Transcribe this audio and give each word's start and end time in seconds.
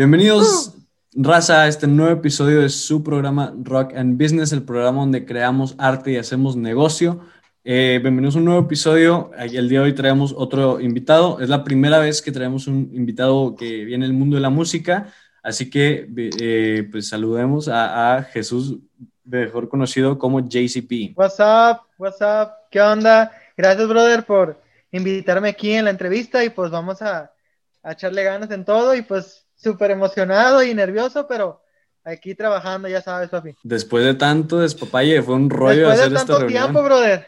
Bienvenidos, 0.00 0.72
raza, 1.12 1.60
a 1.60 1.68
este 1.68 1.86
nuevo 1.86 2.10
episodio 2.10 2.62
de 2.62 2.70
su 2.70 3.04
programa 3.04 3.52
Rock 3.62 3.92
and 3.94 4.16
Business, 4.16 4.50
el 4.50 4.62
programa 4.62 5.00
donde 5.00 5.26
creamos 5.26 5.74
arte 5.76 6.12
y 6.12 6.16
hacemos 6.16 6.56
negocio. 6.56 7.20
Eh, 7.64 7.98
bienvenidos 8.00 8.34
a 8.34 8.38
un 8.38 8.46
nuevo 8.46 8.62
episodio. 8.62 9.30
El 9.36 9.68
día 9.68 9.80
de 9.80 9.84
hoy 9.84 9.94
traemos 9.94 10.32
otro 10.34 10.80
invitado. 10.80 11.38
Es 11.40 11.50
la 11.50 11.64
primera 11.64 11.98
vez 11.98 12.22
que 12.22 12.32
traemos 12.32 12.66
un 12.66 12.90
invitado 12.94 13.54
que 13.54 13.84
viene 13.84 14.06
del 14.06 14.14
mundo 14.14 14.36
de 14.36 14.40
la 14.40 14.48
música. 14.48 15.12
Así 15.42 15.68
que, 15.68 16.08
eh, 16.16 16.88
pues 16.90 17.10
saludemos 17.10 17.68
a, 17.68 18.16
a, 18.16 18.22
Jesús, 18.22 18.78
mejor 19.24 19.68
conocido 19.68 20.18
como 20.18 20.40
JCP. 20.40 21.14
What's 21.14 21.38
up? 21.40 21.82
What's 21.98 22.22
up? 22.22 22.52
¿Qué 22.70 22.80
onda? 22.80 23.32
Gracias, 23.54 23.86
brother, 23.86 24.24
por 24.24 24.62
invitarme 24.92 25.50
aquí 25.50 25.72
en 25.72 25.84
la 25.84 25.90
entrevista 25.90 26.42
y 26.42 26.48
pues 26.48 26.70
vamos 26.70 27.02
a, 27.02 27.34
a 27.82 27.92
echarle 27.92 28.24
ganas 28.24 28.50
en 28.50 28.64
todo 28.64 28.94
y 28.94 29.02
pues 29.02 29.39
súper 29.62 29.90
emocionado 29.90 30.62
y 30.62 30.74
nervioso, 30.74 31.26
pero 31.28 31.62
aquí 32.04 32.34
trabajando, 32.34 32.88
ya 32.88 33.02
sabes, 33.02 33.28
papi. 33.28 33.54
Después 33.62 34.04
de 34.04 34.14
tanto 34.14 34.58
despapalle, 34.60 35.22
fue 35.22 35.34
un 35.34 35.50
rollo 35.50 35.88
Después 35.88 35.98
hacer 35.98 36.10
de 36.10 36.16
tanto 36.16 36.32
esta 36.34 36.44
reunión. 36.44 36.62
tiempo, 36.64 36.82
brother. 36.82 37.26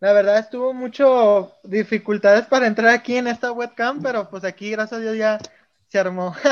La 0.00 0.12
verdad 0.12 0.38
estuvo 0.38 0.74
mucho 0.74 1.52
dificultades 1.62 2.46
para 2.46 2.66
entrar 2.66 2.88
aquí 2.90 3.16
en 3.16 3.26
esta 3.26 3.52
webcam, 3.52 4.02
pero 4.02 4.28
pues 4.28 4.44
aquí, 4.44 4.70
gracias 4.70 5.00
a 5.00 5.02
Dios, 5.02 5.16
ya 5.16 5.38
se 5.88 5.98
armó. 5.98 6.34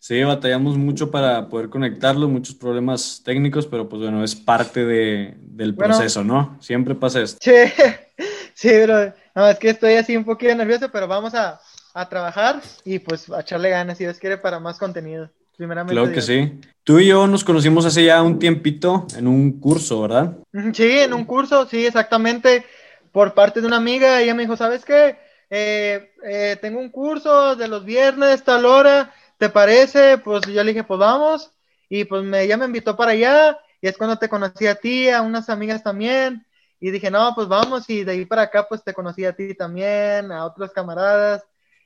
Sí, 0.00 0.20
batallamos 0.24 0.76
mucho 0.76 1.12
para 1.12 1.48
poder 1.48 1.68
conectarlo, 1.68 2.28
muchos 2.28 2.56
problemas 2.56 3.22
técnicos, 3.24 3.68
pero 3.68 3.88
pues 3.88 4.02
bueno, 4.02 4.24
es 4.24 4.34
parte 4.34 4.84
de, 4.84 5.36
del 5.38 5.72
Bueno. 5.74 5.94
proceso, 5.94 6.24
¿no? 6.24 6.58
Siempre 6.60 6.96
pasa 6.96 7.20
esto. 7.20 7.38
sí, 7.40 7.52
sí, 8.54 8.68
brother. 8.82 9.14
No, 9.34 9.46
es 9.48 9.58
que 9.60 9.70
estoy 9.70 9.94
así 9.94 10.16
un 10.16 10.24
poquito 10.24 10.54
nervioso, 10.56 10.90
pero 10.90 11.06
vamos 11.06 11.34
a, 11.36 11.60
a 11.94 12.08
trabajar 12.08 12.60
y 12.84 12.98
pues 12.98 13.30
a 13.30 13.40
echarle 13.40 13.70
ganas, 13.70 13.98
si 13.98 14.04
Dios 14.04 14.18
quiere, 14.18 14.38
para 14.38 14.58
más 14.60 14.78
contenido. 14.78 15.30
Primeramente. 15.56 15.94
Claro 15.94 16.08
que 16.08 16.20
Dios. 16.20 16.26
sí. 16.26 16.60
Tú 16.84 16.98
y 16.98 17.08
yo 17.08 17.26
nos 17.26 17.44
conocimos 17.44 17.84
hace 17.84 18.04
ya 18.04 18.22
un 18.22 18.38
tiempito 18.38 19.06
en 19.16 19.28
un 19.28 19.60
curso, 19.60 20.02
¿verdad? 20.02 20.36
Sí, 20.72 20.98
en 20.98 21.12
un 21.12 21.24
curso, 21.24 21.66
sí, 21.66 21.86
exactamente, 21.86 22.64
por 23.12 23.34
parte 23.34 23.60
de 23.60 23.66
una 23.66 23.76
amiga, 23.76 24.20
ella 24.20 24.34
me 24.34 24.42
dijo, 24.42 24.56
¿sabes 24.56 24.84
qué? 24.84 25.16
Eh, 25.50 26.12
eh, 26.24 26.56
tengo 26.60 26.80
un 26.80 26.88
curso 26.88 27.54
de 27.54 27.68
los 27.68 27.84
viernes, 27.84 28.42
tal 28.42 28.64
hora, 28.64 29.12
¿te 29.38 29.50
parece? 29.50 30.18
Pues 30.18 30.46
yo 30.46 30.64
le 30.64 30.72
dije, 30.72 30.82
pues 30.82 30.98
vamos, 30.98 31.52
y 31.88 32.04
pues 32.04 32.24
me, 32.24 32.42
ella 32.42 32.56
me 32.56 32.64
invitó 32.64 32.96
para 32.96 33.12
allá, 33.12 33.58
y 33.80 33.86
es 33.86 33.96
cuando 33.96 34.16
te 34.16 34.28
conocí 34.28 34.66
a 34.66 34.74
ti, 34.74 35.10
a 35.10 35.20
unas 35.20 35.50
amigas 35.50 35.82
también, 35.82 36.46
y 36.80 36.90
dije, 36.90 37.10
no, 37.10 37.32
pues 37.34 37.46
vamos, 37.46 37.88
y 37.90 38.02
de 38.02 38.12
ahí 38.12 38.24
para 38.24 38.42
acá, 38.42 38.66
pues 38.66 38.82
te 38.82 38.94
conocí 38.94 39.24
a 39.24 39.36
ti 39.36 39.54
también, 39.54 40.32
a 40.32 40.46
otros 40.46 40.72
camaradas, 40.72 41.44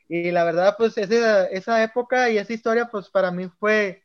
y 0.09 0.31
la 0.31 0.45
verdad, 0.45 0.77
pues 0.79 0.97
esa, 0.99 1.47
esa 1.47 1.83
época 1.83 2.31
y 2.31 2.39
esa 2.39 2.53
historia, 2.53 2.89
pues 2.91 3.09
para 3.09 3.31
mí 3.31 3.49
fue 3.59 4.03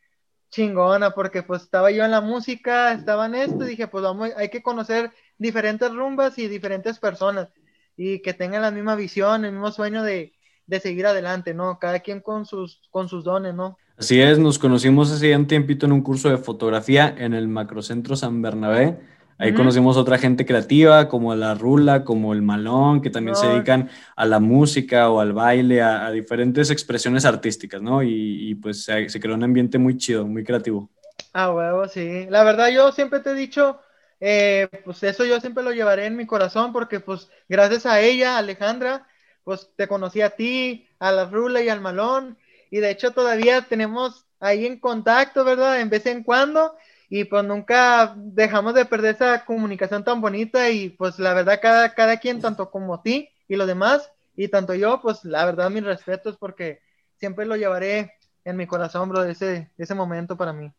chingona, 0.50 1.12
porque 1.12 1.42
pues 1.42 1.62
estaba 1.62 1.90
yo 1.90 2.04
en 2.04 2.10
la 2.10 2.20
música, 2.20 2.92
estaba 2.92 3.26
en 3.26 3.34
esto, 3.34 3.64
y 3.64 3.70
dije, 3.70 3.88
pues 3.88 4.04
vamos, 4.04 4.30
hay 4.36 4.50
que 4.50 4.62
conocer 4.62 5.10
diferentes 5.38 5.92
rumbas 5.92 6.38
y 6.38 6.48
diferentes 6.48 6.98
personas, 6.98 7.48
y 7.96 8.20
que 8.20 8.34
tengan 8.34 8.62
la 8.62 8.70
misma 8.70 8.94
visión, 8.94 9.44
el 9.44 9.52
mismo 9.52 9.72
sueño 9.72 10.02
de, 10.02 10.34
de 10.66 10.80
seguir 10.80 11.06
adelante, 11.06 11.54
¿no? 11.54 11.78
Cada 11.78 12.00
quien 12.00 12.20
con 12.20 12.46
sus, 12.46 12.82
con 12.90 13.08
sus 13.08 13.24
dones, 13.24 13.54
¿no? 13.54 13.78
Así 13.96 14.20
es, 14.20 14.38
nos 14.38 14.58
conocimos 14.58 15.12
hace 15.12 15.30
ya 15.30 15.36
un 15.36 15.46
tiempito 15.46 15.86
en 15.86 15.92
un 15.92 16.02
curso 16.02 16.28
de 16.28 16.38
fotografía 16.38 17.14
en 17.16 17.34
el 17.34 17.46
Macrocentro 17.48 18.16
San 18.16 18.42
Bernabé. 18.42 18.98
Ahí 19.38 19.52
Ujú. 19.52 19.54
conocimos 19.54 19.96
otra 19.96 20.18
gente 20.18 20.46
creativa, 20.46 21.08
como 21.08 21.34
la 21.34 21.54
Rula, 21.54 22.04
como 22.04 22.32
el 22.32 22.42
Malón, 22.42 23.00
que 23.02 23.10
también 23.10 23.34
se 23.36 23.48
dedican 23.48 23.90
a 24.16 24.24
la 24.26 24.38
música 24.40 25.10
o 25.10 25.20
al 25.20 25.32
baile, 25.32 25.82
a, 25.82 26.06
a 26.06 26.10
diferentes 26.12 26.70
expresiones 26.70 27.24
artísticas, 27.24 27.82
¿no? 27.82 28.02
Y, 28.02 28.50
y, 28.50 28.54
pues 28.54 28.84
se, 28.84 29.08
se 29.08 29.20
creó 29.20 29.34
un 29.34 29.44
ambiente 29.44 29.78
muy 29.78 29.96
chido, 29.96 30.26
muy 30.26 30.44
creativo. 30.44 30.90
Ah, 31.32 31.50
huevo, 31.52 31.88
sí. 31.88 32.26
La 32.28 32.44
verdad, 32.44 32.68
yo 32.68 32.92
siempre 32.92 33.20
te 33.20 33.30
he 33.30 33.34
dicho, 33.34 33.80
eh, 34.20 34.68
pues 34.84 35.02
eso 35.02 35.24
yo 35.24 35.40
siempre 35.40 35.64
lo 35.64 35.72
llevaré 35.72 36.06
en 36.06 36.16
mi 36.16 36.26
corazón, 36.26 36.72
porque 36.72 37.00
pues 37.00 37.28
gracias 37.48 37.86
a 37.86 38.00
ella, 38.00 38.36
Alejandra, 38.38 39.06
pues 39.44 39.70
te 39.76 39.88
conocí 39.88 40.20
a 40.20 40.30
ti, 40.36 40.88
a 40.98 41.10
la 41.12 41.24
Rula 41.26 41.62
y 41.62 41.68
al 41.68 41.80
Malón, 41.80 42.38
y 42.70 42.78
de 42.80 42.90
hecho 42.90 43.12
todavía 43.12 43.62
tenemos 43.62 44.26
ahí 44.40 44.66
en 44.66 44.78
contacto, 44.78 45.44
¿verdad? 45.44 45.80
En 45.80 45.88
vez 45.90 46.04
en 46.06 46.22
cuando, 46.22 46.76
y 47.14 47.24
pues 47.24 47.44
nunca 47.44 48.14
dejamos 48.16 48.72
de 48.72 48.86
perder 48.86 49.16
esa 49.16 49.44
comunicación 49.44 50.02
tan 50.02 50.22
bonita, 50.22 50.70
y 50.70 50.88
pues 50.88 51.18
la 51.18 51.34
verdad, 51.34 51.58
cada, 51.60 51.92
cada 51.92 52.16
quien, 52.16 52.40
tanto 52.40 52.70
como 52.70 53.02
ti 53.02 53.28
y 53.48 53.56
los 53.56 53.66
demás, 53.66 54.10
y 54.34 54.48
tanto 54.48 54.72
yo, 54.72 54.98
pues 55.02 55.22
la 55.22 55.44
verdad, 55.44 55.68
mis 55.68 55.84
respetos, 55.84 56.38
porque 56.38 56.80
siempre 57.18 57.44
lo 57.44 57.54
llevaré 57.54 58.14
en 58.46 58.56
mi 58.56 58.66
corazón, 58.66 59.10
bro, 59.10 59.24
ese, 59.24 59.70
ese 59.76 59.94
momento 59.94 60.38
para 60.38 60.54
mí. 60.54 60.72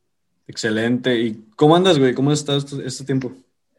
Excelente. 0.48 1.16
¿Y 1.16 1.52
cómo 1.56 1.76
andas, 1.76 2.00
güey? 2.00 2.16
¿Cómo 2.16 2.32
has 2.32 2.40
estado 2.40 2.58
este, 2.58 2.84
este 2.84 3.06
tiempo? 3.06 3.32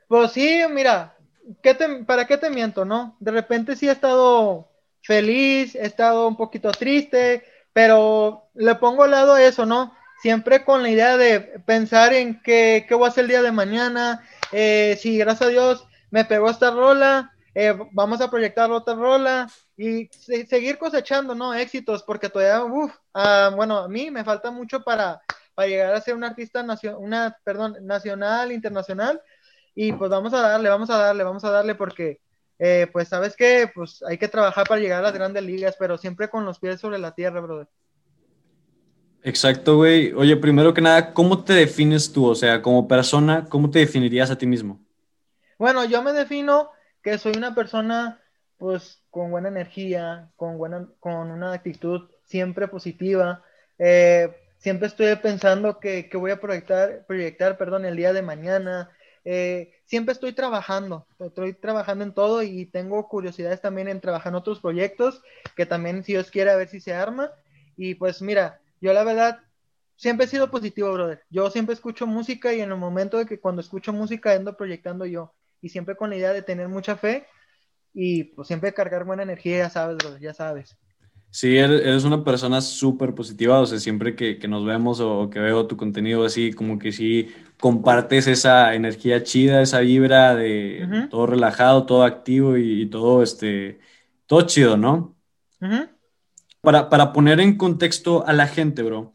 Pues 0.07 0.31
sí, 0.31 0.61
mira, 0.71 1.17
¿qué 1.61 1.75
te- 1.75 2.05
¿para 2.05 2.25
qué 2.25 2.39
te 2.39 2.51
miento, 2.51 2.85
no? 2.85 3.17
De 3.19 3.33
repente 3.33 3.75
sí 3.75 3.89
he 3.89 3.91
estado 3.91 4.69
feliz, 5.03 5.75
he 5.75 5.87
estado 5.87 6.29
un 6.29 6.37
poquito 6.37 6.71
triste, 6.71 7.43
pero 7.73 8.45
le 8.55 8.77
pongo 8.77 9.03
al 9.03 9.11
lado 9.11 9.37
eso, 9.37 9.67
¿no? 9.67 9.93
Siempre 10.25 10.65
con 10.65 10.83
la 10.83 10.89
idea 10.89 11.19
de 11.19 11.39
pensar 11.67 12.15
en 12.15 12.41
qué, 12.41 12.87
qué 12.89 12.95
voy 12.95 13.05
a 13.05 13.09
hacer 13.11 13.25
el 13.25 13.29
día 13.29 13.43
de 13.43 13.53
mañana, 13.53 14.27
eh, 14.53 14.99
si 14.99 15.19
gracias 15.19 15.49
a 15.49 15.51
Dios 15.53 15.87
me 16.11 16.25
pegó 16.25 16.49
esta 16.49 16.71
rola, 16.71 17.31
eh, 17.55 17.77
vamos 17.93 18.23
a 18.23 18.31
proyectar 18.31 18.71
otra 18.71 18.95
rola 18.95 19.51
y 19.77 20.09
se- 20.09 20.47
seguir 20.47 20.79
cosechando, 20.79 21.35
¿no? 21.35 21.53
Éxitos, 21.53 22.03
porque 22.05 22.31
todavía, 22.31 22.65
uff, 22.65 22.91
bueno, 23.55 23.81
a 23.81 23.89
mí 23.89 24.11
me 24.11 24.25
falta 24.25 24.51
mucho 24.51 24.83
para, 24.83 25.21
para 25.55 25.69
llegar 25.69 25.95
a 25.95 26.01
ser 26.01 26.15
un 26.15 26.25
artista 26.25 26.63
nacio- 26.63 26.97
una, 26.99 27.37
perdón, 27.45 27.77
nacional, 27.83 28.51
internacional. 28.51 29.21
Y 29.75 29.93
pues 29.93 30.11
vamos 30.11 30.33
a 30.33 30.41
darle, 30.41 30.71
vamos 30.71 30.89
a 30.89 30.97
darle, 30.97 31.23
vamos 31.25 31.45
a 31.45 31.51
darle 31.51 31.75
porque, 31.75 32.21
eh, 32.59 32.89
pues 32.95 33.09
sabes 33.09 33.37
que 33.37 33.71
pues 33.75 34.03
hay 34.09 34.17
que 34.19 34.29
trabajar 34.29 34.67
para 34.67 34.81
llegar 34.81 35.01
a 35.01 35.03
las 35.03 35.13
grandes 35.15 35.43
ligas, 35.45 35.77
pero 35.79 35.99
siempre 35.99 36.31
con 36.31 36.47
los 36.47 36.59
pies 36.61 36.81
sobre 36.81 36.99
la 36.99 37.13
tierra, 37.15 37.41
brother. 37.43 37.69
Exacto, 39.25 39.77
güey. 39.79 40.13
Oye, 40.13 40.37
primero 40.37 40.73
que 40.73 40.81
nada, 40.81 41.13
¿cómo 41.15 41.43
te 41.45 41.53
defines 41.55 42.13
tú? 42.13 42.27
O 42.27 42.35
sea, 42.37 42.63
como 42.63 42.87
persona, 42.87 43.45
¿cómo 43.49 43.69
te 43.71 43.81
definirías 43.81 44.31
a 44.31 44.39
ti 44.39 44.47
mismo? 44.47 44.81
Bueno, 45.59 45.85
yo 45.85 46.03
me 46.03 46.13
defino 46.13 46.71
que 47.03 47.19
soy 47.19 47.35
una 47.37 47.55
persona 47.55 48.21
pues 48.59 49.03
con 49.11 49.31
buena 49.31 49.49
energía, 49.49 50.31
con 50.37 50.59
buena, 50.59 50.89
con 51.01 51.31
una 51.31 51.53
actitud 51.53 52.11
siempre 52.25 52.69
positiva. 52.69 53.43
eh, 53.79 54.35
siempre 54.59 54.89
estoy 54.89 55.15
pensando 55.17 55.79
que, 55.81 56.09
que 56.09 56.17
voy 56.17 56.31
a 56.31 56.41
proyectar, 56.41 57.05
proyectar, 57.07 57.59
perdón, 57.59 57.85
el 57.85 57.97
día 57.97 58.13
de 58.13 58.23
mañana. 58.23 58.91
eh, 59.25 59.73
siempre 59.87 60.13
estoy 60.13 60.33
trabajando, 60.35 61.07
estoy 61.19 61.55
trabajando 61.55 62.05
en 62.05 62.13
todo 62.15 62.43
y 62.43 62.67
tengo 62.67 63.09
curiosidades 63.09 63.61
también 63.61 63.89
en 63.89 64.01
trabajar 64.01 64.31
en 64.33 64.37
otros 64.37 64.61
proyectos 64.61 65.23
que 65.57 65.67
también 65.67 66.03
si 66.05 66.13
Dios 66.13 66.31
quiere 66.31 66.51
a 66.51 66.57
ver 66.57 66.69
si 66.69 66.81
se 66.81 66.95
arma. 66.95 67.31
Y 67.77 67.95
pues 67.97 68.23
mira, 68.23 68.61
yo 68.85 68.93
la 68.93 69.03
verdad 69.03 69.41
siempre 69.97 70.27
he 70.27 70.29
sido 70.29 70.51
positivo, 70.51 70.93
brother. 70.93 71.23
Yo 71.31 71.51
siempre 71.51 71.75
escucho 71.75 72.07
música 72.07 72.53
y 72.53 72.61
en 72.61 72.71
el 72.71 72.77
momento 72.77 73.17
de 73.17 73.25
que 73.25 73.41
cuando 73.41 73.63
escucho 73.63 73.95
música 73.95 74.33
ando 74.33 74.57
proyectando 74.59 75.07
yo 75.07 75.33
y 75.63 75.71
siempre 75.71 75.97
con 75.97 76.11
la 76.11 76.17
idea 76.17 76.35
de 76.35 76.43
tener 76.43 76.69
mucha 76.69 76.95
fe 76.95 77.27
y 77.95 78.25
pues 78.25 78.47
siempre 78.49 78.75
cargar 78.75 79.05
buena 79.05 79.23
energía, 79.23 79.57
ya 79.59 79.71
sabes, 79.71 79.97
brother, 79.97 80.21
ya 80.21 80.35
sabes. 80.35 80.77
Sí, 81.31 81.57
eres 81.57 81.81
eres 81.81 82.05
una 82.05 82.23
persona 82.23 82.61
súper 82.61 83.15
positiva, 83.15 83.59
o 83.61 83.67
sea, 83.67 83.81
siempre 83.81 84.15
que, 84.15 84.39
que 84.39 84.49
nos 84.49 84.67
vemos 84.67 85.01
o, 85.01 85.21
o 85.23 85.31
que 85.31 85.41
veo 85.41 85.67
tu 85.67 85.77
contenido 85.77 86.25
así, 86.25 86.53
como 86.53 86.79
que 86.79 86.93
sí 86.93 87.35
compartes 87.59 88.27
esa 88.27 88.75
energía 88.75 89.23
chida, 89.23 89.63
esa 89.63 89.81
vibra 89.81 90.37
de 90.37 91.07
todo 91.09 91.27
relajado, 91.27 91.87
todo 91.87 92.05
activo 92.05 92.57
y, 92.59 92.83
y 92.83 92.87
todo, 92.91 93.23
este, 93.23 93.81
todo 94.27 94.43
chido, 94.43 94.77
¿no? 94.77 95.17
Para, 96.65 96.89
para 96.89 97.13
poner 97.13 97.41
en 97.41 97.57
contexto 97.57 98.27
a 98.27 98.33
la 98.33 98.47
gente, 98.47 98.83
bro, 98.83 99.13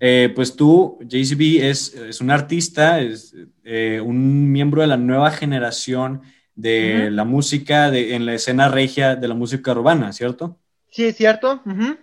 eh, 0.00 0.32
pues 0.34 0.56
tú, 0.56 0.98
JCB, 1.02 1.68
es, 1.70 1.94
es 1.94 2.20
un 2.20 2.30
artista, 2.30 2.98
es 3.00 3.34
eh, 3.62 4.00
un 4.04 4.50
miembro 4.50 4.80
de 4.80 4.88
la 4.88 4.96
nueva 4.96 5.30
generación 5.30 6.22
de 6.54 7.10
la 7.10 7.24
música, 7.24 7.90
de, 7.90 8.14
en 8.14 8.26
la 8.26 8.34
escena 8.34 8.68
regia 8.68 9.14
de 9.16 9.28
la 9.28 9.34
música 9.34 9.72
urbana, 9.72 10.12
¿cierto? 10.12 10.58
Sí, 10.90 11.04
es 11.04 11.16
cierto. 11.16 11.62
Ujú. 11.64 11.96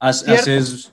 Haz- 0.00 0.24
Cierto. 0.24 0.42
haces 0.42 0.92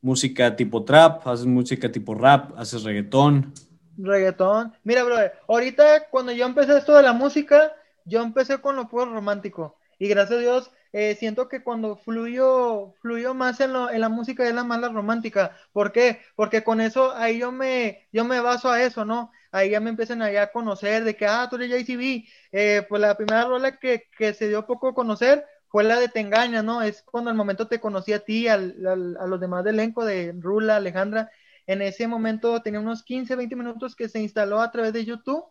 música 0.00 0.56
tipo 0.56 0.84
trap, 0.84 1.26
haces 1.28 1.46
música 1.46 1.90
tipo 1.92 2.14
rap, 2.14 2.58
haces 2.58 2.82
reggaetón. 2.82 3.52
Reggaetón. 3.96 4.72
Mira, 4.82 5.04
brother, 5.04 5.34
ahorita 5.48 6.08
cuando 6.10 6.32
yo 6.32 6.46
empecé 6.46 6.76
esto 6.78 6.96
de 6.96 7.02
la 7.02 7.12
música, 7.12 7.72
yo 8.04 8.22
empecé 8.22 8.58
con 8.60 8.74
lo 8.76 8.88
puro 8.88 9.06
romántico. 9.06 9.78
Y 9.98 10.08
gracias 10.08 10.38
a 10.38 10.42
Dios, 10.42 10.70
eh, 10.92 11.14
siento 11.16 11.48
que 11.48 11.62
cuando 11.62 11.96
fluyó, 11.96 12.92
fluyó 13.00 13.34
más 13.34 13.60
en, 13.60 13.72
lo- 13.72 13.90
en 13.90 14.00
la 14.00 14.08
música 14.08 14.46
es 14.46 14.54
la 14.54 14.64
más 14.64 14.80
la 14.80 14.88
romántica. 14.90 15.56
¿Por 15.72 15.92
qué? 15.92 16.20
Porque 16.36 16.62
con 16.64 16.80
eso 16.80 17.12
ahí 17.14 17.38
yo 17.38 17.50
me, 17.52 18.08
yo 18.12 18.24
me 18.24 18.40
baso 18.40 18.70
a 18.70 18.82
eso, 18.82 19.04
¿no? 19.04 19.30
Ahí 19.50 19.70
ya 19.70 19.80
me 19.80 19.90
empiezan 19.90 20.22
a 20.22 20.46
conocer 20.48 21.04
de 21.04 21.16
que, 21.16 21.26
ah, 21.26 21.46
tú 21.50 21.56
eres 21.56 21.70
JCB. 21.70 22.26
Eh, 22.52 22.86
pues 22.88 23.00
la 23.00 23.16
primera 23.16 23.44
rola 23.44 23.78
que, 23.78 24.08
que 24.16 24.34
se 24.34 24.48
dio 24.48 24.66
poco 24.66 24.88
a 24.88 24.94
conocer 24.94 25.44
fue 25.68 25.84
la 25.84 25.98
de 25.98 26.08
Te 26.08 26.20
Engañas, 26.20 26.64
¿no? 26.64 26.82
Es 26.82 27.02
cuando 27.02 27.30
al 27.30 27.36
momento 27.36 27.68
te 27.68 27.80
conocí 27.80 28.12
a 28.12 28.20
ti, 28.24 28.48
a 28.48 28.56
los 28.58 29.40
demás 29.40 29.64
del 29.64 29.74
elenco 29.76 30.04
de 30.04 30.34
Rula, 30.38 30.76
Alejandra. 30.76 31.30
En 31.66 31.82
ese 31.82 32.06
momento 32.08 32.60
tenía 32.62 32.80
unos 32.80 33.02
15, 33.02 33.36
20 33.36 33.56
minutos 33.56 33.94
que 33.96 34.08
se 34.08 34.20
instaló 34.20 34.60
a 34.60 34.70
través 34.70 34.92
de 34.92 35.04
YouTube 35.04 35.44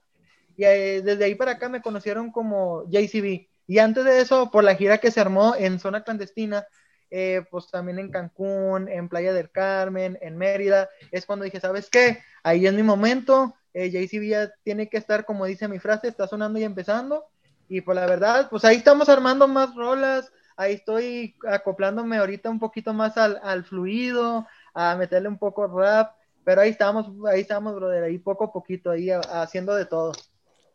y 0.57 0.65
eh, 0.65 1.01
desde 1.03 1.25
ahí 1.25 1.35
para 1.35 1.53
acá 1.53 1.69
me 1.69 1.81
conocieron 1.83 2.31
como 2.31 2.85
JCB. 2.89 3.50
Y 3.67 3.79
antes 3.79 4.03
de 4.03 4.21
eso, 4.21 4.51
por 4.51 4.63
la 4.63 4.75
gira 4.75 4.97
que 4.97 5.11
se 5.11 5.21
armó 5.21 5.55
en 5.55 5.79
zona 5.79 6.03
clandestina, 6.03 6.65
eh, 7.13 7.43
pues 7.51 7.67
también 7.67 7.99
en 7.99 8.09
Cancún, 8.09 8.87
en 8.87 9.09
Playa 9.09 9.33
del 9.33 9.51
Carmen, 9.51 10.17
en 10.21 10.37
Mérida, 10.37 10.89
es 11.11 11.25
cuando 11.25 11.43
dije, 11.43 11.59
¿sabes 11.59 11.89
qué? 11.89 12.19
Ahí 12.41 12.65
es 12.65 12.73
mi 12.73 12.83
momento, 12.83 13.53
eh, 13.73 13.89
JCB 13.89 14.29
ya 14.29 14.51
tiene 14.63 14.89
que 14.89 14.97
estar, 14.97 15.25
como 15.25 15.45
dice 15.45 15.67
mi 15.67 15.77
frase, 15.77 16.07
está 16.07 16.27
sonando 16.27 16.57
y 16.57 16.63
empezando. 16.63 17.25
Y 17.67 17.81
pues 17.81 17.95
la 17.95 18.05
verdad, 18.05 18.47
pues 18.49 18.65
ahí 18.65 18.77
estamos 18.77 19.09
armando 19.09 19.47
más 19.47 19.75
rolas, 19.75 20.31
ahí 20.55 20.73
estoy 20.73 21.35
acoplándome 21.47 22.17
ahorita 22.17 22.49
un 22.49 22.59
poquito 22.59 22.93
más 22.93 23.17
al, 23.17 23.63
fluido, 23.65 24.47
a 24.73 24.95
meterle 24.95 25.27
un 25.27 25.37
poco 25.37 25.67
rap, 25.67 26.15
pero 26.43 26.61
ahí 26.61 26.69
estamos, 26.69 27.07
ahí 27.27 27.41
estamos, 27.41 27.75
brother, 27.75 28.03
ahí 28.03 28.17
poco 28.17 28.45
a 28.45 28.53
poquito, 28.53 28.91
ahí 28.91 29.09
haciendo 29.11 29.75
de 29.75 29.85
todo. 29.85 30.13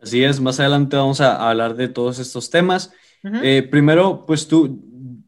Así 0.06 0.23
es, 0.23 0.41
más 0.41 0.61
adelante 0.61 0.97
vamos 0.97 1.20
a, 1.20 1.50
hablar 1.50 1.75
de 1.75 1.88
todos 1.88 2.20
estos 2.20 2.49
temas. 2.49 2.93
Eh, 3.43 3.67
primero, 3.69 4.25
pues 4.25 4.47
tú, 4.47 4.81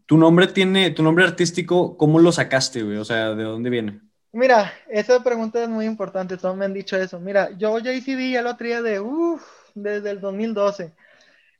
tu 0.06 0.16
nombre 0.16 0.46
tiene, 0.46 0.92
tu 0.92 1.02
nombre 1.02 1.24
artístico, 1.24 1.96
¿cómo 1.96 2.20
lo 2.20 2.30
sacaste, 2.30 2.84
güey? 2.84 2.96
O 2.96 3.04
sea, 3.04 3.34
¿de 3.34 3.42
dónde 3.42 3.70
viene? 3.70 4.00
Mira, 4.30 4.72
esa 4.88 5.20
pregunta 5.24 5.60
es 5.60 5.68
muy 5.68 5.84
importante, 5.84 6.36
todos 6.36 6.56
me 6.56 6.64
han 6.64 6.74
dicho 6.74 6.96
eso. 6.96 7.18
Mira, 7.18 7.50
yo 7.58 7.76
JCD 7.80 8.30
ya 8.30 8.42
lo 8.42 8.56
traía 8.56 8.80
de, 8.80 9.00
uff, 9.00 9.42
desde 9.74 10.10
el 10.10 10.20
2012. 10.20 10.92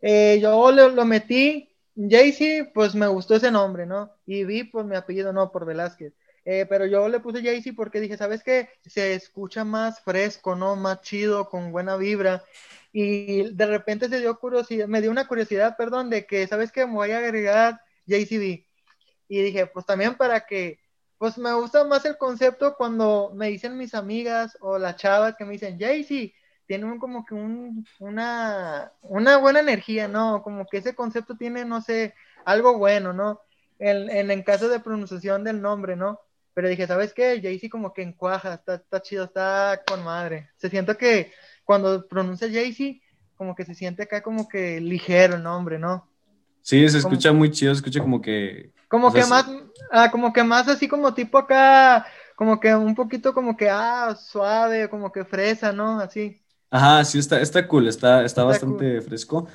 Eh, 0.01 0.39
yo 0.41 0.71
lo, 0.71 1.05
metí, 1.05 1.75
Jaycee, 1.97 2.71
pues 2.73 2.95
me 2.95 3.09
gustó 3.09 3.35
ese 3.35 3.51
nombre, 3.51 3.85
¿no? 3.85 4.13
Y 4.27 4.45
vi, 4.45 4.63
pues 4.63 4.87
mi 4.87 4.95
apellido, 4.95 5.33
no, 5.33 5.51
por 5.51 5.67
Velázquez. 5.67 6.13
Eh, 6.45 6.67
pero 6.69 6.87
yo 6.87 7.09
le 7.09 7.19
puse 7.19 7.43
Jaycee 7.43 7.73
porque 7.73 8.01
dije, 8.01 8.17
¿sabes 8.17 8.45
qué? 8.45 8.69
Se 8.87 9.15
escucha 9.15 9.65
más 9.65 9.99
fresco, 10.03 10.55
¿no? 10.55 10.77
Más 10.77 11.01
chido, 11.01 11.49
con 11.49 11.73
buena 11.73 11.97
vibra. 11.97 12.45
Y 12.93 13.55
de 13.55 13.67
repente 13.67 14.09
se 14.09 14.21
dio 14.21 14.39
curiosidad, 14.39 14.87
me 14.89 15.01
dio 15.01 15.11
una 15.11 15.29
curiosidad, 15.29 15.77
perdón, 15.77 16.11
de 16.11 16.27
que, 16.27 16.47
¿sabes 16.47 16.73
qué? 16.73 16.87
Me 16.87 16.95
voy 16.95 17.11
a 17.11 17.19
agregar 17.19 17.81
JCB. 18.07 18.67
Y 19.29 19.43
dije, 19.43 19.67
pues 19.67 19.85
también 19.87 20.17
para 20.17 20.47
que, 20.47 20.81
pues 21.19 21.37
me 21.37 21.53
gusta 21.53 21.85
más 21.85 22.05
el 22.05 22.17
concepto 22.17 22.75
cuando 22.77 23.33
me 23.35 23.49
dicen 23.49 23.77
mis 23.77 23.95
amigas 23.95 24.57
o 24.61 24.79
las 24.79 24.97
chavas 24.97 25.37
que 25.37 25.45
me 25.45 25.53
dicen, 25.53 25.79
Jaycee, 25.79 26.35
tiene 26.67 26.99
como 26.99 27.25
que 27.25 27.35
un, 27.35 27.87
una, 27.99 28.93
una 29.03 29.39
buena 29.39 29.61
energía, 29.61 30.07
¿no? 30.07 30.43
Como 30.43 30.67
que 30.67 30.79
ese 30.79 30.95
concepto 30.95 31.37
tiene, 31.37 31.65
no 31.65 31.81
sé, 31.81 32.15
algo 32.45 32.79
bueno, 32.79 33.13
¿no? 33.13 33.41
En, 33.79 34.31
en, 34.31 34.43
caso 34.43 34.69
de 34.69 34.81
pronunciación 34.81 35.45
del 35.45 35.63
nombre, 35.63 35.97
¿no? 35.97 36.21
Pero 36.55 36.69
dije, 36.69 36.87
¿sabes 36.87 37.15
qué? 37.15 37.41
Jaycee 37.43 37.71
como 37.71 37.93
que 37.93 38.03
encuaja, 38.03 38.55
está, 38.55 38.75
está 38.75 39.01
chido, 39.01 39.25
está 39.25 39.83
con 39.87 40.05
madre. 40.05 40.51
Se 40.57 40.69
siento 40.69 40.97
que 40.97 41.33
cuando 41.69 42.09
pronuncia 42.09 42.49
Jaycee, 42.51 43.03
como 43.37 43.55
que 43.55 43.67
se 43.67 43.75
siente 43.75 44.05
acá 44.05 44.23
como 44.23 44.49
que 44.49 44.81
ligero 44.81 45.37
el 45.37 45.43
nombre, 45.43 45.79
¿no? 45.79 46.09
Sí, 46.63 46.89
se 46.89 46.97
escucha 46.97 47.31
muy 47.31 47.51
chido, 47.51 47.75
se 47.75 47.81
escucha 47.81 48.01
como 48.01 48.23
que... 48.23 48.73
Como 48.89 49.13
que 49.13 49.23
más, 49.27 49.45
ah, 49.93 50.11
como 50.11 50.33
que 50.33 50.43
más 50.43 50.67
así 50.67 50.89
como 50.89 51.13
tipo 51.13 51.37
acá, 51.37 52.07
como 52.37 52.59
que 52.59 52.75
un 52.75 52.95
poquito 52.95 53.35
como 53.35 53.55
que, 53.55 53.69
ah, 53.69 54.17
suave, 54.19 54.89
como 54.89 55.13
que 55.13 55.27
fresa, 55.27 55.71
¿no? 55.71 56.01
Así. 56.01 56.41
Ajá, 56.71 57.05
sí, 57.05 57.19
está, 57.19 57.39
está 57.39 57.69
cool, 57.69 57.87
está, 57.87 58.25
está, 58.25 58.45
bastante 58.45 59.03
fresco. 59.03 59.47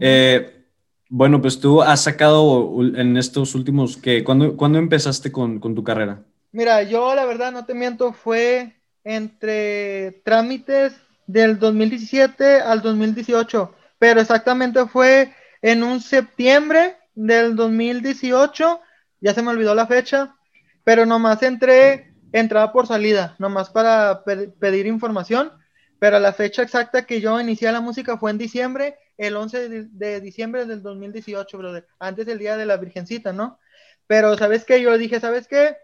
Eh, 0.00 0.66
bueno, 1.08 1.40
pues 1.40 1.60
tú 1.60 1.82
has 1.82 2.02
sacado 2.02 2.80
en 2.82 3.16
estos 3.16 3.54
últimos, 3.54 3.96
que 3.96 4.24
¿cuándo, 4.24 4.56
¿cuándo 4.56 4.80
empezaste 4.80 5.30
con, 5.30 5.60
con, 5.60 5.76
tu 5.76 5.84
carrera? 5.84 6.24
Mira, 6.50 6.82
yo 6.82 7.14
la 7.14 7.24
verdad, 7.26 7.52
no 7.52 7.64
te 7.64 7.74
miento, 7.74 8.12
fue 8.12 8.74
entre 9.04 10.20
trámites 10.24 11.00
del 11.32 11.58
2017 11.58 12.60
al 12.60 12.82
2018, 12.82 13.74
pero 13.98 14.20
exactamente 14.20 14.86
fue 14.86 15.34
en 15.62 15.82
un 15.82 16.00
septiembre 16.00 16.96
del 17.14 17.56
2018, 17.56 18.80
ya 19.20 19.34
se 19.34 19.42
me 19.42 19.50
olvidó 19.50 19.74
la 19.74 19.86
fecha, 19.86 20.36
pero 20.84 21.06
nomás 21.06 21.42
entré, 21.42 22.14
entraba 22.32 22.72
por 22.72 22.86
salida, 22.86 23.36
nomás 23.38 23.70
para 23.70 24.24
pedir 24.24 24.86
información 24.86 25.52
pero 26.00 26.18
la 26.18 26.32
fecha 26.32 26.62
exacta 26.62 27.04
que 27.06 27.20
yo 27.20 27.38
inicié 27.38 27.70
la 27.70 27.82
música 27.82 28.16
fue 28.16 28.30
en 28.30 28.38
diciembre, 28.38 28.98
el 29.18 29.36
11 29.36 29.68
de, 29.90 30.20
diciembre 30.22 30.64
del 30.64 30.82
2018, 30.82 31.58
brother, 31.58 31.86
antes 31.98 32.24
del 32.24 32.38
día 32.38 32.56
de 32.56 32.64
la 32.64 32.78
Virgencita, 32.78 33.34
¿no? 33.34 33.60
Pero, 34.06 34.36
¿sabes 34.38 34.64
qué? 34.64 34.80
Yo 34.80 34.96
dije, 34.96 35.20
¿sabes 35.20 35.46
qué? 35.46 35.76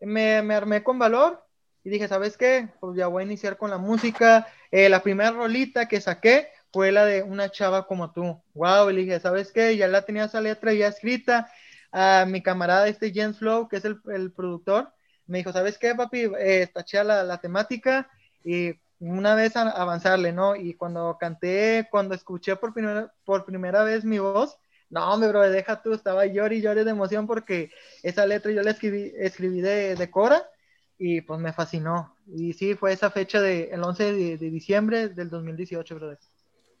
Me, 0.00 0.40
me 0.42 0.54
armé 0.54 0.84
con 0.84 1.00
valor 1.00 1.44
y 1.86 1.88
dije, 1.88 2.08
¿sabes 2.08 2.36
qué? 2.36 2.68
Pues 2.80 2.96
ya 2.96 3.06
voy 3.06 3.22
a 3.22 3.26
iniciar 3.26 3.56
con 3.56 3.70
la 3.70 3.78
música. 3.78 4.48
Eh, 4.72 4.88
la 4.88 5.04
primera 5.04 5.30
rolita 5.30 5.86
que 5.86 6.00
saqué 6.00 6.48
fue 6.72 6.90
la 6.90 7.04
de 7.04 7.22
una 7.22 7.48
chava 7.52 7.86
como 7.86 8.12
tú. 8.12 8.42
Wow, 8.54 8.90
y 8.90 8.96
dije, 8.96 9.20
¿sabes 9.20 9.52
qué? 9.52 9.76
Ya 9.76 9.86
la 9.86 10.02
tenía 10.02 10.24
esa 10.24 10.40
letra 10.40 10.72
ya 10.72 10.88
escrita. 10.88 11.48
A 11.92 12.24
mi 12.26 12.42
camarada, 12.42 12.88
este 12.88 13.12
Jens 13.12 13.38
Flow, 13.38 13.68
que 13.68 13.76
es 13.76 13.84
el, 13.84 14.00
el 14.12 14.32
productor, 14.32 14.92
me 15.28 15.38
dijo, 15.38 15.52
¿sabes 15.52 15.78
qué, 15.78 15.94
papi? 15.94 16.22
Eh, 16.22 16.62
está 16.62 16.84
chida 16.84 17.04
la, 17.04 17.22
la 17.22 17.38
temática 17.38 18.10
y 18.42 18.72
una 18.98 19.36
vez 19.36 19.54
avanzarle, 19.54 20.32
¿no? 20.32 20.56
Y 20.56 20.74
cuando 20.74 21.16
canté, 21.20 21.86
cuando 21.88 22.16
escuché 22.16 22.56
por 22.56 22.74
primera, 22.74 23.12
por 23.24 23.44
primera 23.44 23.84
vez 23.84 24.04
mi 24.04 24.18
voz, 24.18 24.58
no, 24.90 25.08
hombre, 25.08 25.28
bro, 25.28 25.42
deja 25.48 25.82
tú, 25.82 25.92
estaba 25.92 26.26
llori 26.26 26.56
y 26.56 26.62
llori 26.62 26.82
de 26.82 26.90
emoción 26.90 27.28
porque 27.28 27.70
esa 28.02 28.26
letra 28.26 28.50
yo 28.50 28.64
la 28.64 28.72
escribí, 28.72 29.12
escribí 29.16 29.60
de, 29.60 29.94
de, 29.94 30.10
Cora 30.10 30.48
y 30.98 31.20
pues 31.20 31.40
me 31.40 31.52
fascinó. 31.52 32.14
Y 32.26 32.52
sí, 32.52 32.74
fue 32.74 32.92
esa 32.92 33.10
fecha 33.10 33.40
del 33.40 33.70
de, 33.70 33.80
11 33.80 34.12
de, 34.12 34.36
de, 34.38 34.50
diciembre 34.50 35.08
del 35.08 35.30
2018, 35.30 35.94
brother. 35.94 36.18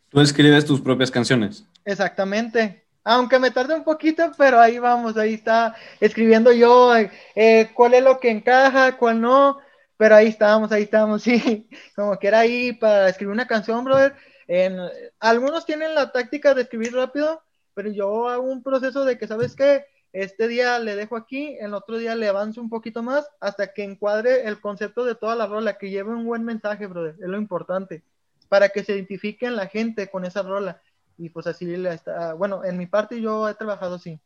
Tú 0.08 0.20
escribes 0.20 0.64
tus 0.64 0.80
propias 0.80 1.10
canciones. 1.10 1.64
Exactamente. 1.84 2.84
Aunque 3.04 3.38
me 3.38 3.50
tarde 3.50 3.74
un 3.74 3.84
poquito, 3.84 4.32
pero 4.36 4.58
ahí 4.58 4.78
vamos, 4.78 5.16
ahí 5.16 5.34
está 5.34 5.76
escribiendo 6.00 6.52
yo 6.52 6.92
eh, 6.96 7.70
cuál 7.74 7.94
es 7.94 8.02
lo 8.02 8.18
que 8.18 8.30
encaja, 8.30 8.96
cuál 8.96 9.20
no 9.20 9.58
pero 9.96 10.14
ahí 10.14 10.28
estábamos, 10.28 10.72
ahí 10.72 10.84
estábamos, 10.84 11.22
sí, 11.22 11.68
como 11.94 12.18
que 12.18 12.28
era 12.28 12.40
ahí 12.40 12.72
para 12.72 13.08
escribir 13.08 13.32
una 13.32 13.46
canción, 13.46 13.84
brother. 13.84 14.14
En, 14.46 14.78
algunos 15.18 15.66
tienen 15.66 15.94
la 15.94 16.12
táctica 16.12 16.54
de 16.54 16.62
escribir 16.62 16.94
rápido, 16.94 17.42
pero 17.74 17.90
yo 17.90 18.28
hago 18.28 18.44
un 18.44 18.62
proceso 18.62 19.04
de 19.04 19.18
que, 19.18 19.26
¿sabes 19.26 19.56
qué? 19.56 19.84
Este 20.18 20.48
día 20.48 20.78
le 20.78 20.96
dejo 20.96 21.14
aquí, 21.14 21.58
el 21.60 21.74
otro 21.74 21.98
día 21.98 22.14
le 22.14 22.26
avanzo 22.26 22.62
un 22.62 22.70
poquito 22.70 23.02
más 23.02 23.28
hasta 23.38 23.74
que 23.74 23.84
encuadre 23.84 24.48
el 24.48 24.62
concepto 24.62 25.04
de 25.04 25.14
toda 25.14 25.36
la 25.36 25.46
rola, 25.46 25.76
que 25.76 25.90
lleve 25.90 26.14
un 26.14 26.24
buen 26.24 26.42
mensaje, 26.42 26.86
brother, 26.86 27.16
es 27.20 27.28
lo 27.28 27.36
importante, 27.36 28.02
para 28.48 28.70
que 28.70 28.82
se 28.82 28.94
identifiquen 28.94 29.56
la 29.56 29.66
gente 29.66 30.08
con 30.08 30.24
esa 30.24 30.40
rola. 30.40 30.80
Y 31.18 31.28
pues 31.28 31.46
así 31.46 31.70
está, 31.84 32.32
bueno, 32.32 32.64
en 32.64 32.78
mi 32.78 32.86
parte 32.86 33.20
yo 33.20 33.46
he 33.46 33.52
trabajado 33.52 33.96
así. 33.96 34.18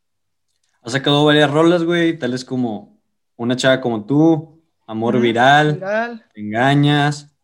Has 0.80 0.92
sacado 0.92 1.24
varias 1.24 1.50
rolas, 1.50 1.82
güey, 1.82 2.16
tales 2.16 2.44
como 2.44 3.02
Una 3.34 3.56
chava 3.56 3.80
como 3.80 4.06
tú, 4.06 4.62
Amor 4.86 5.20
viral, 5.20 6.24
engañas. 6.36 7.34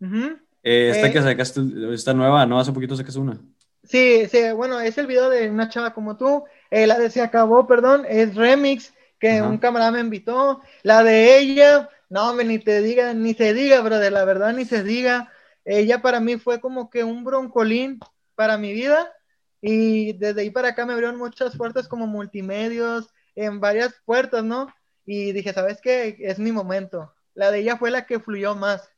Eh, 0.63 0.91
esta 0.91 1.09
eh, 1.09 1.13
que 1.13 1.21
sacaste, 1.21 1.61
esta 1.93 2.15
nueva, 2.15 2.47
¿no? 2.47 2.61
Hace 2.61 2.71
poquito 2.71 2.95
sacaste 2.95 3.19
una. 3.19 3.41
Sí, 3.83 4.27
sí, 4.31 4.53
bueno, 4.55 4.79
es 4.79 4.99
el 4.99 5.09
video 5.09 5.31
de 5.31 5.51
una 5.51 5.69
chava 5.69 5.93
como 5.93 6.17
tú. 6.17 6.45
Eh, 6.77 6.87
la 6.87 6.99
de 6.99 7.11
Se 7.11 7.23
acabó, 7.23 7.67
perdón, 7.67 8.05
es 8.09 8.35
remix 8.35 8.93
que 9.19 9.41
un 9.43 9.59
camarada 9.59 9.93
me 9.93 10.01
invitó. 10.01 10.61
La 10.83 11.03
de 11.03 11.39
ella, 11.39 11.89
no, 12.09 12.35
ni 12.35 12.59
te 12.59 12.83
diga, 12.83 13.15
ni 13.15 13.35
se 13.35 13.55
diga, 13.55 13.83
de 13.83 14.11
la 14.11 14.25
verdad 14.25 14.53
ni 14.53 14.65
se 14.65 14.83
diga. 14.83 15.33
Ella 15.65 16.03
para 16.03 16.21
mí 16.21 16.37
fue 16.37 16.61
como 16.61 16.91
que 16.91 17.05
un 17.05 17.25
broncolín 17.25 17.99
para 18.35 18.59
mi 18.59 18.73
vida. 18.73 19.13
Y 19.61 20.13
desde 20.15 20.43
ahí 20.43 20.51
para 20.51 20.69
acá 20.69 20.85
me 20.87 20.93
abrieron 20.93 21.17
muchas 21.17 21.57
puertas 21.57 21.89
como 21.89 22.07
multimedios, 22.07 23.09
en 23.35 23.59
varias 23.61 23.95
puertas, 24.05 24.45
¿no? 24.45 24.69
Y 25.05 25.33
dije, 25.33 25.53
¿sabes 25.53 25.81
qué? 25.81 26.17
Es 26.21 26.39
mi 26.39 26.53
momento 26.53 27.13
la 27.37 27.53
de 27.53 27.61
ella 27.61 27.77
fue 27.77 27.93
la 27.93 28.07
que 28.07 28.19
fluyó 28.19 28.57
más, 28.57 28.91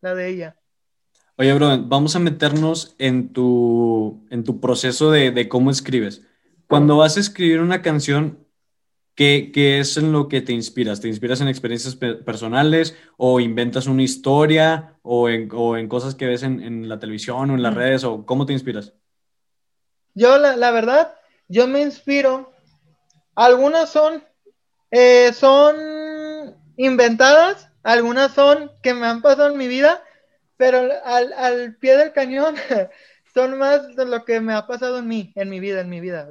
la 0.00 0.14
de 0.14 0.28
ella. 0.28 0.56
Oye, 1.38 1.52
bro, 1.54 1.76
vamos 1.82 2.14
a 2.14 2.18
meternos 2.18 2.94
en 2.98 3.32
tu, 3.32 4.24
en 4.30 4.44
tu 4.44 4.60
proceso 4.60 5.10
de, 5.10 5.48
cómo 5.48 5.70
escribes. 5.70 6.22
Cuando 6.66 6.96
vas 6.96 7.16
a 7.16 7.20
escribir 7.20 7.60
una 7.60 7.82
canción, 7.82 8.46
¿qué, 9.14 9.50
es 9.54 9.96
en 9.96 10.12
lo 10.12 10.28
que 10.28 10.40
te 10.40 10.52
inspiras? 10.52 11.00
¿Te 11.00 11.08
inspiras 11.08 11.40
en 11.40 11.48
experiencias 11.48 11.94
personales 11.96 12.96
o 13.16 13.40
inventas 13.40 13.86
una 13.86 14.02
historia 14.02 14.98
o 15.02 15.28
en, 15.28 15.48
cosas 15.88 16.14
que 16.14 16.26
ves 16.26 16.42
en, 16.42 16.88
la 16.88 16.98
televisión 16.98 17.50
o 17.50 17.54
en 17.54 17.62
las 17.62 17.74
redes 17.74 18.04
o 18.04 18.26
cómo 18.26 18.46
te 18.46 18.52
inspiras? 18.52 18.92
Yo, 20.14 20.38
la, 20.38 20.70
verdad, 20.70 21.14
yo 21.48 21.68
me 21.68 21.82
inspiro. 21.82 22.52
Algunas 23.34 23.90
son, 23.90 24.24
eh, 24.90 25.32
son 25.34 25.76
inventadas 26.76 27.70
algunas 27.86 28.32
son 28.32 28.72
que 28.82 28.94
me 28.94 29.06
han 29.06 29.22
pasado 29.22 29.52
en 29.52 29.58
mi 29.58 29.68
vida, 29.68 30.02
pero 30.56 30.88
al, 31.04 31.76
pie 31.76 31.96
del 31.96 32.12
cañón 32.12 32.56
son 33.32 33.56
más 33.58 33.94
de 33.94 34.04
lo 34.06 34.24
que 34.24 34.40
me 34.40 34.54
ha 34.54 34.66
pasado 34.66 34.98
en 34.98 35.06
mí, 35.06 35.32
en 35.36 35.48
mi 35.48 35.60
vida, 35.60 35.82
en 35.82 35.88
mi 35.88 36.00
vida. 36.00 36.28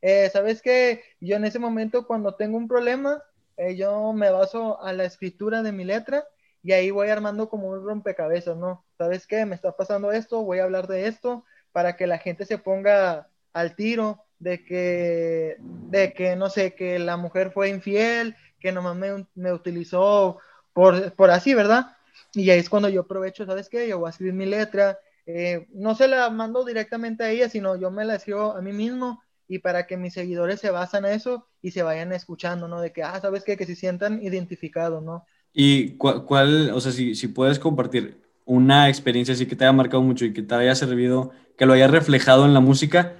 Eh, 0.00 0.30
¿Sabes 0.32 0.62
qué? 0.62 1.02
Yo 1.20 1.36
en 1.36 1.44
ese 1.44 1.58
momento 1.58 2.06
cuando 2.06 2.34
tengo 2.34 2.56
un 2.56 2.68
problema, 2.68 3.22
eh, 3.56 3.76
yo 3.76 4.12
me 4.12 4.30
baso 4.30 4.80
a 4.82 4.92
la 4.92 5.04
escritura 5.04 5.62
de 5.62 5.72
mi 5.72 5.84
letra 5.84 6.24
y 6.62 6.72
ahí 6.72 6.90
voy 6.90 7.08
armando 7.08 7.48
como 7.48 7.68
un 7.68 7.84
rompecabezas, 7.84 8.56
¿no? 8.56 8.84
¿Sabes 8.96 9.26
qué? 9.26 9.44
Me 9.46 9.54
está 9.54 9.72
pasando 9.76 10.12
esto, 10.12 10.42
voy 10.42 10.58
a 10.60 10.64
hablar 10.64 10.86
de 10.86 11.06
esto 11.08 11.44
para 11.72 11.96
que 11.96 12.06
la 12.06 12.18
gente 12.18 12.44
se 12.46 12.58
ponga 12.58 13.28
al 13.52 13.74
tiro 13.76 14.24
de 14.38 14.64
que, 14.64 15.56
de 15.60 16.12
que 16.12 16.36
no 16.36 16.48
sé, 16.50 16.74
que 16.74 16.98
la 16.98 17.16
mujer 17.16 17.50
fue 17.52 17.68
infiel, 17.68 18.36
que 18.60 18.72
nomás 18.72 18.96
me, 18.96 19.26
me 19.34 19.52
utilizó 19.52 20.38
por, 20.72 21.12
por 21.14 21.30
así, 21.30 21.54
¿verdad? 21.54 21.96
Y 22.34 22.50
ahí 22.50 22.58
es 22.60 22.68
cuando 22.70 22.88
yo 22.88 23.02
aprovecho, 23.02 23.46
¿sabes 23.46 23.68
qué? 23.68 23.88
Yo 23.88 23.98
voy 23.98 24.08
a 24.08 24.10
escribir 24.10 24.34
mi 24.34 24.46
letra, 24.46 24.98
eh, 25.26 25.66
no 25.72 25.94
se 25.94 26.08
la 26.08 26.30
mando 26.30 26.64
directamente 26.64 27.24
a 27.24 27.30
ella, 27.30 27.48
sino 27.48 27.76
yo 27.76 27.90
me 27.90 28.04
la 28.04 28.14
escribo 28.16 28.52
a 28.56 28.62
mí 28.62 28.72
mismo 28.72 29.22
y 29.48 29.60
para 29.60 29.86
que 29.86 29.96
mis 29.96 30.12
seguidores 30.12 30.60
se 30.60 30.70
basan 30.70 31.06
en 31.06 31.12
eso 31.12 31.48
y 31.62 31.70
se 31.70 31.82
vayan 31.82 32.12
escuchando, 32.12 32.68
¿no? 32.68 32.80
De 32.80 32.92
que, 32.92 33.02
ah, 33.02 33.18
¿sabes 33.20 33.42
qué? 33.44 33.56
Que 33.56 33.66
se 33.66 33.74
sientan 33.74 34.22
identificados, 34.22 35.02
¿no? 35.02 35.24
¿Y 35.52 35.96
cuál, 35.96 36.70
o 36.70 36.80
sea, 36.80 36.92
si, 36.92 37.14
si 37.14 37.28
puedes 37.28 37.58
compartir 37.58 38.22
una 38.44 38.88
experiencia 38.88 39.34
así 39.34 39.46
que 39.46 39.56
te 39.56 39.64
haya 39.64 39.72
marcado 39.72 40.02
mucho 40.02 40.24
y 40.24 40.32
que 40.32 40.42
te 40.42 40.54
haya 40.54 40.74
servido, 40.74 41.32
que 41.56 41.66
lo 41.66 41.72
haya 41.72 41.88
reflejado 41.88 42.44
en 42.44 42.54
la 42.54 42.60
música, 42.60 43.16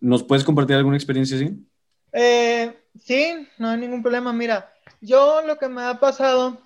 ¿nos 0.00 0.22
puedes 0.22 0.44
compartir 0.44 0.76
alguna 0.76 0.96
experiencia 0.96 1.36
así? 1.36 1.64
Eh, 2.12 2.74
sí, 2.98 3.46
no 3.58 3.68
hay 3.68 3.78
ningún 3.78 4.02
problema. 4.02 4.32
Mira, 4.32 4.72
yo 5.00 5.42
lo 5.46 5.58
que 5.58 5.68
me 5.68 5.82
ha 5.82 6.00
pasado 6.00 6.60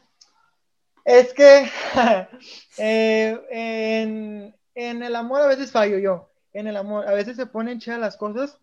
es 1.04 1.34
que 1.34 1.68
eh, 2.78 3.40
en, 3.50 4.56
en, 4.74 5.02
el 5.02 5.16
amor 5.16 5.42
a 5.42 5.46
veces 5.46 5.70
fallo 5.70 5.98
yo. 5.98 6.30
En 6.52 6.68
el 6.68 6.76
amor, 6.76 7.06
a 7.08 7.12
veces 7.12 7.36
se 7.36 7.46
ponen 7.46 7.80
chidas 7.80 7.98
las 7.98 8.16
cosas, 8.16 8.58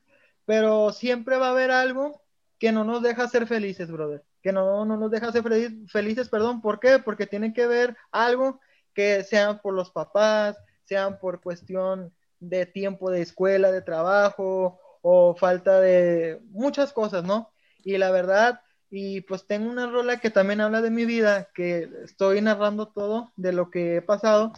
pero 0.52 0.92
siempre 0.92 1.38
va 1.38 1.48
a 1.48 1.52
haber 1.52 1.72
algo 1.72 2.22
que 2.60 2.74
no 2.74 2.84
nos 2.84 3.02
deja 3.02 3.26
ser 3.30 3.48
felices, 3.48 3.90
brother. 3.90 4.22
Que 4.42 4.52
no, 4.52 4.84
no 4.84 4.98
nos 4.98 5.10
deja 5.10 5.32
ser 5.32 5.44
felices, 5.88 6.28
perdón. 6.28 6.60
¿Por 6.62 6.82
qué? 6.82 7.00
Porque 7.00 7.26
tiene 7.26 7.54
que 7.54 7.68
ver 7.68 7.96
algo 8.12 8.60
que 8.94 9.24
sean 9.24 9.62
por 9.62 9.74
los 9.74 9.92
papás, 9.92 10.58
sean 10.84 11.20
por 11.20 11.40
cuestión 11.40 12.14
de 12.42 12.66
tiempo 12.66 13.10
de 13.10 13.22
escuela, 13.22 13.72
de 13.72 13.82
trabajo 13.82 14.78
o 15.02 15.38
falta 15.38 15.80
de 15.80 16.42
muchas 16.50 16.92
cosas, 16.92 17.24
¿no? 17.24 17.54
Y 17.86 17.98
la 17.98 18.12
verdad, 18.12 18.60
y 18.90 19.22
pues 19.22 19.48
tengo 19.48 19.72
una 19.72 19.90
rola 19.90 20.18
que 20.18 20.32
también 20.32 20.60
habla 20.60 20.82
de 20.82 20.92
mi 20.92 21.06
vida, 21.06 21.48
que 21.56 21.90
estoy 22.04 22.42
narrando 22.42 22.90
todo 22.90 23.32
de 23.38 23.54
lo 23.54 23.72
que 23.72 23.96
he 23.96 24.02
pasado. 24.02 24.52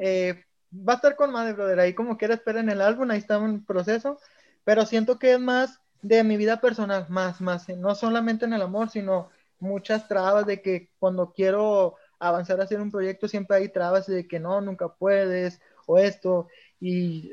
Eh, 0.00 0.46
va 0.72 0.94
a 0.94 0.96
estar 0.96 1.14
con 1.14 1.30
madre, 1.30 1.52
brother. 1.52 1.78
Ahí 1.80 1.92
como 1.92 2.16
quiera 2.16 2.40
en 2.46 2.70
el 2.70 2.80
álbum, 2.80 3.10
ahí 3.10 3.18
está 3.18 3.38
un 3.38 3.66
proceso. 3.66 4.18
Pero 4.66 4.84
siento 4.84 5.20
que 5.20 5.34
es 5.34 5.40
más 5.40 5.80
de 6.02 6.24
mi 6.24 6.36
vida 6.36 6.60
personal, 6.60 7.06
más, 7.08 7.40
más. 7.40 7.68
No 7.68 7.94
solamente 7.94 8.46
en 8.46 8.52
el 8.52 8.62
amor, 8.62 8.90
sino 8.90 9.30
muchas 9.60 10.08
trabas 10.08 10.44
de 10.44 10.60
que 10.60 10.90
cuando 10.98 11.32
quiero 11.32 11.94
avanzar 12.18 12.60
a 12.60 12.64
hacer 12.64 12.80
un 12.80 12.90
proyecto 12.90 13.28
siempre 13.28 13.58
hay 13.58 13.68
trabas 13.68 14.06
de 14.08 14.26
que 14.26 14.40
no, 14.40 14.60
nunca 14.60 14.88
puedes, 14.88 15.60
o 15.86 15.98
esto. 15.98 16.48
Y 16.80 17.30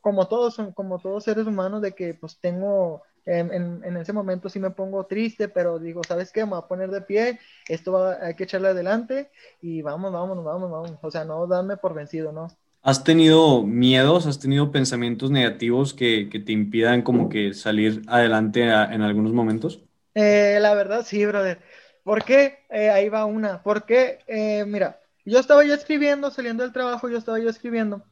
como 0.00 0.26
todos, 0.26 0.56
como 0.74 0.98
todos 0.98 1.22
seres 1.22 1.46
humanos, 1.46 1.82
de 1.82 1.94
que 1.94 2.14
pues 2.14 2.38
tengo 2.40 3.02
en, 3.26 3.96
ese 3.96 4.12
momento 4.12 4.48
sí 4.48 4.58
me 4.58 4.70
pongo 4.70 5.06
triste, 5.06 5.48
pero 5.48 5.78
digo, 5.78 6.02
¿sabes 6.02 6.32
qué? 6.32 6.44
Me 6.44 6.50
voy 6.50 6.58
a 6.58 6.68
poner 6.68 6.90
de 6.90 7.02
pie, 7.02 7.38
esto 7.68 7.92
va, 7.92 8.18
hay 8.20 8.34
que 8.34 8.42
echarle 8.44 8.68
adelante 8.68 9.30
y 9.60 9.82
vamos, 9.82 10.12
vamos, 10.12 10.42
vamos, 10.42 10.68
vamos. 10.68 10.98
O 11.00 11.10
sea, 11.12 11.24
no 11.24 11.46
darme 11.46 11.76
por 11.76 11.94
vencido, 11.94 12.32
¿no? 12.32 12.48
¿Has 12.82 13.04
tenido 13.04 13.62
miedos, 13.62 14.26
has 14.26 14.40
tenido 14.40 14.72
pensamientos 14.72 15.30
negativos 15.30 15.94
que, 15.94 16.28
que 16.28 16.40
te 16.40 16.52
impidan 16.52 17.02
como 17.02 17.28
que 17.28 17.54
salir 17.54 18.02
adelante 18.08 18.62
en 18.62 19.02
algunos 19.02 19.32
momentos? 19.32 19.80
Eh, 20.14 20.58
la 20.60 20.74
verdad, 20.74 21.04
sí, 21.06 21.24
brother. 21.24 21.60
¿Por 22.02 22.24
qué? 22.24 22.58
Eh, 22.70 22.90
ahí 22.90 23.08
va 23.08 23.24
una. 23.24 23.62
Porque, 23.62 24.18
eh, 24.26 24.64
mira, 24.66 25.00
yo 25.24 25.38
estaba 25.38 25.64
yo 25.64 25.74
escribiendo, 25.74 26.30
saliendo 26.30 26.64
del 26.64 26.72
trabajo, 26.72 27.08
yo 27.08 27.18
estaba 27.18 27.38
yo 27.38 27.48
escribiendo 27.48 28.04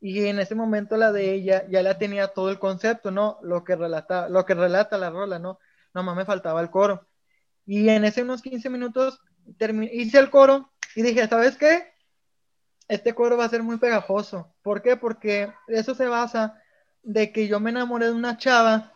y 0.00 0.26
en 0.26 0.38
ese 0.38 0.54
momento 0.54 0.96
la 0.96 1.12
de 1.12 1.34
ella 1.34 1.66
ya 1.68 1.82
la 1.82 1.98
tenía 1.98 2.28
todo 2.28 2.50
el 2.50 2.58
concepto, 2.58 3.10
¿no? 3.10 3.38
Lo 3.42 3.64
que 3.64 3.76
relata, 3.76 4.28
lo 4.28 4.46
que 4.46 4.54
relata 4.54 4.96
la 4.96 5.10
rola, 5.10 5.38
¿no? 5.38 5.58
Nomás 5.94 6.16
me 6.16 6.24
faltaba 6.24 6.60
el 6.62 6.70
coro. 6.70 7.06
Y 7.66 7.88
en 7.88 8.04
ese 8.04 8.22
unos 8.22 8.42
15 8.42 8.70
minutos 8.70 9.20
hice 9.92 10.18
el 10.18 10.30
coro 10.30 10.72
y 10.96 11.02
dije, 11.02 11.28
¿sabes 11.28 11.56
qué? 11.56 11.92
Este 12.90 13.14
coro 13.14 13.36
va 13.36 13.44
a 13.44 13.48
ser 13.48 13.62
muy 13.62 13.78
pegajoso. 13.78 14.52
¿Por 14.62 14.82
qué? 14.82 14.96
Porque 14.96 15.52
eso 15.68 15.94
se 15.94 16.06
basa 16.08 16.60
de 17.02 17.32
que 17.32 17.48
yo 17.48 17.60
me 17.60 17.70
enamoré 17.70 18.06
de 18.06 18.12
una 18.12 18.36
chava 18.36 18.92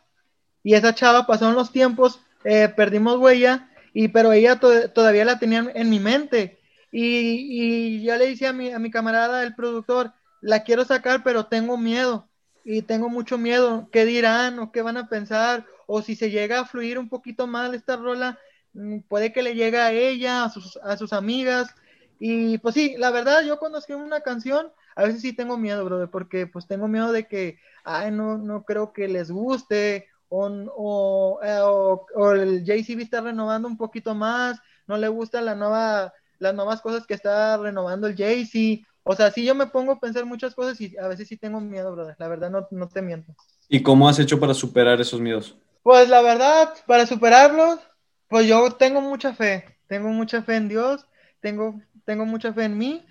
y 0.65 0.75
esa 0.75 0.95
chava 0.95 1.27
pasaron 1.27 1.55
los 1.55 1.71
tiempos, 1.73 2.21
eh, 2.45 2.69
perdimos 2.75 3.19
huella, 3.19 3.71
y 3.93 4.09
pero 4.09 4.33
ella 4.33 4.59
todavía 4.59 5.25
la 5.25 5.39
tenía 5.39 5.71
en 5.75 5.91
mi 5.91 6.01
mente. 6.01 6.59
Y, 6.91 7.99
y 8.01 8.03
yo 8.03 8.17
le 8.17 8.27
dije 8.27 8.47
a 8.47 8.53
mi, 8.53 8.73
a 8.73 8.79
mi 8.79 8.91
camarada, 8.91 9.45
el 9.45 9.55
productor, 9.55 10.13
la 10.41 10.65
quiero 10.65 10.85
sacar, 10.85 11.23
pero 11.23 11.47
tengo 11.47 11.77
miedo 11.77 12.29
y 12.65 12.83
tengo 12.83 13.09
mucho 13.09 13.39
miedo. 13.39 13.89
¿Qué 13.93 14.05
dirán 14.07 14.59
o 14.59 14.73
qué 14.73 14.83
van 14.83 14.97
a 14.97 15.09
pensar? 15.09 15.67
O 15.87 16.03
si 16.03 16.17
se 16.17 16.31
llega 16.31 16.61
a 16.61 16.65
fluir 16.67 16.99
un 16.99 17.09
poquito 17.09 17.47
mal 17.47 17.75
esta 17.75 17.97
rola, 17.97 18.39
mm, 18.73 19.01
puede 19.09 19.33
que 19.33 19.43
le 19.43 19.55
llegue 19.55 19.79
a 19.79 19.93
ella, 19.93 20.45
a 20.45 20.51
sus, 20.51 20.79
a 20.83 20.97
sus 20.97 21.13
amigas. 21.13 21.75
Y 22.19 22.59
pues 22.59 22.75
sí, 22.75 22.95
la 22.99 23.11
verdad, 23.11 23.43
yo 23.45 23.59
cuando 23.59 23.79
escribo 23.79 24.03
una 24.03 24.21
canción, 24.21 24.73
a 24.97 25.05
veces 25.05 25.21
sí 25.21 25.33
tengo 25.33 25.57
miedo, 25.57 25.85
brother, 25.85 26.09
porque 26.11 26.47
pues 26.47 26.67
tengo 26.67 26.89
miedo 26.89 27.13
de 27.13 27.27
que, 27.27 27.59
ay, 27.85 28.11
no, 28.11 28.39
no 28.39 28.65
creo 28.65 28.93
que 28.93 29.09
les 29.09 29.31
guste, 29.31 30.09
o, 30.29 30.47
o, 30.77 31.41
eh, 31.43 31.59
o, 31.61 32.33
el 32.33 32.65
JCB 32.65 33.03
está 33.03 33.21
renovando 33.21 33.69
un 33.69 33.77
poquito 33.77 34.15
más, 34.15 34.61
no 34.87 34.97
le 34.97 35.09
gusta 35.09 35.41
la 35.41 35.55
nueva, 35.55 36.13
las 36.39 36.55
nuevas 36.55 36.81
cosas 36.81 37.07
que 37.07 37.15
está 37.15 37.57
renovando 37.57 38.07
el 38.07 38.17
JC, 38.17 38.87
o 39.05 39.15
sea, 39.15 39.31
sí 39.31 39.45
yo 39.45 39.55
me 39.55 39.67
pongo 39.67 39.93
a 39.93 40.01
pensar 40.01 40.25
muchas 40.25 40.55
cosas 40.55 40.81
y 40.81 40.97
a 40.97 41.09
veces 41.09 41.29
sí 41.29 41.37
tengo 41.37 41.61
miedo, 41.61 41.93
brother. 41.93 42.17
La 42.19 42.27
verdad, 42.27 42.51
no, 42.51 42.67
no 42.71 42.89
te 42.89 43.03
miento. 43.03 43.35
¿Y 43.69 43.83
cómo 43.83 44.09
has 44.09 44.19
hecho 44.19 44.41
para 44.41 44.55
superar 44.55 44.99
esos 45.01 45.21
miedos? 45.21 45.57
Pues 45.83 46.09
la 46.09 46.23
verdad, 46.23 46.71
para 46.87 47.07
superarlos, 47.07 47.81
pues 48.29 48.47
yo 48.47 48.71
tengo 48.73 49.03
mucha 49.03 49.35
fe. 49.35 49.77
Tengo 49.87 50.09
mucha 50.09 50.43
fe 50.43 50.57
en 50.57 50.69
Dios, 50.69 51.07
tengo, 51.45 51.81
tengo 52.05 52.25
mucha 52.25 52.53
fe 52.53 52.65
en 52.65 52.79
mí. 52.79 53.07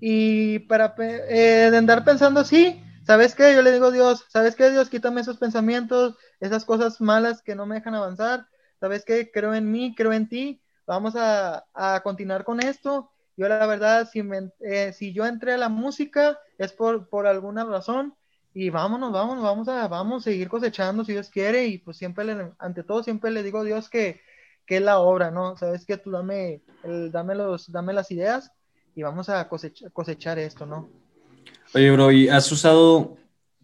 Y 0.00 0.60
para 0.60 0.94
eh, 0.98 1.68
de 1.70 1.76
andar 1.76 2.04
pensando 2.04 2.40
así, 2.40 2.80
¿sabes 3.04 3.34
qué? 3.34 3.54
Yo 3.54 3.62
le 3.62 3.72
digo 3.72 3.86
a 3.86 3.90
Dios, 3.90 4.26
¿sabes 4.28 4.54
qué? 4.54 4.70
Dios, 4.70 4.90
quítame 4.90 5.22
esos 5.22 5.38
pensamientos, 5.38 6.16
esas 6.38 6.64
cosas 6.64 7.00
malas 7.00 7.42
que 7.42 7.54
no 7.54 7.66
me 7.66 7.76
dejan 7.76 7.94
avanzar. 7.94 8.46
¿Sabes 8.78 9.04
qué? 9.04 9.30
Creo 9.32 9.54
en 9.54 9.72
mí, 9.72 9.94
creo 9.96 10.12
en 10.12 10.28
ti. 10.28 10.62
Vamos 10.86 11.16
a, 11.16 11.64
a 11.74 12.02
continuar 12.02 12.44
con 12.44 12.60
esto 12.60 13.10
yo 13.38 13.48
la 13.48 13.64
verdad, 13.66 14.08
si, 14.12 14.20
eh, 14.62 14.92
si 14.92 15.12
yo 15.12 15.24
entré 15.24 15.52
a 15.52 15.58
la 15.58 15.68
música 15.68 16.40
es 16.58 16.72
por, 16.72 17.08
por 17.08 17.28
alguna 17.28 17.64
razón 17.64 18.16
y 18.52 18.68
vámonos, 18.70 19.12
vámonos, 19.12 19.44
vamos 19.44 19.68
a, 19.68 19.86
vamos 19.86 20.22
a 20.22 20.30
seguir 20.30 20.48
cosechando 20.48 21.04
si 21.04 21.12
Dios 21.12 21.30
quiere 21.30 21.68
y 21.68 21.78
pues 21.78 21.96
siempre, 21.96 22.24
le, 22.24 22.50
ante 22.58 22.82
todo, 22.82 23.04
siempre 23.04 23.30
le 23.30 23.44
digo 23.44 23.60
a 23.60 23.64
Dios 23.64 23.88
que, 23.88 24.20
que 24.68 24.76
es 24.76 24.82
la 24.82 24.98
obra, 24.98 25.30
¿no? 25.30 25.56
Sabes 25.56 25.86
que 25.86 25.96
tú 25.96 26.10
dame, 26.10 26.60
dame, 27.10 27.34
los, 27.34 27.72
dame 27.72 27.94
las 27.94 28.10
ideas 28.10 28.52
y 28.94 29.02
vamos 29.02 29.30
a 29.30 29.48
cosechar, 29.48 29.90
cosechar 29.92 30.38
esto, 30.38 30.66
¿no? 30.66 30.88
Oye, 31.74 31.90
bro, 31.90 32.12
¿y 32.12 32.28
has 32.28 32.52
usado 32.52 33.16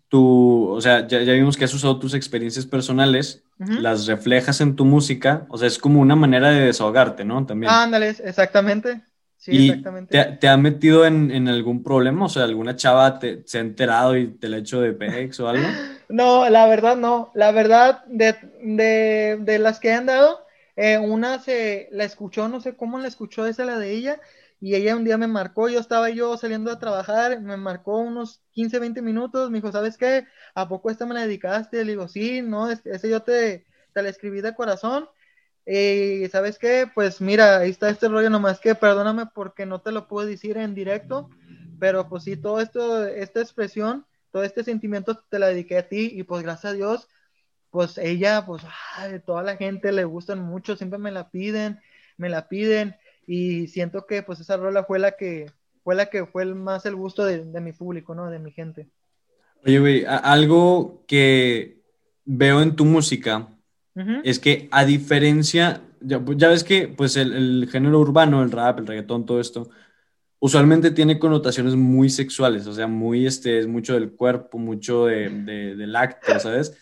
tu, 0.09 0.69
o 0.71 0.81
sea, 0.81 1.07
ya, 1.07 1.23
ya 1.23 1.35
vimos 1.35 1.57
que 1.57 1.65
has 1.65 1.75
usado 1.75 1.99
tus 1.99 2.15
experiencias 2.15 2.65
personales, 2.65 3.45
las 3.59 4.07
reflejas 4.07 4.61
en 4.61 4.75
tu 4.75 4.85
música, 4.85 5.47
o 5.49 5.59
sea, 5.59 5.69
es 5.69 5.79
como 5.79 6.01
una 6.01 6.17
manera 6.17 6.49
de 6.51 6.67
desahogarte, 6.67 7.25
¿no? 7.25 7.45
También. 7.47 7.71
Ándale, 7.71 8.09
exactamente. 8.09 9.03
Sí, 9.37 9.69
exactamente. 9.69 10.37
Te, 10.41 10.49
ha 10.49 10.57
metido 10.57 11.05
en, 11.05 11.49
algún 11.49 11.83
problema? 11.83 12.25
O 12.25 12.29
sea, 12.31 12.45
¿alguna 12.45 12.77
chava 12.77 13.19
te, 13.19 13.43
se 13.45 13.59
ha 13.59 13.61
enterado 13.61 14.17
y 14.17 14.29
te 14.29 14.49
la 14.49 14.57
ha 14.57 14.61
hecho 14.61 14.81
de 14.81 14.95
pex 14.95 15.39
o 15.41 15.49
algo? 15.49 15.67
No, 16.09 16.49
la 16.51 16.67
verdad 16.67 16.97
no. 16.97 17.31
La 17.35 17.51
verdad, 17.51 18.05
de, 18.07 19.59
las 19.59 19.81
que 19.81 19.93
han 19.93 20.07
dado, 20.07 20.44
eh, 20.77 20.99
una 20.99 21.39
se 21.39 21.89
la 21.93 22.05
escuchó, 22.05 22.49
no 22.49 22.61
sé 22.61 22.77
cómo 22.77 22.99
la 22.99 23.09
escuchó, 23.09 23.47
esa 23.47 23.65
la 23.65 23.79
de 23.79 23.93
ella, 23.93 24.21
y 24.61 24.75
ella 24.75 24.97
un 24.97 25.05
día 25.05 25.19
me 25.19 25.27
marcó, 25.27 25.69
yo 25.69 25.79
estaba 25.81 26.11
yo 26.11 26.37
saliendo 26.37 26.71
a 26.71 26.79
trabajar, 26.79 27.41
me 27.41 27.57
marcó 27.57 27.99
unos 27.99 28.43
15, 28.53 28.79
20 28.79 29.03
minutos, 29.03 29.51
me 29.51 29.59
dijo, 29.59 29.73
¿sabes 29.73 29.99
qué? 29.99 30.27
¿A 30.55 30.69
poco 30.69 30.91
esta 30.91 31.07
me 31.07 31.15
la 31.15 31.23
dedicaste? 31.23 31.85
Le 31.85 31.93
digo, 31.93 32.09
sí, 32.09 32.43
no, 32.43 32.71
ese 32.71 33.11
yo 33.11 33.23
te, 33.23 33.67
te 33.93 34.03
la 34.03 34.09
escribí 34.09 34.41
de 34.41 34.55
corazón 34.55 35.09
y 35.67 36.29
sabes 36.29 36.59
qué, 36.59 36.91
pues 36.95 37.21
mira, 37.21 37.59
ahí 37.59 37.71
está 37.71 37.89
este 37.89 38.09
rollo 38.09 38.29
nomás 38.29 38.61
que 38.61 38.75
perdóname 38.75 39.27
porque 39.35 39.65
no 39.65 39.81
te 39.81 39.93
lo 39.93 40.09
puedo 40.09 40.27
decir 40.27 40.59
en 40.59 40.75
directo, 40.75 41.31
pero 41.79 42.09
pues 42.09 42.25
sí, 42.25 42.37
todo 42.37 42.61
esto, 42.61 43.07
esta 43.07 43.41
expresión, 43.41 44.07
todo 44.31 44.45
este 44.45 44.63
sentimiento 44.63 45.19
te 45.31 45.39
la 45.39 45.49
dediqué 45.49 45.79
a 45.79 45.89
ti 45.89 46.11
y 46.13 46.23
pues 46.25 46.43
gracias 46.43 46.73
a 46.73 46.77
Dios, 46.77 47.09
pues 47.75 47.99
ella, 47.99 48.47
pues 48.47 48.63
ay, 48.95 49.19
toda 49.27 49.43
la 49.43 49.57
gente 49.57 49.91
le 49.91 50.05
gustan 50.05 50.39
mucho, 50.39 50.77
siempre 50.77 50.97
me 50.97 51.11
la 51.11 51.29
piden, 51.33 51.81
me 52.17 52.29
la 52.29 52.47
piden 52.47 52.95
y 53.27 53.67
siento 53.67 54.07
que 54.07 54.23
pues 54.23 54.39
esa 54.39 54.57
rola 54.57 54.85
fue 54.85 55.01
la 55.01 55.17
que 55.17 55.51
fue 55.83 55.97
la 55.97 56.07
que 56.07 56.25
fue 56.25 56.45
el, 56.45 56.55
más 56.55 56.87
el 56.87 56.95
gusto 56.95 57.25
de, 57.25 57.45
de 57.45 57.61
mi 57.61 57.73
público, 57.73 58.15
¿no? 58.15 58.31
De 58.31 58.39
mi 58.39 58.53
gente. 58.53 58.87
Oye, 59.67 59.81
güey, 59.81 60.05
algo 60.07 61.03
que 61.09 61.83
veo 62.25 62.63
en 62.63 62.77
tu 62.77 62.85
música 62.85 63.49
es 64.23 64.39
que 64.39 64.69
a 64.71 64.85
diferencia, 64.85 65.83
ya, 66.01 66.19
ves 66.21 66.63
que 66.63 66.87
pues 66.87 67.17
el, 67.17 67.69
género 67.73 67.99
urbano, 67.99 68.41
el 68.45 68.53
rap, 68.53 68.79
el 68.79 68.87
reggaetón, 68.87 69.27
todo 69.27 69.41
esto, 69.41 69.69
usualmente 70.39 70.93
tiene 70.93 71.19
connotaciones 71.19 71.75
muy 71.75 72.09
sexuales, 72.09 72.69
o 72.69 72.73
sea, 72.73 72.87
muy, 72.87 73.27
este, 73.27 73.59
es 73.59 73.67
mucho 73.67 73.95
del 73.95 74.13
cuerpo, 74.13 74.59
mucho 74.59 75.07
de, 75.07 75.29
del 75.29 75.97
acto, 75.97 76.39
¿sabes? 76.39 76.77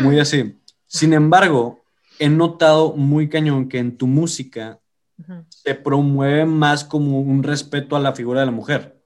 Muy 0.00 0.18
así. 0.18 0.58
Sin 0.86 1.12
embargo, 1.12 1.82
he 2.18 2.28
notado 2.28 2.94
muy 2.94 3.28
cañón 3.28 3.68
que 3.68 3.78
en 3.78 3.96
tu 3.96 4.06
música 4.06 4.80
se 5.48 5.74
promueve 5.74 6.44
más 6.44 6.84
como 6.84 7.20
un 7.20 7.42
respeto 7.42 7.96
a 7.96 8.00
la 8.00 8.12
figura 8.12 8.40
de 8.40 8.46
la 8.46 8.52
mujer. 8.52 8.96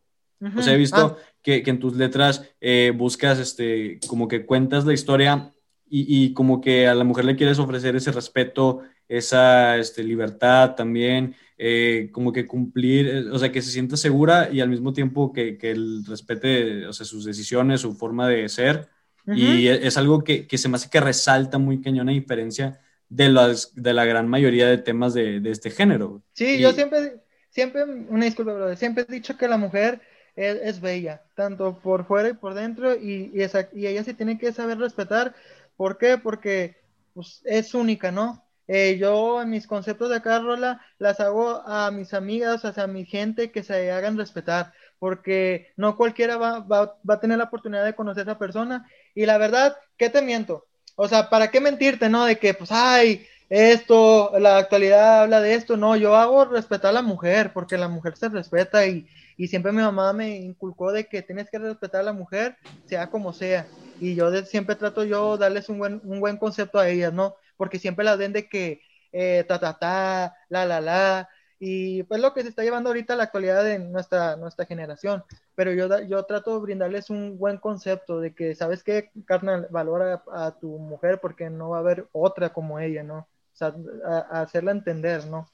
O 0.57 0.63
sea, 0.63 0.75
he 0.75 0.79
visto 0.79 1.19
ah. 1.19 1.33
que, 1.43 1.63
en 1.67 1.79
tus 1.79 1.97
letras 1.97 2.49
eh, 2.61 2.93
buscas, 2.97 3.39
este, 3.39 4.01
como 4.09 4.27
que 4.27 4.47
cuentas 4.47 4.87
la 4.87 4.95
historia 4.95 5.53
y, 5.93 6.33
como 6.35 6.61
que 6.61 6.87
a 6.87 6.95
la 6.95 7.05
mujer 7.05 7.25
le 7.25 7.37
quieres 7.37 7.59
ofrecer 7.59 7.97
ese 7.97 8.13
respeto, 8.13 8.81
esa 9.09 9.77
este, 9.77 10.05
libertad 10.05 10.77
también, 10.77 11.35
eh, 11.59 12.11
como 12.13 12.33
que 12.33 12.47
cumplir, 12.47 13.09
eh, 13.09 13.31
o 13.31 13.39
sea, 13.39 13.51
que 13.51 13.61
se 13.61 13.73
sienta 13.73 13.97
segura 13.97 14.49
y 14.53 14.61
al 14.61 14.69
mismo 14.69 14.93
tiempo 14.93 15.33
que, 15.33 15.59
que 15.59 15.73
él 15.73 16.05
respete, 16.07 16.87
o 16.87 16.93
sea, 16.93 17.05
sus 17.05 17.25
decisiones, 17.25 17.81
su 17.81 17.93
forma 17.95 18.29
de 18.29 18.49
ser. 18.49 18.89
Y 19.27 19.69
e, 19.69 19.87
es, 19.87 19.97
algo 19.97 20.25
que, 20.25 20.47
que, 20.47 20.59
se 20.59 20.69
me 20.69 20.77
hace 20.77 20.91
que 20.91 21.01
resalta 21.01 21.59
muy 21.59 21.81
cañón 21.81 22.09
a 22.09 22.13
diferencia 22.13 22.81
de, 23.09 23.29
las, 23.29 23.75
de 23.75 23.93
la 23.93 24.05
gran 24.05 24.29
mayoría 24.29 24.67
de 24.67 24.79
temas 24.79 25.15
de, 25.15 25.41
de 25.41 25.51
este 25.51 25.71
género. 25.71 26.23
Sí, 26.33 26.59
yo 26.59 26.73
siempre, 26.73 27.21
siempre, 27.51 27.85
una 27.85 28.25
disculpa, 28.25 28.55
brother, 28.55 28.77
siempre 28.77 29.05
he 29.09 29.13
dicho 29.13 29.37
que 29.37 29.49
la 29.49 29.57
mujer 29.57 30.01
es, 30.37 30.57
es 30.63 30.81
bella, 30.81 31.23
tanto 31.35 31.79
por 31.79 32.07
fuera 32.07 32.31
y 32.31 32.35
por 32.35 32.55
dentro, 32.55 32.95
y, 32.97 33.31
y, 33.35 33.43
esa, 33.43 33.69
y 33.75 33.87
ella 33.87 34.05
se 34.05 34.15
tiene 34.15 34.39
que 34.39 34.53
saber 34.53 34.79
respetar 34.79 35.35
¿Por 35.81 35.97
qué? 35.97 36.19
Porque 36.19 36.77
pues, 37.15 37.41
es 37.47 37.73
única, 37.73 38.13
¿no? 38.13 38.45
Eh, 38.69 38.99
yo 38.99 39.41
en 39.41 39.49
mis 39.49 39.67
conceptos 39.67 40.11
de 40.11 40.21
cada 40.21 40.41
rola 40.41 40.83
las 40.99 41.21
hago 41.21 41.67
a 41.67 41.91
mis 41.91 42.13
amigas, 42.13 42.63
o 42.67 42.73
sea, 42.75 42.85
a 42.85 42.87
mi 42.87 43.07
gente 43.07 43.51
que 43.51 43.63
se 43.63 43.91
hagan 43.91 44.19
respetar, 44.19 44.75
porque 44.99 45.69
no 45.79 45.97
cualquiera 45.97 46.37
va, 46.37 46.59
va, 46.61 46.99
va, 47.09 47.15
a 47.15 47.21
tener 47.21 47.39
la 47.39 47.45
oportunidad 47.45 47.87
de 47.87 47.95
conocer 47.95 48.29
a 48.29 48.33
esa 48.33 48.39
persona. 48.39 48.87
Y 49.15 49.27
la 49.27 49.39
verdad, 49.39 49.77
¿qué 49.97 50.11
te 50.11 50.23
miento? 50.23 50.67
O 50.97 51.09
sea, 51.09 51.31
¿para 51.31 51.51
qué 51.51 51.61
mentirte, 51.61 52.09
no? 52.09 52.25
De 52.25 52.39
que, 52.39 52.55
pues, 52.55 52.71
ay, 52.73 53.27
esto, 53.49 54.33
la 54.39 54.59
actualidad 54.59 55.23
habla 55.23 55.41
de 55.41 55.55
esto. 55.55 55.77
No, 55.77 55.97
yo 55.97 56.17
hago 56.17 56.45
respetar 56.45 56.91
a 56.91 56.95
la 56.95 57.03
mujer, 57.03 57.53
porque 57.53 57.79
la 57.79 57.89
mujer 57.89 58.17
se 58.17 58.29
respeta 58.29 58.87
y, 58.87 59.07
y 59.37 59.49
siempre 59.49 59.73
mi 59.73 59.83
mamá 59.83 60.13
me 60.13 60.37
inculcó 60.37 60.93
de 60.93 61.07
que 61.07 61.23
tienes 61.23 61.51
que 61.51 61.59
respetar 61.59 62.03
a 62.03 62.05
la 62.05 62.13
mujer, 62.13 62.57
sea 62.87 63.09
como 63.11 63.33
sea 63.33 63.67
y 64.01 64.15
yo 64.15 64.33
siempre 64.45 64.75
trato 64.75 65.05
yo 65.05 65.37
darles 65.37 65.69
un 65.69 65.79
buen, 65.79 66.01
un 66.05 66.21
buen 66.21 66.39
concepto 66.39 66.79
a 66.79 66.89
ellas, 66.89 67.13
¿no? 67.13 67.37
Porque 67.57 67.79
siempre 67.79 68.05
las 68.05 68.19
ven 68.19 68.33
de 68.33 68.49
que 68.49 68.81
eh, 69.13 69.45
ta, 69.47 69.61
ta, 69.61 69.79
ta, 69.79 70.35
la, 70.49 70.65
la, 70.65 70.81
la, 70.81 71.29
y 71.59 72.03
pues 72.05 72.21
lo 72.21 72.33
que 72.33 72.43
se 72.43 72.49
está 72.49 72.63
llevando 72.63 72.89
ahorita 72.89 73.15
la 73.15 73.25
actualidad 73.25 73.63
de 73.63 73.79
nuestra, 73.79 74.37
nuestra 74.37 74.65
generación, 74.65 75.23
pero 75.61 75.75
yo, 75.75 76.03
yo 76.05 76.25
trato 76.25 76.55
de 76.55 76.63
brindarles 76.63 77.11
un 77.11 77.37
buen 77.37 77.59
concepto 77.59 78.19
de 78.19 78.35
que, 78.35 78.55
¿sabes 78.55 78.83
qué, 78.83 79.11
carnal? 79.27 79.69
Valora 79.71 80.23
a, 80.33 80.53
tu 80.53 80.79
mujer 80.79 81.21
porque 81.21 81.51
no 81.51 81.69
va 81.69 81.77
a 81.77 81.81
haber 81.81 82.09
otra 82.13 82.51
como 82.51 82.81
ella, 82.81 83.03
¿no? 83.03 83.19
O 83.19 83.53
sea, 83.53 83.75
a, 84.07 84.41
hacerla 84.41 84.71
entender, 84.71 85.27
¿no? 85.27 85.51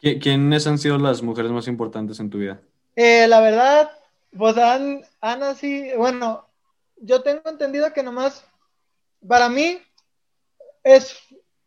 ¿Quiénes 0.00 0.66
han 0.66 0.78
sido 0.78 0.98
las 0.98 1.22
mujeres 1.22 1.52
más 1.52 1.68
importantes 1.68 2.18
en 2.18 2.28
tu 2.28 2.38
vida? 2.38 2.60
Eh, 2.96 3.28
la 3.28 3.40
verdad, 3.40 3.88
pues 4.36 4.58
han, 4.58 5.02
han 5.20 5.44
así, 5.44 5.92
bueno, 5.96 6.48
yo 6.96 7.22
tengo 7.22 7.48
entendido 7.48 7.92
que 7.92 8.02
nomás, 8.02 8.44
para 9.28 9.48
mí, 9.48 9.78
es, 10.82 11.20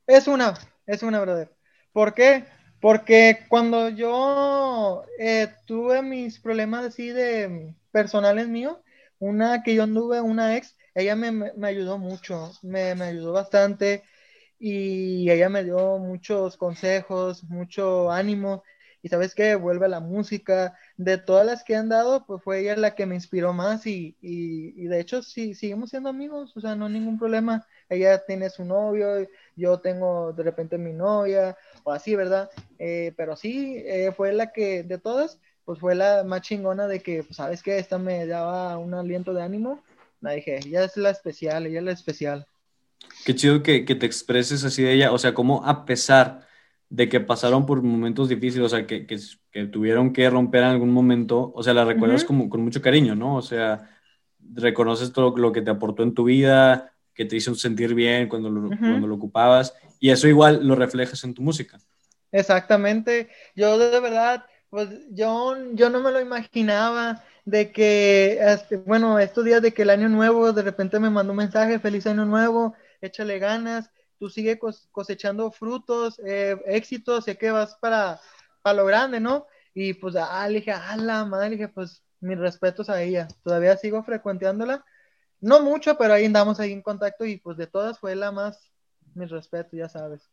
es 0.06 0.28
una, 0.28 0.54
es 0.86 1.02
una. 1.02 1.48
¿Por 1.94 2.14
qué? 2.14 2.44
Porque 2.86 3.40
cuando 3.50 3.90
yo 3.90 5.06
eh, 5.18 5.48
tuve 5.66 6.04
mis 6.04 6.40
problemas 6.40 6.86
así 6.86 7.10
de 7.10 7.74
personales 7.90 8.48
míos, 8.48 8.78
una 9.18 9.64
que 9.64 9.74
yo 9.74 9.82
anduve, 9.82 10.22
una 10.22 10.56
ex, 10.56 10.78
ella 10.94 11.16
me, 11.16 11.32
me 11.32 11.68
ayudó 11.68 11.98
mucho, 11.98 12.52
me, 12.62 12.94
me, 12.94 13.06
ayudó 13.06 13.32
bastante 13.34 14.04
y 14.60 15.28
ella 15.32 15.50
me 15.50 15.64
dio 15.64 15.98
muchos 15.98 16.58
consejos, 16.58 17.44
mucho 17.46 18.12
ánimo. 18.12 18.64
Y 19.02 19.10
sabes 19.10 19.36
qué, 19.36 19.56
vuelve 19.56 19.86
a 19.86 19.90
la 19.90 20.00
música, 20.00 20.76
de 20.98 21.18
todas 21.18 21.46
las 21.46 21.64
que 21.64 21.76
han 21.76 21.90
dado, 21.90 22.26
pues 22.26 22.44
fue 22.44 22.62
ella 22.62 22.76
la 22.76 22.96
que 22.96 23.06
me 23.06 23.16
inspiró 23.16 23.54
más 23.54 23.86
y, 23.86 24.18
y, 24.22 24.86
de 24.88 25.00
hecho 25.00 25.22
sí, 25.22 25.54
seguimos 25.54 25.92
siendo 25.92 26.10
amigos, 26.10 26.58
o 26.58 26.60
sea, 26.62 26.76
no 26.76 26.86
hay 26.88 26.94
ningún 26.94 27.20
problema, 27.20 27.68
ella 27.90 28.26
tiene 28.26 28.50
su 28.50 28.66
novio, 28.66 29.28
yo 29.56 29.80
tengo 29.80 30.34
de 30.34 30.44
repente 30.44 30.78
mi 30.80 30.92
novia, 30.94 31.56
o 31.86 31.92
así, 31.94 32.16
¿verdad? 32.16 32.50
Eh, 32.80 33.14
pero 33.16 33.36
sí, 33.36 33.76
eh, 33.86 34.12
fue 34.16 34.34
la 34.34 34.52
que 34.52 34.84
de 34.84 34.98
todas, 34.98 35.40
pues 35.64 35.80
fue 35.80 35.96
la 35.96 36.24
más 36.26 36.42
chingona 36.42 36.88
de 36.88 37.00
que, 37.00 37.24
pues, 37.24 37.38
sabes 37.38 37.64
qué, 37.64 37.78
esta 37.78 37.98
me 37.98 38.26
daba 38.26 38.78
un 38.78 38.94
aliento 38.94 39.34
de 39.34 39.44
ánimo, 39.44 39.82
la 40.20 40.32
dije, 40.32 40.58
ella 40.58 40.84
es 40.84 40.98
la 40.98 41.12
especial, 41.12 41.66
ella 41.68 41.80
es 41.80 41.86
la 41.86 41.92
especial. 41.92 42.48
Qué 43.24 43.36
chido 43.36 43.62
que, 43.62 43.86
que 43.86 43.96
te 43.96 44.08
expreses 44.08 44.64
así 44.64 44.82
de 44.82 44.94
ella, 44.94 45.12
o 45.12 45.18
sea, 45.20 45.34
como 45.36 45.64
a 45.64 45.86
pesar 45.86 46.48
de 46.90 47.08
que 47.08 47.20
pasaron 47.20 47.66
por 47.68 47.84
momentos 47.84 48.30
difíciles, 48.30 48.66
o 48.66 48.70
sea, 48.70 48.88
que, 48.88 49.06
que, 49.06 49.66
tuvieron 49.68 50.12
que 50.12 50.30
romper 50.30 50.64
en 50.64 50.70
algún 50.70 50.92
momento, 50.92 51.52
o 51.56 51.62
sea, 51.62 51.74
la 51.74 51.86
recuerdas 51.86 52.26
como, 52.26 52.50
con 52.50 52.62
mucho 52.62 52.82
cariño, 52.82 53.16
¿no? 53.16 53.36
O 53.36 53.42
sea, 53.42 53.90
reconoces 54.54 55.14
todo 55.14 55.38
lo 55.38 55.52
que 55.52 55.62
te 55.62 55.72
aportó 55.72 56.02
en 56.02 56.14
tu 56.16 56.24
vida, 56.24 56.95
que 57.16 57.26
te 57.26 57.38
hizo 57.38 57.56
sentir 57.56 57.96
bien 57.96 58.28
cuando 58.28 58.50
lo, 58.50 58.70
cuando 58.78 59.08
lo 59.08 59.16
ocupabas, 59.16 59.74
y 60.00 60.12
eso 60.12 60.28
igual 60.28 60.68
lo 60.68 60.76
reflejas 60.76 61.24
en 61.24 61.34
tu 61.34 61.42
música. 61.42 61.80
Exactamente, 62.32 63.30
yo 63.56 63.78
de 63.78 64.00
verdad, 64.00 64.46
pues 64.70 64.90
yo, 65.10 65.56
yo 65.74 65.90
no 65.90 66.02
me 66.02 66.12
lo 66.12 66.20
imaginaba 66.20 67.24
de 67.46 67.72
que, 67.72 68.38
este, 68.42 68.78
bueno, 68.78 69.18
estos 69.20 69.46
días 69.46 69.62
de 69.62 69.72
que 69.72 69.84
el 69.84 69.90
año 69.90 70.10
nuevo, 70.10 70.52
de 70.52 70.64
repente 70.64 71.00
me 71.00 71.10
mandó 71.10 71.32
un 71.32 71.38
mensaje, 71.38 71.80
feliz 71.80 72.06
año 72.08 72.26
nuevo, 72.26 72.76
échale 73.02 73.40
ganas, 73.40 73.90
tú 74.20 74.30
sigues 74.30 74.58
cosechando 74.92 75.52
frutos, 75.52 76.20
eh, 76.26 76.58
éxitos, 76.66 77.26
sé 77.26 77.38
que 77.38 77.52
vas 77.52 77.76
para, 77.76 78.20
para 78.62 78.78
lo 78.78 78.86
grande, 78.86 79.20
¿no? 79.20 79.46
Y 79.74 79.94
pues, 79.94 80.16
ah, 80.16 80.48
le 80.50 80.56
dije, 80.56 80.72
ah, 80.72 80.98
la 80.98 81.26
madre, 81.26 81.52
le 81.52 81.56
dije, 81.58 81.68
pues, 81.70 82.04
mis 82.20 82.38
respetos 82.38 82.90
a 82.90 83.02
ella. 83.02 83.28
Todavía 83.44 83.78
sigo 83.78 84.04
frecuentándola, 84.04 84.84
no 85.42 85.62
mucho, 85.62 85.98
pero 85.98 86.14
ahí 86.14 86.26
andamos 86.26 86.60
ahí 86.60 86.72
en 86.72 86.82
contacto 86.82 87.26
y 87.26 87.38
pues 87.38 87.58
de 87.58 87.68
todas 87.68 88.00
fue 88.00 88.16
la 88.16 88.32
más, 88.32 88.72
mis 89.14 89.30
respetos, 89.30 89.74
ya 89.74 89.90
sabes. 89.90 90.30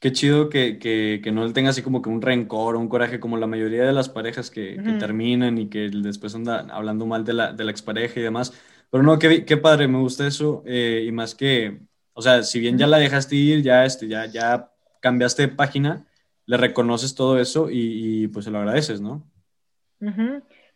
Qué 0.00 0.12
chido 0.12 0.48
que, 0.48 0.78
que, 0.78 1.20
que 1.22 1.32
no 1.32 1.52
tenga 1.52 1.70
así 1.70 1.82
como 1.82 2.00
que 2.00 2.08
un 2.08 2.22
rencor 2.22 2.76
o 2.76 2.78
un 2.78 2.88
coraje 2.88 3.18
como 3.18 3.36
la 3.36 3.48
mayoría 3.48 3.84
de 3.84 3.92
las 3.92 4.08
parejas 4.08 4.50
que, 4.50 4.80
que 4.84 4.92
terminan 4.92 5.58
y 5.58 5.68
que 5.68 5.90
después 5.90 6.34
andan 6.34 6.70
hablando 6.70 7.06
mal 7.06 7.24
de 7.24 7.32
la, 7.32 7.52
de 7.52 7.64
la 7.64 7.72
expareja 7.72 8.20
y 8.20 8.22
demás. 8.22 8.52
Pero 8.90 9.02
no, 9.02 9.18
qué, 9.18 9.44
qué 9.44 9.56
padre, 9.56 9.88
me 9.88 9.98
gusta 9.98 10.28
eso 10.28 10.62
eh, 10.64 11.04
y 11.04 11.10
más 11.10 11.34
que 11.34 11.80
o 12.14 12.22
sea, 12.22 12.42
si 12.44 12.60
bien 12.60 12.78
ya 12.78 12.86
la 12.86 12.98
dejaste 12.98 13.34
ir, 13.34 13.62
ya, 13.62 13.84
este, 13.84 14.06
ya, 14.08 14.26
ya 14.26 14.70
cambiaste 15.00 15.42
de 15.42 15.48
página, 15.48 16.06
le 16.46 16.56
reconoces 16.56 17.14
todo 17.14 17.38
eso 17.40 17.68
y, 17.70 18.28
pues 18.28 18.44
se 18.44 18.52
lo 18.52 18.58
agradeces, 18.58 19.00
¿no? 19.00 19.28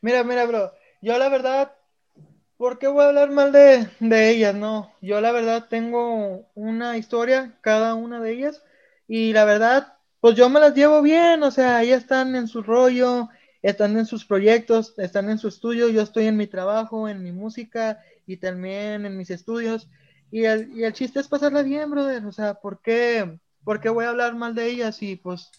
Mira, 0.00 0.24
mira, 0.24 0.46
bro, 0.46 0.72
yo 1.00 1.16
la 1.16 1.28
verdad, 1.28 1.72
¿por 2.58 2.78
qué 2.78 2.88
voy 2.88 3.04
a 3.04 3.08
hablar 3.08 3.30
mal 3.30 3.52
de, 3.52 3.88
de 4.00 4.30
ellas? 4.30 4.54
No, 4.54 4.92
yo 5.02 5.20
la 5.22 5.32
verdad 5.32 5.68
tengo 5.70 6.46
una 6.54 6.98
historia, 6.98 7.58
cada 7.62 7.94
una 7.94 8.20
de 8.20 8.32
ellas, 8.32 8.62
y 9.08 9.32
la 9.32 9.44
verdad, 9.46 9.94
pues 10.20 10.36
yo 10.36 10.48
me 10.50 10.60
las 10.60 10.74
llevo 10.74 11.02
bien, 11.02 11.42
o 11.42 11.50
sea, 11.50 11.82
ellas 11.82 12.02
están 12.02 12.34
en 12.36 12.48
su 12.48 12.62
rollo, 12.62 13.28
están 13.62 13.96
en 13.98 14.06
sus 14.06 14.24
proyectos, 14.26 14.94
están 14.98 15.30
en 15.30 15.38
su 15.38 15.48
estudio, 15.48 15.88
yo 15.88 16.02
estoy 16.02 16.26
en 16.26 16.36
mi 16.36 16.46
trabajo, 16.46 17.08
en 17.08 17.22
mi 17.22 17.32
música 17.32 18.00
y 18.26 18.36
también 18.38 19.06
en 19.06 19.16
mis 19.16 19.30
estudios. 19.30 19.88
Y 20.30 20.44
el, 20.44 20.70
y 20.76 20.84
el 20.84 20.92
chiste 20.92 21.20
es 21.20 21.28
pasarla 21.28 21.62
bien, 21.62 21.90
brother. 21.90 22.24
O 22.26 22.32
sea, 22.32 22.54
¿por 22.54 22.82
qué, 22.82 23.38
¿por 23.64 23.80
qué 23.80 23.88
voy 23.88 24.04
a 24.04 24.10
hablar 24.10 24.34
mal 24.36 24.54
de 24.54 24.66
ellas? 24.66 25.02
Y 25.02 25.16
pues 25.16 25.50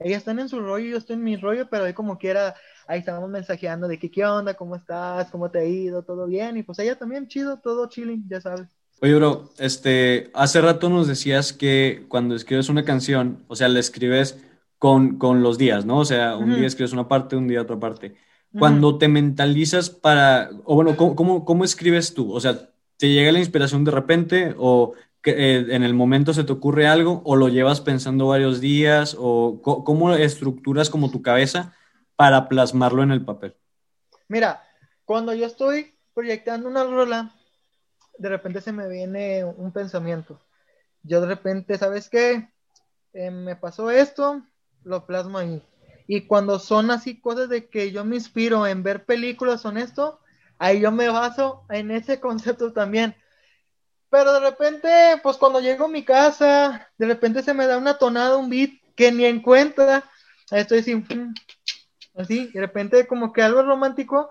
ellas 0.00 0.18
están 0.18 0.38
en 0.38 0.48
su 0.48 0.60
rollo, 0.60 0.86
yo 0.90 0.98
estoy 0.98 1.14
en 1.16 1.24
mi 1.24 1.36
rollo, 1.36 1.68
pero 1.70 1.84
ahí 1.84 1.94
como 1.94 2.18
quiera, 2.18 2.54
ahí 2.88 3.00
estamos 3.00 3.28
mensajeando 3.28 3.88
de 3.88 3.98
que 3.98 4.10
qué 4.10 4.24
onda, 4.24 4.54
cómo 4.54 4.76
estás, 4.76 5.30
cómo 5.30 5.50
te 5.50 5.60
ha 5.60 5.64
ido, 5.64 6.02
todo 6.02 6.26
bien. 6.26 6.56
Y 6.56 6.62
pues 6.62 6.78
ella 6.78 6.96
también, 6.96 7.28
chido, 7.28 7.58
todo 7.58 7.88
chilling, 7.88 8.28
ya 8.28 8.40
sabes. 8.40 8.68
Oye, 9.02 9.14
bro, 9.14 9.50
este, 9.58 10.30
hace 10.34 10.60
rato 10.60 10.88
nos 10.88 11.06
decías 11.06 11.52
que 11.52 12.06
cuando 12.08 12.34
escribes 12.34 12.68
una 12.68 12.84
canción, 12.84 13.44
o 13.48 13.56
sea, 13.56 13.68
la 13.68 13.80
escribes 13.80 14.42
con, 14.78 15.18
con 15.18 15.42
los 15.42 15.58
días, 15.58 15.84
¿no? 15.84 15.98
O 15.98 16.04
sea, 16.04 16.36
un 16.36 16.54
día 16.54 16.66
escribes 16.66 16.92
una 16.92 17.08
parte, 17.08 17.36
un 17.36 17.48
día 17.48 17.62
otra 17.62 17.78
parte. 17.78 18.16
Cuando 18.58 18.96
te 18.96 19.08
mentalizas 19.08 19.90
para, 19.90 20.48
o 20.64 20.76
bueno, 20.76 20.96
¿cómo, 20.96 21.14
cómo, 21.14 21.44
cómo 21.44 21.64
escribes 21.64 22.14
tú? 22.14 22.32
O 22.32 22.40
sea, 22.40 22.70
¿Te 22.96 23.10
llega 23.10 23.32
la 23.32 23.38
inspiración 23.38 23.84
de 23.84 23.90
repente 23.90 24.54
o 24.58 24.94
que, 25.22 25.30
eh, 25.32 25.66
en 25.70 25.82
el 25.82 25.92
momento 25.92 26.32
se 26.32 26.44
te 26.44 26.52
ocurre 26.52 26.86
algo 26.86 27.20
o 27.24 27.36
lo 27.36 27.48
llevas 27.48 27.80
pensando 27.80 28.28
varios 28.28 28.60
días 28.60 29.16
o 29.18 29.60
cómo 29.62 30.14
estructuras 30.14 30.88
como 30.88 31.10
tu 31.10 31.20
cabeza 31.20 31.74
para 32.16 32.48
plasmarlo 32.48 33.02
en 33.02 33.12
el 33.12 33.24
papel? 33.24 33.54
Mira, 34.28 34.62
cuando 35.04 35.34
yo 35.34 35.46
estoy 35.46 35.94
proyectando 36.14 36.68
una 36.68 36.84
rola, 36.84 37.32
de 38.18 38.28
repente 38.28 38.60
se 38.60 38.72
me 38.72 38.88
viene 38.88 39.44
un 39.44 39.72
pensamiento. 39.72 40.40
Yo 41.02 41.20
de 41.20 41.28
repente, 41.28 41.78
¿sabes 41.78 42.08
qué? 42.08 42.48
Eh, 43.12 43.30
me 43.30 43.56
pasó 43.56 43.90
esto, 43.90 44.42
lo 44.82 45.06
plasmo 45.06 45.38
ahí. 45.38 45.62
Y 46.08 46.22
cuando 46.22 46.58
son 46.58 46.90
así 46.90 47.20
cosas 47.20 47.48
de 47.48 47.68
que 47.68 47.92
yo 47.92 48.04
me 48.04 48.16
inspiro 48.16 48.66
en 48.66 48.82
ver 48.82 49.04
películas 49.04 49.60
son 49.60 49.76
esto, 49.76 50.20
ahí 50.58 50.80
yo 50.80 50.92
me 50.92 51.08
baso 51.08 51.64
en 51.68 51.90
ese 51.90 52.20
concepto 52.20 52.72
también. 52.72 53.14
Pero 54.08 54.32
de 54.32 54.40
repente, 54.40 54.88
pues 55.22 55.36
cuando 55.36 55.60
llego 55.60 55.86
a 55.86 55.88
mi 55.88 56.04
casa, 56.04 56.88
de 56.96 57.06
repente 57.06 57.42
se 57.42 57.54
me 57.54 57.66
da 57.66 57.76
una 57.76 57.98
tonada, 57.98 58.36
un 58.36 58.48
beat 58.48 58.70
que 58.94 59.12
ni 59.12 59.24
en 59.24 59.42
cuenta. 59.42 60.04
Estoy 60.50 60.78
así, 60.78 61.04
así, 62.16 62.48
de 62.52 62.60
repente 62.60 63.06
como 63.06 63.32
que 63.32 63.42
algo 63.42 63.62
romántico, 63.62 64.30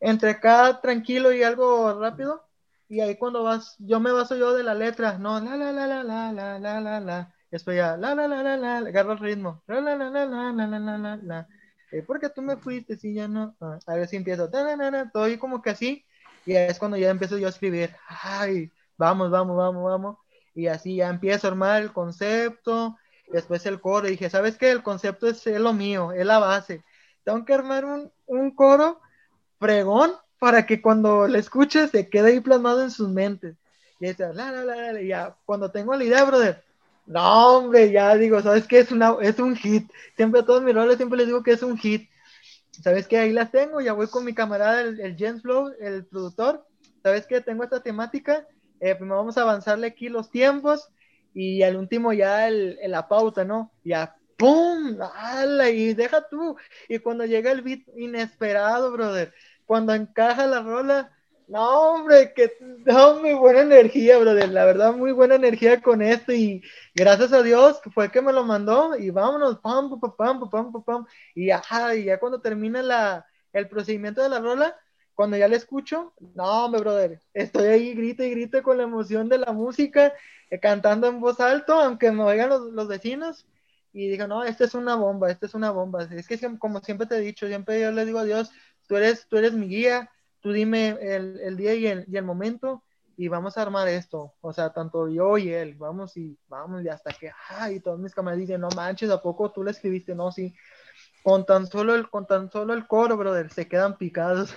entre 0.00 0.30
acá 0.30 0.80
tranquilo 0.80 1.32
y 1.32 1.42
algo 1.42 1.98
rápido. 2.00 2.44
Y 2.88 3.00
ahí 3.00 3.16
cuando 3.16 3.42
vas, 3.42 3.76
yo 3.78 4.00
me 4.00 4.12
baso 4.12 4.36
yo 4.36 4.54
de 4.54 4.62
la 4.62 4.74
letra, 4.74 5.18
no, 5.18 5.40
la 5.40 5.56
la 5.56 5.72
la 5.72 5.86
la 5.86 6.04
la 6.04 6.32
la 6.32 6.58
la 6.58 6.80
la 6.80 7.00
la. 7.00 7.34
Ya, 7.50 7.96
la 7.96 8.14
la 8.14 8.28
la 8.28 8.42
la 8.42 8.56
la, 8.56 8.76
agarro 8.78 9.12
el 9.12 9.18
ritmo, 9.18 9.62
la 9.66 9.80
la 9.80 9.96
la 9.96 10.10
la 10.10 10.26
la 10.26 10.52
la 10.52 10.66
la 10.66 10.78
la 10.78 10.98
la 10.98 11.16
la. 11.16 11.48
porque 12.06 12.28
tú 12.28 12.42
me 12.42 12.56
fuiste 12.56 12.96
si 12.98 13.14
ya 13.14 13.26
no? 13.26 13.56
a 13.86 13.94
ver 13.94 14.06
si 14.06 14.16
empiezo, 14.16 14.50
estoy 14.50 15.38
como 15.38 15.62
que 15.62 15.70
así. 15.70 16.04
Y 16.44 16.54
es 16.54 16.78
cuando 16.78 16.96
ya 16.96 17.10
empiezo 17.10 17.38
yo 17.38 17.46
a 17.46 17.50
escribir, 17.50 17.94
ay, 18.08 18.70
vamos, 18.96 19.30
vamos, 19.30 19.56
vamos, 19.56 19.84
vamos. 19.84 20.16
Y 20.54 20.66
así 20.66 20.96
ya 20.96 21.08
empiezo 21.08 21.46
a 21.46 21.50
armar 21.50 21.82
el 21.82 21.92
concepto, 21.92 22.96
después 23.32 23.64
el 23.66 23.80
coro. 23.80 24.08
Y 24.08 24.12
dije, 24.12 24.30
¿sabes 24.30 24.56
qué? 24.56 24.70
El 24.70 24.82
concepto 24.82 25.28
es, 25.28 25.46
lo 25.46 25.72
mío, 25.72 26.12
es 26.12 26.26
la 26.26 26.38
base. 26.38 26.84
Tengo 27.28 27.44
que 27.44 27.52
armar 27.52 27.84
un, 27.84 28.10
un 28.26 28.50
coro 28.52 29.02
fregón 29.60 30.12
para 30.38 30.64
que 30.64 30.80
cuando 30.80 31.28
le 31.28 31.38
escuches 31.38 31.90
se 31.90 32.08
quede 32.08 32.28
ahí 32.28 32.40
plasmado 32.40 32.82
en 32.82 32.90
sus 32.90 33.10
mentes. 33.10 33.54
Y 34.00 34.06
dice, 34.06 34.32
la, 34.32 34.50
la, 34.50 34.64
la, 34.64 35.02
ya, 35.02 35.36
cuando 35.44 35.70
tengo 35.70 35.94
la 35.94 36.04
idea, 36.04 36.24
brother, 36.24 36.64
no, 37.04 37.58
hombre, 37.58 37.92
ya 37.92 38.16
digo, 38.16 38.40
¿sabes 38.40 38.66
qué? 38.66 38.78
Es, 38.78 38.92
una, 38.92 39.14
es 39.20 39.38
un 39.40 39.56
hit. 39.56 39.92
Siempre 40.16 40.40
a 40.40 40.46
todos 40.46 40.62
mis 40.62 40.74
roles 40.74 40.96
siempre 40.96 41.18
les 41.18 41.26
digo 41.26 41.42
que 41.42 41.52
es 41.52 41.62
un 41.62 41.76
hit. 41.76 42.08
¿Sabes 42.82 43.06
qué? 43.06 43.18
Ahí 43.18 43.32
las 43.34 43.50
tengo, 43.50 43.82
ya 43.82 43.92
voy 43.92 44.06
con 44.06 44.24
mi 44.24 44.32
camarada, 44.32 44.80
el, 44.80 45.14
James 45.18 45.42
Flow, 45.42 45.74
el 45.80 46.06
productor. 46.06 46.64
¿Sabes 47.02 47.26
qué? 47.26 47.42
Tengo 47.42 47.62
esta 47.62 47.82
temática. 47.82 48.46
Eh, 48.80 48.94
primero 48.94 49.18
vamos 49.18 49.36
a 49.36 49.42
avanzarle 49.42 49.88
aquí 49.88 50.08
los 50.08 50.30
tiempos 50.30 50.88
y 51.34 51.62
al 51.62 51.76
último 51.76 52.14
ya 52.14 52.48
el, 52.48 52.78
la 52.86 53.06
pauta, 53.06 53.44
¿no? 53.44 53.70
Ya, 53.84 54.16
¡pum! 54.38 54.98
¡Hala! 55.14 55.70
Y 55.70 55.94
deja 55.94 56.28
tú. 56.28 56.56
Y 56.88 56.98
cuando 57.00 57.26
llega 57.26 57.52
el 57.52 57.62
beat 57.62 57.82
inesperado, 57.96 58.92
brother, 58.92 59.34
cuando 59.66 59.94
encaja 59.94 60.46
la 60.46 60.62
rola, 60.62 61.12
no, 61.48 61.94
hombre, 61.94 62.32
que 62.34 62.52
no, 62.60 63.20
muy 63.20 63.32
buena 63.34 63.62
energía, 63.62 64.18
brother. 64.18 64.50
La 64.50 64.64
verdad, 64.66 64.92
muy 64.94 65.12
buena 65.12 65.34
energía 65.36 65.80
con 65.82 66.02
esto. 66.02 66.32
Y 66.32 66.62
gracias 66.94 67.32
a 67.32 67.42
Dios 67.42 67.80
que 67.80 67.90
fue 67.90 68.10
que 68.10 68.22
me 68.22 68.32
lo 68.32 68.44
mandó. 68.44 68.96
Y 68.96 69.10
vámonos, 69.10 69.58
pam, 69.60 69.98
pam, 70.00 70.16
pam, 70.16 70.50
pam, 70.72 70.84
pam. 70.84 71.06
Y, 71.34 71.50
ajá, 71.50 71.94
y 71.96 72.04
ya 72.04 72.18
cuando 72.20 72.40
termina 72.40 72.82
la, 72.82 73.26
el 73.52 73.68
procedimiento 73.68 74.22
de 74.22 74.28
la 74.28 74.40
rola, 74.40 74.76
cuando 75.14 75.36
ya 75.36 75.48
la 75.48 75.56
escucho, 75.56 76.12
no, 76.34 76.66
hombre, 76.66 76.80
brother. 76.80 77.22
Estoy 77.34 77.66
ahí, 77.66 77.94
grita 77.94 78.24
y 78.24 78.30
grita 78.30 78.62
con 78.62 78.76
la 78.76 78.84
emoción 78.84 79.28
de 79.28 79.38
la 79.38 79.52
música, 79.52 80.12
eh, 80.50 80.60
cantando 80.60 81.08
en 81.08 81.20
voz 81.20 81.40
alto, 81.40 81.74
aunque 81.74 82.12
me 82.12 82.22
oigan 82.24 82.50
los, 82.50 82.60
los 82.72 82.88
vecinos. 82.88 83.46
Y 83.98 84.08
digo, 84.08 84.28
no, 84.28 84.44
esta 84.44 84.64
es 84.64 84.74
una 84.74 84.94
bomba, 84.94 85.28
esta 85.28 85.46
es 85.46 85.54
una 85.54 85.72
bomba. 85.72 86.04
Es 86.04 86.28
que, 86.28 86.38
como 86.58 86.78
siempre 86.78 87.08
te 87.08 87.16
he 87.16 87.20
dicho, 87.20 87.48
siempre 87.48 87.80
yo 87.80 87.90
le 87.90 88.04
digo 88.04 88.20
a 88.20 88.24
Dios, 88.24 88.52
tú 88.86 88.96
eres, 88.96 89.26
tú 89.26 89.36
eres 89.36 89.54
mi 89.54 89.66
guía, 89.66 90.08
tú 90.38 90.52
dime 90.52 90.96
el, 91.00 91.40
el 91.40 91.56
día 91.56 91.74
y 91.74 91.88
el, 91.88 92.04
y 92.06 92.16
el, 92.16 92.24
momento 92.24 92.84
y 93.16 93.26
vamos 93.26 93.58
a 93.58 93.62
armar 93.62 93.88
esto. 93.88 94.34
O 94.40 94.52
sea, 94.52 94.72
tanto 94.72 95.08
yo 95.08 95.36
y 95.36 95.52
él, 95.52 95.74
vamos 95.74 96.16
y 96.16 96.38
vamos 96.46 96.84
y 96.84 96.88
hasta 96.88 97.12
que, 97.12 97.32
ay, 97.48 97.80
todos 97.80 97.98
mis 97.98 98.14
camaradas 98.14 98.38
dicen, 98.38 98.60
no 98.60 98.68
manches, 98.76 99.10
¿a 99.10 99.20
poco 99.20 99.50
tú 99.50 99.64
le 99.64 99.72
escribiste? 99.72 100.14
No, 100.14 100.30
sí. 100.30 100.54
Con 101.24 101.44
tan 101.44 101.66
solo 101.66 101.96
el, 101.96 102.08
con 102.08 102.24
tan 102.24 102.52
solo 102.52 102.74
el 102.74 102.86
coro, 102.86 103.16
brother, 103.16 103.50
se 103.50 103.66
quedan 103.66 103.98
picados. 103.98 104.54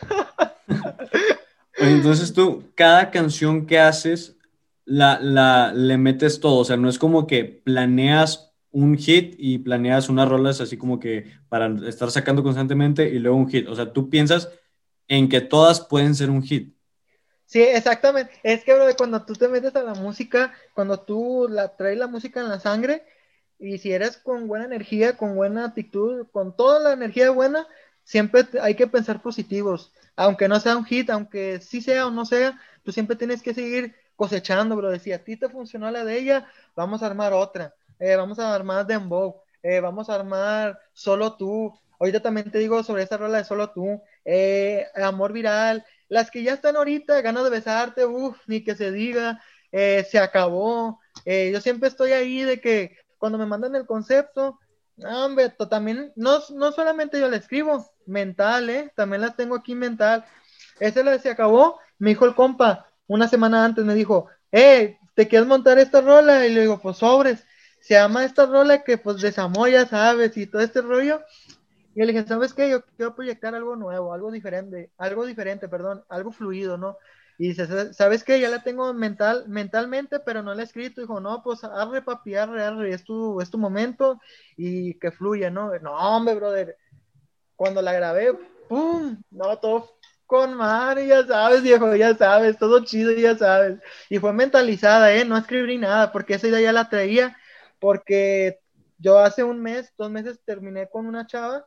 Entonces 1.80 2.32
tú, 2.32 2.66
cada 2.76 3.10
canción 3.10 3.66
que 3.66 3.80
haces, 3.80 4.38
la, 4.86 5.20
la, 5.20 5.74
le 5.74 5.98
metes 5.98 6.40
todo, 6.40 6.58
o 6.58 6.66
sea, 6.66 6.78
no 6.78 6.90
es 6.90 7.00
como 7.00 7.26
que 7.26 7.44
planeas 7.44 8.51
un 8.72 8.98
hit 8.98 9.36
y 9.38 9.60
planeas 9.60 10.10
unas 10.10 10.30
rolas 10.30 10.62
así 10.62 10.78
como 10.78 11.00
que 11.00 11.32
para 11.50 11.68
estar 11.88 12.10
sacando 12.10 12.44
constantemente 12.44 13.10
y 13.10 13.20
luego 13.20 13.38
un 13.38 13.50
hit. 13.50 13.68
O 13.68 13.76
sea, 13.76 13.92
tú 13.92 14.10
piensas 14.10 14.50
en 15.08 15.30
que 15.30 15.42
todas 15.42 15.82
pueden 15.82 16.16
ser 16.16 16.30
un 16.30 16.42
hit. 16.42 16.76
Sí, 17.46 17.62
exactamente. 17.62 18.32
Es 18.44 18.64
que, 18.64 18.74
bro, 18.74 18.86
cuando 18.96 19.26
tú 19.26 19.34
te 19.34 19.50
metes 19.50 19.76
a 19.76 19.84
la 19.84 19.94
música, 19.94 20.54
cuando 20.74 21.02
tú 21.02 21.48
la 21.50 21.76
traes 21.76 21.98
la 21.98 22.08
música 22.08 22.40
en 22.40 22.48
la 22.48 22.62
sangre, 22.62 23.04
y 23.60 23.78
si 23.78 23.92
eres 23.92 24.18
con 24.18 24.48
buena 24.48 24.66
energía, 24.66 25.18
con 25.18 25.36
buena 25.36 25.66
actitud, 25.66 26.28
con 26.32 26.56
toda 26.56 26.80
la 26.80 26.94
energía 26.94 27.30
buena, 27.30 27.68
siempre 28.04 28.48
hay 28.62 28.76
que 28.76 28.88
pensar 28.88 29.22
positivos. 29.22 29.92
Aunque 30.16 30.48
no 30.48 30.60
sea 30.62 30.78
un 30.78 30.86
hit, 30.86 31.10
aunque 31.10 31.60
sí 31.60 31.82
sea 31.82 32.08
o 32.08 32.12
no 32.12 32.26
sea, 32.26 32.60
tú 32.84 32.92
siempre 32.94 33.18
tienes 33.18 33.42
que 33.42 33.54
seguir 33.54 33.96
cosechando, 34.16 34.78
bro. 34.78 34.98
Si 34.98 35.12
a 35.12 35.24
ti 35.24 35.36
te 35.36 35.50
funcionó 35.50 35.92
la 35.92 36.06
de 36.06 36.20
ella, 36.20 36.48
vamos 36.76 37.04
a 37.04 37.08
armar 37.08 37.34
otra 37.34 37.76
eh, 38.02 38.16
vamos 38.16 38.40
a 38.40 38.54
armar 38.54 38.86
Dembow, 38.86 39.42
eh, 39.62 39.80
vamos 39.80 40.10
a 40.10 40.16
armar 40.16 40.80
Solo 40.92 41.38
Tú. 41.38 41.72
Ahorita 42.00 42.20
también 42.20 42.50
te 42.50 42.58
digo 42.58 42.84
sobre 42.84 43.04
esa 43.04 43.18
rola 43.18 43.38
de 43.38 43.44
Solo 43.44 43.70
Tú, 43.70 44.02
eh, 44.26 44.88
Amor 44.96 45.34
Viral, 45.34 45.86
las 46.10 46.32
que 46.32 46.42
ya 46.42 46.54
están 46.54 46.76
ahorita, 46.76 47.22
ganas 47.22 47.44
de 47.44 47.52
besarte, 47.52 48.06
uff, 48.06 48.40
ni 48.48 48.64
que 48.64 48.76
se 48.76 48.92
diga, 48.92 49.40
se 49.72 50.20
acabó. 50.20 51.00
yo 51.26 51.62
siempre 51.62 51.88
estoy 51.88 52.12
ahí 52.12 52.42
de 52.42 52.60
que 52.60 52.98
cuando 53.20 53.38
me 53.38 53.46
mandan 53.46 53.76
el 53.76 53.86
concepto, 53.86 54.60
también, 55.70 56.12
no, 56.16 56.40
no 56.54 56.72
solamente 56.72 57.20
yo 57.20 57.30
la 57.30 57.38
escribo, 57.38 57.90
mental, 58.06 58.70
¿eh? 58.70 58.92
También 58.96 59.22
la 59.22 59.36
tengo 59.36 59.56
aquí 59.56 59.76
mental. 59.76 60.26
Esa 60.80 61.04
la 61.04 61.12
de 61.12 61.20
se 61.20 61.30
acabó, 61.30 61.80
me 62.00 62.10
dijo 62.10 62.26
el 62.26 62.36
compa, 62.36 62.88
una 63.08 63.28
semana 63.28 63.64
antes 63.64 63.86
me 63.86 63.94
dijo, 63.94 64.28
eh, 64.52 64.98
¿te 65.14 65.28
quieres 65.28 65.48
montar 65.48 65.78
esta 65.78 66.02
rola? 66.02 66.46
Y 66.46 66.54
le 66.54 66.62
digo, 66.62 66.80
pues 66.82 66.98
sobres 66.98 67.46
se 67.82 67.96
llama 67.96 68.24
esta 68.24 68.46
rola 68.46 68.84
que 68.84 68.98
pues 68.98 69.22
desamó, 69.22 69.67
ya 69.67 69.86
sabes, 69.86 70.38
y 70.38 70.48
todo 70.48 70.62
este 70.62 70.82
rollo. 70.82 71.22
Y 71.94 72.00
le 72.00 72.13
dije, 72.13 72.26
¿sabes 72.26 72.54
qué? 72.54 72.70
Yo 72.70 72.86
quiero 72.96 73.15
proyectar 73.15 73.54
algo 73.54 73.76
nuevo, 73.76 74.13
algo 74.13 74.32
diferente, 74.32 74.91
algo 74.98 75.26
diferente, 75.26 75.67
perdón, 75.67 76.06
algo 76.08 76.32
fluido, 76.32 76.78
¿no? 76.78 76.98
Y 77.38 77.50
dice, 77.50 77.94
¿sabes 77.94 78.24
qué? 78.24 78.39
Ya 78.39 78.50
la 78.50 78.62
tengo 78.62 78.94
mental, 78.94 79.46
mentalmente, 79.48 80.20
pero 80.20 80.44
no 80.44 80.54
la 80.54 80.62
he 80.62 80.65
escrito. 80.65 81.02
Dijo, 81.02 81.20
no, 81.20 81.41
pues 81.44 81.63
arre, 81.63 82.04
papi, 82.04 82.36
arre, 82.36 82.63
arre, 82.63 82.94
es 82.94 83.04
tu, 83.04 83.41
es 83.41 83.50
tu 83.50 83.58
momento 83.58 84.22
y 84.56 84.94
que 85.00 85.12
fluya, 85.12 85.50
¿no? 85.50 85.78
No, 85.80 85.94
hombre, 85.94 86.36
brother. 86.36 86.78
Cuando 87.56 87.82
la 87.82 87.94
grabé, 87.94 88.34
¡pum! 88.70 89.22
No, 89.32 89.58
todo 89.58 89.89
con 90.28 90.54
mar, 90.54 90.98
ya 91.04 91.28
sabes, 91.28 91.62
viejo, 91.62 91.94
ya 91.94 92.15
sabes, 92.15 92.58
todo 92.58 92.86
chido, 92.86 93.12
ya 93.12 93.38
sabes. 93.38 93.80
Y 94.10 94.17
fue 94.20 94.32
mentalizada, 94.32 95.13
¿eh? 95.13 95.26
No 95.26 95.36
escribí 95.38 95.78
nada, 95.78 96.13
porque 96.13 96.36
esa 96.36 96.48
idea 96.48 96.62
ya 96.62 96.72
la 96.72 96.88
traía 96.88 97.36
porque 97.82 98.60
yo 99.00 99.20
hace 99.20 99.44
un 99.44 99.62
mes, 99.62 99.91
dos 99.98 100.12
meses 100.12 100.39
terminé 100.46 100.88
con 100.88 101.08
una 101.08 101.26
chava 101.26 101.65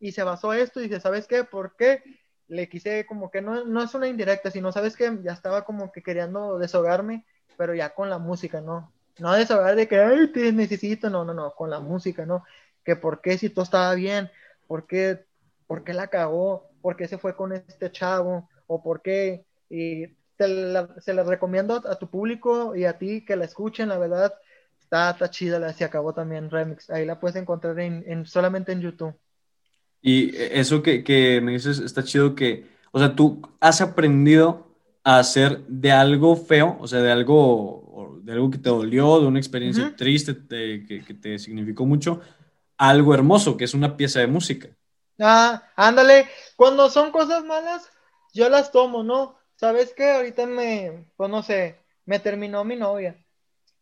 y 0.00 0.12
se 0.12 0.24
basó 0.24 0.52
esto 0.52 0.80
y 0.80 0.88
dice, 0.88 1.00
¿sabes 1.00 1.28
qué? 1.28 1.44
¿Por 1.44 1.76
qué? 1.76 2.02
Le 2.48 2.68
quise 2.68 3.06
como 3.06 3.30
que 3.30 3.40
no, 3.40 3.64
no 3.64 3.82
es 3.82 3.94
una 3.94 4.08
indirecta, 4.08 4.50
sino, 4.50 4.72
¿sabes 4.72 4.96
qué? 4.96 5.16
Ya 5.22 5.32
estaba 5.32 5.64
como 5.64 5.92
que 5.92 6.02
queriendo 6.02 6.58
desahogarme, 6.58 7.24
pero 7.56 7.72
ya 7.72 7.94
con 7.94 8.10
la 8.10 8.18
música, 8.18 8.60
¿no? 8.60 8.92
No 9.18 9.32
desahogar 9.32 9.76
de 9.76 9.86
que, 9.86 10.00
ay, 10.00 10.32
te 10.32 10.52
necesito, 10.52 11.08
no, 11.08 11.24
no, 11.24 11.32
no, 11.32 11.54
con 11.54 11.70
la 11.70 11.78
música, 11.78 12.26
¿no? 12.26 12.44
Que 12.84 12.96
por 12.96 13.20
qué 13.20 13.38
si 13.38 13.48
todo 13.48 13.62
estaba 13.62 13.94
bien, 13.94 14.30
por 14.66 14.88
qué, 14.88 15.24
por 15.68 15.84
qué 15.84 15.94
la 15.94 16.08
cagó, 16.08 16.68
por 16.82 16.96
qué 16.96 17.06
se 17.06 17.16
fue 17.16 17.36
con 17.36 17.52
este 17.52 17.92
chavo, 17.92 18.50
o 18.66 18.82
por 18.82 19.02
qué, 19.02 19.46
y 19.70 20.06
se 20.36 20.48
la 21.14 21.22
recomiendo 21.22 21.80
a 21.88 21.96
tu 21.96 22.10
público 22.10 22.74
y 22.74 22.86
a 22.86 22.98
ti 22.98 23.24
que 23.24 23.36
la 23.36 23.44
escuchen, 23.44 23.88
la 23.88 23.98
verdad, 23.98 24.34
Está, 24.94 25.28
chida, 25.28 25.58
la 25.58 25.72
se 25.72 25.84
acabó 25.84 26.14
también 26.14 26.50
Remix. 26.50 26.88
Ahí 26.88 27.04
la 27.04 27.18
puedes 27.18 27.36
encontrar 27.36 27.78
en, 27.80 28.26
solamente 28.26 28.70
en 28.70 28.80
YouTube. 28.80 29.14
Y 30.00 30.36
eso 30.36 30.82
que, 30.82 31.40
me 31.42 31.52
dices, 31.52 31.80
está 31.80 32.04
chido 32.04 32.34
que, 32.34 32.66
o 32.92 32.98
sea, 32.98 33.16
tú 33.16 33.42
has 33.58 33.80
aprendido 33.80 34.68
a 35.02 35.18
hacer 35.18 35.66
de 35.66 35.90
algo 35.90 36.36
feo, 36.36 36.76
o 36.78 36.86
sea, 36.86 37.00
de 37.00 37.10
algo, 37.10 38.20
de 38.22 38.32
algo 38.32 38.50
que 38.50 38.58
te 38.58 38.68
dolió, 38.68 39.20
de 39.20 39.26
una 39.26 39.38
experiencia 39.38 39.94
triste 39.96 40.36
que, 40.48 41.04
que, 41.04 41.14
te 41.14 41.38
significó 41.38 41.86
mucho, 41.86 42.20
algo 42.76 43.14
hermoso, 43.14 43.56
que 43.56 43.64
es 43.64 43.74
una 43.74 43.96
pieza 43.96 44.20
de 44.20 44.28
música. 44.28 44.68
Ah, 45.18 45.62
ándale, 45.74 46.28
cuando 46.54 46.88
son 46.88 47.10
cosas 47.10 47.44
malas, 47.44 47.90
yo 48.32 48.48
las 48.48 48.70
tomo, 48.70 49.02
¿no? 49.02 49.36
¿Sabes 49.56 49.92
qué? 49.96 50.12
Ahorita 50.12 50.46
me, 50.46 51.06
pues 51.16 51.30
no 51.30 51.42
sé, 51.42 51.80
me 52.04 52.20
terminó 52.20 52.64
mi 52.64 52.76
novia 52.76 53.23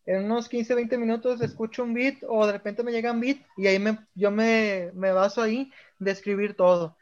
en 0.07 0.25
unos 0.25 0.49
15, 0.49 0.75
20 0.75 0.99
minutos 0.99 1.41
escucho 1.41 1.85
un 1.85 1.95
beat 1.95 2.17
o 2.29 2.47
de 2.47 2.53
repente 2.53 2.83
me 2.83 2.93
llega 2.93 3.13
un 3.13 3.21
beat 3.21 3.39
y 3.57 3.67
ahí 3.67 3.79
me, 3.79 3.99
yo 4.15 4.31
me, 4.31 4.91
me 4.95 5.13
baso 5.13 5.43
ahí 5.43 5.73
de 5.99 6.11
escribir 6.11 6.57
todo. 6.57 6.97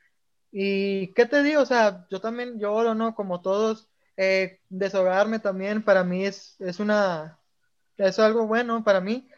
Y 0.52 1.12
qué 1.14 1.26
te 1.26 1.42
digo, 1.42 1.62
o 1.62 1.66
sea, 1.66 2.06
yo 2.10 2.20
también 2.20 2.58
lloro, 2.58 2.94
¿no? 2.94 3.14
Como 3.14 3.40
todos, 3.40 3.88
eh, 4.16 4.60
deshogarme 4.68 5.38
también 5.38 5.82
para 5.82 6.04
mí 6.04 6.26
es, 6.26 6.56
es 6.60 6.80
una, 6.80 7.38
es 7.96 8.18
algo 8.18 8.46
bueno 8.46 8.82
para 8.84 9.00
mí. 9.00 9.28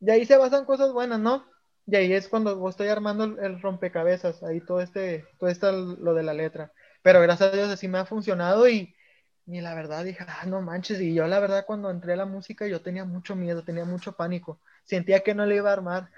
Y 0.00 0.10
ahí 0.10 0.24
se 0.26 0.36
basan 0.36 0.64
cosas 0.64 0.92
buenas, 0.92 1.20
¿no? 1.20 1.44
Y 1.86 1.96
ahí 1.96 2.12
es 2.12 2.28
cuando 2.28 2.68
estoy 2.68 2.88
armando 2.88 3.24
el, 3.24 3.60
rompecabezas, 3.60 4.42
ahí 4.42 4.60
todo 4.60 4.80
este, 4.80 5.26
todo 5.38 5.50
esto 5.50 5.72
lo 5.72 6.14
de 6.14 6.22
la 6.22 6.34
letra. 6.34 6.72
Pero 7.02 7.20
gracias 7.20 7.52
a 7.52 7.56
Dios 7.56 7.68
así 7.68 7.88
me 7.88 7.98
ha 7.98 8.06
funcionado 8.06 8.68
y, 8.68 8.94
y 9.46 9.60
la 9.60 9.74
verdad 9.74 10.04
dije, 10.04 10.24
ah, 10.26 10.46
no 10.46 10.60
manches, 10.62 11.00
y 11.00 11.14
yo 11.14 11.26
la 11.26 11.40
verdad 11.40 11.64
cuando 11.66 11.90
entré 11.90 12.12
a 12.12 12.16
la 12.16 12.26
música 12.26 12.66
yo 12.66 12.80
tenía 12.80 13.04
mucho 13.04 13.34
miedo, 13.36 13.62
tenía 13.62 13.84
mucho 13.84 14.12
pánico, 14.12 14.60
sentía 14.84 15.20
que 15.20 15.34
no 15.34 15.46
le 15.46 15.56
iba 15.56 15.70
a 15.70 15.74
armar. 15.74 16.08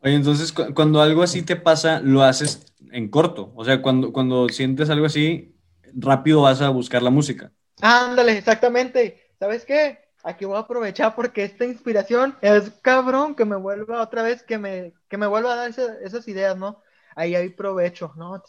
Oye, 0.00 0.14
entonces 0.14 0.52
cuando 0.52 1.00
algo 1.00 1.22
así 1.22 1.42
te 1.42 1.56
pasa, 1.56 2.00
lo 2.00 2.22
haces 2.22 2.74
en 2.90 3.08
corto, 3.08 3.52
o 3.54 3.64
sea, 3.64 3.82
cuando, 3.82 4.12
cuando 4.12 4.48
sientes 4.48 4.90
algo 4.90 5.06
así, 5.06 5.54
rápido 5.94 6.42
vas 6.42 6.60
a 6.60 6.70
buscar 6.70 7.02
la 7.02 7.10
música. 7.10 7.52
Ándale, 7.80 8.38
exactamente. 8.38 9.30
¿Sabes 9.38 9.64
qué? 9.64 9.98
Aquí 10.24 10.44
voy 10.44 10.56
a 10.56 10.60
aprovechar 10.60 11.14
porque 11.16 11.44
esta 11.44 11.64
inspiración 11.64 12.36
es 12.42 12.70
cabrón 12.82 13.34
que 13.34 13.44
me 13.44 13.56
vuelva 13.56 14.02
otra 14.02 14.22
vez, 14.22 14.42
que 14.42 14.56
me, 14.58 14.92
que 15.08 15.16
me 15.16 15.26
vuelva 15.26 15.52
a 15.52 15.56
dar 15.56 15.70
esas 15.70 16.28
ideas, 16.28 16.56
¿no? 16.56 16.80
Ahí 17.16 17.34
hay 17.34 17.48
provecho, 17.50 18.12
¿no? 18.16 18.42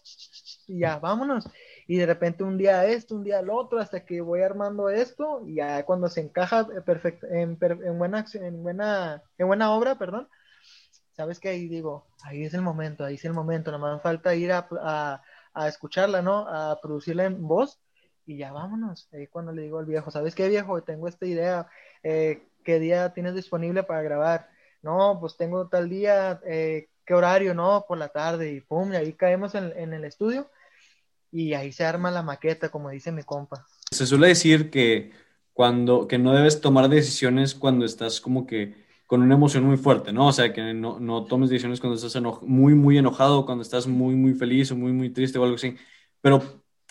Y 0.67 0.79
ya, 0.79 0.99
vámonos. 0.99 1.45
Y 1.87 1.97
de 1.97 2.05
repente 2.05 2.43
un 2.43 2.57
día 2.57 2.85
esto, 2.85 3.15
un 3.15 3.23
día 3.23 3.39
el 3.39 3.49
otro, 3.49 3.79
hasta 3.79 4.05
que 4.05 4.21
voy 4.21 4.41
armando 4.41 4.89
esto, 4.89 5.43
y 5.45 5.55
ya 5.55 5.83
cuando 5.85 6.09
se 6.09 6.21
encaja 6.21 6.67
perfecto, 6.85 7.27
en, 7.27 7.57
en, 7.61 7.97
buena, 7.97 8.25
en, 8.33 8.63
buena, 8.63 9.23
en 9.37 9.47
buena 9.47 9.71
obra, 9.73 9.97
perdón, 9.97 10.29
¿sabes 11.11 11.39
qué? 11.39 11.49
Ahí 11.49 11.67
digo, 11.67 12.07
ahí 12.23 12.43
es 12.43 12.53
el 12.53 12.61
momento, 12.61 13.03
ahí 13.05 13.15
es 13.15 13.25
el 13.25 13.33
momento, 13.33 13.71
nada 13.71 13.93
más 13.95 14.01
falta 14.01 14.35
ir 14.35 14.51
a, 14.51 14.67
a, 14.81 15.21
a 15.53 15.67
escucharla, 15.67 16.21
¿no? 16.21 16.47
A 16.47 16.79
producirla 16.81 17.25
en 17.25 17.45
voz 17.47 17.79
y 18.25 18.37
ya 18.37 18.51
vámonos. 18.51 19.09
Ahí 19.13 19.27
cuando 19.27 19.51
le 19.51 19.63
digo 19.63 19.79
al 19.79 19.85
viejo, 19.85 20.11
¿sabes 20.11 20.35
qué 20.35 20.47
viejo? 20.49 20.81
Tengo 20.83 21.07
esta 21.07 21.25
idea, 21.25 21.67
eh, 22.03 22.47
¿qué 22.63 22.79
día 22.79 23.13
tienes 23.13 23.35
disponible 23.35 23.83
para 23.83 24.01
grabar? 24.01 24.49
No, 24.81 25.17
pues 25.19 25.37
tengo 25.37 25.67
tal 25.69 25.89
día, 25.89 26.41
eh, 26.45 26.89
¿qué 27.05 27.13
horario? 27.13 27.53
No, 27.53 27.85
por 27.87 27.97
la 27.97 28.09
tarde 28.09 28.51
y 28.51 28.61
pum, 28.61 28.93
y 28.93 28.95
ahí 28.97 29.13
caemos 29.13 29.55
en, 29.55 29.71
en 29.77 29.93
el 29.93 30.05
estudio 30.05 30.49
y 31.33 31.53
ahí 31.55 31.71
se 31.71 31.83
arma 31.83 32.11
la 32.11 32.21
maqueta, 32.21 32.69
como 32.69 32.89
dice 32.91 33.11
mi 33.11 33.23
compa. 33.23 33.65
Se 33.91 34.05
suele 34.05 34.27
decir 34.27 34.69
que 34.69 35.11
cuando, 35.51 36.07
que 36.07 36.19
no 36.19 36.31
debes 36.31 36.61
tomar 36.61 36.87
decisiones 36.89 37.55
cuando 37.55 37.85
estás 37.85 38.21
como 38.21 38.45
que 38.45 38.83
con 39.07 39.21
una 39.21 39.35
emoción 39.35 39.63
muy 39.63 39.77
fuerte, 39.77 40.13
¿no? 40.13 40.27
O 40.27 40.31
sea, 40.31 40.53
que 40.53 40.73
no, 40.73 40.99
no 40.99 41.25
tomes 41.25 41.49
decisiones 41.49 41.79
cuando 41.79 41.95
estás 41.95 42.21
muy, 42.43 42.75
muy 42.75 42.97
enojado, 42.97 43.45
cuando 43.45 43.63
estás 43.63 43.87
muy, 43.87 44.15
muy 44.15 44.33
feliz 44.33 44.71
o 44.71 44.75
muy, 44.75 44.91
muy 44.91 45.09
triste 45.09 45.39
o 45.39 45.43
algo 45.43 45.55
así. 45.55 45.75
Pero 46.21 46.41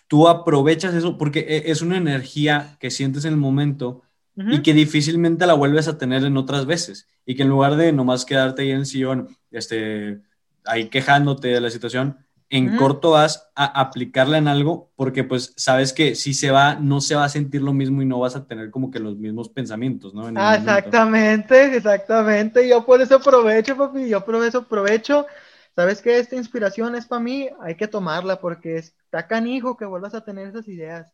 tú 0.08 0.28
aprovechas 0.28 0.92
eso 0.94 1.16
porque 1.16 1.40
e, 1.40 1.70
es 1.70 1.80
una 1.80 1.96
energía 1.96 2.76
que 2.80 2.90
sientes 2.90 3.24
en 3.24 3.34
el 3.34 3.38
momento 3.38 4.02
y 4.34 4.62
que 4.62 4.72
difícilmente 4.72 5.46
la 5.46 5.54
vuelves 5.54 5.88
a 5.88 5.98
tener 5.98 6.24
en 6.24 6.36
otras 6.36 6.66
veces. 6.66 7.06
Y 7.26 7.34
que 7.34 7.42
en 7.42 7.48
lugar 7.48 7.76
de 7.76 7.92
nomás 7.92 8.24
quedarte 8.24 8.62
ahí 8.62 8.70
en 8.70 8.78
el 8.78 8.86
sillón, 8.86 9.28
este, 9.50 10.20
ahí 10.64 10.88
quejándote 10.88 11.48
de 11.48 11.60
la 11.60 11.70
situación, 11.70 12.18
en 12.52 12.76
corto 12.76 13.12
vas 13.12 13.50
a 13.54 13.64
aplicarla 13.80 14.36
en 14.36 14.46
algo 14.46 14.90
porque 14.94 15.24
pues 15.24 15.54
sabes 15.56 15.94
que 15.94 16.14
si 16.14 16.34
se 16.34 16.50
va, 16.50 16.74
no 16.74 17.00
se 17.00 17.14
va 17.14 17.24
a 17.24 17.30
sentir 17.30 17.62
lo 17.62 17.72
mismo 17.72 18.02
y 18.02 18.04
no 18.04 18.18
vas 18.18 18.36
a 18.36 18.44
tener 18.44 18.70
como 18.70 18.90
que 18.90 18.98
los 18.98 19.16
mismos 19.16 19.48
pensamientos, 19.48 20.12
¿no? 20.12 20.30
Ah, 20.36 20.56
exactamente, 20.56 21.74
exactamente. 21.74 22.68
Yo 22.68 22.84
por 22.84 23.00
eso 23.00 23.16
aprovecho, 23.16 23.74
papi, 23.74 24.06
yo 24.06 24.22
por 24.22 24.34
eso 24.44 24.58
aprovecho. 24.58 25.26
¿Sabes 25.74 26.02
que 26.02 26.18
Esta 26.18 26.36
inspiración 26.36 26.94
es 26.94 27.06
para 27.06 27.22
mí, 27.22 27.48
hay 27.62 27.74
que 27.74 27.88
tomarla 27.88 28.38
porque 28.38 28.76
está 28.76 29.26
canijo 29.26 29.78
que 29.78 29.86
vuelvas 29.86 30.14
a 30.14 30.22
tener 30.22 30.48
esas 30.48 30.68
ideas. 30.68 31.10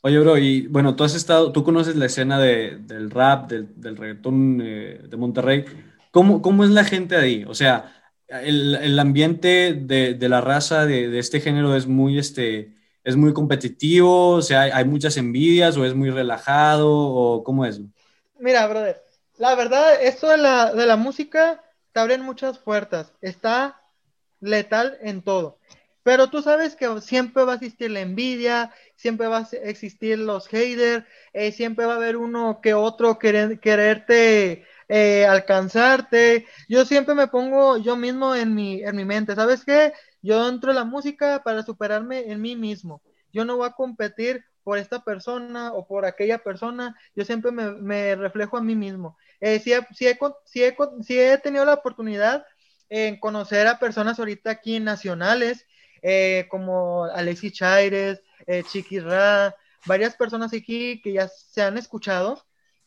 Oye, 0.00 0.18
bro, 0.18 0.36
y 0.36 0.66
bueno, 0.66 0.96
tú 0.96 1.04
has 1.04 1.14
estado, 1.14 1.52
tú 1.52 1.62
conoces 1.62 1.94
la 1.94 2.06
escena 2.06 2.40
de, 2.40 2.78
del 2.80 3.08
rap, 3.08 3.48
del, 3.48 3.80
del 3.80 3.96
reggaetón 3.96 4.60
eh, 4.60 5.00
de 5.08 5.16
Monterrey. 5.16 5.64
¿Cómo, 6.10 6.42
¿Cómo 6.42 6.64
es 6.64 6.70
la 6.70 6.82
gente 6.82 7.14
ahí? 7.14 7.44
O 7.46 7.54
sea, 7.54 7.92
el, 8.28 8.98
ambiente 8.98 9.74
de, 9.74 10.28
la 10.28 10.40
raza 10.40 10.86
de, 10.86 11.18
este 11.18 11.40
género 11.40 11.76
es 11.76 11.86
muy, 11.86 12.18
este, 12.18 12.72
es 13.04 13.16
muy 13.16 13.32
competitivo, 13.32 14.30
o 14.30 14.42
sea, 14.42 14.62
hay, 14.62 14.84
muchas 14.84 15.16
envidias 15.16 15.76
o 15.76 15.84
es 15.84 15.94
muy 15.94 16.10
relajado 16.10 16.90
o 16.90 17.44
cómo 17.44 17.66
es. 17.66 17.80
Mira, 18.38 18.66
brother, 18.66 19.02
la 19.38 19.54
verdad, 19.54 20.02
esto 20.02 20.28
de 20.28 20.38
la, 20.38 20.72
de 20.72 20.86
la 20.86 20.96
música 20.96 21.62
te 21.92 22.00
abren 22.00 22.22
muchas 22.22 22.58
puertas, 22.58 23.12
está 23.20 23.80
letal 24.40 24.98
en 25.02 25.22
todo. 25.22 25.58
Pero 26.02 26.28
tú 26.28 26.42
sabes 26.42 26.76
que 26.76 27.00
siempre 27.00 27.44
va 27.44 27.52
a 27.52 27.54
existir 27.54 27.90
la 27.90 28.00
envidia, 28.00 28.72
siempre 28.94 29.26
va 29.26 29.38
a 29.38 29.48
existir 29.62 30.18
los 30.18 30.48
haters, 30.48 31.06
eh, 31.32 31.50
siempre 31.50 31.86
va 31.86 31.94
a 31.94 31.96
haber 31.96 32.18
uno 32.18 32.60
que 32.62 32.74
otro 32.74 33.18
querer, 33.18 33.58
quererte 33.58 34.66
eh, 34.96 35.26
alcanzarte. 35.26 36.46
Yo 36.68 36.84
siempre 36.84 37.16
me 37.16 37.26
pongo 37.26 37.78
yo 37.78 37.96
mismo 37.96 38.32
en 38.36 38.54
mi, 38.54 38.80
en 38.80 38.94
mi 38.94 39.04
mente, 39.04 39.34
¿sabes 39.34 39.64
qué? 39.64 39.92
Yo 40.22 40.48
entro 40.48 40.70
a 40.70 40.74
la 40.74 40.84
música 40.84 41.42
para 41.42 41.64
superarme 41.64 42.30
en 42.30 42.40
mí 42.40 42.54
mismo. 42.54 43.02
Yo 43.32 43.44
no 43.44 43.56
voy 43.56 43.66
a 43.66 43.72
competir 43.72 44.44
por 44.62 44.78
esta 44.78 45.02
persona 45.02 45.72
o 45.72 45.88
por 45.88 46.04
aquella 46.04 46.38
persona, 46.38 46.96
yo 47.16 47.24
siempre 47.24 47.50
me, 47.50 48.14
reflejo 48.14 48.56
a 48.56 48.60
mí 48.60 48.76
mismo. 48.76 49.18
Eh, 49.40 49.58
si, 49.58 49.72
he, 49.72 51.38
tenido 51.38 51.64
la 51.64 51.74
oportunidad 51.74 52.46
en 52.88 53.18
conocer 53.18 53.66
a 53.66 53.80
personas 53.80 54.20
ahorita 54.20 54.52
aquí 54.52 54.78
nacionales, 54.78 55.66
eh, 56.02 56.46
como 56.48 57.06
Alexis 57.06 57.52
Chaires, 57.52 58.22
Chiqui 58.70 59.00
Ra, 59.00 59.56
varias 59.86 60.14
personas 60.14 60.54
aquí 60.54 61.02
que 61.02 61.14
ya 61.14 61.26
se 61.26 61.62
han 61.62 61.78
escuchado, 61.78 62.44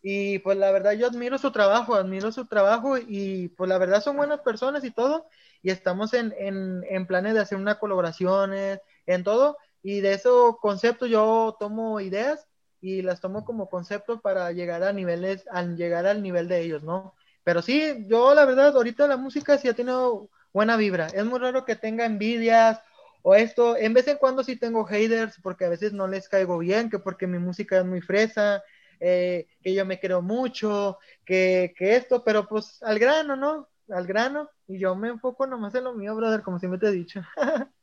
y 0.09 0.39
pues 0.39 0.57
la 0.57 0.71
verdad 0.71 0.93
yo 0.93 1.05
admiro 1.07 1.37
su 1.37 1.51
trabajo, 1.51 1.93
admiro 1.93 2.31
su 2.31 2.45
trabajo 2.45 2.97
y 2.97 3.49
pues 3.49 3.67
la 3.67 3.77
verdad 3.77 4.01
son 4.01 4.15
buenas 4.15 4.39
personas 4.39 4.85
y 4.85 4.91
todo. 4.91 5.27
Y 5.61 5.69
estamos 5.69 6.13
en, 6.13 6.33
en, 6.37 7.07
planes 7.07 7.33
de 7.33 7.41
hacer 7.41 7.57
una 7.57 7.77
colaboraciones, 7.77 8.79
en 9.05 9.25
todo. 9.25 9.57
Y 9.83 9.99
de 9.99 10.13
esos 10.13 10.59
conceptos 10.59 11.09
yo 11.09 11.57
tomo 11.59 11.99
ideas 11.99 12.47
y 12.79 13.01
las 13.01 13.19
tomo 13.19 13.43
como 13.43 13.69
conceptos 13.69 14.21
para 14.21 14.53
llegar 14.53 14.81
a 14.83 14.93
niveles, 14.93 15.43
al 15.51 15.75
llegar 15.75 16.05
al 16.05 16.23
nivel 16.23 16.47
de 16.47 16.61
ellos, 16.61 16.83
¿no? 16.83 17.13
Pero 17.43 17.61
sí, 17.61 18.05
yo 18.07 18.33
la 18.33 18.45
verdad, 18.45 18.73
ahorita 18.77 19.07
la 19.07 19.17
música 19.17 19.57
sí 19.57 19.67
ha 19.67 19.73
tenido 19.73 20.29
buena 20.53 20.77
vibra. 20.77 21.07
Es 21.07 21.25
muy 21.25 21.39
raro 21.39 21.65
que 21.65 21.75
tenga 21.75 22.05
envidias 22.05 22.79
o 23.23 23.35
esto. 23.35 23.75
En 23.75 23.93
vez 23.93 24.07
en 24.07 24.17
cuando 24.19 24.41
sí 24.45 24.55
tengo 24.55 24.85
haters 24.85 25.37
porque 25.43 25.65
a 25.65 25.69
veces 25.69 25.91
no 25.91 26.07
les 26.07 26.29
caigo 26.29 26.57
bien, 26.59 26.89
que 26.89 26.97
porque 26.97 27.27
mi 27.27 27.39
música 27.39 27.79
es 27.79 27.85
muy 27.85 27.99
fresa, 27.99 28.63
eh, 28.99 29.47
que 29.61 29.73
yo 29.73 29.85
me 29.85 29.99
creo 29.99 30.21
mucho, 30.21 30.97
que, 31.25 31.73
esto, 31.79 32.23
pero 32.23 32.47
pues 32.47 32.81
al 32.83 32.99
grano, 32.99 33.35
¿no? 33.35 33.67
Al 33.89 34.05
grano, 34.05 34.49
y 34.67 34.79
yo 34.79 34.95
me 34.95 35.09
enfoco 35.09 35.47
nomás 35.47 35.75
en 35.75 35.85
lo 35.85 35.93
mío, 35.93 36.15
brother, 36.15 36.41
como 36.41 36.59
siempre 36.59 36.79
te 36.79 36.87
he 36.87 36.91
dicho. 36.91 37.21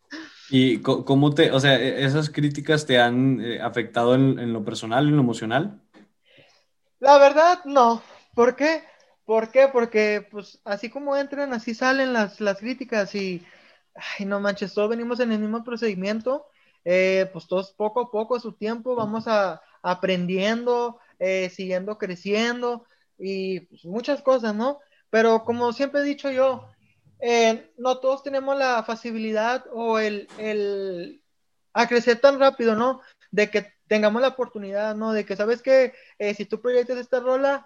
¿Y 0.51 0.81
cómo 0.81 1.35
te, 1.35 1.51
o 1.51 1.59
sea, 1.59 1.77
e, 1.81 2.05
esas 2.05 2.31
críticas 2.31 2.87
te 2.87 3.01
han 3.01 3.41
eh, 3.41 3.61
afectado 3.61 4.15
en, 4.15 4.53
lo 4.53 4.65
personal, 4.65 5.09
en 5.09 5.17
lo 5.17 5.23
emocional? 5.23 5.81
La 7.01 7.19
verdad, 7.19 7.65
no. 7.65 8.03
¿Por 8.35 8.55
qué? 8.55 8.83
¿Por 9.25 9.51
qué? 9.51 9.69
Porque, 9.73 10.27
pues, 10.31 10.61
así 10.65 10.91
como 10.91 11.17
entran, 11.17 11.53
así 11.55 11.75
salen 11.75 12.13
las, 12.13 12.41
las 12.41 12.59
críticas 12.59 13.15
y, 13.15 13.45
ay, 14.19 14.27
no 14.27 14.41
manches, 14.41 14.75
todos 14.75 14.91
venimos 14.91 15.21
en 15.21 15.33
el 15.33 15.39
mismo 15.39 15.65
procedimiento, 15.65 16.47
eh, 16.85 17.31
pues 17.33 17.47
todos 17.47 17.73
poco 17.73 18.01
a 18.03 18.11
poco 18.11 18.37
a 18.37 18.41
su 18.41 18.53
tiempo 18.53 18.95
vamos 18.95 19.27
a, 19.27 19.63
aprendiendo, 19.85 20.99
eh, 21.19 21.51
siguiendo 21.51 21.99
creciendo 21.99 22.87
y 23.19 23.61
pues, 23.61 23.85
muchas 23.85 24.23
cosas, 24.23 24.55
¿no? 24.55 24.81
Pero 25.11 25.45
como 25.45 25.73
siempre 25.73 26.01
he 26.01 26.05
dicho 26.05 26.31
yo, 26.31 26.71
eh, 27.21 27.73
no 27.79 27.99
todos 27.99 28.23
tenemos 28.23 28.59
la 28.59 28.83
facilidad 28.83 29.65
o 29.73 29.99
el, 29.99 30.29
el, 30.39 31.23
a 31.73 31.87
crecer 31.87 32.21
tan 32.21 32.39
rápido, 32.41 32.75
¿no? 32.75 33.01
De 33.31 33.51
que 33.51 33.73
tengamos 33.87 34.21
la 34.23 34.29
oportunidad, 34.29 34.97
¿no? 34.97 35.13
De 35.13 35.25
que 35.25 35.37
sabes 35.37 35.63
que 35.63 35.93
eh, 36.19 36.35
si 36.35 36.45
tú 36.47 36.61
proyectas 36.61 36.99
esta 36.99 37.21
rola, 37.21 37.65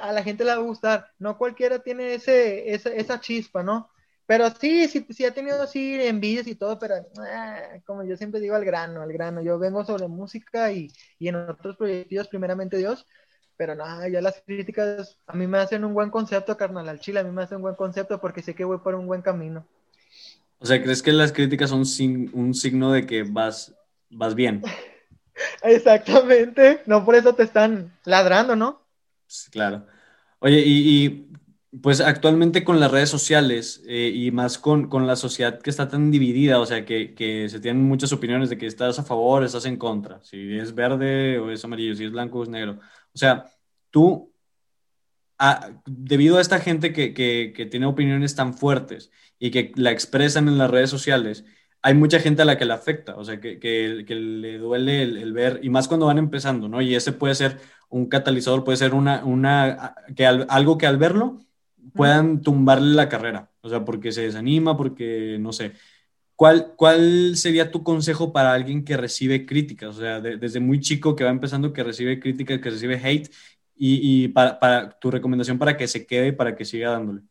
a 0.00 0.12
la 0.12 0.22
gente 0.22 0.42
le 0.44 0.52
va 0.52 0.56
a 0.56 0.62
gustar. 0.62 1.12
No 1.18 1.36
cualquiera 1.36 1.80
tiene 1.80 2.14
ese, 2.14 2.72
esa, 2.72 2.88
esa 2.90 3.20
chispa, 3.20 3.62
¿no? 3.62 3.89
Pero 4.30 4.48
sí, 4.60 4.86
sí, 4.86 5.04
sí 5.10 5.24
ha 5.24 5.34
tenido 5.34 5.60
así 5.60 6.00
envidias 6.00 6.46
y 6.46 6.54
todo, 6.54 6.78
pero 6.78 6.94
ah, 7.18 7.80
como 7.84 8.04
yo 8.04 8.16
siempre 8.16 8.38
digo, 8.38 8.54
al 8.54 8.64
grano, 8.64 9.02
al 9.02 9.12
grano. 9.12 9.42
Yo 9.42 9.58
vengo 9.58 9.84
sobre 9.84 10.06
música 10.06 10.70
y, 10.70 10.86
y 11.18 11.26
en 11.26 11.34
otros 11.34 11.76
proyectos, 11.76 12.28
primeramente 12.28 12.76
Dios, 12.76 13.08
pero 13.56 13.74
no, 13.74 14.06
ya 14.06 14.20
las 14.20 14.40
críticas 14.46 15.18
a 15.26 15.32
mí 15.32 15.48
me 15.48 15.58
hacen 15.58 15.84
un 15.84 15.94
buen 15.94 16.10
concepto, 16.10 16.56
carnal, 16.56 16.88
al 16.88 17.00
chile, 17.00 17.18
a 17.18 17.24
mí 17.24 17.32
me 17.32 17.42
hacen 17.42 17.56
un 17.56 17.62
buen 17.62 17.74
concepto 17.74 18.20
porque 18.20 18.40
sé 18.40 18.54
que 18.54 18.62
voy 18.62 18.78
por 18.78 18.94
un 18.94 19.08
buen 19.08 19.20
camino. 19.20 19.66
O 20.60 20.66
sea, 20.66 20.80
¿crees 20.80 21.02
que 21.02 21.10
las 21.10 21.32
críticas 21.32 21.70
son 21.70 21.80
un 22.32 22.54
signo 22.54 22.92
de 22.92 23.06
que 23.06 23.24
vas, 23.24 23.74
vas 24.10 24.36
bien? 24.36 24.62
Exactamente, 25.64 26.82
no 26.86 27.04
por 27.04 27.16
eso 27.16 27.34
te 27.34 27.42
están 27.42 27.98
ladrando, 28.04 28.54
¿no? 28.54 28.80
claro. 29.50 29.88
Oye, 30.38 30.62
y, 30.64 31.28
pues 31.82 32.00
actualmente 32.00 32.64
con 32.64 32.80
las 32.80 32.90
redes 32.90 33.10
sociales 33.10 33.82
eh, 33.86 34.10
y 34.12 34.30
más 34.32 34.58
con, 34.58 34.88
con, 34.88 35.06
la 35.06 35.14
sociedad 35.14 35.60
que 35.60 35.70
está 35.70 35.88
tan 35.88 36.10
dividida, 36.10 36.58
o 36.58 36.66
sea, 36.66 36.84
que, 36.84 37.14
que, 37.14 37.48
se 37.48 37.60
tienen 37.60 37.84
muchas 37.84 38.12
opiniones 38.12 38.50
de 38.50 38.58
que 38.58 38.66
estás 38.66 38.98
a 38.98 39.04
favor, 39.04 39.44
estás 39.44 39.66
en 39.66 39.76
contra, 39.76 40.20
si 40.24 40.58
es 40.58 40.74
verde 40.74 41.38
o 41.38 41.50
es 41.50 41.64
amarillo, 41.64 41.94
si 41.94 42.04
es 42.04 42.10
blanco 42.10 42.40
o 42.40 42.42
es 42.42 42.48
negro. 42.48 42.80
O 43.14 43.18
sea, 43.18 43.46
tú, 43.90 44.34
debido 45.86 46.38
a 46.38 46.40
esta 46.40 46.58
gente 46.60 46.92
que, 46.92 47.14
que, 47.14 47.66
tiene 47.66 47.86
opiniones 47.86 48.34
tan 48.34 48.54
fuertes 48.54 49.10
y 49.38 49.50
que 49.50 49.72
la 49.76 49.92
expresan 49.92 50.48
en 50.48 50.58
las 50.58 50.70
redes 50.70 50.90
sociales, 50.90 51.44
hay 51.82 51.94
mucha 51.94 52.18
gente 52.20 52.42
a 52.42 52.44
la 52.44 52.58
que 52.58 52.64
le 52.66 52.74
afecta, 52.74 53.16
o 53.16 53.24
sea, 53.24 53.40
que, 53.40 53.58
que, 53.60 54.04
le 54.14 54.58
duele 54.58 55.02
el, 55.02 55.32
ver, 55.32 55.60
y 55.62 55.70
más 55.70 55.86
cuando 55.88 56.06
van 56.06 56.18
empezando, 56.18 56.68
¿no? 56.68 56.82
Y 56.82 56.94
ese 56.96 57.12
puede 57.12 57.34
ser 57.36 57.58
un 57.88 58.06
catalizador, 58.08 58.64
puede 58.64 58.76
ser 58.76 58.92
una, 58.92 59.24
una 59.24 59.94
que 60.16 60.26
algo 60.26 60.76
que 60.76 60.86
al 60.86 60.98
verlo 60.98 61.40
puedan 61.94 62.42
tumbarle 62.42 62.94
la 62.94 63.08
carrera, 63.08 63.50
o 63.60 63.68
sea, 63.68 63.84
porque 63.84 64.12
se 64.12 64.22
desanima, 64.22 64.76
porque 64.76 65.36
no 65.40 65.52
sé. 65.52 65.72
¿Cuál, 66.36 66.74
¿Cuál 66.76 67.36
sería 67.36 67.70
tu 67.70 67.82
consejo 67.82 68.32
para 68.32 68.54
alguien 68.54 68.84
que 68.84 68.96
recibe 68.96 69.44
críticas? 69.44 69.90
O 69.96 70.00
sea, 70.00 70.20
desde 70.20 70.60
muy 70.60 70.80
chico 70.80 71.14
que 71.14 71.24
va 71.24 71.30
empezando, 71.30 71.72
que 71.72 71.84
recibe 71.84 72.18
críticas, 72.18 72.60
que 72.60 72.70
recibe 72.70 73.00
hate, 73.02 73.30
y, 73.76 74.24
y 74.24 74.28
para, 74.28 74.58
para, 74.58 74.90
tu 74.98 75.10
recomendación 75.10 75.58
para 75.58 75.76
que 75.76 75.88
se 75.88 76.06
quede 76.06 76.28
y 76.28 76.32
para 76.32 76.54
que 76.56 76.64
siga 76.64 76.90
dándole. 76.90 77.22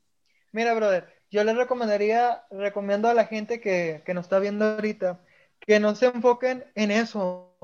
Mira, 0.52 0.74
brother, 0.74 1.08
yo 1.30 1.43
le 1.43 1.54
recomendaría, 1.54 2.43
recomiendo 2.50 3.08
a 3.08 3.13
la 3.13 3.26
gente 3.26 3.62
que, 3.62 4.02
que 4.06 4.13
nos 4.13 4.26
está 4.26 4.39
viendo 4.39 4.65
ahorita, 4.65 5.24
que 5.60 5.80
no 5.80 5.95
se 5.95 6.08
enfoquen 6.08 6.65
en 6.76 6.91
eso, 6.91 7.56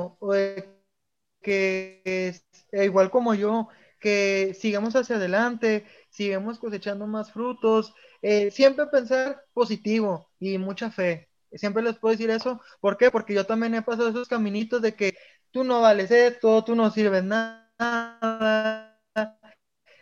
que 1.42 2.36
igual 2.72 3.10
como 3.10 3.34
yo, 3.34 3.70
que 4.00 4.56
sigamos 4.60 4.96
hacia 4.96 5.16
adelante, 5.16 5.86
sigamos 6.16 6.60
cosechando 6.60 7.08
más 7.08 7.32
frutos, 7.32 7.94
eh, 8.22 8.50
siempre 8.50 8.88
pensar 8.88 9.44
positivo 9.54 10.30
y 10.40 10.58
mucha 10.58 10.90
fe. 10.90 11.30
Siempre 11.52 11.84
les 11.84 11.98
puedo 11.98 12.14
decir 12.14 12.30
eso. 12.30 12.62
¿Por 12.80 12.98
qué? 12.98 13.12
Porque 13.12 13.34
yo 13.34 13.46
también 13.46 13.76
he 13.76 13.82
pasado 13.82 14.10
esos 14.10 14.28
caminitos 14.30 14.82
de 14.82 14.96
que 14.96 15.18
tú 15.52 15.64
no 15.66 15.82
vales 15.82 16.12
esto, 16.12 16.64
tú 16.64 16.76
no 16.76 16.90
sirves 16.90 17.24
nada, 17.24 18.98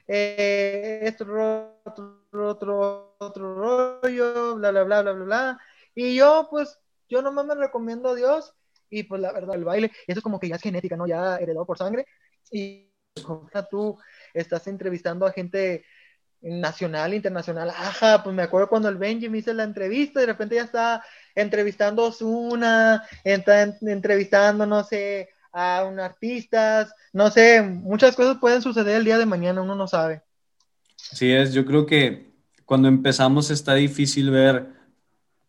eh, 0.08 1.00
esto, 1.04 1.24
otro, 1.84 2.28
otro, 2.32 3.16
otro 3.20 3.56
rollo, 4.02 4.56
bla, 4.56 4.72
bla, 4.72 4.84
bla, 4.84 5.02
bla, 5.02 5.12
bla, 5.14 5.26
bla. 5.26 5.60
Y 5.96 6.16
yo, 6.16 6.48
pues, 6.52 6.80
yo 7.10 7.22
nomás 7.24 7.46
me 7.46 7.56
recomiendo 7.56 8.10
a 8.10 8.16
Dios 8.16 8.54
y 8.90 9.04
pues 9.04 9.20
la 9.22 9.32
verdad, 9.32 9.56
el 9.56 9.66
baile, 9.66 9.92
eso 10.08 10.20
es 10.20 10.24
como 10.24 10.40
que 10.40 10.50
ya 10.50 10.56
es 10.58 10.62
genética, 10.62 10.96
¿no? 10.96 11.08
Ya 11.08 11.38
heredado 11.38 11.66
por 11.66 11.78
sangre. 11.80 12.06
Y 12.52 12.92
tú 13.70 13.98
estás 14.34 14.68
entrevistando 14.68 15.26
a 15.26 15.32
gente 15.32 15.86
nacional, 16.44 17.14
internacional. 17.14 17.70
Ajá, 17.70 18.22
pues 18.24 18.36
me 18.36 18.44
acuerdo 18.44 18.68
cuando 18.68 18.90
el 18.90 18.98
Benji 18.98 19.30
me 19.30 19.38
hizo 19.40 19.54
la 19.54 19.64
entrevista, 19.64 20.20
de 20.20 20.26
repente 20.26 20.56
ya 20.56 20.64
está 20.64 21.04
entrevistando 21.36 22.04
a 22.04 22.08
Osuna, 22.08 23.04
está 23.24 23.64
entrevistando, 23.82 24.66
no 24.66 24.84
sé, 24.84 25.30
a 25.54 25.86
un 25.90 26.00
artistas, 26.00 26.94
no 27.14 27.30
sé, 27.32 27.62
muchas 27.62 28.16
cosas 28.16 28.38
pueden 28.40 28.62
suceder 28.62 28.98
el 28.98 29.06
día 29.06 29.18
de 29.18 29.26
mañana, 29.26 29.62
uno 29.62 29.76
no 29.76 29.88
sabe. 29.88 30.22
Sí 30.98 31.32
es, 31.32 31.54
yo 31.54 31.66
creo 31.66 31.86
que 31.86 32.34
cuando 32.66 32.88
empezamos 32.88 33.50
está 33.50 33.76
difícil 33.76 34.32
ver 34.32 34.68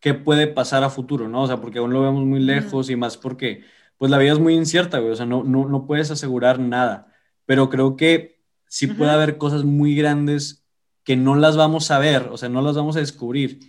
qué 0.00 0.14
puede 0.14 0.46
pasar 0.46 0.84
a 0.84 0.90
futuro, 0.90 1.28
¿no? 1.28 1.42
O 1.42 1.46
sea, 1.46 1.60
porque 1.60 1.78
aún 1.78 1.92
lo 1.92 2.02
vemos 2.02 2.24
muy 2.24 2.40
lejos 2.40 2.90
y 2.90 2.96
más 2.96 3.16
porque, 3.16 3.64
pues 3.96 4.10
la 4.10 4.18
vida 4.18 4.32
es 4.32 4.38
muy 4.38 4.54
incierta, 4.54 4.98
güey, 4.98 5.12
o 5.12 5.16
sea, 5.16 5.26
no, 5.26 5.42
no, 5.42 5.66
no 5.66 5.86
puedes 5.86 6.10
asegurar 6.10 6.58
nada, 6.58 7.12
pero 7.46 7.70
creo 7.70 7.96
que 7.96 8.42
sí 8.68 8.86
puede 8.86 9.12
haber 9.12 9.38
cosas 9.38 9.64
muy 9.64 9.96
grandes 9.96 10.63
que 11.04 11.16
no 11.16 11.36
las 11.36 11.56
vamos 11.56 11.90
a 11.90 11.98
ver, 11.98 12.28
o 12.30 12.36
sea, 12.36 12.48
no 12.48 12.62
las 12.62 12.76
vamos 12.76 12.96
a 12.96 13.00
descubrir 13.00 13.60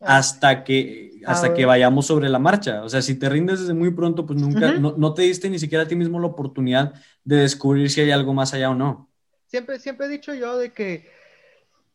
ah. 0.00 0.18
hasta 0.18 0.64
que, 0.64 1.20
hasta 1.26 1.52
que 1.52 1.66
vayamos 1.66 2.06
sobre 2.06 2.28
la 2.28 2.38
marcha. 2.38 2.82
O 2.84 2.88
sea, 2.88 3.02
si 3.02 3.18
te 3.18 3.28
rindes 3.28 3.60
desde 3.60 3.74
muy 3.74 3.90
pronto, 3.90 4.24
pues 4.24 4.40
nunca, 4.40 4.72
no, 4.74 5.14
te 5.14 5.22
diste 5.22 5.50
ni 5.50 5.58
siquiera 5.58 5.84
a 5.84 5.88
ti 5.88 5.96
mismo 5.96 6.20
la 6.20 6.28
oportunidad 6.28 6.94
de 7.24 7.36
descubrir 7.36 7.90
si 7.90 8.00
hay 8.00 8.12
algo 8.12 8.32
más 8.32 8.54
allá 8.54 8.70
o 8.70 8.74
no. 8.74 9.10
Siempre, 9.46 9.78
siempre 9.78 10.06
he 10.06 10.10
dicho 10.10 10.34
yo 10.34 10.56
de 10.56 10.72
que 10.72 11.08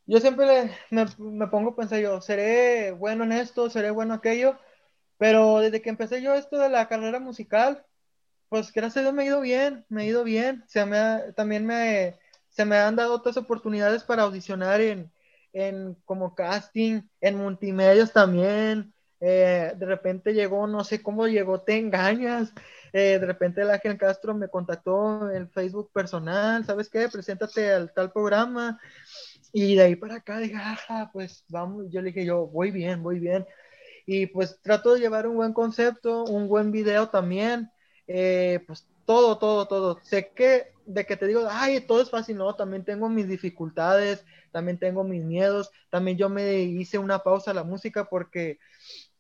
yo 0.06 0.20
siempre 0.20 0.72
me, 0.90 1.06
me, 1.18 1.48
pongo 1.48 1.72
a 1.72 1.76
pensar 1.76 2.00
yo, 2.00 2.20
seré 2.20 2.92
bueno 2.92 3.24
en 3.24 3.32
esto, 3.32 3.70
seré 3.70 3.92
bueno 3.92 4.14
en 4.14 4.20
aquello, 4.20 4.58
pero 5.18 5.60
desde 5.60 5.82
que 5.82 5.90
empecé 5.90 6.22
yo 6.22 6.34
esto 6.34 6.58
de 6.58 6.70
la 6.70 6.88
carrera 6.88 7.20
musical, 7.20 7.86
pues 8.50 8.74
gracias 8.74 8.98
a 8.98 9.02
Dios 9.02 9.14
me 9.14 9.24
ha 9.24 9.26
ido 9.28 9.42
bien, 9.42 9.86
me 9.88 10.02
ha 10.02 10.06
ido 10.06 10.24
bien. 10.24 10.64
O 10.66 10.70
sea, 10.70 10.86
me 10.86 11.32
también 11.34 11.66
me, 11.66 12.18
se 12.60 12.66
me 12.66 12.76
han 12.76 12.98
dado 12.98 13.14
otras 13.14 13.38
oportunidades 13.38 14.04
para 14.04 14.24
audicionar 14.24 14.82
en, 14.82 15.10
en 15.54 15.96
como 16.04 16.36
casting, 16.36 17.04
en 17.22 17.38
multimedios 17.38 18.12
también. 18.12 18.94
Eh, 19.22 19.72
de 19.78 19.86
repente 19.86 20.34
llegó, 20.34 20.68
no 20.68 20.84
sé 20.84 21.02
cómo 21.02 21.26
llegó, 21.26 21.62
te 21.62 21.78
engañas. 21.78 22.52
Eh, 22.92 23.18
de 23.18 23.26
repente 23.26 23.62
el 23.62 23.70
Ángel 23.70 23.98
Castro 23.98 24.36
me 24.36 24.50
contactó 24.50 25.32
en 25.32 25.50
Facebook 25.50 25.90
personal, 25.94 26.66
¿sabes 26.66 26.90
qué? 26.90 27.08
Preséntate 27.08 27.72
al 27.72 27.94
tal 27.94 28.12
programa. 28.12 28.78
Y 29.54 29.76
de 29.76 29.84
ahí 29.84 29.96
para 29.96 30.16
acá 30.16 30.40
dije, 30.40 30.58
ajá, 30.58 31.12
pues 31.14 31.46
vamos, 31.48 31.86
yo 31.90 32.02
le 32.02 32.08
dije 32.08 32.26
yo, 32.26 32.46
voy 32.48 32.72
bien, 32.72 33.02
voy 33.02 33.20
bien. 33.20 33.48
Y 34.06 34.26
pues 34.26 34.60
trato 34.62 34.96
de 34.96 35.00
llevar 35.00 35.28
un 35.28 35.38
buen 35.38 35.54
concepto, 35.54 36.26
un 36.26 36.50
buen 36.50 36.74
video 36.74 37.08
también, 37.08 37.72
eh, 38.06 38.60
pues 38.68 38.86
todo, 39.06 39.38
todo, 39.38 39.66
todo. 39.66 39.98
Sé 40.04 40.34
que 40.36 40.74
de 40.90 41.06
que 41.06 41.16
te 41.16 41.28
digo, 41.28 41.48
ay, 41.50 41.82
todo 41.82 42.02
es 42.02 42.10
fácil, 42.10 42.38
no, 42.38 42.56
también 42.56 42.84
tengo 42.84 43.10
mis 43.10 43.28
dificultades, 43.28 44.26
también 44.52 44.80
tengo 44.80 45.04
mis 45.04 45.24
miedos, 45.24 45.72
también 45.92 46.18
yo 46.18 46.30
me 46.30 46.62
hice 46.62 46.98
una 46.98 47.20
pausa 47.20 47.52
a 47.52 47.54
la 47.54 47.64
música 47.64 48.06
porque 48.06 48.58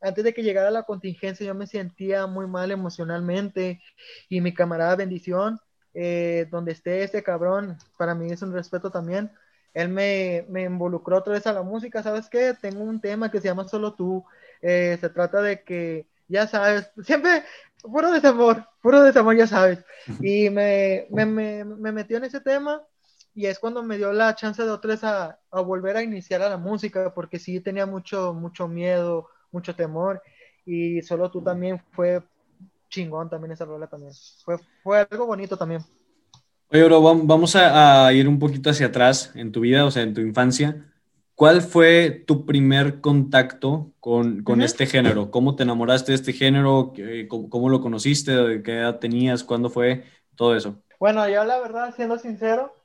antes 0.01 0.23
de 0.23 0.33
que 0.33 0.41
llegara 0.41 0.71
la 0.71 0.83
contingencia 0.83 1.45
yo 1.45 1.53
me 1.53 1.67
sentía 1.67 2.25
muy 2.25 2.47
mal 2.47 2.71
emocionalmente 2.71 3.81
y 4.29 4.41
mi 4.41 4.51
camarada 4.51 4.95
bendición, 4.95 5.59
eh, 5.93 6.47
donde 6.49 6.71
esté 6.71 7.03
este 7.03 7.21
cabrón, 7.21 7.77
para 7.99 8.15
mí 8.15 8.31
es 8.31 8.41
un 8.41 8.51
respeto 8.51 8.89
también, 8.89 9.31
él 9.75 9.89
me, 9.89 10.45
me, 10.49 10.63
involucró 10.63 11.17
otra 11.17 11.33
vez 11.33 11.45
a 11.45 11.53
la 11.53 11.61
música, 11.61 12.01
¿sabes 12.01 12.29
qué? 12.29 12.55
Tengo 12.59 12.81
un 12.81 12.99
tema 12.99 13.29
que 13.29 13.39
se 13.41 13.47
llama 13.47 13.67
Solo 13.67 13.93
tú, 13.93 14.25
eh, 14.63 14.97
se 14.99 15.09
trata 15.09 15.43
de 15.43 15.61
que, 15.63 16.07
ya 16.27 16.47
sabes, 16.47 16.89
siempre 17.03 17.43
puro 17.81 18.11
desamor, 18.11 18.65
puro 18.81 19.03
desamor, 19.03 19.37
ya 19.37 19.47
sabes. 19.47 19.79
Y 20.21 20.49
me, 20.49 21.07
me, 21.09 21.25
me, 21.25 21.65
me, 21.65 21.91
metió 21.91 22.17
en 22.17 22.25
ese 22.25 22.41
tema 22.41 22.81
y 23.33 23.45
es 23.45 23.59
cuando 23.59 23.83
me 23.83 23.97
dio 23.97 24.11
la 24.11 24.35
chance 24.35 24.63
de 24.63 24.69
otra 24.69 24.91
vez 24.91 25.03
a, 25.03 25.39
a, 25.51 25.61
volver 25.61 25.97
a 25.97 26.03
iniciar 26.03 26.41
a 26.41 26.49
la 26.49 26.57
música, 26.57 27.13
porque 27.13 27.39
sí 27.39 27.59
tenía 27.59 27.85
mucho, 27.85 28.33
mucho 28.33 28.67
miedo, 28.67 29.29
mucho 29.51 29.75
temor. 29.75 30.21
Y 30.65 31.01
solo 31.01 31.31
tú 31.31 31.41
también 31.41 31.81
fue 31.91 32.21
chingón 32.89 33.29
también 33.29 33.51
esa 33.51 33.65
rola 33.65 33.87
también. 33.87 34.11
Fue, 34.43 34.57
fue 34.83 35.07
algo 35.09 35.25
bonito 35.25 35.57
también. 35.57 35.81
Oye, 36.71 36.83
bro, 36.83 37.01
vamos 37.01 37.55
a, 37.55 38.07
a 38.07 38.13
ir 38.13 38.27
un 38.27 38.37
poquito 38.37 38.69
hacia 38.69 38.87
atrás 38.87 39.31
en 39.35 39.51
tu 39.51 39.61
vida, 39.61 39.85
o 39.85 39.91
sea, 39.91 40.03
en 40.03 40.13
tu 40.13 40.21
infancia. 40.21 40.85
¿Cuál 41.39 41.61
fue 41.61 42.09
tu 42.27 42.45
primer 42.45 42.99
contacto 42.99 43.93
con, 44.01 44.43
con 44.43 44.61
este 44.61 44.85
género? 44.85 45.31
¿Cómo 45.31 45.55
te 45.55 45.63
enamoraste 45.63 46.11
de 46.11 46.17
este 46.17 46.33
género? 46.33 46.91
¿Cómo, 47.29 47.69
lo 47.69 47.79
conociste? 47.79 48.61
¿Qué 48.61 48.79
edad 48.79 48.99
tenías? 48.99 49.45
¿Cuándo 49.45 49.69
fue? 49.69 50.03
Todo 50.35 50.53
eso. 50.53 50.83
Bueno, 50.99 51.25
yo 51.29 51.45
la 51.45 51.61
verdad, 51.61 51.95
siendo 51.95 52.19
sincero, 52.19 52.75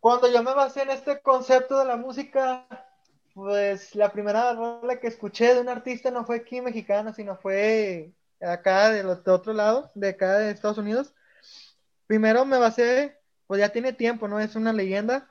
cuando 0.00 0.30
yo 0.30 0.42
me 0.42 0.52
basé 0.52 0.82
en 0.82 0.90
este 0.90 1.22
concepto 1.22 1.78
de 1.78 1.86
la 1.86 1.96
música, 1.96 2.66
pues 3.32 3.94
la 3.94 4.12
primera 4.12 4.52
rola 4.52 5.00
que 5.00 5.06
escuché 5.06 5.54
de 5.54 5.62
un 5.62 5.70
artista 5.70 6.10
no 6.10 6.26
fue 6.26 6.36
aquí 6.36 6.60
mexicana, 6.60 7.14
sino 7.14 7.36
fue 7.36 8.12
acá 8.38 8.90
de, 8.90 9.02
de 9.02 9.30
otro 9.30 9.54
lado, 9.54 9.90
de 9.94 10.10
acá 10.10 10.40
de 10.40 10.50
Estados 10.50 10.76
Unidos. 10.76 11.14
Primero 12.06 12.44
me 12.44 12.58
basé, 12.58 13.16
pues 13.46 13.60
ya 13.60 13.70
tiene 13.70 13.94
tiempo, 13.94 14.28
¿no? 14.28 14.40
Es 14.40 14.56
una 14.56 14.74
leyenda 14.74 15.30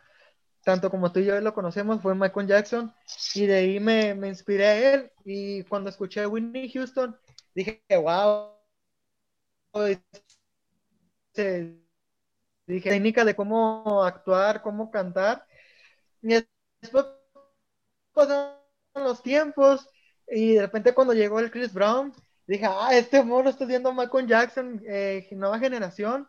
tanto 0.66 0.90
como 0.90 1.12
tú 1.12 1.20
y 1.20 1.26
yo 1.26 1.40
lo 1.42 1.54
conocemos, 1.54 2.02
fue 2.02 2.16
Michael 2.16 2.48
Jackson, 2.48 2.94
y 3.36 3.46
de 3.46 3.56
ahí 3.56 3.80
me, 3.80 4.16
me 4.16 4.28
inspiré 4.30 4.66
a 4.66 4.94
él, 4.96 5.12
y 5.24 5.64
cuando 5.66 5.92
escuché 5.92 6.22
a 6.22 6.28
Whitney 6.28 6.72
Houston, 6.74 7.16
dije, 7.54 7.84
wow, 7.92 8.50
dije, 12.66 12.90
técnica 12.90 13.24
de 13.24 13.36
cómo 13.36 14.04
actuar, 14.04 14.64
cómo 14.64 14.90
cantar, 14.90 15.46
y 16.24 16.44
después 16.82 17.06
pasaron 18.12 18.58
los 18.96 19.22
tiempos, 19.22 19.88
y 20.28 20.56
de 20.56 20.62
repente 20.62 20.96
cuando 20.96 21.14
llegó 21.14 21.40
el 21.40 21.52
Chris 21.52 21.74
Brown, 21.74 22.12
dije, 22.48 22.66
ah, 22.68 22.90
este 22.92 23.24
lo 23.24 23.48
está 23.48 23.66
viendo 23.66 23.94
Michael 23.94 24.26
Jackson, 24.28 24.82
eh, 24.88 25.28
nueva 25.32 25.60
generación, 25.60 26.28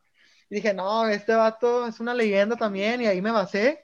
y 0.50 0.56
dije, 0.56 0.74
no, 0.74 1.08
este 1.08 1.34
vato 1.34 1.86
es 1.86 2.00
una 2.00 2.12
leyenda 2.12 2.54
también, 2.56 3.00
y 3.00 3.06
ahí 3.06 3.22
me 3.22 3.30
basé, 3.30 3.82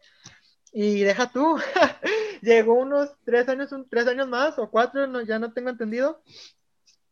y 0.72 1.02
deja 1.02 1.30
tú, 1.30 1.58
llegó 2.40 2.74
unos 2.74 3.10
tres 3.24 3.48
años, 3.48 3.70
tres 3.90 4.06
años 4.06 4.26
más 4.26 4.58
o 4.58 4.70
cuatro, 4.70 5.06
no, 5.06 5.20
ya 5.20 5.38
no 5.38 5.52
tengo 5.52 5.68
entendido. 5.68 6.22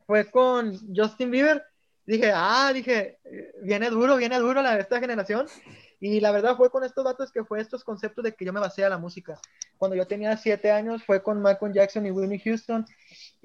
Fue 0.06 0.30
con 0.30 0.76
Justin 0.94 1.30
Bieber. 1.30 1.62
Dije, 2.06 2.32
ah, 2.34 2.72
dije, 2.72 3.18
viene 3.62 3.90
duro, 3.90 4.16
viene 4.16 4.38
duro 4.38 4.62
la, 4.62 4.78
esta 4.78 4.98
generación. 4.98 5.46
Y 6.00 6.20
la 6.20 6.32
verdad 6.32 6.56
fue 6.56 6.70
con 6.70 6.82
estos 6.82 7.04
datos 7.04 7.30
que 7.30 7.44
fue 7.44 7.60
estos 7.60 7.84
conceptos 7.84 8.24
de 8.24 8.34
que 8.34 8.46
yo 8.46 8.52
me 8.52 8.58
basé 8.58 8.84
a 8.84 8.88
la 8.88 8.96
música. 8.96 9.38
Cuando 9.76 9.94
yo 9.94 10.06
tenía 10.06 10.36
siete 10.38 10.70
años 10.70 11.04
fue 11.04 11.22
con 11.22 11.42
Michael 11.42 11.74
Jackson 11.74 12.06
y 12.06 12.10
Whitney 12.10 12.40
Houston. 12.40 12.86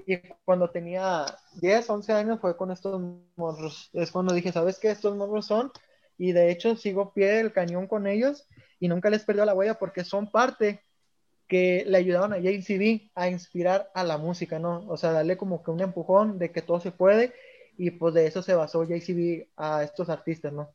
Y 0.06 0.18
cuando 0.44 0.70
tenía 0.70 1.26
10, 1.60 1.90
11 1.90 2.12
años 2.14 2.40
fue 2.40 2.56
con 2.56 2.70
estos 2.70 3.00
morros. 3.36 3.90
Es 3.92 4.10
cuando 4.10 4.32
dije, 4.34 4.50
¿sabes 4.50 4.78
qué? 4.78 4.90
Estos 4.90 5.14
morros 5.14 5.46
son. 5.46 5.70
Y 6.16 6.32
de 6.32 6.50
hecho 6.50 6.74
sigo 6.74 7.12
pie 7.12 7.26
del 7.34 7.52
cañón 7.52 7.86
con 7.86 8.06
ellos 8.06 8.48
y 8.78 8.88
nunca 8.88 9.10
les 9.10 9.24
perdió 9.24 9.44
la 9.44 9.54
huella 9.54 9.78
porque 9.78 10.04
son 10.04 10.30
parte 10.30 10.82
que 11.48 11.84
le 11.86 11.98
ayudaron 11.98 12.32
a 12.32 12.38
JCB 12.38 13.10
a 13.14 13.28
inspirar 13.28 13.90
a 13.94 14.04
la 14.04 14.18
música, 14.18 14.58
¿no? 14.58 14.84
O 14.88 14.96
sea, 14.96 15.12
darle 15.12 15.36
como 15.36 15.62
que 15.62 15.70
un 15.70 15.80
empujón 15.80 16.38
de 16.38 16.50
que 16.50 16.62
todo 16.62 16.80
se 16.80 16.90
puede 16.90 17.32
y 17.78 17.90
pues 17.90 18.14
de 18.14 18.26
eso 18.26 18.42
se 18.42 18.54
basó 18.54 18.84
JCB 18.84 19.48
a 19.56 19.82
estos 19.84 20.08
artistas, 20.08 20.52
¿no? 20.52 20.70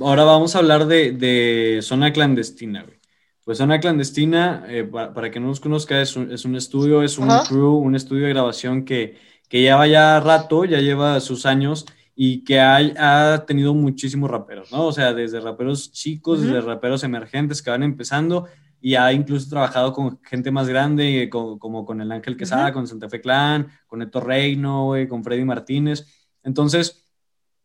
Ahora 0.00 0.22
vamos 0.24 0.54
a 0.54 0.60
hablar 0.60 0.86
de, 0.86 1.12
de 1.12 1.80
Zona 1.82 2.12
Clandestina, 2.12 2.84
güey. 2.84 3.02
Pues 3.44 3.58
Zona 3.58 3.80
Clandestina, 3.80 4.64
eh, 4.68 4.84
para, 4.84 5.30
que 5.32 5.40
no 5.40 5.48
nos 5.48 5.58
conozca, 5.58 6.00
es 6.00 6.14
un, 6.14 6.30
es 6.30 6.44
un 6.44 6.54
estudio, 6.54 7.02
es 7.02 7.18
un 7.18 7.28
crew, 7.48 7.74
un 7.74 7.96
estudio 7.96 8.26
de 8.26 8.32
grabación 8.32 8.84
que, 8.84 9.16
que 9.48 9.60
lleva 9.60 9.88
ya 9.88 10.20
rato, 10.20 10.64
ya 10.64 10.78
lleva 10.78 11.18
sus 11.18 11.44
años 11.44 11.84
y 12.14 12.44
que 12.44 12.60
ha, 12.60 13.34
ha, 13.34 13.46
tenido 13.46 13.74
muchísimos 13.74 14.30
raperos, 14.30 14.70
¿no? 14.70 14.86
O 14.86 14.92
sea, 14.92 15.14
desde 15.14 15.40
raperos 15.40 15.92
chicos, 15.92 16.42
desde 16.42 16.60
raperos 16.60 17.04
emergentes 17.04 17.62
que 17.62 17.70
van 17.70 17.82
empezando 17.82 18.48
y 18.80 18.96
ha 18.96 19.12
incluso 19.12 19.48
trabajado 19.48 19.92
con 19.92 20.20
gente 20.24 20.50
más 20.50 20.68
grande, 20.68 21.30
como, 21.30 21.86
con 21.86 22.00
el 22.00 22.10
Ángel 22.10 22.36
Quesada, 22.36 22.72
con 22.72 22.88
Santa 22.88 23.08
Fe 23.08 23.20
Clan, 23.20 23.68
con 23.86 24.00
Neto 24.00 24.20
Reino, 24.20 24.92
con 25.08 25.22
Freddy 25.22 25.44
Martínez. 25.44 26.04
Entonces, 26.42 27.06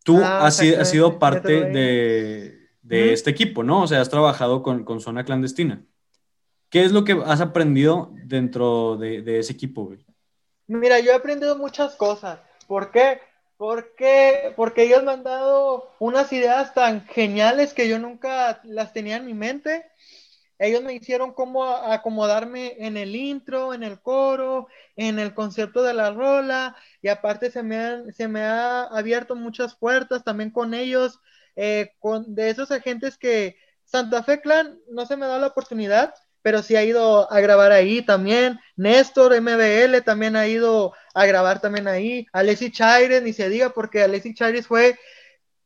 tú 0.03 0.19
ah, 0.23 0.45
has, 0.45 0.55
sido 0.55 1.17
parte 1.17 1.63
de, 1.71 2.69
de 2.83 3.13
este 3.13 3.31
equipo, 3.31 3.63
¿no? 3.63 3.81
O 3.81 3.87
sea, 3.87 3.99
has 3.99 4.09
trabajado 4.09 4.61
con, 4.61 4.83
con, 4.83 5.01
Zona 5.01 5.25
Clandestina. 5.25 5.83
¿Qué 6.69 6.85
es 6.85 6.91
lo 6.91 7.03
que 7.03 7.19
has 7.25 7.41
aprendido 7.41 8.13
dentro 8.25 8.95
de, 8.97 9.23
de 9.23 9.39
ese 9.39 9.53
equipo, 9.53 9.85
güey? 9.85 10.05
Mira, 10.67 10.99
yo 10.99 11.11
he 11.11 11.15
aprendido 11.15 11.57
muchas 11.57 11.95
cosas. 11.95 12.39
¿Por 12.67 12.91
qué? 12.91 13.21
Porque, 13.58 14.53
porque 14.55 14.84
ellos 14.84 15.03
me 15.03 15.12
han 15.14 15.24
dado 15.24 15.91
unas 15.99 16.32
ideas 16.32 16.74
tan 16.76 17.05
geniales 17.08 17.74
que 17.74 17.89
yo 17.89 17.97
nunca 17.97 18.62
las 18.64 18.93
tenía 18.93 19.18
en 19.18 19.26
mi 19.26 19.34
mente. 19.34 19.86
Ellos 20.60 20.84
me 20.84 20.93
hicieron 20.93 21.34
cómo 21.34 21.66
acomodarme 21.66 22.76
en 22.80 22.97
el 22.97 23.16
intro, 23.16 23.74
en 23.74 23.84
el 23.84 24.01
coro, 24.01 24.68
en 24.95 25.20
el 25.20 25.34
concepto 25.34 25.84
de 25.84 25.93
la 25.93 26.12
rola, 26.12 26.76
y 27.01 27.10
aparte 27.10 27.51
se 27.51 27.64
me, 27.64 27.78
han, 27.78 28.14
se 28.14 28.28
me 28.28 28.41
ha 28.41 28.84
abierto 28.84 29.36
muchas 29.36 29.76
puertas 29.76 30.24
también 30.24 30.51
con 30.51 30.74
ellos, 30.74 31.20
eh, 31.55 31.93
con, 31.99 32.36
de 32.36 32.49
esos 32.49 32.72
agentes 32.72 33.18
que 33.18 33.58
Santa 33.86 34.24
Fe 34.24 34.41
Clan 34.41 34.80
no 34.89 35.05
se 35.05 35.18
me 35.18 35.28
da 35.28 35.39
la 35.39 35.47
oportunidad, 35.47 36.14
pero 36.41 36.61
sí 36.61 36.75
ha 36.75 36.83
ido 36.83 37.31
a 37.31 37.39
grabar 37.39 37.71
ahí 37.71 38.01
también. 38.01 38.59
Néstor 38.75 39.39
MBL 39.41 40.01
también 40.03 40.35
ha 40.35 40.47
ido 40.47 40.93
a 41.13 41.25
grabar 41.25 41.61
también 41.61 41.88
ahí. 41.88 42.27
Alexi 42.31 42.71
Chaires, 42.71 43.23
ni 43.23 43.33
se 43.33 43.49
diga, 43.49 43.69
porque 43.69 44.03
Alexi 44.03 44.33
Chaires 44.33 44.67
fue 44.67 44.97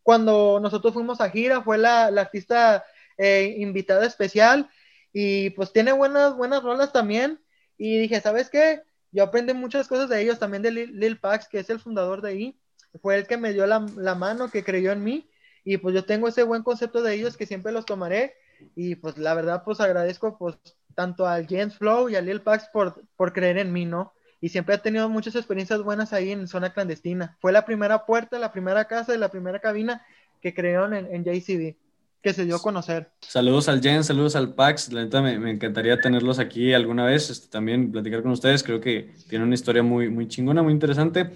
cuando 0.04 0.60
nosotros 0.62 0.94
fuimos 0.94 1.22
a 1.22 1.30
gira, 1.30 1.62
fue 1.62 1.78
la, 1.78 2.06
artista 2.06 2.84
eh, 3.18 3.56
invitada 3.60 4.06
especial 4.06 4.70
y 5.14 5.52
pues 5.52 5.72
tiene 5.74 5.92
buenas, 5.92 6.36
buenas 6.36 6.64
rolas 6.64 6.92
también. 6.92 7.40
Y 7.78 8.00
dije, 8.00 8.22
¿sabes 8.22 8.50
qué? 8.50 8.82
Yo 9.12 9.24
aprendí 9.24 9.54
muchas 9.54 9.88
cosas 9.88 10.10
de 10.10 10.22
ellos, 10.22 10.40
también 10.40 10.64
de 10.64 10.72
Lil, 10.72 11.20
Pax, 11.20 11.48
que 11.48 11.60
es 11.60 11.70
el 11.70 11.80
fundador 11.80 12.22
de 12.22 12.30
ahí. 12.30 12.60
Fue 13.02 13.16
el 13.16 13.28
que 13.28 13.38
me 13.38 13.54
dio 13.54 13.66
la, 13.66 13.80
mano, 13.80 14.50
que 14.50 14.64
creyó 14.64 14.92
en 14.92 15.04
mí. 15.04 15.30
Y 15.64 15.78
pues 15.78 15.94
yo 15.94 16.06
tengo 16.06 16.28
ese 16.28 16.44
buen 16.44 16.64
concepto 16.64 17.02
de 17.02 17.14
ellos 17.14 17.38
que 17.38 17.46
siempre 17.46 17.72
los 17.72 17.86
tomaré. 17.86 18.36
Y 18.76 18.96
pues 18.96 19.18
la 19.18 19.34
verdad, 19.34 19.64
pues 19.64 19.80
agradezco 19.80 20.38
pues 20.38 20.58
tanto 20.96 21.26
al 21.28 21.48
James 21.48 21.78
Flow 21.78 22.10
y 22.10 22.16
a 22.16 22.22
Lil 22.22 22.42
Pax 22.42 22.70
por, 22.72 23.04
por 23.16 23.34
creer 23.34 23.58
en 23.58 23.72
mí, 23.72 23.86
¿no? 23.86 24.14
Y 24.40 24.50
siempre 24.50 24.76
he 24.76 24.78
tenido 24.80 25.08
muchas 25.10 25.36
experiencias 25.36 25.84
buenas 25.84 26.14
ahí 26.14 26.32
en 26.32 26.48
zona 26.48 26.74
clandestina. 26.74 27.38
Fue 27.40 27.52
la 27.52 27.66
primera 27.66 28.06
puerta, 28.06 28.40
la 28.40 28.52
primera 28.52 28.86
casa 28.86 29.14
y 29.14 29.18
la 29.18 29.30
primera 29.30 29.60
cabina 29.60 30.06
que 30.42 30.54
crearon 30.54 30.94
en, 30.94 31.14
en 31.14 31.24
JCB 31.24 31.76
que 32.22 32.34
se 32.34 32.46
dio 32.46 32.56
a 32.56 32.62
conocer. 32.62 33.12
Saludos 33.22 33.68
al 33.68 33.82
Jen, 33.82 34.04
saludos 34.04 34.36
al 34.36 34.54
Pax. 34.54 34.92
La 34.94 35.04
neta 35.04 35.22
me, 35.22 35.40
me 35.40 35.52
encantaría 35.52 36.00
tenerlos 36.00 36.40
aquí 36.40 36.74
alguna 36.74 37.06
vez, 37.06 37.30
este, 37.30 37.48
también 37.48 37.92
platicar 37.92 38.22
con 38.22 38.32
ustedes. 38.32 38.64
Creo 38.64 38.80
que 38.80 39.12
tienen 39.28 39.48
una 39.48 39.56
historia 39.56 39.82
muy, 39.82 40.10
muy 40.10 40.28
chingona, 40.28 40.62
muy 40.62 40.74
interesante. 40.74 41.32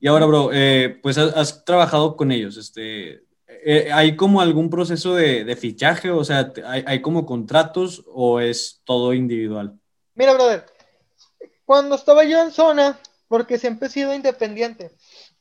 Y 0.00 0.06
ahora, 0.06 0.26
bro, 0.26 0.50
eh, 0.52 0.98
pues 1.02 1.18
has, 1.18 1.64
trabajado 1.64 2.16
con 2.16 2.30
ellos. 2.30 2.56
Este, 2.56 3.24
eh, 3.64 3.90
¿Hay 3.92 4.16
como 4.16 4.40
algún 4.40 4.70
proceso 4.70 5.14
de, 5.14 5.44
de 5.44 5.56
fichaje? 5.56 6.10
O 6.10 6.24
sea, 6.24 6.52
¿hay, 6.66 6.84
¿hay, 6.86 7.02
como 7.02 7.26
contratos 7.26 8.04
o 8.06 8.40
es 8.40 8.80
todo 8.84 9.14
individual? 9.14 9.78
Mira, 10.14 10.34
brother, 10.34 10.66
cuando 11.64 11.94
estaba 11.94 12.24
yo 12.24 12.42
en 12.42 12.50
zona, 12.50 12.98
porque 13.28 13.58
siempre 13.58 13.88
he 13.88 13.90
sido 13.90 14.14
independiente, 14.14 14.90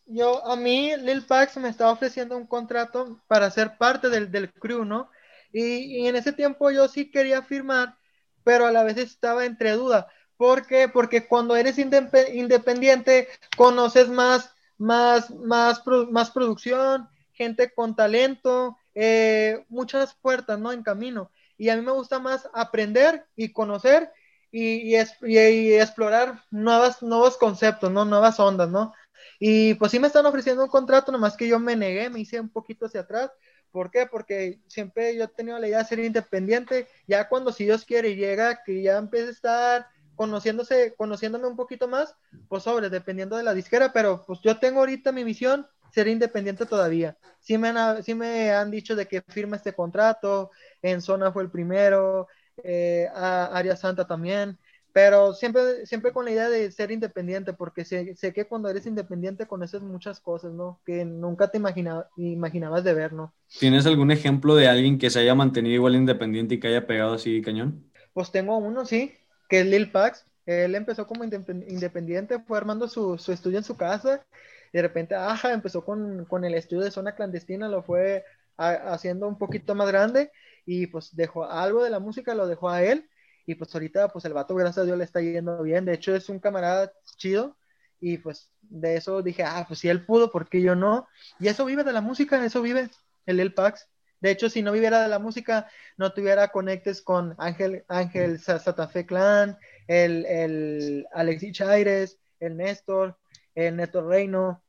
yo, 0.09 0.45
a 0.45 0.55
mí, 0.55 0.95
Lil 0.97 1.23
Pax 1.23 1.57
me 1.57 1.69
estaba 1.69 1.91
ofreciendo 1.91 2.37
un 2.37 2.47
contrato 2.47 3.21
para 3.27 3.51
ser 3.51 3.77
parte 3.77 4.09
del, 4.09 4.31
del 4.31 4.51
crew, 4.53 4.85
¿no? 4.85 5.09
Y, 5.51 6.07
en 6.07 6.15
ese 6.15 6.33
tiempo 6.33 6.71
yo 6.71 6.87
sí 6.87 7.11
quería 7.11 7.41
firmar, 7.43 7.97
pero 8.43 8.65
a 8.65 8.71
la 8.71 8.83
vez 8.83 8.97
estaba 8.97 9.45
entre 9.45 9.71
duda. 9.71 10.07
¿Por 10.37 10.65
qué? 10.65 10.87
Porque 10.87 11.27
cuando 11.27 11.55
eres 11.55 11.77
independiente, 11.77 13.27
conoces 13.57 14.07
más, 14.07 14.51
más, 14.77 15.29
más, 15.31 15.83
más 16.11 16.31
producción, 16.31 17.09
gente 17.37 17.71
con 17.73 17.95
talento, 17.95 18.77
eh, 18.95 19.65
muchas 19.69 20.15
puertas, 20.15 20.59
¿no? 20.59 20.71
En 20.71 20.83
camino. 20.83 21.31
Y 21.57 21.69
a 21.69 21.75
mí 21.75 21.81
me 21.81 21.91
gusta 21.91 22.19
más 22.19 22.49
aprender 22.53 23.25
y 23.35 23.51
conocer 23.53 24.11
y, 24.51 24.95
y, 24.95 25.37
y 25.37 25.73
explorar 25.73 26.43
nuevas, 26.51 27.01
nuevos 27.01 27.37
conceptos, 27.37 27.91
¿no? 27.91 28.05
Nuevas 28.05 28.39
ondas, 28.39 28.69
¿no? 28.69 28.93
Y 29.39 29.75
pues 29.75 29.91
sí 29.91 29.99
me 29.99 30.07
están 30.07 30.25
ofreciendo 30.25 30.63
un 30.63 30.69
contrato, 30.69 31.11
nomás 31.11 31.37
que 31.37 31.47
yo 31.47 31.59
me 31.59 31.75
negué, 31.75 32.09
me 32.09 32.19
hice 32.19 32.39
un 32.39 32.49
poquito 32.49 32.87
hacia 32.87 33.01
atrás. 33.01 33.31
¿Por 33.71 33.91
qué? 33.91 34.07
Porque 34.07 34.59
siempre 34.67 35.15
yo 35.15 35.25
he 35.25 35.27
tenido 35.27 35.59
la 35.59 35.67
idea 35.67 35.79
de 35.79 35.85
ser 35.85 35.99
independiente. 35.99 36.87
Ya 37.07 37.27
cuando 37.29 37.51
si 37.51 37.65
Dios 37.65 37.85
quiere 37.85 38.15
llega, 38.15 38.63
que 38.63 38.81
ya 38.81 38.97
empiece 38.97 39.27
a 39.27 39.31
estar 39.31 39.87
conociéndose, 40.15 40.95
conociéndome 40.97 41.47
un 41.47 41.55
poquito 41.55 41.87
más, 41.87 42.15
pues 42.49 42.63
sobre, 42.63 42.89
dependiendo 42.89 43.37
de 43.37 43.43
la 43.43 43.53
disquera, 43.53 43.93
pero 43.93 44.23
pues 44.25 44.39
yo 44.41 44.57
tengo 44.57 44.79
ahorita 44.79 45.11
mi 45.11 45.23
misión, 45.23 45.67
ser 45.91 46.07
independiente 46.07 46.65
todavía. 46.65 47.17
Sí 47.39 47.57
me 47.57 47.69
han, 47.69 48.03
sí 48.03 48.13
me 48.13 48.51
han 48.51 48.71
dicho 48.71 48.95
de 48.95 49.07
que 49.07 49.21
firma 49.21 49.55
este 49.55 49.73
contrato, 49.73 50.51
en 50.81 51.01
Zona 51.01 51.31
fue 51.31 51.43
el 51.43 51.51
primero, 51.51 52.27
eh, 52.63 53.07
a 53.13 53.45
Área 53.45 53.75
Santa 53.75 54.05
también, 54.07 54.57
pero 54.91 55.33
siempre, 55.33 55.85
siempre 55.85 56.11
con 56.11 56.25
la 56.25 56.31
idea 56.31 56.49
de 56.49 56.71
ser 56.71 56.89
independiente, 56.91 57.53
porque 57.53 57.85
sé, 57.85 58.15
sé, 58.15 58.33
que 58.33 58.45
cuando 58.45 58.67
eres 58.67 58.87
independiente 58.87 59.45
conoces 59.45 59.81
muchas 59.81 60.19
cosas, 60.19 60.53
¿no? 60.53 60.79
Que 60.85 61.05
nunca 61.05 61.49
te 61.49 61.59
imaginabas 61.59 62.83
de 62.83 62.93
ver, 62.95 63.13
¿no? 63.13 63.31
¿Tienes 63.59 63.85
algún 63.85 64.09
ejemplo 64.09 64.55
de 64.55 64.67
alguien 64.67 64.97
que 64.97 65.11
se 65.11 65.19
haya 65.19 65.35
mantenido 65.35 65.75
igual 65.75 65.95
independiente 65.95 66.55
y 66.55 66.59
que 66.59 66.69
haya 66.69 66.87
pegado 66.87 67.13
así 67.13 67.43
cañón? 67.43 67.83
Pues 68.13 68.31
tengo 68.31 68.57
uno, 68.57 68.85
sí, 68.85 69.13
que 69.49 69.59
es 69.59 69.67
Lil 69.67 69.91
Pax. 69.91 70.25
Él 70.47 70.73
empezó 70.75 71.05
como 71.05 71.25
independiente, 71.25 72.39
fue 72.39 72.57
armando 72.57 72.87
su, 72.87 73.17
su 73.19 73.31
estudio 73.31 73.59
en 73.59 73.63
su 73.65 73.77
casa. 73.77 74.25
De 74.73 74.81
repente, 74.81 75.15
ajá, 75.15 75.53
empezó 75.53 75.83
con, 75.83 76.25
con 76.25 76.45
el 76.45 76.53
estudio 76.53 76.83
de 76.83 76.91
zona 76.91 77.15
clandestina, 77.15 77.67
lo 77.67 77.83
fue 77.83 78.23
haciendo 78.57 79.27
un 79.27 79.37
poquito 79.37 79.75
más 79.75 79.87
grande 79.87 80.31
y 80.65 80.87
pues 80.87 81.15
dejó 81.15 81.45
algo 81.45 81.83
de 81.83 81.91
la 81.91 81.99
música, 81.99 82.33
lo 82.33 82.47
dejó 82.47 82.69
a 82.69 82.83
él 82.83 83.07
y 83.47 83.55
pues 83.55 83.73
ahorita, 83.73 84.09
pues 84.09 84.25
el 84.25 84.33
vato, 84.33 84.53
gracias 84.55 84.79
a 84.79 84.83
Dios, 84.83 84.97
le 84.97 85.05
está 85.05 85.21
yendo 85.21 85.63
bien. 85.63 85.85
De 85.85 85.93
hecho, 85.93 86.13
es 86.13 86.27
un 86.27 86.39
camarada 86.39 86.91
chido. 87.15 87.57
Y 87.99 88.17
pues 88.17 88.51
de 88.61 88.97
eso 88.97 89.23
dije, 89.23 89.43
ah, 89.43 89.63
pues 89.67 89.79
si 89.79 89.87
él 89.87 90.05
pudo, 90.05 90.31
¿por 90.31 90.49
qué 90.49 90.61
yo 90.61 90.75
no? 90.75 91.07
Y 91.39 91.47
eso 91.47 91.63
vive 91.65 91.85
de 91.85 91.93
la 91.93 92.01
música, 92.01 92.43
eso 92.45 92.61
vive 92.61 92.89
el 93.25 93.39
El 93.39 93.53
Pax. 93.53 93.87
De 94.19 94.31
hecho, 94.31 94.49
si 94.49 94.61
no 94.61 94.73
viviera 94.73 95.01
de 95.01 95.07
la 95.07 95.17
música, 95.17 95.69
no 95.95 96.11
tuviera 96.11 96.49
conectes 96.49 97.01
con 97.01 97.35
Ángel, 97.37 97.85
Ángel 97.87 98.39
Santa 98.39 98.89
Fe 98.89 99.05
Clan, 99.05 99.57
el, 99.87 100.25
el 100.25 101.07
Alexis 101.13 101.53
Chaires, 101.53 102.19
el 102.41 102.57
Néstor, 102.57 103.17
el 103.65 103.75
Neto 103.75 104.07
Reino. 104.07 104.61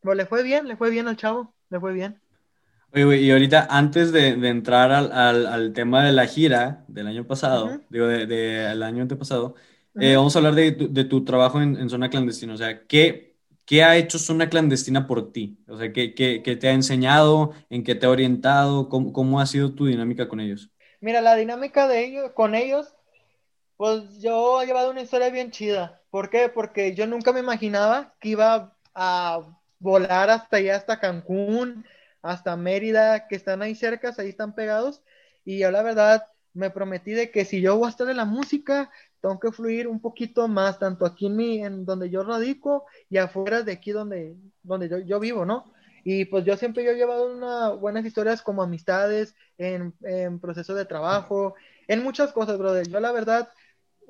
Pues 0.00 0.16
le 0.16 0.26
fue 0.26 0.42
bien, 0.42 0.68
le 0.68 0.76
fue 0.76 0.90
bien 0.90 1.08
al 1.08 1.16
chavo, 1.16 1.54
le 1.68 1.80
fue 1.80 1.92
bien. 1.92 2.20
Oye, 2.94 3.20
y 3.20 3.30
ahorita, 3.30 3.66
antes 3.70 4.12
de, 4.12 4.28
entrar 4.48 4.92
al, 4.92 5.72
tema 5.72 6.04
de 6.04 6.12
la 6.12 6.26
gira 6.26 6.84
del 6.88 7.06
año 7.06 7.26
pasado, 7.26 7.80
digo, 7.88 8.06
del 8.06 8.28
de, 8.28 8.66
año 8.66 9.02
antepasado, 9.02 9.54
eh, 9.98 10.14
vamos 10.14 10.34
a 10.34 10.38
hablar 10.38 10.54
de, 10.54 11.04
tu 11.04 11.24
trabajo 11.24 11.60
en, 11.60 11.88
Zona 11.88 12.10
Clandestina. 12.10 12.54
O 12.54 12.56
sea, 12.56 12.86
¿qué, 12.86 13.34
¿qué 13.64 13.82
ha 13.82 13.96
hecho 13.96 14.18
Zona 14.18 14.48
Clandestina 14.48 15.06
por 15.06 15.32
ti? 15.32 15.58
O 15.68 15.78
sea, 15.78 15.92
¿qué, 15.92 16.14
qué, 16.14 16.40
te 16.40 16.68
ha 16.68 16.72
enseñado? 16.72 17.52
¿En 17.70 17.82
qué 17.82 17.94
te 17.94 18.06
ha 18.06 18.10
orientado? 18.10 18.88
¿Cómo, 18.88 19.12
¿Cómo, 19.12 19.40
ha 19.40 19.46
sido 19.46 19.72
tu 19.74 19.86
dinámica 19.86 20.28
con 20.28 20.40
ellos? 20.40 20.70
Mira, 21.00 21.20
la 21.20 21.34
dinámica 21.34 21.88
de 21.88 22.04
ellos, 22.04 22.32
con 22.34 22.54
ellos, 22.54 22.94
pues 23.76 24.20
yo 24.20 24.62
he 24.62 24.66
llevado 24.66 24.90
una 24.90 25.02
historia 25.02 25.30
bien 25.30 25.50
chida. 25.50 26.00
¿Por 26.10 26.30
qué? 26.30 26.48
Porque 26.48 26.94
yo 26.94 27.06
nunca 27.06 27.32
me 27.32 27.40
imaginaba 27.40 28.14
que 28.20 28.30
iba 28.30 28.76
a 28.94 29.40
volar 29.78 30.30
hasta 30.30 30.58
allá, 30.58 30.76
hasta 30.76 31.00
Cancún, 31.00 31.84
hasta 32.22 32.56
Mérida, 32.56 33.26
que 33.28 33.36
están 33.36 33.62
ahí 33.62 33.74
cerca, 33.74 34.14
ahí 34.16 34.28
están 34.28 34.54
pegados. 34.54 35.02
Y 35.44 35.58
yo 35.58 35.70
la 35.70 35.82
verdad 35.82 36.26
me 36.54 36.70
prometí 36.70 37.12
de 37.12 37.30
que 37.30 37.44
si 37.44 37.60
yo 37.60 37.76
voy 37.76 37.86
a 37.86 37.90
estar 37.90 38.08
en 38.08 38.16
la 38.16 38.24
música, 38.24 38.90
tengo 39.20 39.40
que 39.40 39.52
fluir 39.52 39.88
un 39.88 40.00
poquito 40.00 40.48
más, 40.48 40.78
tanto 40.78 41.06
aquí 41.06 41.26
en, 41.26 41.36
mi, 41.36 41.64
en 41.64 41.84
donde 41.84 42.10
yo 42.10 42.22
radico 42.22 42.84
y 43.08 43.18
afuera 43.18 43.62
de 43.62 43.72
aquí 43.72 43.92
donde, 43.92 44.36
donde 44.62 44.88
yo, 44.88 44.98
yo 44.98 45.18
vivo, 45.20 45.44
¿no? 45.44 45.72
Y 46.04 46.24
pues 46.26 46.44
yo 46.44 46.56
siempre 46.56 46.84
yo 46.84 46.90
he 46.90 46.96
llevado 46.96 47.32
unas 47.32 47.78
buenas 47.78 48.04
historias 48.04 48.42
como 48.42 48.62
amistades, 48.62 49.34
en, 49.56 49.94
en 50.02 50.40
proceso 50.40 50.74
de 50.74 50.84
trabajo, 50.84 51.54
en 51.86 52.02
muchas 52.02 52.32
cosas, 52.32 52.58
brother. 52.58 52.88
Yo 52.88 52.98
la 53.00 53.12
verdad 53.12 53.48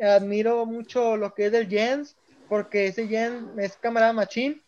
admiro 0.00 0.64
mucho 0.66 1.16
lo 1.16 1.34
que 1.34 1.46
es 1.46 1.52
el 1.54 1.68
Jens, 1.68 2.16
porque 2.48 2.86
ese 2.86 3.08
Jens 3.08 3.44
es 3.58 3.76
camarada 3.76 4.12
machín 4.12 4.62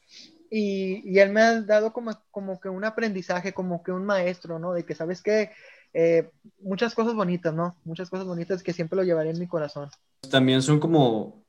y, 0.50 1.02
y, 1.04 1.18
él 1.18 1.32
me 1.32 1.40
ha 1.40 1.60
dado 1.62 1.92
como, 1.92 2.12
como 2.30 2.60
que 2.60 2.68
un 2.68 2.84
aprendizaje, 2.84 3.52
como 3.52 3.82
que 3.82 3.92
un 3.92 4.06
maestro, 4.06 4.58
¿no? 4.58 4.72
De 4.72 4.84
que, 4.84 4.94
¿sabes 4.94 5.20
qué? 5.20 5.50
Eh, 5.92 6.30
muchas 6.60 6.94
cosas 6.94 7.14
bonitas, 7.14 7.52
¿no? 7.54 7.76
Muchas 7.84 8.10
cosas 8.10 8.26
bonitas 8.26 8.62
que 8.62 8.72
siempre 8.72 8.96
lo 8.96 9.04
llevaré 9.04 9.30
en 9.30 9.38
mi 9.38 9.46
corazón. 9.46 9.88
También 10.30 10.62
son 10.62 10.78
como... 10.80 11.44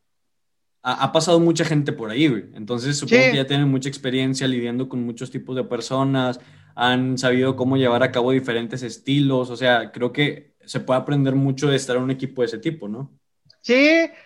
Ha, 0.81 1.03
ha 1.03 1.11
pasado 1.11 1.39
mucha 1.39 1.65
gente 1.65 1.93
por 1.93 2.09
ahí, 2.09 2.27
güey. 2.27 2.45
Entonces 2.53 2.97
supongo 2.97 3.23
sí. 3.23 3.31
que 3.31 3.37
ya 3.37 3.47
tienen 3.47 3.69
mucha 3.69 3.89
experiencia 3.89 4.47
lidiando 4.47 4.87
con 4.87 5.03
muchos 5.03 5.31
tipos 5.31 5.55
de 5.55 5.63
personas, 5.63 6.39
han 6.75 7.17
sabido 7.17 7.55
cómo 7.55 7.77
llevar 7.77 8.03
a 8.03 8.11
cabo 8.11 8.31
diferentes 8.31 8.83
estilos, 8.83 9.49
o 9.49 9.55
sea, 9.55 9.91
creo 9.91 10.11
que 10.11 10.53
se 10.65 10.81
puede 10.81 10.99
aprender 10.99 11.33
mucho 11.35 11.67
de 11.69 11.77
estar 11.77 11.95
en 11.95 12.03
un 12.03 12.11
equipo 12.11 12.41
de 12.41 12.47
ese 12.47 12.57
tipo, 12.57 12.87
¿no? 12.87 13.17
Sí, 13.65 13.73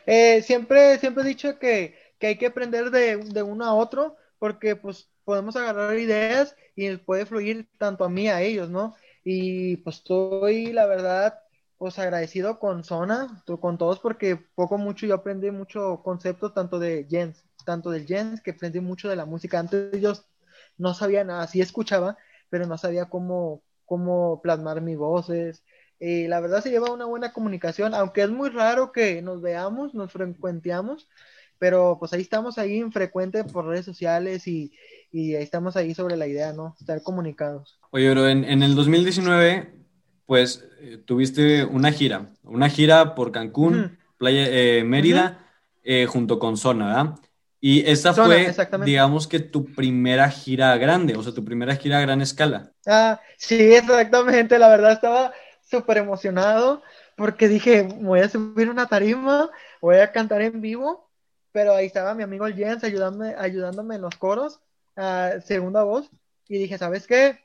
eh, 0.06 0.42
siempre, 0.44 1.00
siempre 1.00 1.24
he 1.24 1.28
dicho 1.28 1.58
que, 1.60 1.96
que 2.20 2.28
hay 2.28 2.38
que 2.38 2.48
aprender 2.48 2.92
de, 2.92 3.16
de, 3.18 3.42
uno 3.44 3.64
a 3.66 3.74
otro, 3.74 4.18
porque 4.38 4.76
pues 4.76 5.10
podemos 5.24 5.56
agarrar 5.56 5.98
ideas 5.98 6.56
y 6.76 6.98
puede 6.98 7.26
fluir 7.26 7.70
tanto 7.78 8.04
a 8.04 8.10
mí 8.10 8.28
a 8.28 8.42
ellos, 8.42 8.70
¿no? 8.70 8.96
Y 9.24 9.78
pues 9.78 9.98
estoy, 9.98 10.74
la 10.74 10.86
verdad, 10.88 11.40
pues 11.78 11.98
agradecido 12.00 12.60
con 12.60 12.84
Zona, 12.84 13.42
con 13.62 13.78
todos, 13.78 14.00
porque 14.02 14.36
poco 14.56 14.78
mucho 14.78 15.06
yo 15.06 15.16
aprendí 15.16 15.52
mucho 15.52 16.02
conceptos 16.04 16.54
tanto 16.54 16.78
de 16.78 17.08
Jens, 17.10 17.46
tanto 17.66 17.92
del 17.92 18.06
Jens, 18.06 18.42
que 18.42 18.52
aprendí 18.52 18.82
mucho 18.82 19.08
de 19.08 19.16
la 19.16 19.26
música. 19.26 19.58
Antes 19.60 20.02
yo 20.02 20.14
no 20.78 20.94
sabía 20.94 21.24
nada, 21.24 21.48
sí 21.48 21.62
escuchaba, 21.62 22.18
pero 22.50 22.66
no 22.68 22.78
sabía 22.78 23.06
cómo, 23.10 23.64
cómo 23.86 24.42
plasmar 24.42 24.82
mis 24.82 24.98
voces, 24.98 25.64
y 26.00 26.28
la 26.28 26.40
verdad 26.40 26.64
se 26.64 26.70
lleva 26.72 26.92
una 26.92 27.06
buena 27.06 27.34
comunicación, 27.34 27.94
aunque 27.94 28.24
es 28.24 28.30
muy 28.30 28.50
raro 28.50 28.92
que 28.92 29.22
nos 29.22 29.42
veamos, 29.42 29.94
nos 29.94 30.12
frecuenteamos, 30.12 31.08
pero 31.58 31.98
pues 32.00 32.14
ahí 32.14 32.22
estamos 32.22 32.58
ahí 32.58 32.78
infrecuente 32.78 33.44
por 33.44 33.66
redes 33.66 33.86
sociales 33.86 34.48
y, 34.48 34.72
y 35.12 35.36
ahí 35.36 35.44
estamos 35.44 35.76
ahí 35.76 35.94
sobre 35.94 36.16
la 36.16 36.26
idea, 36.28 36.54
¿no? 36.54 36.76
Estar 36.80 37.04
comunicados. 37.04 37.80
Oye, 37.92 38.08
pero 38.10 38.30
en, 38.30 38.46
en 38.46 38.64
el 38.64 38.76
2019, 38.76 39.74
pues 40.26 40.66
eh, 40.80 40.98
tuviste 41.06 41.66
una 41.66 41.92
gira, 41.92 42.30
una 42.44 42.70
gira 42.70 43.14
por 43.14 43.32
Cancún, 43.32 43.74
uh 43.74 43.84
-huh. 43.84 43.98
Playa 44.18 44.46
eh, 44.48 44.84
Mérida, 44.86 45.24
uh 45.24 45.42
-huh. 45.42 45.80
eh, 45.84 46.06
junto 46.06 46.40
con 46.40 46.56
Zona, 46.56 46.88
¿verdad? 46.88 47.16
Y 47.62 47.82
esta 47.90 48.14
Zona, 48.14 48.54
fue, 48.54 48.86
digamos 48.86 49.28
que 49.28 49.42
tu 49.42 49.66
primera 49.66 50.30
gira 50.30 50.78
grande, 50.78 51.18
o 51.18 51.24
sea, 51.24 51.34
tu 51.34 51.44
primera 51.44 51.76
gira 51.76 51.98
a 51.98 52.02
gran 52.02 52.22
escala. 52.22 52.72
Ah, 52.88 53.20
sí, 53.38 53.74
exactamente, 53.74 54.58
la 54.58 54.70
verdad 54.70 54.94
estaba 54.94 55.34
súper 55.70 55.98
emocionado 55.98 56.82
porque 57.16 57.48
dije, 57.48 57.84
voy 57.84 58.22
a 58.22 58.30
subir 58.30 58.70
una 58.70 58.88
tarima, 58.88 59.50
voy 59.82 59.98
a 59.98 60.12
cantar 60.12 60.42
en 60.42 60.62
vivo, 60.62 61.10
pero 61.52 61.74
ahí 61.74 61.86
estaba 61.88 62.14
mi 62.16 62.24
amigo 62.24 62.48
Jens 62.48 62.84
ayudándome, 62.84 63.36
ayudándome 63.38 63.96
en 63.96 64.02
los 64.02 64.16
coros, 64.16 64.62
uh, 64.98 65.42
segunda 65.42 65.84
voz, 65.84 66.10
y 66.48 66.58
dije, 66.60 66.78
¿sabes 66.78 67.08
qué? 67.08 67.40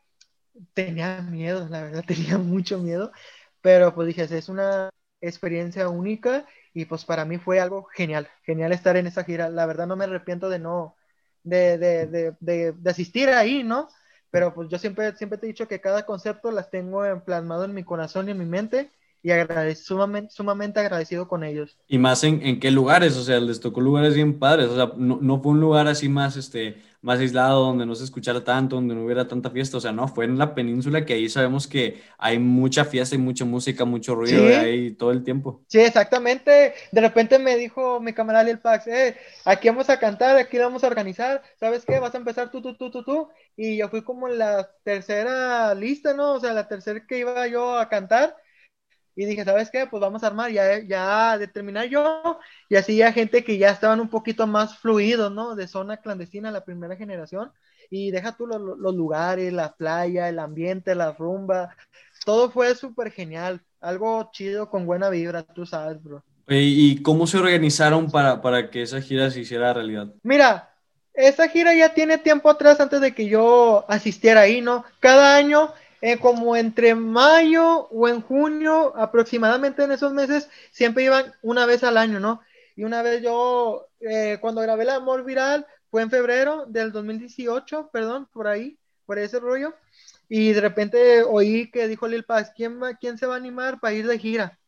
Tenía 0.75 1.23
miedo, 1.23 1.69
la 1.69 1.83
verdad, 1.83 2.05
tenía 2.07 2.39
mucho 2.39 2.79
miedo, 2.79 3.13
pero 3.61 3.95
pues 3.95 4.09
dije, 4.09 4.23
es 4.25 4.49
una 4.49 4.91
experiencia 5.21 5.89
única 5.89 6.47
y 6.75 6.85
pues 6.87 7.05
para 7.05 7.25
mí 7.25 7.39
fue 7.39 7.61
algo 7.61 7.85
genial, 7.85 8.29
genial 8.45 8.73
estar 8.73 8.97
en 8.97 9.07
esa 9.07 9.25
gira, 9.25 9.49
la 9.49 9.67
verdad 9.67 9.87
no 9.87 9.97
me 9.97 10.05
arrepiento 10.05 10.49
de 10.49 10.59
no, 10.59 10.97
de, 11.43 11.79
de, 11.79 12.07
de, 12.41 12.73
de 12.73 12.91
asistir 12.91 13.29
ahí, 13.31 13.63
¿no? 13.65 13.89
Pero 14.35 14.53
pues 14.53 14.69
yo 14.69 14.79
siempre, 14.81 15.15
siempre 15.15 15.39
te 15.39 15.47
he 15.47 15.51
dicho 15.51 15.69
que 15.69 15.81
cada 15.81 16.05
concepto 16.05 16.51
las 16.51 16.69
tengo 16.69 17.05
plasmado 17.25 17.67
en 17.67 17.73
mi 17.73 17.85
corazón 17.85 18.27
y 18.27 18.33
en 18.33 18.39
mi 18.39 18.45
mente 18.45 18.91
y 19.25 19.75
sumamente, 19.75 20.35
sumamente 20.35 20.81
agradecido 20.81 21.27
con 21.27 21.45
ellos. 21.45 21.79
Y 21.89 21.97
más 21.97 22.23
en, 22.25 22.43
en, 22.43 22.61
qué 22.61 22.71
lugares, 22.71 23.17
o 23.17 23.25
sea, 23.25 23.41
les 23.41 23.59
tocó 23.59 23.81
lugares 23.81 24.15
bien 24.15 24.39
padres, 24.39 24.69
o 24.69 24.77
sea, 24.77 24.93
no, 24.99 25.19
no, 25.23 25.41
fue 25.41 25.53
un 25.53 25.61
lugar 25.61 25.87
así 25.87 26.11
más, 26.11 26.37
este, 26.37 26.77
más 27.01 27.19
aislado, 27.19 27.65
donde 27.65 27.87
no 27.87 27.95
se 27.95 28.05
escuchara 28.05 28.45
tanto, 28.45 28.77
donde 28.77 28.95
no 28.95 29.03
hubiera 29.03 29.27
tanta 29.27 29.49
fiesta, 29.49 29.79
o 29.79 29.81
sea, 29.81 29.93
no, 29.93 30.09
fue 30.09 30.27
en 30.27 30.37
la 30.37 30.55
península 30.55 31.07
que 31.07 31.15
ahí 31.15 31.31
sabemos 31.31 31.67
que 31.67 32.03
hay 32.19 32.39
mucha 32.39 32.85
fiesta 32.85 33.15
y 33.15 33.19
mucha 33.19 33.47
música, 33.47 33.87
mucho 33.87 34.15
ruido 34.15 34.47
sí. 34.47 34.53
ahí 34.53 34.91
todo 34.91 35.11
el 35.11 35.25
tiempo. 35.25 35.63
Sí, 35.69 35.81
exactamente, 35.81 36.75
de 36.93 37.01
repente 37.01 37.39
me 37.39 37.57
dijo 37.57 38.01
mi 38.01 38.13
camarada 38.13 38.51
el 38.51 38.59
Pax, 38.59 38.89
eh, 38.89 39.17
aquí 39.47 39.69
vamos 39.69 39.89
a 39.89 39.99
cantar, 39.99 40.37
aquí 40.37 40.59
vamos 40.59 40.85
a 40.85 40.89
organizar, 40.89 41.43
¿sabes 41.59 41.87
qué? 41.87 41.99
Vas 41.99 42.15
a 42.15 42.19
empezar 42.19 42.51
tú, 42.51 42.61
tú, 42.61 42.77
tú, 42.77 42.91
tú, 42.91 43.03
tú, 43.03 43.29
y 43.57 43.79
yo 43.79 43.89
fui 43.89 44.03
como 44.03 44.29
en 44.29 44.37
la 44.37 44.69
tercera 44.83 45.75
lista, 45.75 46.13
¿no? 46.13 46.35
O 46.35 46.41
sea, 46.41 46.53
la 46.53 46.69
tercera 46.69 47.07
que 47.07 47.21
iba 47.21 47.47
yo 47.47 47.79
a 47.79 47.89
cantar, 47.89 48.37
y 49.17 49.27
dije, 49.27 49.45
¿sabes 49.45 49.71
qué? 49.71 49.87
Pues 49.87 50.01
vamos 50.01 50.25
a 50.25 50.29
armar, 50.29 50.51
ya, 50.51 50.79
ya 50.83 51.39
determinar 51.39 51.87
yo, 51.87 52.39
y 52.69 52.77
así 52.77 52.97
ya 52.97 53.13
gente 53.13 53.45
que 53.45 53.59
ya 53.59 53.71
estaban 53.71 54.01
un 54.01 54.09
poquito 54.09 54.47
más 54.47 54.79
fluidos, 54.79 55.33
¿no? 55.33 55.55
De 55.55 55.69
zona 55.69 55.99
clandestina, 55.99 56.51
la 56.51 56.65
primera 56.65 56.97
generación, 56.97 57.53
y 57.91 58.11
deja 58.11 58.37
tú 58.37 58.47
los, 58.47 58.61
los 58.61 58.95
lugares, 58.95 59.53
la 59.53 59.75
playa, 59.75 60.29
el 60.29 60.39
ambiente, 60.39 60.95
la 60.95 61.13
rumba, 61.13 61.77
todo 62.25 62.51
fue 62.51 62.75
súper 62.75 63.13
genial, 63.13 63.61
algo 63.81 64.31
chido 64.33 64.71
con 64.71 64.87
buena 64.87 65.11
vibra, 65.11 65.43
tú 65.43 65.67
sabes, 65.67 66.03
bro. 66.03 66.23
¿Y 66.49 67.03
cómo 67.03 67.27
se 67.27 67.39
organizaron 67.39 68.11
para, 68.11 68.43
para 68.43 68.71
que 68.71 68.83
esa 68.83 69.01
gira 69.01 69.31
se 69.31 69.41
hiciera 69.41 69.73
realidad? 69.73 70.09
Mira, 70.23 70.75
esa 71.15 71.49
gira 71.49 71.75
ya 71.75 71.95
tiene 71.95 72.19
tiempo 72.19 72.51
atrás 72.51 72.81
antes 72.81 73.01
de 73.01 73.15
que 73.15 73.27
yo 73.27 73.85
asistiera 73.89 74.43
ahí, 74.43 74.61
¿no? 74.61 74.85
Cada 75.01 75.37
año 75.37 75.73
eh, 76.07 76.19
como 76.19 76.55
entre 76.55 76.95
mayo 76.95 77.89
o 77.89 78.07
en 78.09 78.21
junio, 78.21 78.95
aproximadamente 78.95 79.85
en 79.85 79.93
esos 79.93 80.13
meses, 80.13 80.51
siempre 80.71 81.05
iban 81.05 81.33
una 81.41 81.65
vez 81.65 81.83
al 81.83 81.97
año, 81.97 82.21
¿no? 82.21 82.43
Y 82.77 82.85
una 82.85 83.01
vez 83.01 83.23
yo, 83.23 83.89
eh, 84.01 84.37
cuando 84.39 84.61
grabé 84.61 84.83
El 84.83 84.91
Amor 84.91 85.25
Viral, 85.25 85.67
fue 85.91 86.03
en 86.03 86.11
febrero 86.11 86.67
del 86.67 86.93
2018, 86.93 87.89
perdón, 87.91 88.29
por 88.35 88.49
ahí, 88.49 88.77
por 89.07 89.19
ese 89.19 89.41
rollo, 89.41 89.73
y 90.29 90.53
de 90.53 90.61
repente 90.61 91.23
oí 91.23 91.71
que 91.71 91.89
dijo 91.89 92.07
Lil 92.07 92.25
Paz, 92.25 92.53
¿quién, 92.55 92.79
quién 93.01 93.17
se 93.17 93.25
va 93.25 93.37
a 93.37 93.39
animar 93.39 93.81
para 93.81 93.95
ir 93.95 94.07
de 94.07 94.19
gira? 94.19 94.59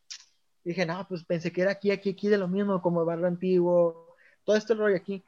Y 0.64 0.70
dije, 0.70 0.86
no, 0.86 1.06
pues 1.06 1.22
pensé 1.22 1.52
que 1.52 1.60
era 1.60 1.72
aquí, 1.72 1.90
aquí, 1.90 2.08
aquí 2.08 2.28
de 2.28 2.38
lo 2.38 2.48
mismo, 2.48 2.80
como 2.80 3.04
Barrio 3.04 3.26
Antiguo, 3.26 4.16
todo 4.42 4.56
este 4.56 4.72
rollo 4.72 4.96
aquí. 4.96 5.22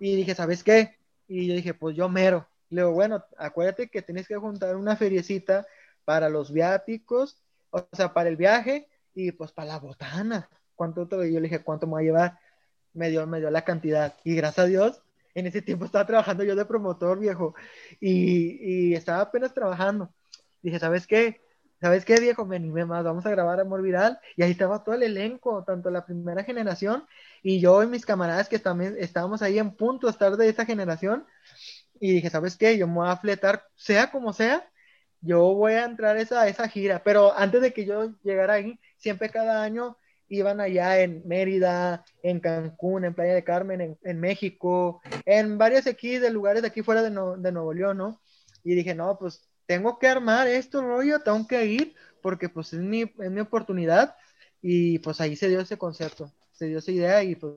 Y 0.00 0.16
dije, 0.16 0.34
¿sabes 0.34 0.64
qué? 0.64 0.96
Y 1.28 1.48
yo 1.48 1.54
dije, 1.54 1.74
pues 1.74 1.94
yo 1.94 2.08
mero. 2.08 2.48
Le 2.74 2.82
digo, 2.82 2.92
bueno, 2.92 3.24
acuérdate 3.38 3.88
que 3.88 4.02
tienes 4.02 4.26
que 4.26 4.36
juntar 4.36 4.76
una 4.76 4.96
feriecita 4.96 5.66
para 6.04 6.28
los 6.28 6.52
viáticos, 6.52 7.42
o 7.70 7.86
sea, 7.92 8.12
para 8.12 8.28
el 8.28 8.36
viaje 8.36 8.88
y 9.14 9.32
pues 9.32 9.52
para 9.52 9.68
la 9.68 9.78
botana. 9.78 10.48
¿Cuánto 10.74 11.06
te 11.06 11.16
Yo 11.32 11.40
le 11.40 11.48
dije, 11.48 11.62
¿cuánto 11.62 11.86
me 11.86 11.92
voy 11.92 12.02
a 12.02 12.06
llevar? 12.06 12.38
Me 12.92 13.10
dio, 13.10 13.26
me 13.26 13.38
dio 13.38 13.50
la 13.50 13.64
cantidad. 13.64 14.14
Y 14.24 14.34
gracias 14.34 14.66
a 14.66 14.68
Dios, 14.68 15.02
en 15.34 15.46
ese 15.46 15.62
tiempo 15.62 15.84
estaba 15.84 16.06
trabajando 16.06 16.44
yo 16.44 16.56
de 16.56 16.64
promotor, 16.64 17.18
viejo, 17.18 17.54
y, 18.00 18.90
y 18.90 18.94
estaba 18.94 19.20
apenas 19.20 19.54
trabajando. 19.54 20.12
Dije, 20.62 20.78
¿sabes 20.78 21.06
qué? 21.06 21.40
¿Sabes 21.80 22.04
qué, 22.04 22.18
viejo? 22.18 22.46
Me 22.46 22.56
animé 22.56 22.84
más, 22.86 23.04
vamos 23.04 23.26
a 23.26 23.30
grabar 23.30 23.60
Amor 23.60 23.82
Viral. 23.82 24.18
Y 24.36 24.42
ahí 24.42 24.52
estaba 24.52 24.82
todo 24.82 24.94
el 24.94 25.02
elenco, 25.02 25.62
tanto 25.64 25.90
la 25.90 26.06
primera 26.06 26.42
generación 26.42 27.04
y 27.42 27.60
yo 27.60 27.82
y 27.82 27.86
mis 27.86 28.06
camaradas 28.06 28.48
que 28.48 28.58
también 28.58 28.96
estábamos 28.98 29.42
ahí 29.42 29.58
en 29.58 29.70
punto 29.76 30.06
de 30.06 30.12
estar 30.12 30.36
de 30.36 30.48
esa 30.48 30.64
generación 30.64 31.26
y 32.00 32.12
dije, 32.12 32.30
¿sabes 32.30 32.56
qué? 32.56 32.76
Yo 32.78 32.86
me 32.86 32.94
voy 32.94 33.08
a 33.08 33.16
fletar, 33.16 33.64
sea 33.76 34.10
como 34.10 34.32
sea, 34.32 34.68
yo 35.20 35.54
voy 35.54 35.72
a 35.74 35.84
entrar 35.84 36.16
a 36.16 36.20
esa, 36.20 36.48
esa 36.48 36.68
gira, 36.68 37.02
pero 37.02 37.36
antes 37.36 37.62
de 37.62 37.72
que 37.72 37.86
yo 37.86 38.12
llegara 38.22 38.54
ahí, 38.54 38.78
siempre 38.96 39.30
cada 39.30 39.62
año 39.62 39.96
iban 40.28 40.60
allá 40.60 41.00
en 41.00 41.22
Mérida, 41.26 42.04
en 42.22 42.40
Cancún, 42.40 43.04
en 43.04 43.14
Playa 43.14 43.34
de 43.34 43.44
Carmen, 43.44 43.80
en, 43.80 43.98
en 44.02 44.20
México, 44.20 45.00
en 45.24 45.58
varios 45.58 45.86
aquí 45.86 46.18
de 46.18 46.30
lugares 46.30 46.62
de 46.62 46.68
aquí 46.68 46.82
fuera 46.82 47.02
de, 47.02 47.10
no, 47.10 47.36
de 47.36 47.52
Nuevo 47.52 47.72
León, 47.72 47.98
¿no? 47.98 48.20
Y 48.62 48.74
dije, 48.74 48.94
no, 48.94 49.18
pues 49.18 49.48
tengo 49.66 49.98
que 49.98 50.08
armar 50.08 50.46
esto, 50.46 50.82
rollo, 50.82 51.20
tengo 51.20 51.46
que 51.46 51.64
ir, 51.66 51.94
porque 52.22 52.48
pues 52.48 52.72
es 52.72 52.80
mi, 52.80 53.02
es 53.02 53.30
mi 53.30 53.40
oportunidad, 53.40 54.16
y 54.60 54.98
pues 55.00 55.20
ahí 55.20 55.36
se 55.36 55.48
dio 55.48 55.60
ese 55.60 55.78
concepto, 55.78 56.32
se 56.52 56.66
dio 56.66 56.78
esa 56.78 56.90
idea, 56.90 57.22
y 57.22 57.34
pues 57.34 57.54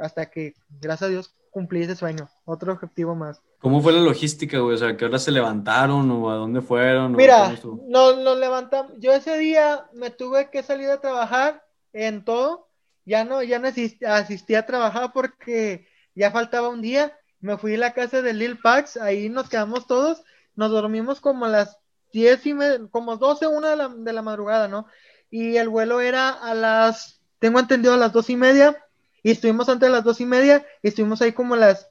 hasta 0.00 0.30
que, 0.30 0.54
gracias 0.80 1.08
a 1.08 1.10
Dios, 1.10 1.36
cumplí 1.50 1.82
ese 1.82 1.96
sueño, 1.96 2.28
otro 2.44 2.72
objetivo 2.72 3.14
más. 3.14 3.42
¿Cómo 3.60 3.80
fue 3.80 3.92
la 3.92 4.00
logística, 4.00 4.58
güey? 4.58 4.74
O 4.74 4.78
sea, 4.78 4.88
¿a 4.88 4.96
qué 4.96 5.04
hora 5.04 5.18
se 5.18 5.30
levantaron 5.30 6.10
o 6.10 6.30
a 6.30 6.34
dónde 6.34 6.60
fueron? 6.60 7.12
Mira, 7.12 7.58
nos, 7.88 8.18
nos 8.18 8.38
levantamos, 8.38 8.92
yo 8.98 9.12
ese 9.12 9.38
día 9.38 9.86
me 9.92 10.10
tuve 10.10 10.50
que 10.50 10.62
salir 10.62 10.90
a 10.90 11.00
trabajar 11.00 11.64
en 11.92 12.24
todo, 12.24 12.68
ya 13.04 13.24
no, 13.24 13.42
ya 13.42 13.58
no 13.58 13.68
asistí, 13.68 14.04
asistí 14.04 14.54
a 14.54 14.66
trabajar 14.66 15.12
porque 15.12 15.86
ya 16.14 16.30
faltaba 16.30 16.68
un 16.68 16.82
día, 16.82 17.16
me 17.40 17.56
fui 17.56 17.74
a 17.74 17.78
la 17.78 17.92
casa 17.92 18.22
de 18.22 18.34
Lil 18.34 18.58
Pax, 18.58 18.98
ahí 18.98 19.28
nos 19.28 19.48
quedamos 19.48 19.86
todos, 19.86 20.22
nos 20.54 20.70
dormimos 20.70 21.20
como 21.20 21.46
a 21.46 21.48
las 21.48 21.78
10 22.12 22.46
y 22.46 22.54
media, 22.54 22.80
como 22.90 23.16
12, 23.16 23.46
una 23.46 23.70
de 23.70 23.76
la, 23.76 23.88
de 23.88 24.12
la 24.12 24.22
madrugada, 24.22 24.68
¿no? 24.68 24.86
Y 25.30 25.56
el 25.56 25.68
vuelo 25.68 26.00
era 26.00 26.30
a 26.30 26.54
las, 26.54 27.20
tengo 27.38 27.58
entendido, 27.58 27.94
a 27.94 27.98
las 27.98 28.12
dos 28.12 28.30
y 28.30 28.36
media, 28.36 28.76
y 29.22 29.30
estuvimos 29.30 29.68
antes 29.68 29.88
de 29.88 29.92
las 29.94 30.04
dos 30.04 30.20
y 30.20 30.26
media, 30.26 30.66
y 30.82 30.88
estuvimos 30.88 31.20
ahí 31.22 31.32
como 31.32 31.54
a 31.54 31.58
las 31.58 31.90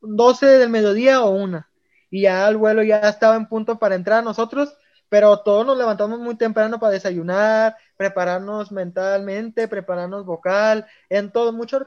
12 0.00 0.46
del 0.46 0.70
mediodía 0.70 1.22
o 1.22 1.30
una, 1.30 1.70
y 2.10 2.22
ya 2.22 2.48
el 2.48 2.56
vuelo 2.56 2.82
ya 2.82 2.98
estaba 3.00 3.36
en 3.36 3.48
punto 3.48 3.78
para 3.78 3.94
entrar 3.94 4.22
nosotros, 4.24 4.76
pero 5.08 5.40
todos 5.40 5.64
nos 5.66 5.78
levantamos 5.78 6.18
muy 6.18 6.36
temprano 6.36 6.80
para 6.80 6.92
desayunar, 6.92 7.76
prepararnos 7.96 8.72
mentalmente, 8.72 9.68
prepararnos 9.68 10.24
vocal, 10.24 10.86
en 11.08 11.30
todo, 11.30 11.52
mucha, 11.52 11.78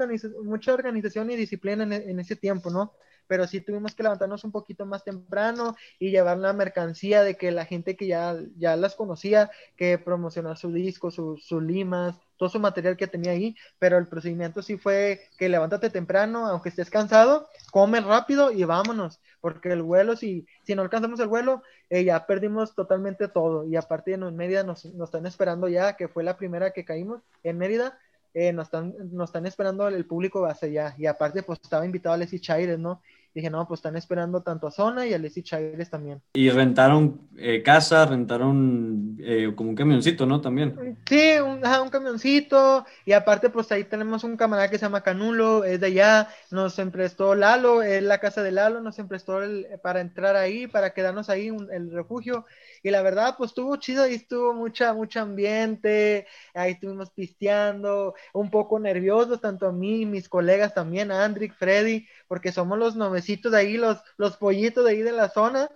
mucha 0.44 0.74
organización 0.74 1.30
y 1.32 1.36
disciplina 1.36 1.84
en, 1.84 1.94
en, 1.94 2.20
ese 2.20 2.36
tiempo, 2.36 2.70
¿no? 2.70 2.94
Pero 3.28 3.46
sí 3.46 3.62
tuvimos 3.62 3.94
que 3.94 4.04
levantarnos 4.04 4.44
un 4.44 4.52
poquito 4.52 4.86
más 4.86 5.04
temprano 5.04 5.76
y 6.00 6.12
llevar 6.12 6.38
la 6.38 6.54
mercancía 6.54 7.22
de 7.22 7.36
que 7.38 7.52
la 7.52 7.66
gente 7.66 7.96
que 7.96 8.08
ya, 8.08 8.38
ya 8.58 8.76
las 8.76 8.96
conocía, 8.96 9.52
que 9.76 9.98
promocionar 9.98 10.58
su 10.58 10.72
disco, 10.72 11.12
sus 11.12 11.46
su 11.46 11.62
limas, 11.62 12.16
todo 12.40 12.50
su 12.50 12.60
material 12.60 12.96
que 12.96 13.06
tenía 13.06 13.34
ahí, 13.34 13.56
pero 13.78 13.98
el 13.98 14.08
procedimiento 14.08 14.62
sí 14.62 14.78
fue 14.78 15.28
que 15.38 15.50
levántate 15.50 15.90
temprano, 15.90 16.48
aunque 16.48 16.70
estés 16.70 16.90
cansado, 16.90 17.50
come 17.70 18.00
rápido 18.00 18.50
y 18.52 18.64
vámonos, 18.64 19.20
porque 19.42 19.74
el 19.74 19.84
vuelo, 19.84 20.16
si, 20.16 20.48
si 20.64 20.74
no 20.74 20.82
alcanzamos 20.82 21.20
el 21.20 21.28
vuelo, 21.28 21.62
eh, 21.90 22.06
ya 22.06 22.26
perdimos 22.26 22.74
totalmente 22.74 23.28
todo, 23.28 23.68
y 23.68 23.76
aparte 23.76 24.14
en 24.14 24.36
Mérida 24.38 24.64
nos, 24.64 24.86
nos 24.86 25.10
están 25.10 25.26
esperando 25.26 25.68
ya, 25.68 25.98
que 25.98 26.08
fue 26.08 26.24
la 26.24 26.38
primera 26.38 26.72
que 26.72 26.86
caímos 26.86 27.22
en 27.44 27.58
Mérida, 27.58 28.00
eh, 28.34 28.54
nos, 28.54 28.68
están, 28.68 28.96
nos 29.12 29.30
están 29.30 29.46
esperando 29.46 29.90
el 29.90 30.06
público 30.06 30.40
base 30.40 30.72
ya, 30.72 30.96
y 30.98 31.08
aparte 31.08 31.44
pues 31.44 31.60
estaba 31.62 31.86
invitado 31.86 32.16
a 32.16 32.18
Leslie 32.18 32.40
Chaires, 32.40 32.80
¿no? 32.80 33.02
Dije, 33.40 33.50
no, 33.50 33.68
pues 33.68 33.80
están 33.80 33.96
esperando 33.96 34.42
tanto 34.42 34.68
a 34.68 34.72
Zona 34.72 35.06
y 35.06 35.14
a 35.14 35.18
Leslie 35.18 35.44
Chávez 35.44 35.90
también. 35.90 36.22
Y 36.34 36.50
rentaron 36.50 37.22
eh, 37.38 37.62
casa, 37.64 38.06
rentaron 38.06 39.18
eh, 39.20 39.52
como 39.56 39.70
un 39.70 39.76
camioncito, 39.76 40.26
¿no? 40.26 40.42
También. 40.42 40.98
Sí, 41.08 41.34
un, 41.40 41.66
un, 41.66 41.90
camioncito. 41.90 42.86
Y 43.06 43.14
aparte, 43.14 43.50
pues 43.50 43.72
ahí 43.72 43.84
tenemos 43.84 44.24
un 44.24 44.38
camarada 44.38 44.70
que 44.70 44.78
se 44.78 44.86
llama 44.86 45.04
Canulo, 45.04 45.64
es 45.64 45.80
de 45.80 45.88
allá. 45.88 46.30
Nos 46.52 46.80
emprestó 46.80 47.36
Lalo, 47.36 47.82
es 47.82 48.04
la 48.04 48.20
casa 48.20 48.44
de 48.44 48.52
Lalo, 48.52 48.82
nos 48.82 49.00
emprestó 49.00 49.42
el, 49.44 49.68
para 49.82 50.02
entrar 50.02 50.36
ahí, 50.36 50.68
para 50.68 50.92
quedarnos 50.92 51.30
ahí, 51.30 51.50
un, 51.50 51.72
el 51.72 51.92
refugio. 51.92 52.46
Y 52.84 52.92
la 52.92 53.02
verdad, 53.02 53.36
pues 53.38 53.52
estuvo 53.52 53.76
chido, 53.78 54.04
ahí 54.04 54.16
estuvo 54.16 54.54
mucha, 54.54 54.94
mucho 54.94 55.22
ambiente, 55.22 56.28
ahí 56.54 56.72
estuvimos 56.74 57.12
pisteando, 57.12 58.16
un 58.34 58.50
poco 58.52 58.80
nerviosos, 58.80 59.42
tanto 59.42 59.68
a 59.68 59.72
mí 59.72 60.06
mis 60.06 60.30
colegas 60.30 60.74
también, 60.74 61.12
a 61.12 61.24
Andrick, 61.26 61.54
Freddy, 61.56 62.08
porque 62.28 62.52
somos 62.52 62.78
los 62.78 62.96
novecitos 62.96 63.52
de 63.52 63.58
ahí, 63.60 63.78
los, 63.78 63.98
los 64.18 64.38
pollitos 64.38 64.86
de 64.86 64.92
ahí 64.92 65.02
de 65.02 65.12
la 65.12 65.30
zona. 65.30 65.70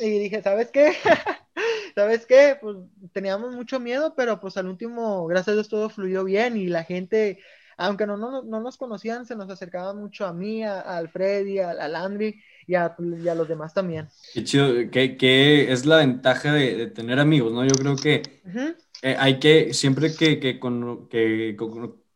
Y 0.00 0.18
dije, 0.18 0.42
¿sabes 0.42 0.70
qué? 0.70 0.94
¿Sabes 1.94 2.26
qué? 2.26 2.58
Pues 2.60 2.76
teníamos 3.12 3.54
mucho 3.54 3.78
miedo, 3.80 4.14
pero 4.16 4.40
pues 4.40 4.56
al 4.56 4.66
último, 4.68 5.26
gracias 5.26 5.48
a 5.48 5.54
Dios, 5.54 5.68
todo 5.68 5.88
fluyó 5.90 6.24
bien 6.24 6.56
y 6.56 6.66
la 6.66 6.84
gente, 6.84 7.38
aunque 7.76 8.06
no, 8.06 8.16
no, 8.16 8.42
no 8.42 8.60
nos 8.60 8.76
conocían, 8.76 9.26
se 9.26 9.36
nos 9.36 9.50
acercaba 9.50 9.94
mucho 9.94 10.26
a 10.26 10.32
mí, 10.32 10.64
a, 10.64 10.80
a 10.80 11.08
Freddy, 11.08 11.60
a, 11.60 11.70
a 11.70 11.88
Landry 11.88 12.42
y 12.66 12.74
a, 12.74 12.94
y 12.98 13.28
a, 13.28 13.34
los 13.34 13.48
demás 13.48 13.74
también. 13.74 14.08
Qué 14.32 14.44
chido, 14.44 14.68
¿qué, 14.90 15.72
es 15.72 15.86
la 15.86 15.98
ventaja 15.98 16.52
de, 16.52 16.76
de, 16.76 16.86
tener 16.86 17.18
amigos, 17.18 17.52
no? 17.52 17.64
Yo 17.64 17.74
creo 17.74 17.96
que 17.96 18.22
uh 18.44 18.48
-huh. 18.48 18.76
eh, 19.02 19.16
hay 19.18 19.38
que, 19.38 19.74
siempre 19.74 20.14
que, 20.14 20.40
que, 20.40 20.58
con, 20.58 21.08
que, 21.08 21.56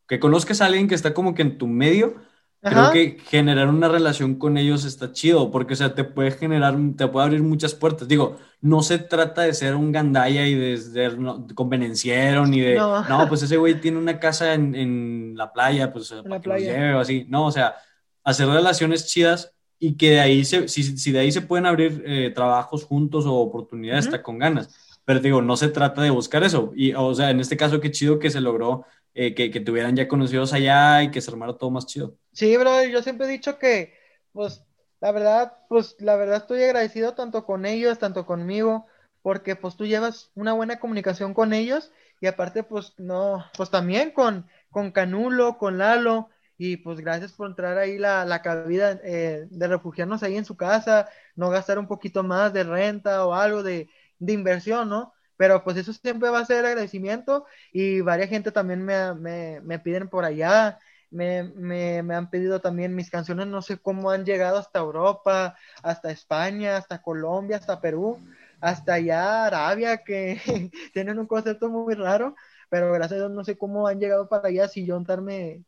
que, 0.07 0.21
conozcas 0.21 0.61
a 0.61 0.67
alguien 0.67 0.89
que 0.89 0.95
está 0.95 1.15
como 1.15 1.35
que 1.35 1.43
en 1.43 1.59
tu 1.59 1.67
medio, 1.67 2.15
Ajá. 2.63 2.91
creo 2.91 2.93
que 2.93 3.21
generar 3.25 3.69
una 3.69 3.89
relación 3.89 4.37
con 4.37 4.57
ellos 4.57 4.85
está 4.85 5.13
chido, 5.13 5.51
porque, 5.51 5.75
o 5.75 5.77
sea, 5.77 5.95
te 5.95 6.05
puede 6.05 6.33
generar, 6.33 6.77
te 6.97 7.07
puede 7.07 7.27
abrir 7.27 7.43
muchas 7.43 7.75
puertas. 7.75 8.09
Digo, 8.09 8.37
no 8.61 8.83
se 8.83 8.99
trata 8.99 9.43
de 9.43 9.55
ser 9.55 9.77
un 9.77 9.93
gandaya 9.93 10.47
y 10.47 10.55
de 10.55 10.77
ser 10.77 11.19
no, 11.19 11.47
convenenciero, 11.55 12.47
ni 12.47 12.61
de, 12.61 12.75
no. 12.75 13.05
no. 13.05 13.29
pues 13.29 13.43
ese 13.43 13.57
güey 13.57 13.81
tiene 13.81 13.99
una 13.99 14.19
casa 14.19 14.55
en, 14.55 14.75
en 14.75 15.35
la 15.37 15.53
playa, 15.53 15.93
pues, 15.93 16.11
en 16.11 16.23
para 16.23 16.37
la 16.37 16.41
que 16.41 16.45
playa. 16.45 16.67
nos 16.67 16.77
lleve 16.77 16.95
o 16.95 17.01
así. 17.01 17.27
No, 17.29 17.47
o 17.47 17.53
sea, 17.53 17.77
hacer 18.25 18.49
relaciones 18.49 19.07
chidas 19.07 19.55
y 19.79 19.97
que 19.97 20.11
de 20.11 20.21
ahí, 20.21 20.45
se, 20.45 20.69
si, 20.69 20.83
si 20.83 21.13
de 21.13 21.21
ahí 21.21 21.33
se 21.33 21.43
pueden 21.43 21.67
abrir 21.67 22.03
eh, 22.07 22.31
trabajos 22.35 22.85
juntos 22.85 23.27
o 23.27 23.35
oportunidades, 23.35 24.07
uh 24.07 24.09
-huh. 24.09 24.15
está 24.15 24.23
con 24.23 24.39
ganas. 24.39 24.69
Pero 25.05 25.21
digo, 25.21 25.41
no 25.41 25.57
se 25.57 25.69
trata 25.69 26.03
de 26.03 26.11
buscar 26.11 26.43
eso. 26.45 26.73
Y, 26.77 26.93
o 26.95 27.15
sea, 27.15 27.31
en 27.31 27.41
este 27.41 27.57
caso, 27.57 27.81
qué 27.81 27.91
chido 27.91 28.19
que 28.19 28.31
se 28.31 28.41
logró 28.41 28.85
eh, 29.15 29.35
que, 29.35 29.51
que 29.51 29.61
tuvieran 29.61 29.97
ya 29.97 30.07
conocidos 30.07 30.53
allá 30.53 31.03
y 31.03 31.11
que 31.11 31.21
se 31.21 31.31
armara 31.31 31.55
todo 31.55 31.71
más 31.71 31.87
chido. 31.87 32.15
Sí, 32.33 32.57
bro, 32.57 32.85
yo 32.85 33.03
siempre 33.03 33.27
he 33.27 33.31
dicho 33.31 33.59
que, 33.59 33.95
pues, 34.33 34.63
la 35.01 35.13
verdad, 35.13 35.55
pues, 35.69 35.97
la 35.99 36.17
verdad 36.17 36.39
estoy 36.39 36.63
agradecido 36.63 37.15
tanto 37.15 37.45
con 37.45 37.65
ellos, 37.65 37.99
tanto 37.99 38.27
conmigo, 38.27 38.87
porque, 39.23 39.57
pues, 39.57 39.77
tú 39.77 39.87
llevas 39.87 40.31
una 40.35 40.53
buena 40.53 40.79
comunicación 40.79 41.35
con 41.35 41.53
ellos 41.53 41.91
y 42.21 42.27
aparte, 42.27 42.63
pues, 42.63 42.95
no, 42.99 43.45
pues 43.57 43.71
también 43.71 44.11
con, 44.11 44.47
con 44.71 44.91
Canulo, 44.91 45.57
con 45.57 45.79
Lalo, 45.79 46.29
y 46.59 46.79
pues 46.79 47.01
gracias 47.01 47.33
por 47.33 47.49
entrar 47.49 47.79
ahí 47.79 47.99
la, 47.99 48.25
la 48.25 48.43
cabida 48.43 49.01
eh, 49.05 49.47
de 49.51 49.69
refugiarnos 49.69 50.23
ahí 50.23 50.37
en 50.37 50.45
su 50.45 50.57
casa, 50.57 51.09
no 51.37 51.51
gastar 51.51 51.79
un 51.79 51.87
poquito 51.89 52.23
más 52.25 52.53
de 52.53 52.65
renta 52.65 53.25
o 53.27 53.35
algo 53.35 53.63
de, 53.63 53.89
de 54.19 54.33
inversión, 54.33 54.89
¿no? 54.89 55.15
Pero 55.37 55.63
pues 55.65 55.77
eso 55.77 55.93
siempre 55.93 56.31
va 56.31 56.41
a 56.41 56.45
ser 56.47 56.67
agradecimiento 56.67 57.47
y 57.73 58.01
varias 58.01 58.29
gente 58.31 58.51
también 58.53 58.85
me, 58.85 59.15
me, 59.15 59.61
me 59.63 59.79
piden 59.79 60.09
por 60.09 60.25
allá, 60.25 60.79
me, 61.11 61.45
me, 61.45 62.03
me, 62.03 62.15
han 62.15 62.29
pedido 62.31 62.61
también 62.61 62.95
mis 62.95 63.11
canciones, 63.11 63.47
no 63.47 63.63
sé 63.63 63.79
cómo 63.79 64.11
han 64.11 64.25
llegado 64.25 64.59
hasta 64.59 64.81
Europa, 64.81 65.57
hasta 65.83 66.11
España, 66.11 66.77
hasta 66.77 67.01
Colombia, 67.03 67.57
hasta 67.59 67.81
Perú, 67.81 68.19
hasta 68.61 68.95
allá 68.95 69.47
Arabia, 69.47 69.99
que 70.05 70.41
tienen 70.93 71.19
un 71.19 71.27
concepto 71.27 71.69
muy 71.69 71.95
raro, 71.95 72.35
pero 72.69 72.93
gracias 72.93 73.13
a 73.21 73.25
Dios 73.25 73.31
no 73.33 73.45
sé 73.45 73.57
cómo 73.57 73.87
han 73.89 74.01
llegado 74.01 74.29
para 74.29 74.49
allá 74.49 74.69
sin 74.69 74.87
yo 74.87 74.99
darme, 75.01 75.65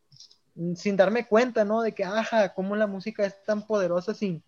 sin 0.75 0.97
darme 0.97 1.27
cuenta, 1.27 1.65
¿no? 1.65 1.83
De 1.83 1.93
que, 1.93 2.05
ajá, 2.05 2.55
cómo 2.55 2.77
la 2.77 2.87
música 2.87 3.25
es 3.25 3.43
tan 3.45 3.67
poderosa 3.67 4.15
sin, 4.15 4.43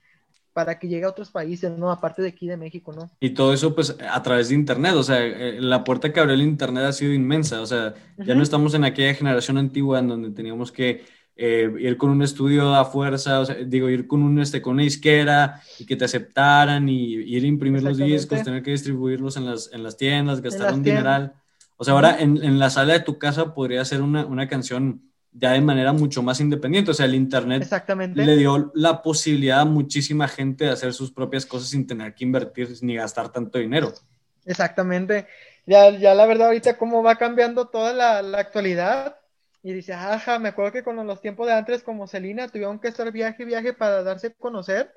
para 0.52 0.78
que 0.78 0.88
llegue 0.88 1.04
a 1.04 1.08
otros 1.10 1.30
países, 1.30 1.70
¿no? 1.76 1.90
Aparte 1.90 2.22
de 2.22 2.28
aquí 2.28 2.46
de 2.46 2.56
México, 2.56 2.92
¿no? 2.92 3.10
Y 3.20 3.30
todo 3.30 3.52
eso, 3.52 3.74
pues, 3.74 3.96
a 4.00 4.22
través 4.22 4.48
de 4.48 4.54
Internet, 4.54 4.94
o 4.94 5.02
sea, 5.02 5.24
eh, 5.24 5.60
la 5.60 5.84
puerta 5.84 6.12
que 6.12 6.20
abrió 6.20 6.34
el 6.34 6.42
Internet 6.42 6.84
ha 6.84 6.92
sido 6.92 7.12
inmensa, 7.12 7.60
o 7.60 7.66
sea, 7.66 7.94
uh 8.18 8.22
-huh. 8.22 8.26
ya 8.26 8.34
no 8.34 8.42
estamos 8.42 8.74
en 8.74 8.84
aquella 8.84 9.14
generación 9.14 9.58
antigua 9.58 9.98
en 9.98 10.08
donde 10.08 10.30
teníamos 10.30 10.70
que 10.70 11.04
eh, 11.34 11.72
ir 11.78 11.96
con 11.96 12.10
un 12.10 12.22
estudio 12.22 12.74
a 12.74 12.84
fuerza, 12.84 13.40
o 13.40 13.46
sea, 13.46 13.54
digo, 13.54 13.88
ir 13.88 14.06
con, 14.06 14.22
un, 14.22 14.38
este, 14.38 14.60
con 14.60 14.74
una 14.74 14.82
disquera 14.82 15.62
y 15.78 15.86
que 15.86 15.96
te 15.96 16.04
aceptaran 16.04 16.88
y 16.88 17.14
ir 17.14 17.44
a 17.44 17.46
imprimir 17.46 17.82
los 17.82 17.96
discos, 17.96 18.42
tener 18.42 18.62
que 18.62 18.72
distribuirlos 18.72 19.38
en 19.38 19.46
las, 19.46 19.72
en 19.72 19.82
las 19.82 19.96
tiendas, 19.96 20.42
gastar 20.42 20.66
las 20.66 20.74
un 20.74 20.82
tiendas. 20.82 21.02
dineral. 21.02 21.32
O 21.78 21.84
sea, 21.84 21.94
ahora 21.94 22.20
en, 22.20 22.42
en, 22.44 22.58
la 22.58 22.68
sala 22.68 22.92
de 22.92 23.00
tu 23.00 23.18
casa 23.18 23.54
podría 23.54 23.84
ser 23.84 24.02
una, 24.02 24.26
una 24.26 24.46
canción 24.46 25.10
ya 25.32 25.52
de 25.52 25.60
manera 25.60 25.92
mucho 25.92 26.22
más 26.22 26.40
independiente. 26.40 26.90
O 26.90 26.94
sea, 26.94 27.06
el 27.06 27.14
Internet 27.14 27.68
le 28.14 28.36
dio 28.36 28.70
la 28.74 29.02
posibilidad 29.02 29.60
a 29.60 29.64
muchísima 29.64 30.28
gente 30.28 30.66
de 30.66 30.70
hacer 30.70 30.92
sus 30.92 31.10
propias 31.10 31.46
cosas 31.46 31.70
sin 31.70 31.86
tener 31.86 32.14
que 32.14 32.24
invertir 32.24 32.68
ni 32.82 32.96
gastar 32.96 33.30
tanto 33.30 33.58
dinero. 33.58 33.92
Exactamente. 34.44 35.26
Ya, 35.66 35.90
ya 35.90 36.14
la 36.14 36.26
verdad 36.26 36.48
ahorita 36.48 36.76
cómo 36.76 37.02
va 37.02 37.16
cambiando 37.16 37.68
toda 37.68 37.92
la, 37.92 38.22
la 38.22 38.38
actualidad. 38.38 39.16
Y 39.62 39.72
dice, 39.72 39.92
ajá, 39.92 40.40
me 40.40 40.48
acuerdo 40.48 40.72
que 40.72 40.82
con 40.82 41.06
los 41.06 41.20
tiempos 41.20 41.46
de 41.46 41.52
antes 41.52 41.84
como 41.84 42.08
Celina 42.08 42.48
tuvieron 42.48 42.80
que 42.80 42.88
estar 42.88 43.10
viaje 43.12 43.44
y 43.44 43.46
viaje 43.46 43.72
para 43.72 44.02
darse 44.02 44.26
a 44.26 44.32
conocer 44.32 44.92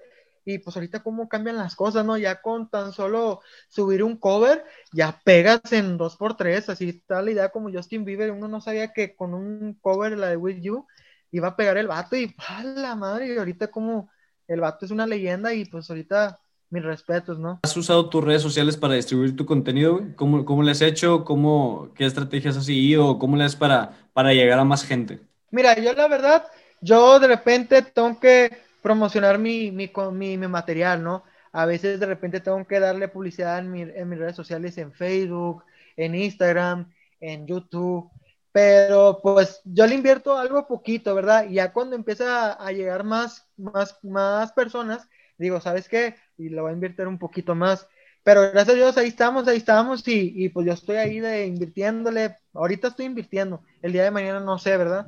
y 0.46 0.60
pues 0.60 0.76
ahorita 0.76 1.02
cómo 1.02 1.28
cambian 1.28 1.58
las 1.58 1.76
cosas, 1.76 2.06
¿no? 2.06 2.18
Ya 2.18 2.42
con 2.42 2.70
tan 2.70 2.94
solo 2.94 3.42
subir 3.68 4.04
un 4.04 4.16
cover, 4.16 4.64
ya 4.94 5.20
pegas 5.24 5.60
en 5.72 5.98
dos 5.98 6.16
por 6.16 6.38
tres, 6.38 6.70
así 6.70 7.04
la 7.10 7.32
idea 7.32 7.50
como 7.50 7.72
Justin 7.72 8.06
Bieber, 8.06 8.32
uno 8.32 8.48
no 8.48 8.62
sabía 8.62 8.94
que 8.94 9.16
con 9.16 9.34
un 9.34 9.74
cover, 9.82 10.18
la 10.18 10.30
de 10.30 10.38
With 10.38 10.62
You, 10.62 10.86
iba 11.32 11.50
a 11.50 11.56
pegar 11.56 11.78
el 11.78 11.88
vato 11.88 12.16
y 12.16 12.34
¡a 12.48 12.64
la 12.64 12.96
madre! 12.96 13.34
Y 13.34 13.38
ahorita 13.38 13.68
como 13.68 14.10
el 14.48 14.62
vato 14.62 14.86
es 14.86 14.92
una 14.92 15.08
leyenda 15.08 15.54
y 15.54 15.66
pues 15.66 15.90
ahorita 15.90 16.40
mis 16.70 16.84
respetos, 16.84 17.40
¿no? 17.40 17.60
¿Has 17.64 17.76
usado 17.76 18.10
tus 18.10 18.24
redes 18.24 18.42
sociales 18.42 18.78
para 18.78 18.94
distribuir 18.94 19.36
tu 19.36 19.46
contenido? 19.46 20.02
¿Cómo, 20.16 20.46
cómo 20.46 20.62
le 20.62 20.72
has 20.72 20.82
hecho? 20.82 21.24
¿Cómo, 21.24 21.90
¿Qué 21.96 22.06
estrategias 22.06 22.58
has 22.58 22.66
seguido? 22.66 23.18
¿Cómo 23.18 23.36
le 23.36 23.46
has 23.46 23.56
para, 23.56 23.98
para 24.14 24.34
llegar 24.34 24.60
a 24.60 24.64
más 24.64 24.84
gente? 24.84 25.20
Mira, 25.52 25.80
yo 25.80 25.94
la 25.94 26.08
verdad, 26.08 26.46
yo 26.82 27.20
de 27.20 27.28
repente 27.28 27.82
tengo 27.82 28.20
que 28.20 28.66
promocionar 28.86 29.40
mi, 29.40 29.72
mi, 29.72 29.92
mi, 30.12 30.38
mi, 30.38 30.48
material, 30.48 31.02
¿no? 31.02 31.24
A 31.52 31.66
veces 31.66 32.00
de 32.00 32.06
repente 32.06 32.40
tengo 32.40 32.68
que 32.68 32.80
darle 32.80 33.08
publicidad 33.08 33.58
en, 33.58 33.72
mi, 33.72 33.82
en, 33.82 34.08
mis 34.08 34.20
redes 34.20 34.36
sociales, 34.36 34.78
en 34.78 34.94
Facebook, 34.94 35.64
en 35.98 36.14
Instagram, 36.14 36.94
en 37.20 37.48
YouTube, 37.48 38.12
pero 38.52 39.22
pues 39.24 39.60
yo 39.64 39.88
le 39.88 39.96
invierto 39.96 40.38
algo 40.38 40.68
poquito, 40.68 41.16
¿verdad? 41.16 41.50
Y 41.50 41.56
ya 41.56 41.74
cuando 41.74 41.96
empieza 41.96 42.54
a, 42.54 42.72
llegar 42.72 43.04
más, 43.04 43.50
más, 43.58 43.98
más 44.04 44.52
personas, 44.52 45.10
digo, 45.40 45.60
¿sabes 45.60 45.90
qué? 45.90 46.16
Y 46.38 46.50
lo 46.50 46.62
voy 46.62 46.70
a 46.70 46.76
invertir 46.76 47.08
un 47.08 47.18
poquito 47.18 47.56
más. 47.56 47.88
Pero 48.22 48.42
gracias 48.52 48.70
a 48.70 48.74
Dios, 48.74 48.98
ahí 49.00 49.08
estamos, 49.08 49.48
ahí 49.48 49.58
estamos, 49.58 50.08
y, 50.08 50.32
y 50.36 50.50
pues 50.50 50.68
yo 50.68 50.74
estoy 50.74 50.98
ahí 50.98 51.20
de 51.20 51.48
invirtiéndole, 51.48 52.38
ahorita 52.54 52.90
estoy 52.90 53.08
invirtiendo, 53.08 53.64
el 53.82 53.94
día 53.94 54.04
de 54.04 54.12
mañana 54.12 54.42
no 54.42 54.60
sé, 54.60 54.78
¿verdad? 54.78 55.08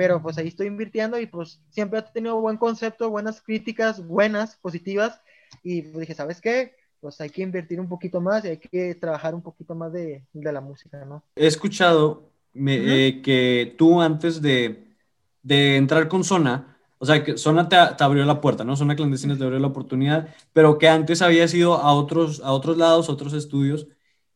Pero 0.00 0.22
pues 0.22 0.38
ahí 0.38 0.48
estoy 0.48 0.66
invirtiendo 0.66 1.20
y 1.20 1.26
pues 1.26 1.60
siempre 1.68 1.98
he 1.98 2.02
tenido 2.02 2.40
buen 2.40 2.56
concepto, 2.56 3.10
buenas 3.10 3.42
críticas, 3.42 4.02
buenas, 4.02 4.56
positivas, 4.56 5.20
y 5.62 5.82
pues 5.82 6.00
dije, 6.00 6.14
¿sabes 6.14 6.40
qué? 6.40 6.74
Pues 7.00 7.20
hay 7.20 7.28
que 7.28 7.42
invertir 7.42 7.78
un 7.78 7.86
poquito 7.86 8.18
más 8.18 8.42
y 8.46 8.48
hay 8.48 8.56
que 8.56 8.94
trabajar 8.94 9.34
un 9.34 9.42
poquito 9.42 9.74
más 9.74 9.92
de, 9.92 10.24
de 10.32 10.52
la 10.52 10.62
música, 10.62 11.04
¿no? 11.04 11.22
He 11.36 11.46
escuchado 11.46 12.30
eh, 12.54 13.20
que 13.22 13.74
tú 13.76 14.00
antes 14.00 14.40
de, 14.40 14.86
de, 15.42 15.76
entrar 15.76 16.08
con 16.08 16.24
Zona, 16.24 16.78
o 16.96 17.04
sea, 17.04 17.22
que 17.22 17.36
Zona 17.36 17.68
te, 17.68 17.76
te, 17.98 18.02
abrió 18.02 18.24
la 18.24 18.40
puerta, 18.40 18.64
¿no? 18.64 18.76
Zona 18.76 18.96
Clandestina 18.96 19.36
te 19.36 19.44
abrió 19.44 19.58
la 19.58 19.66
oportunidad, 19.66 20.34
pero 20.54 20.78
que 20.78 20.88
antes 20.88 21.20
habías 21.20 21.52
ido 21.52 21.74
a 21.74 21.92
otros, 21.92 22.40
a 22.42 22.52
otros 22.52 22.78
lados, 22.78 23.10
a 23.10 23.12
otros 23.12 23.34
estudios 23.34 23.86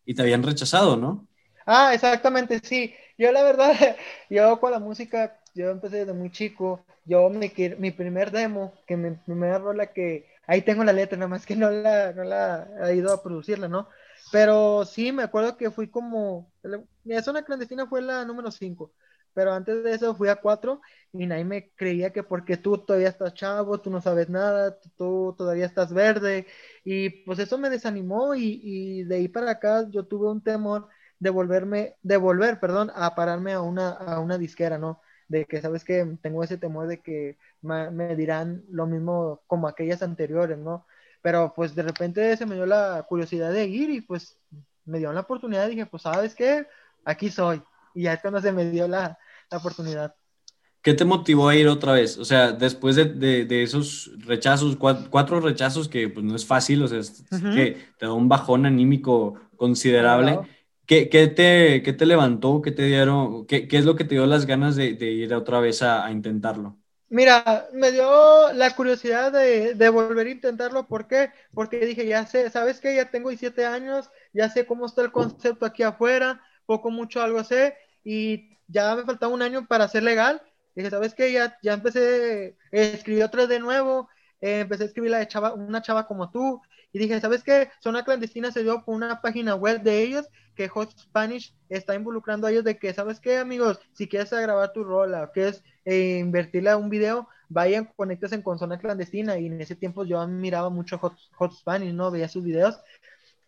y 0.04 0.12
te 0.12 0.20
habían 0.20 0.42
rechazado, 0.42 0.98
¿no? 0.98 1.26
Ah, 1.64 1.94
exactamente, 1.94 2.60
sí. 2.62 2.94
Yo 3.16 3.32
la 3.32 3.42
verdad, 3.42 3.72
yo 4.28 4.60
con 4.60 4.72
la 4.72 4.78
música, 4.78 5.40
yo 5.54 5.70
empecé 5.70 5.98
desde 5.98 6.12
muy 6.12 6.30
chico. 6.30 6.84
Yo 7.04 7.28
mi, 7.30 7.52
mi 7.78 7.90
primer 7.90 8.30
demo, 8.30 8.72
que 8.86 8.96
mi 8.96 9.12
primera 9.16 9.58
rola 9.58 9.92
que, 9.92 10.26
ahí 10.46 10.62
tengo 10.62 10.84
la 10.84 10.92
letra, 10.92 11.16
nada 11.18 11.28
más 11.28 11.46
que 11.46 11.56
no 11.56 11.70
la, 11.70 12.12
no 12.12 12.24
la 12.24 12.68
he 12.90 12.96
ido 12.96 13.12
a 13.12 13.22
producirla, 13.22 13.68
¿no? 13.68 13.88
Pero 14.32 14.84
sí, 14.84 15.12
me 15.12 15.22
acuerdo 15.22 15.56
que 15.56 15.70
fui 15.70 15.88
como, 15.88 16.52
mi 17.04 17.20
zona 17.22 17.44
clandestina 17.44 17.86
fue 17.86 18.02
la 18.02 18.24
número 18.24 18.50
5, 18.50 18.92
pero 19.34 19.52
antes 19.52 19.82
de 19.84 19.92
eso 19.94 20.14
fui 20.14 20.28
a 20.28 20.36
4 20.36 20.80
y 21.12 21.26
nadie 21.26 21.44
me 21.44 21.70
creía 21.76 22.12
que 22.12 22.22
porque 22.22 22.56
tú 22.56 22.78
todavía 22.78 23.08
estás 23.08 23.34
chavo, 23.34 23.80
tú 23.80 23.90
no 23.90 24.00
sabes 24.00 24.28
nada, 24.30 24.78
tú 24.96 25.34
todavía 25.36 25.66
estás 25.66 25.92
verde 25.92 26.46
y 26.84 27.10
pues 27.24 27.38
eso 27.38 27.58
me 27.58 27.70
desanimó 27.70 28.34
y, 28.34 28.60
y 28.62 29.04
de 29.04 29.16
ahí 29.16 29.28
para 29.28 29.50
acá 29.52 29.86
yo 29.90 30.04
tuve 30.06 30.30
un 30.30 30.42
temor 30.42 30.88
de 31.18 31.30
volverme, 31.30 31.96
de 32.02 32.16
volver, 32.16 32.60
perdón, 32.60 32.90
a 32.94 33.14
pararme 33.14 33.52
a 33.52 33.60
una, 33.60 33.90
a 33.90 34.20
una 34.20 34.38
disquera, 34.38 34.78
¿no? 34.78 35.00
De 35.28 35.44
que, 35.46 35.60
¿sabes 35.60 35.84
que 35.84 36.16
Tengo 36.22 36.42
ese 36.42 36.58
temor 36.58 36.86
de 36.86 37.00
que 37.00 37.36
me, 37.62 38.14
dirán 38.16 38.64
lo 38.70 38.86
mismo 38.86 39.42
como 39.46 39.68
aquellas 39.68 40.02
anteriores, 40.02 40.58
¿no? 40.58 40.86
Pero 41.22 41.52
pues 41.54 41.74
de 41.74 41.82
repente 41.82 42.36
se 42.36 42.46
me 42.46 42.54
dio 42.54 42.66
la 42.66 43.04
curiosidad 43.08 43.52
de 43.52 43.66
ir 43.66 43.90
y 43.90 44.00
pues 44.02 44.38
me 44.84 44.98
dio 44.98 45.12
la 45.12 45.20
oportunidad 45.20 45.66
y 45.66 45.70
dije, 45.70 45.86
pues, 45.86 46.02
¿sabes 46.02 46.34
qué? 46.34 46.66
Aquí 47.04 47.30
soy. 47.30 47.62
Y 47.94 48.02
ya 48.02 48.14
es 48.14 48.20
cuando 48.20 48.40
se 48.40 48.52
me 48.52 48.70
dio 48.70 48.86
la, 48.86 49.18
la 49.50 49.58
oportunidad. 49.58 50.14
¿Qué 50.84 50.92
te 50.92 51.06
motivó 51.06 51.48
a 51.48 51.56
ir 51.56 51.66
otra 51.66 51.92
vez? 51.92 52.18
O 52.18 52.26
sea, 52.26 52.52
después 52.52 52.94
de, 52.94 53.06
de, 53.06 53.62
esos 53.62 54.10
rechazos, 54.18 54.76
cuatro, 54.76 55.40
rechazos 55.40 55.88
que 55.88 56.10
pues 56.10 56.26
no 56.26 56.36
es 56.36 56.44
fácil, 56.44 56.82
o 56.82 56.88
sea, 56.88 56.98
es, 56.98 57.24
que 57.30 57.78
te 57.98 58.04
da 58.04 58.12
un 58.12 58.28
bajón 58.28 58.66
anímico 58.66 59.40
considerable. 59.56 60.40
¿Qué, 60.86 61.06
te, 61.06 61.82
qué 61.82 61.92
te 61.92 62.06
levantó? 62.06 62.60
¿Qué 62.60 62.70
te 62.70 62.82
dieron? 62.82 63.46
Qué, 63.46 63.68
qué, 63.68 63.78
es 63.78 63.84
lo 63.84 63.96
que 63.96 64.04
te 64.04 64.14
dio 64.14 64.26
las 64.26 64.46
ganas 64.46 64.76
de, 64.76 64.94
de 64.94 65.06
ir 65.06 65.34
otra 65.34 65.60
vez 65.60 65.82
a, 65.82 66.04
a, 66.04 66.10
intentarlo? 66.10 66.76
Mira, 67.08 67.68
me 67.72 67.90
dio 67.90 68.52
la 68.52 68.74
curiosidad 68.76 69.32
de, 69.32 69.74
de, 69.74 69.88
volver 69.88 70.26
a 70.26 70.30
intentarlo. 70.30 70.86
¿Por 70.86 71.06
qué? 71.06 71.30
Porque 71.54 71.86
dije, 71.86 72.06
ya 72.06 72.26
sé, 72.26 72.50
¿sabes 72.50 72.80
qué? 72.80 72.94
Ya 72.96 73.10
tengo 73.10 73.30
17 73.30 73.64
años, 73.64 74.10
ya 74.32 74.50
sé 74.50 74.66
cómo 74.66 74.86
está 74.86 75.02
el 75.02 75.12
concepto 75.12 75.64
aquí 75.64 75.82
afuera, 75.82 76.42
poco, 76.66 76.90
mucho, 76.90 77.22
algo 77.22 77.44
sé, 77.44 77.76
y 78.04 78.58
ya 78.66 78.94
me 78.94 79.04
faltaba 79.04 79.32
un 79.32 79.42
año 79.42 79.66
para 79.66 79.88
ser 79.88 80.02
legal. 80.02 80.42
Dije, 80.74 80.90
¿sabes 80.90 81.14
qué? 81.14 81.32
Ya, 81.32 81.56
ya 81.62 81.74
empecé, 81.74 82.56
escribí 82.72 83.22
otra 83.22 83.46
de 83.46 83.60
nuevo, 83.60 84.08
eh, 84.40 84.60
empecé 84.60 84.82
a 84.82 84.86
escribir 84.86 85.12
la 85.12 85.18
de 85.18 85.28
chava, 85.28 85.54
una 85.54 85.82
chava 85.82 86.06
como 86.06 86.30
tú, 86.30 86.60
y 86.94 86.98
dije, 87.00 87.20
¿sabes 87.20 87.42
qué? 87.42 87.70
Zona 87.80 88.04
Clandestina 88.04 88.52
se 88.52 88.62
dio 88.62 88.84
por 88.84 88.94
una 88.94 89.20
página 89.20 89.56
web 89.56 89.82
de 89.82 90.00
ellos 90.02 90.28
que 90.54 90.68
Hot 90.68 90.96
Spanish 90.96 91.52
está 91.68 91.96
involucrando 91.96 92.46
a 92.46 92.52
ellos 92.52 92.62
de 92.62 92.78
que, 92.78 92.94
¿sabes 92.94 93.18
qué, 93.18 93.38
amigos? 93.38 93.80
Si 93.94 94.06
quieres 94.06 94.30
grabar 94.30 94.72
tu 94.72 94.84
rola 94.84 95.28
quieres 95.34 95.64
eh, 95.84 96.18
invertirle 96.20 96.70
a 96.70 96.76
un 96.76 96.90
video, 96.90 97.28
vayan, 97.48 97.92
conectense 97.96 98.40
con 98.44 98.60
Zona 98.60 98.78
Clandestina. 98.78 99.36
Y 99.40 99.46
en 99.46 99.60
ese 99.60 99.74
tiempo 99.74 100.04
yo 100.04 100.24
miraba 100.28 100.70
mucho 100.70 100.96
Hot, 100.98 101.16
Hot 101.32 101.52
Spanish, 101.54 101.92
¿no? 101.92 102.12
Veía 102.12 102.28
sus 102.28 102.44
videos, 102.44 102.80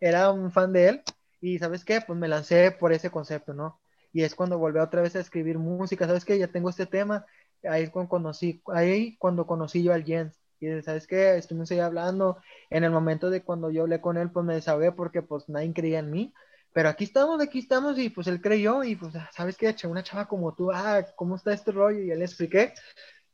era 0.00 0.32
un 0.32 0.50
fan 0.50 0.72
de 0.72 0.88
él. 0.88 1.02
Y 1.40 1.60
¿sabes 1.60 1.84
qué? 1.84 2.00
Pues 2.00 2.18
me 2.18 2.26
lancé 2.26 2.72
por 2.72 2.92
ese 2.92 3.10
concepto, 3.10 3.54
¿no? 3.54 3.80
Y 4.12 4.24
es 4.24 4.34
cuando 4.34 4.58
volví 4.58 4.80
otra 4.80 5.02
vez 5.02 5.14
a 5.14 5.20
escribir 5.20 5.58
música, 5.58 6.08
¿sabes 6.08 6.24
qué? 6.24 6.36
Ya 6.36 6.48
tengo 6.48 6.68
este 6.68 6.86
tema. 6.86 7.24
Ahí, 7.62 7.86
cuando 7.90 8.08
conocí, 8.08 8.60
ahí 8.74 9.16
cuando 9.18 9.46
conocí 9.46 9.84
yo 9.84 9.92
al 9.92 10.04
Jens 10.04 10.36
y 10.60 10.82
sabes 10.82 11.06
qué, 11.06 11.36
estuvimos 11.36 11.70
ahí 11.70 11.80
hablando, 11.80 12.38
en 12.70 12.84
el 12.84 12.90
momento 12.90 13.30
de 13.30 13.42
cuando 13.42 13.70
yo 13.70 13.82
hablé 13.82 14.00
con 14.00 14.16
él, 14.16 14.30
pues 14.30 14.44
me 14.44 14.54
desahogué 14.54 14.92
porque 14.92 15.22
pues 15.22 15.48
nadie 15.48 15.72
creía 15.72 15.98
en 15.98 16.10
mí, 16.10 16.32
pero 16.72 16.90
aquí 16.90 17.04
estamos, 17.04 17.40
aquí 17.40 17.60
estamos, 17.60 17.98
y 17.98 18.10
pues 18.10 18.26
él 18.26 18.40
creyó, 18.40 18.84
y 18.84 18.96
pues, 18.96 19.16
ah, 19.16 19.30
¿sabes 19.34 19.56
qué? 19.56 19.74
Una 19.84 20.02
chava 20.02 20.28
como 20.28 20.54
tú, 20.54 20.70
ah, 20.72 21.06
¿cómo 21.16 21.36
está 21.36 21.54
este 21.54 21.72
rollo? 21.72 22.02
Y 22.02 22.10
él 22.10 22.18
le 22.18 22.26
expliqué, 22.26 22.74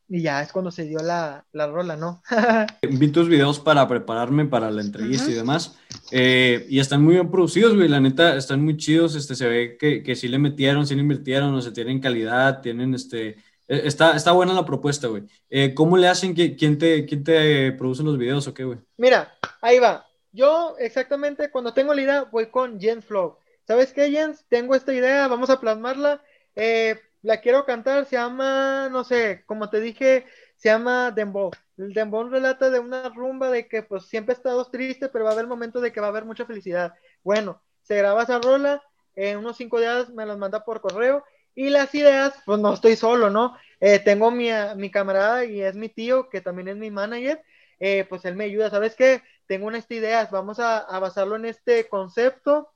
y 0.08 0.22
ya 0.22 0.42
es 0.42 0.52
cuando 0.52 0.70
se 0.70 0.84
dio 0.84 0.98
la, 1.00 1.44
la 1.52 1.66
rola, 1.66 1.96
¿no? 1.96 2.22
Vi 2.88 3.08
tus 3.08 3.28
videos 3.28 3.58
para 3.58 3.88
prepararme 3.88 4.44
para 4.44 4.70
la 4.70 4.82
entrevista 4.82 5.30
y 5.30 5.34
demás, 5.34 5.76
eh, 6.10 6.66
y 6.68 6.78
están 6.78 7.02
muy 7.02 7.14
bien 7.14 7.30
producidos, 7.30 7.74
güey, 7.74 7.88
la 7.88 7.98
neta, 7.98 8.36
están 8.36 8.62
muy 8.62 8.76
chidos, 8.76 9.16
este, 9.16 9.34
se 9.34 9.48
ve 9.48 9.76
que, 9.76 10.02
que 10.02 10.14
sí 10.14 10.28
le 10.28 10.38
metieron, 10.38 10.86
sí 10.86 10.94
le 10.94 11.00
invirtieron, 11.00 11.54
o 11.54 11.60
sea, 11.60 11.72
tienen 11.72 11.98
calidad, 11.98 12.60
tienen, 12.60 12.94
este, 12.94 13.38
está, 13.84 14.16
está 14.16 14.32
buena 14.32 14.52
la 14.52 14.64
propuesta, 14.64 15.08
güey. 15.08 15.24
Eh, 15.50 15.74
¿Cómo 15.74 15.96
le 15.96 16.08
hacen? 16.08 16.34
¿Quién 16.34 16.78
te, 16.78 17.06
¿Quién 17.06 17.24
te 17.24 17.72
produce 17.72 18.02
los 18.02 18.18
videos 18.18 18.46
o 18.46 18.54
qué, 18.54 18.64
güey? 18.64 18.78
Mira, 18.96 19.34
ahí 19.60 19.78
va. 19.78 20.06
Yo 20.32 20.76
exactamente 20.78 21.50
cuando 21.50 21.74
tengo 21.74 21.94
la 21.94 22.02
idea 22.02 22.22
voy 22.24 22.46
con 22.46 22.80
Jens 22.80 23.04
Flow. 23.04 23.36
¿Sabes 23.66 23.92
qué, 23.92 24.10
Jens? 24.10 24.44
Tengo 24.48 24.74
esta 24.74 24.92
idea, 24.92 25.28
vamos 25.28 25.50
a 25.50 25.60
plasmarla. 25.60 26.22
Eh, 26.56 26.98
la 27.22 27.40
quiero 27.40 27.64
cantar, 27.64 28.06
se 28.06 28.16
llama, 28.16 28.88
no 28.90 29.04
sé, 29.04 29.44
como 29.46 29.70
te 29.70 29.80
dije, 29.80 30.26
se 30.56 30.68
llama 30.68 31.10
Dembow. 31.10 31.52
El 31.76 31.94
Dembow 31.94 32.28
relata 32.28 32.70
de 32.70 32.80
una 32.80 33.08
rumba 33.08 33.50
de 33.50 33.68
que 33.68 33.82
pues 33.82 34.06
siempre 34.06 34.34
estado 34.34 34.64
triste, 34.66 35.08
pero 35.08 35.24
va 35.24 35.30
a 35.30 35.34
haber 35.34 35.46
momentos 35.46 35.82
de 35.82 35.92
que 35.92 36.00
va 36.00 36.08
a 36.08 36.10
haber 36.10 36.24
mucha 36.24 36.44
felicidad. 36.44 36.94
Bueno, 37.22 37.62
se 37.82 37.96
graba 37.96 38.24
esa 38.24 38.38
rola, 38.38 38.82
en 39.14 39.38
unos 39.38 39.56
cinco 39.56 39.78
días 39.78 40.10
me 40.10 40.26
las 40.26 40.38
manda 40.38 40.64
por 40.64 40.80
correo 40.80 41.24
y 41.54 41.70
las 41.70 41.94
ideas, 41.94 42.34
pues 42.46 42.58
no 42.60 42.72
estoy 42.72 42.96
solo, 42.96 43.30
¿no? 43.30 43.56
Eh, 43.80 43.98
tengo 43.98 44.30
mi, 44.30 44.48
mi, 44.76 44.90
camarada 44.90 45.44
y 45.44 45.60
es 45.60 45.74
mi 45.74 45.88
tío, 45.88 46.28
que 46.28 46.40
también 46.40 46.68
es 46.68 46.76
mi 46.76 46.90
manager, 46.90 47.42
eh, 47.80 48.06
pues 48.08 48.24
él 48.24 48.36
me 48.36 48.44
ayuda, 48.44 48.70
¿sabes 48.70 48.94
qué? 48.94 49.22
Tengo 49.46 49.66
unas 49.66 49.90
ideas, 49.90 50.30
vamos 50.30 50.60
a, 50.60 50.86
basarlo 51.00 51.36
en 51.36 51.46
este 51.46 51.88
concepto. 51.88 52.70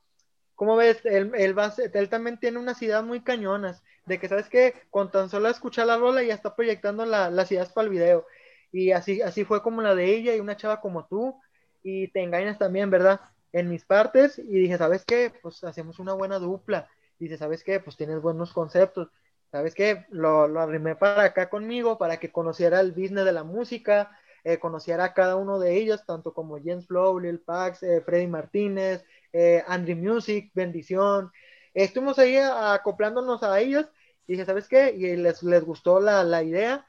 ¿Cómo 0.55 0.77
ves? 0.77 1.05
Él, 1.05 1.33
él 1.37 2.09
también 2.09 2.39
tiene 2.39 2.59
unas 2.59 2.81
ideas 2.83 3.05
muy 3.05 3.21
cañonas, 3.23 3.83
de 4.07 4.19
que, 4.19 4.29
¿sabes 4.29 4.49
qué? 4.49 4.75
Con 4.91 5.11
tan 5.11 5.29
solo 5.31 5.49
escuchar 5.49 5.87
la 5.87 5.97
rola 5.97 6.23
ya 6.23 6.35
está 6.35 6.57
proyectando 6.57 7.05
la, 7.07 7.31
las 7.31 7.53
ideas 7.53 7.73
para 7.73 7.87
el 7.87 7.93
video. 7.93 8.27
Y 8.73 8.93
así, 8.93 9.23
así 9.23 9.45
fue 9.45 9.63
como 9.63 9.83
la 9.83 9.95
de 9.95 10.07
ella 10.17 10.35
y 10.35 10.41
una 10.41 10.57
chava 10.57 10.81
como 10.81 11.07
tú. 11.07 11.41
Y 11.83 12.09
te 12.09 12.23
engañas 12.23 12.59
también, 12.59 12.91
¿verdad? 12.91 13.21
En 13.53 13.69
mis 13.71 13.85
partes. 13.85 14.39
Y 14.39 14.59
dije, 14.61 14.79
¿sabes 14.79 15.05
qué? 15.05 15.33
Pues 15.43 15.63
hacemos 15.65 15.99
una 15.99 16.15
buena 16.15 16.39
dupla 16.39 16.89
dice, 17.19 17.37
¿sabes 17.39 17.65
qué? 17.65 17.81
Pues 17.81 17.97
tienes 17.97 18.21
buenos 18.21 18.53
conceptos. 18.53 19.11
¿Sabes 19.51 19.75
qué? 19.75 20.07
Lo, 20.11 20.49
lo 20.49 20.61
arrimé 20.61 20.97
para 20.97 21.25
acá 21.25 21.49
conmigo, 21.49 21.99
para 21.99 22.19
que 22.19 22.33
conociera 22.33 22.81
el 22.81 22.93
business 22.93 23.25
de 23.25 23.33
la 23.33 23.45
música, 23.45 24.11
eh, 24.45 24.59
conociera 24.59 25.05
a 25.05 25.15
cada 25.15 25.37
uno 25.37 25.59
de 25.59 25.77
ellos, 25.77 26.05
tanto 26.07 26.35
como 26.35 26.59
James 26.63 26.87
Flow, 26.87 27.19
Lil 27.19 27.41
Pax, 27.41 27.83
eh, 27.83 28.01
Freddy 28.03 28.27
Martínez, 28.27 29.05
eh, 29.33 29.63
Music, 29.97 30.51
Bendición. 30.55 31.31
Estuvimos 31.75 32.19
ahí 32.19 32.37
acoplándonos 32.37 33.43
a 33.43 33.61
ellos 33.61 33.87
y 34.27 34.33
dije, 34.33 34.45
¿sabes 34.45 34.69
qué? 34.69 34.91
Y 34.97 35.17
les, 35.17 35.43
les 35.43 35.65
gustó 35.65 36.01
la, 36.01 36.25
la 36.25 36.43
idea 36.43 36.87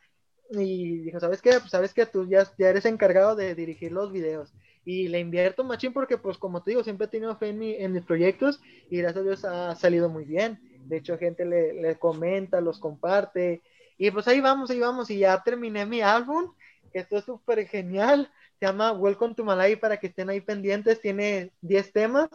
y 0.51 0.99
dije, 0.99 1.19
¿sabes 1.19 1.41
qué? 1.41 1.51
Pues 1.59 1.71
sabes 1.71 1.93
que 1.93 2.05
tú 2.05 2.27
ya, 2.27 2.47
ya 2.57 2.69
eres 2.69 2.85
encargado 2.85 3.35
de 3.35 3.55
dirigir 3.55 3.91
los 3.91 4.11
videos 4.11 4.53
y 4.87 5.09
le 5.09 5.19
invierto 5.19 5.65
machín 5.65 5.91
porque 5.91 6.17
pues 6.17 6.37
como 6.37 6.63
te 6.63 6.71
digo, 6.71 6.81
siempre 6.81 7.07
he 7.07 7.09
tenido 7.09 7.35
fe 7.35 7.49
en, 7.49 7.59
mi, 7.59 7.75
en 7.75 7.91
mis 7.91 8.05
proyectos 8.05 8.61
y 8.89 8.99
gracias 8.99 9.17
a 9.21 9.25
Dios 9.25 9.43
ha 9.43 9.75
salido 9.75 10.07
muy 10.07 10.23
bien. 10.23 10.61
De 10.85 10.95
hecho, 10.95 11.17
gente 11.17 11.43
le, 11.43 11.73
le, 11.73 11.99
comenta, 11.99 12.61
los 12.61 12.79
comparte 12.79 13.61
y 13.97 14.09
pues 14.11 14.29
ahí 14.29 14.39
vamos, 14.39 14.69
ahí 14.69 14.79
vamos. 14.79 15.09
Y 15.09 15.19
ya 15.19 15.43
terminé 15.43 15.85
mi 15.85 15.99
álbum, 15.99 16.53
que 16.93 16.99
esto 16.99 17.17
es 17.17 17.25
súper 17.25 17.67
genial, 17.67 18.31
se 18.61 18.65
llama 18.65 18.93
Welcome 18.93 19.35
to 19.35 19.43
Malay 19.43 19.75
para 19.75 19.97
que 19.97 20.07
estén 20.07 20.29
ahí 20.29 20.39
pendientes, 20.39 21.01
tiene 21.01 21.51
10 21.59 21.91
temas, 21.91 22.29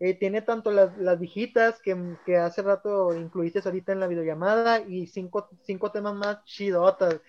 eh, 0.00 0.14
tiene 0.14 0.42
tanto 0.42 0.72
las, 0.72 0.98
las 0.98 1.20
viejitas 1.20 1.80
que, 1.80 1.96
que, 2.26 2.36
hace 2.36 2.62
rato 2.62 3.14
incluiste 3.14 3.60
ahorita 3.64 3.92
en 3.92 4.00
la 4.00 4.08
videollamada 4.08 4.80
y 4.80 5.06
cinco, 5.06 5.48
cinco 5.62 5.92
temas 5.92 6.16
más 6.16 6.44
chidotas. 6.46 7.20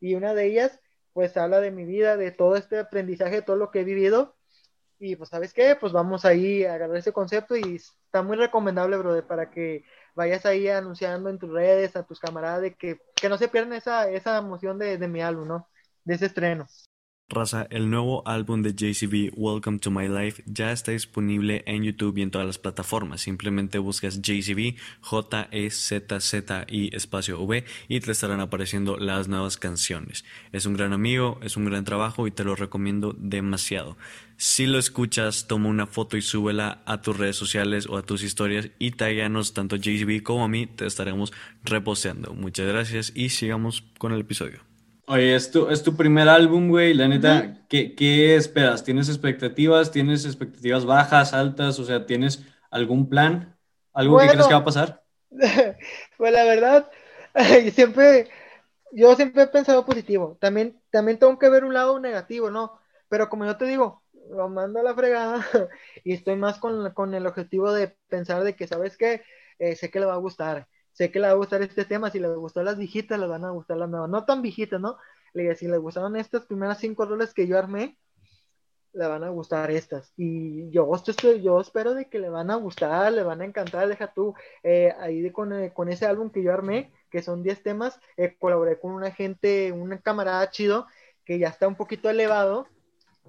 Y 0.00 0.14
una 0.14 0.32
de 0.32 0.46
ellas 0.46 0.80
pues 1.12 1.36
habla 1.36 1.60
de 1.60 1.70
mi 1.70 1.84
vida, 1.84 2.16
de 2.16 2.30
todo 2.32 2.56
este 2.56 2.78
aprendizaje, 2.78 3.42
todo 3.42 3.56
lo 3.56 3.70
que 3.70 3.80
he 3.80 3.84
vivido. 3.84 4.36
Y 4.98 5.16
pues, 5.16 5.30
¿sabes 5.30 5.52
qué? 5.52 5.76
Pues 5.80 5.92
vamos 5.92 6.24
ahí 6.24 6.64
a 6.64 6.74
agarrar 6.74 6.96
ese 6.96 7.12
concepto 7.12 7.56
y 7.56 7.76
está 7.76 8.22
muy 8.22 8.36
recomendable, 8.36 8.96
brother, 8.98 9.26
para 9.26 9.50
que 9.50 9.84
vayas 10.14 10.46
ahí 10.46 10.68
anunciando 10.68 11.30
en 11.30 11.38
tus 11.38 11.50
redes 11.50 11.96
a 11.96 12.04
tus 12.06 12.20
camaradas 12.20 12.62
de 12.62 12.74
que, 12.76 13.00
que 13.16 13.28
no 13.28 13.38
se 13.38 13.48
pierdan 13.48 13.74
esa, 13.74 14.08
esa 14.10 14.38
emoción 14.38 14.78
de, 14.78 14.98
de 14.98 15.08
mi 15.08 15.22
álbum, 15.22 15.48
¿no? 15.48 15.68
De 16.04 16.14
ese 16.14 16.26
estreno. 16.26 16.66
Raza, 17.32 17.66
el 17.70 17.88
nuevo 17.88 18.22
álbum 18.28 18.60
de 18.62 18.74
JCB, 18.74 19.32
Welcome 19.34 19.78
to 19.78 19.90
My 19.90 20.06
Life, 20.06 20.42
ya 20.46 20.70
está 20.70 20.92
disponible 20.92 21.62
en 21.66 21.82
YouTube 21.82 22.18
y 22.18 22.22
en 22.22 22.30
todas 22.30 22.46
las 22.46 22.58
plataformas. 22.58 23.22
Simplemente 23.22 23.78
buscas 23.78 24.20
JCB, 24.20 24.76
J-E-Z-Z-I 25.00 26.90
espacio 26.92 27.40
V 27.40 27.64
y 27.88 28.00
te 28.00 28.12
estarán 28.12 28.40
apareciendo 28.40 28.98
las 28.98 29.28
nuevas 29.28 29.56
canciones. 29.56 30.26
Es 30.52 30.66
un 30.66 30.74
gran 30.74 30.92
amigo, 30.92 31.40
es 31.42 31.56
un 31.56 31.64
gran 31.64 31.84
trabajo 31.84 32.26
y 32.26 32.32
te 32.32 32.44
lo 32.44 32.54
recomiendo 32.54 33.16
demasiado. 33.18 33.96
Si 34.36 34.66
lo 34.66 34.78
escuchas, 34.78 35.46
toma 35.46 35.70
una 35.70 35.86
foto 35.86 36.18
y 36.18 36.22
súbela 36.22 36.82
a 36.84 37.00
tus 37.00 37.16
redes 37.16 37.36
sociales 37.36 37.86
o 37.86 37.96
a 37.96 38.02
tus 38.02 38.22
historias 38.22 38.68
y 38.78 38.90
tagueanos 38.90 39.54
tanto 39.54 39.76
JCB 39.76 40.22
como 40.22 40.44
a 40.44 40.48
mí, 40.48 40.66
te 40.66 40.84
estaremos 40.84 41.32
reposteando. 41.64 42.34
Muchas 42.34 42.66
gracias 42.66 43.12
y 43.14 43.30
sigamos 43.30 43.84
con 43.96 44.12
el 44.12 44.20
episodio. 44.20 44.71
Oye, 45.06 45.34
es 45.34 45.50
tu, 45.50 45.68
es 45.68 45.82
tu 45.82 45.96
primer 45.96 46.28
álbum, 46.28 46.68
güey. 46.68 46.94
La 46.94 47.08
neta, 47.08 47.66
¿qué, 47.68 48.36
esperas? 48.36 48.84
¿Tienes 48.84 49.08
expectativas? 49.08 49.90
¿Tienes 49.90 50.24
expectativas 50.24 50.84
bajas, 50.84 51.32
altas? 51.32 51.78
O 51.78 51.84
sea, 51.84 52.06
¿tienes 52.06 52.44
algún 52.70 53.08
plan? 53.08 53.58
¿Algo 53.92 54.18
que 54.18 54.28
crees 54.28 54.46
que 54.46 54.54
va 54.54 54.60
a 54.60 54.64
pasar? 54.64 55.02
pues 56.16 56.32
la 56.32 56.44
verdad, 56.44 56.90
siempre, 57.74 58.28
yo 58.92 59.14
siempre 59.16 59.42
he 59.42 59.46
pensado 59.48 59.84
positivo. 59.84 60.38
También, 60.40 60.80
también 60.90 61.18
tengo 61.18 61.38
que 61.38 61.48
ver 61.48 61.64
un 61.64 61.74
lado 61.74 61.98
negativo, 61.98 62.50
¿no? 62.50 62.78
Pero 63.08 63.28
como 63.28 63.44
yo 63.44 63.56
te 63.56 63.64
digo, 63.64 64.04
lo 64.30 64.48
mando 64.48 64.80
a 64.80 64.82
la 64.84 64.94
fregada 64.94 65.44
y 66.04 66.12
estoy 66.12 66.36
más 66.36 66.58
con, 66.58 66.92
con 66.92 67.12
el 67.14 67.26
objetivo 67.26 67.72
de 67.72 67.96
pensar 68.08 68.44
de 68.44 68.54
que, 68.54 68.68
¿sabes 68.68 68.96
qué? 68.96 69.22
Eh, 69.58 69.74
sé 69.74 69.90
que 69.90 70.00
le 70.00 70.06
va 70.06 70.14
a 70.14 70.18
gustar 70.18 70.68
sé 70.92 71.10
que 71.10 71.18
le 71.20 71.26
va 71.26 71.32
a 71.32 71.36
gustar 71.36 71.62
este 71.62 71.84
tema, 71.84 72.10
si 72.10 72.20
le 72.20 72.28
gustó 72.34 72.62
las 72.62 72.78
viejitas, 72.78 73.18
le 73.18 73.26
van 73.26 73.44
a 73.44 73.50
gustar 73.50 73.76
las 73.76 73.88
nuevas, 73.88 74.10
no 74.10 74.24
tan 74.24 74.42
viejitas, 74.42 74.80
¿no? 74.80 74.96
Le 75.32 75.42
dije, 75.44 75.56
si 75.56 75.66
le 75.66 75.78
gustaron 75.78 76.16
estas 76.16 76.46
primeras 76.46 76.78
cinco 76.78 77.06
roles 77.06 77.32
que 77.32 77.46
yo 77.46 77.58
armé, 77.58 77.98
le 78.92 79.06
van 79.06 79.24
a 79.24 79.30
gustar 79.30 79.70
estas. 79.70 80.12
Y 80.16 80.70
yo, 80.70 80.90
yo 81.42 81.60
espero 81.60 81.94
de 81.94 82.08
que 82.08 82.18
le 82.18 82.28
van 82.28 82.50
a 82.50 82.56
gustar, 82.56 83.12
le 83.12 83.22
van 83.22 83.40
a 83.40 83.44
encantar, 83.44 83.88
deja 83.88 84.12
tú, 84.12 84.34
eh, 84.62 84.94
ahí 85.00 85.30
con, 85.30 85.52
eh, 85.52 85.72
con, 85.72 85.88
ese 85.88 86.06
álbum 86.06 86.30
que 86.30 86.42
yo 86.42 86.52
armé, 86.52 86.92
que 87.10 87.22
son 87.22 87.42
10 87.42 87.62
temas, 87.62 87.98
eh, 88.16 88.36
colaboré 88.38 88.78
con 88.78 88.92
una 88.92 89.10
gente, 89.10 89.72
un 89.72 89.96
camarada 89.98 90.50
chido, 90.50 90.86
que 91.24 91.38
ya 91.38 91.48
está 91.48 91.68
un 91.68 91.76
poquito 91.76 92.10
elevado, 92.10 92.66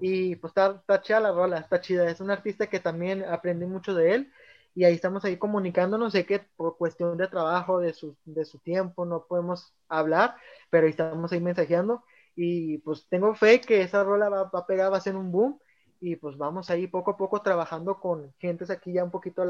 y 0.01 0.35
pues 0.37 0.51
está, 0.51 0.77
está 0.79 1.01
chida 1.01 1.19
la 1.19 1.31
rola, 1.31 1.59
está 1.59 1.79
chida, 1.79 2.09
es 2.09 2.19
un 2.19 2.31
artista 2.31 2.67
que 2.67 2.79
también 2.79 3.23
aprendí 3.23 3.65
mucho 3.65 3.93
de 3.93 4.15
él, 4.15 4.33
y 4.75 4.83
ahí 4.85 4.95
estamos 4.95 5.23
ahí 5.25 5.37
comunicándonos, 5.37 6.13
sé 6.13 6.25
que 6.25 6.39
por 6.55 6.77
cuestión 6.77 7.17
de 7.17 7.27
trabajo, 7.27 7.79
de 7.79 7.93
su, 7.93 8.15
de 8.25 8.45
su 8.45 8.59
tiempo, 8.59 9.05
no 9.05 9.25
podemos 9.27 9.73
hablar, 9.87 10.35
pero 10.69 10.85
ahí 10.85 10.91
estamos 10.91 11.31
ahí 11.31 11.41
mensajeando 11.41 12.03
y 12.35 12.79
pues 12.79 13.07
tengo 13.09 13.35
fe 13.35 13.61
que 13.61 13.81
esa 13.81 14.03
rola 14.03 14.29
va, 14.29 14.43
va 14.45 14.59
a 14.59 14.65
pegar, 14.65 14.91
va 14.91 14.97
a 14.97 15.01
ser 15.01 15.15
un 15.15 15.31
boom 15.31 15.59
y 16.03 16.17
pues 16.17 16.37
vamos 16.37 16.69
ahí 16.69 16.87
poco 16.87 17.11
a 17.11 17.17
poco 17.17 17.41
trabajando 17.41 17.99
con 17.99 18.33
gentes 18.37 18.69
aquí 18.69 18.91
ya 18.91 19.05
un 19.05 19.11
poquito 19.11 19.43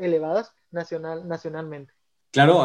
elevadas 0.00 0.52
nacional, 0.72 1.28
nacionalmente. 1.28 1.92
Claro, 2.32 2.64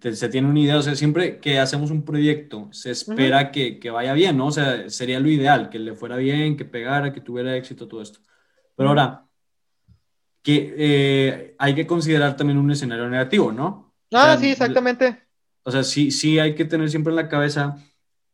se 0.00 0.28
tiene 0.28 0.48
una 0.48 0.58
idea, 0.58 0.78
o 0.78 0.82
sea, 0.82 0.96
siempre 0.96 1.38
que 1.38 1.60
hacemos 1.60 1.90
un 1.90 2.02
proyecto 2.02 2.68
se 2.72 2.90
espera 2.90 3.52
que, 3.52 3.78
que, 3.78 3.90
vaya 3.90 4.14
bien, 4.14 4.38
¿no? 4.38 4.46
O 4.46 4.50
sea, 4.50 4.88
sería 4.88 5.20
lo 5.20 5.28
ideal, 5.28 5.68
que 5.68 5.78
le 5.78 5.94
fuera 5.94 6.16
bien, 6.16 6.56
que 6.56 6.64
pegara, 6.64 7.12
que 7.12 7.20
tuviera 7.20 7.54
éxito, 7.54 7.86
todo 7.86 8.00
esto. 8.00 8.20
Pero 8.74 8.88
ahora, 8.88 9.26
que 10.42 10.74
eh, 10.76 11.54
hay 11.58 11.74
que 11.74 11.86
considerar 11.86 12.36
también 12.36 12.58
un 12.58 12.70
escenario 12.70 13.08
negativo, 13.08 13.52
¿no? 13.52 13.92
Ah, 14.12 14.36
sí, 14.38 14.50
exactamente. 14.50 15.22
O 15.62 15.70
sea, 15.70 15.84
sí, 15.84 16.10
sí 16.10 16.38
hay 16.38 16.54
que 16.54 16.64
tener 16.64 16.90
siempre 16.90 17.12
en 17.12 17.16
la 17.16 17.28
cabeza 17.28 17.78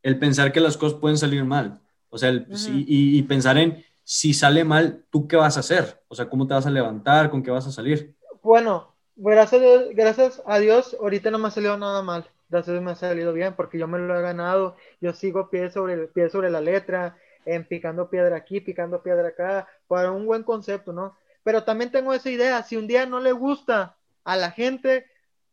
el 0.03 0.19
pensar 0.19 0.53
que 0.53 0.61
las 0.61 0.77
cosas 0.77 0.99
pueden 0.99 1.19
salir 1.19 1.45
mal. 1.45 1.81
O 2.11 2.17
sea, 2.17 2.33
y, 2.33 3.23
pensar 3.25 3.59
en 3.59 3.85
si 4.03 4.33
sale 4.33 4.65
mal, 4.65 5.05
¿tú 5.11 5.29
qué 5.29 5.37
vas 5.37 5.59
a 5.59 5.61
hacer? 5.61 6.03
O 6.09 6.15
sea, 6.15 6.29
¿cómo 6.31 6.47
te 6.47 6.55
vas 6.55 6.67
a 6.67 6.71
levantar? 6.71 7.29
¿Con 7.29 7.43
qué 7.43 7.51
vas 7.51 7.67
a 7.67 7.73
salir? 7.73 8.15
Bueno, 8.43 8.95
gracias 9.17 9.61
a 9.61 9.65
Dios, 9.65 9.85
gracias 9.93 10.43
a 10.47 10.59
Dios 10.59 10.97
ahorita 10.99 11.31
no 11.31 11.39
me 11.39 11.49
ha 11.49 11.51
salido 11.51 11.77
nada 11.77 12.03
mal. 12.03 12.27
Gracias 12.49 12.71
a 12.71 12.73
Dios 12.73 12.85
me 12.85 12.93
ha 12.93 12.95
salido 12.95 13.35
bien 13.35 13.53
porque 13.55 13.79
yo 13.79 13.87
me 13.87 13.99
lo 13.99 14.19
he 14.19 14.23
ganado. 14.23 14.77
Yo 15.03 15.13
sigo 15.13 15.51
pie 15.51 15.71
sobre, 15.71 16.07
pie 16.09 16.31
sobre 16.31 16.49
la 16.49 16.63
letra, 16.63 17.19
en 17.45 17.67
picando 17.67 18.09
piedra 18.09 18.37
aquí, 18.37 18.61
picando 18.61 19.03
piedra 19.03 19.29
acá, 19.29 19.69
para 19.87 20.11
un 20.13 20.25
buen 20.25 20.43
concepto, 20.43 20.95
¿no? 20.95 21.15
Pero 21.43 21.65
también 21.65 21.91
tengo 21.91 22.13
esa 22.13 22.31
idea, 22.31 22.63
si 22.63 22.77
un 22.77 22.87
día 22.87 23.07
no 23.07 23.21
le 23.21 23.33
gusta 23.33 23.97
a 24.25 24.37
la 24.37 24.51
gente, 24.51 25.07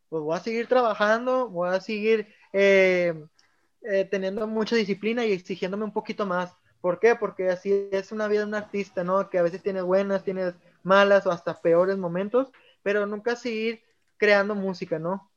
pues 0.10 0.24
voy 0.24 0.36
a 0.36 0.42
seguir 0.42 0.68
trabajando, 0.68 1.50
voy 1.50 1.70
a 1.70 1.80
seguir 1.80 2.28
eh, 2.54 3.14
eh, 3.82 4.06
teniendo 4.06 4.48
mucha 4.48 4.76
disciplina 4.76 5.26
y 5.26 5.32
exigiéndome 5.32 5.86
un 5.86 5.94
poquito 5.94 6.26
más. 6.26 6.56
¿Por 6.82 7.00
qué? 7.00 7.16
Porque 7.16 7.50
así 7.50 7.90
es 7.92 8.12
una 8.12 8.28
vida 8.28 8.42
de 8.42 8.48
un 8.48 8.56
artista, 8.56 9.04
¿no? 9.04 9.30
Que 9.30 9.40
a 9.40 9.44
veces 9.44 9.64
tiene 9.64 9.82
buenas, 9.82 10.24
tiene 10.24 10.54
malas 10.84 11.26
o 11.26 11.32
hasta 11.32 11.62
peores 11.62 11.98
momentos, 11.98 12.52
pero 12.84 13.06
nunca 13.06 13.36
seguir 13.36 13.82
creando 14.18 14.56
música, 14.56 15.00
¿no? 15.00 15.32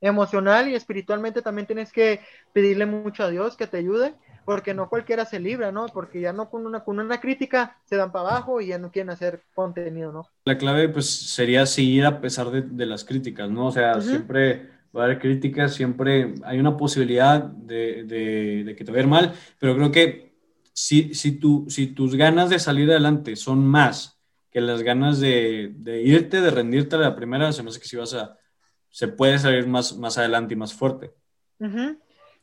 Emocional 0.00 0.68
y 0.68 0.74
espiritualmente 0.74 1.42
también 1.42 1.66
tienes 1.66 1.92
que 1.92 2.20
pedirle 2.52 2.86
mucho 2.86 3.24
a 3.24 3.30
Dios 3.30 3.56
que 3.56 3.66
te 3.66 3.78
ayude 3.78 4.14
porque 4.44 4.74
no 4.74 4.88
cualquiera 4.88 5.24
se 5.24 5.40
libra, 5.40 5.72
¿no? 5.72 5.86
Porque 5.86 6.20
ya 6.20 6.32
no 6.32 6.50
con 6.50 6.66
una, 6.66 6.84
con 6.84 6.98
una 6.98 7.20
crítica 7.20 7.78
se 7.84 7.96
dan 7.96 8.12
para 8.12 8.28
abajo 8.28 8.60
y 8.60 8.68
ya 8.68 8.78
no 8.78 8.90
quieren 8.90 9.10
hacer 9.10 9.42
contenido, 9.54 10.12
¿no? 10.12 10.28
La 10.44 10.58
clave, 10.58 10.88
pues, 10.88 11.08
sería 11.08 11.66
seguir 11.66 12.04
a 12.04 12.20
pesar 12.20 12.50
de, 12.50 12.86
las 12.86 13.04
críticas, 13.04 13.50
¿no? 13.50 13.66
O 13.66 13.72
sea, 13.72 14.00
siempre 14.00 14.68
va 14.96 15.02
a 15.02 15.04
haber 15.06 15.18
críticas, 15.18 15.74
siempre 15.74 16.34
hay 16.44 16.58
una 16.58 16.76
posibilidad 16.76 17.42
de, 17.42 18.74
que 18.76 18.84
te 18.84 18.92
vaya 18.92 19.06
mal, 19.06 19.34
pero 19.58 19.74
creo 19.74 19.90
que 19.90 20.34
si, 20.72 21.14
si, 21.14 21.32
tu, 21.32 21.66
si 21.68 21.88
tus 21.88 22.14
ganas 22.14 22.50
de 22.50 22.58
salir 22.58 22.90
adelante 22.90 23.36
son 23.36 23.66
más 23.66 24.20
que 24.50 24.60
las 24.60 24.82
ganas 24.82 25.18
de, 25.18 25.72
irte, 26.04 26.40
de 26.40 26.50
rendirte 26.50 26.94
a 26.94 27.00
la 27.00 27.16
primera, 27.16 27.50
se 27.52 27.62
me 27.62 27.70
hace 27.70 27.80
que 27.80 27.88
si 27.88 27.96
vas 27.96 28.14
a, 28.14 28.36
se 28.88 29.08
puede 29.08 29.38
salir 29.38 29.66
más, 29.66 29.96
más 29.96 30.16
adelante 30.16 30.54
y 30.54 30.56
más 30.56 30.72
fuerte. 30.72 31.12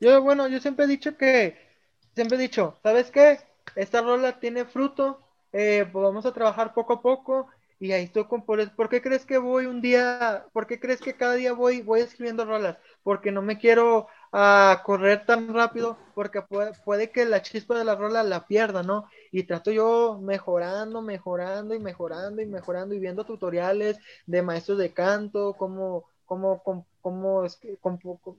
Yo, 0.01 0.21
bueno, 0.21 0.47
yo 0.49 0.59
siempre 0.59 0.85
he 0.85 0.87
dicho 0.89 1.15
que 1.15 1.70
siempre 2.15 2.37
he 2.37 2.41
dicho, 2.41 2.77
¿sabes 2.83 3.11
qué? 3.11 3.39
Esta 3.75 4.01
rola 4.01 4.39
tiene 4.39 4.65
fruto, 4.65 5.19
eh, 5.53 5.87
pues 5.91 6.03
vamos 6.03 6.25
a 6.25 6.33
trabajar 6.33 6.73
poco 6.73 6.93
a 6.93 7.01
poco 7.01 7.47
y 7.79 7.93
ahí 7.93 8.03
estoy 8.03 8.25
con 8.25 8.45
por, 8.45 8.75
¿por 8.75 8.89
qué 8.89 9.01
crees 9.01 9.25
que 9.25 9.37
voy 9.39 9.65
un 9.65 9.81
día, 9.81 10.45
por 10.53 10.67
qué 10.67 10.79
crees 10.79 11.01
que 11.01 11.15
cada 11.15 11.33
día 11.33 11.53
voy, 11.53 11.81
voy 11.81 12.01
escribiendo 12.01 12.45
rolas? 12.45 12.77
Porque 13.03 13.31
no 13.31 13.41
me 13.41 13.57
quiero 13.57 14.07
a 14.31 14.83
correr 14.85 15.25
tan 15.25 15.53
rápido 15.53 15.97
porque 16.13 16.41
puede, 16.43 16.73
puede, 16.85 17.11
que 17.11 17.25
la 17.25 17.41
chispa 17.41 17.77
de 17.77 17.83
la 17.83 17.95
rola 17.95 18.23
la 18.23 18.45
pierda, 18.47 18.83
¿no? 18.83 19.09
Y 19.31 19.43
trato 19.43 19.71
yo 19.71 20.19
mejorando, 20.21 21.01
mejorando 21.01 21.73
y 21.73 21.79
mejorando 21.79 22.41
y 22.41 22.45
mejorando 22.45 22.93
y 22.95 22.99
viendo 22.99 23.25
tutoriales 23.25 23.97
de 24.27 24.41
maestros 24.43 24.77
de 24.77 24.93
canto, 24.93 25.55
cómo, 25.57 26.05
cómo, 26.31 26.63
cómo, 26.63 26.87
cómo, 27.01 27.43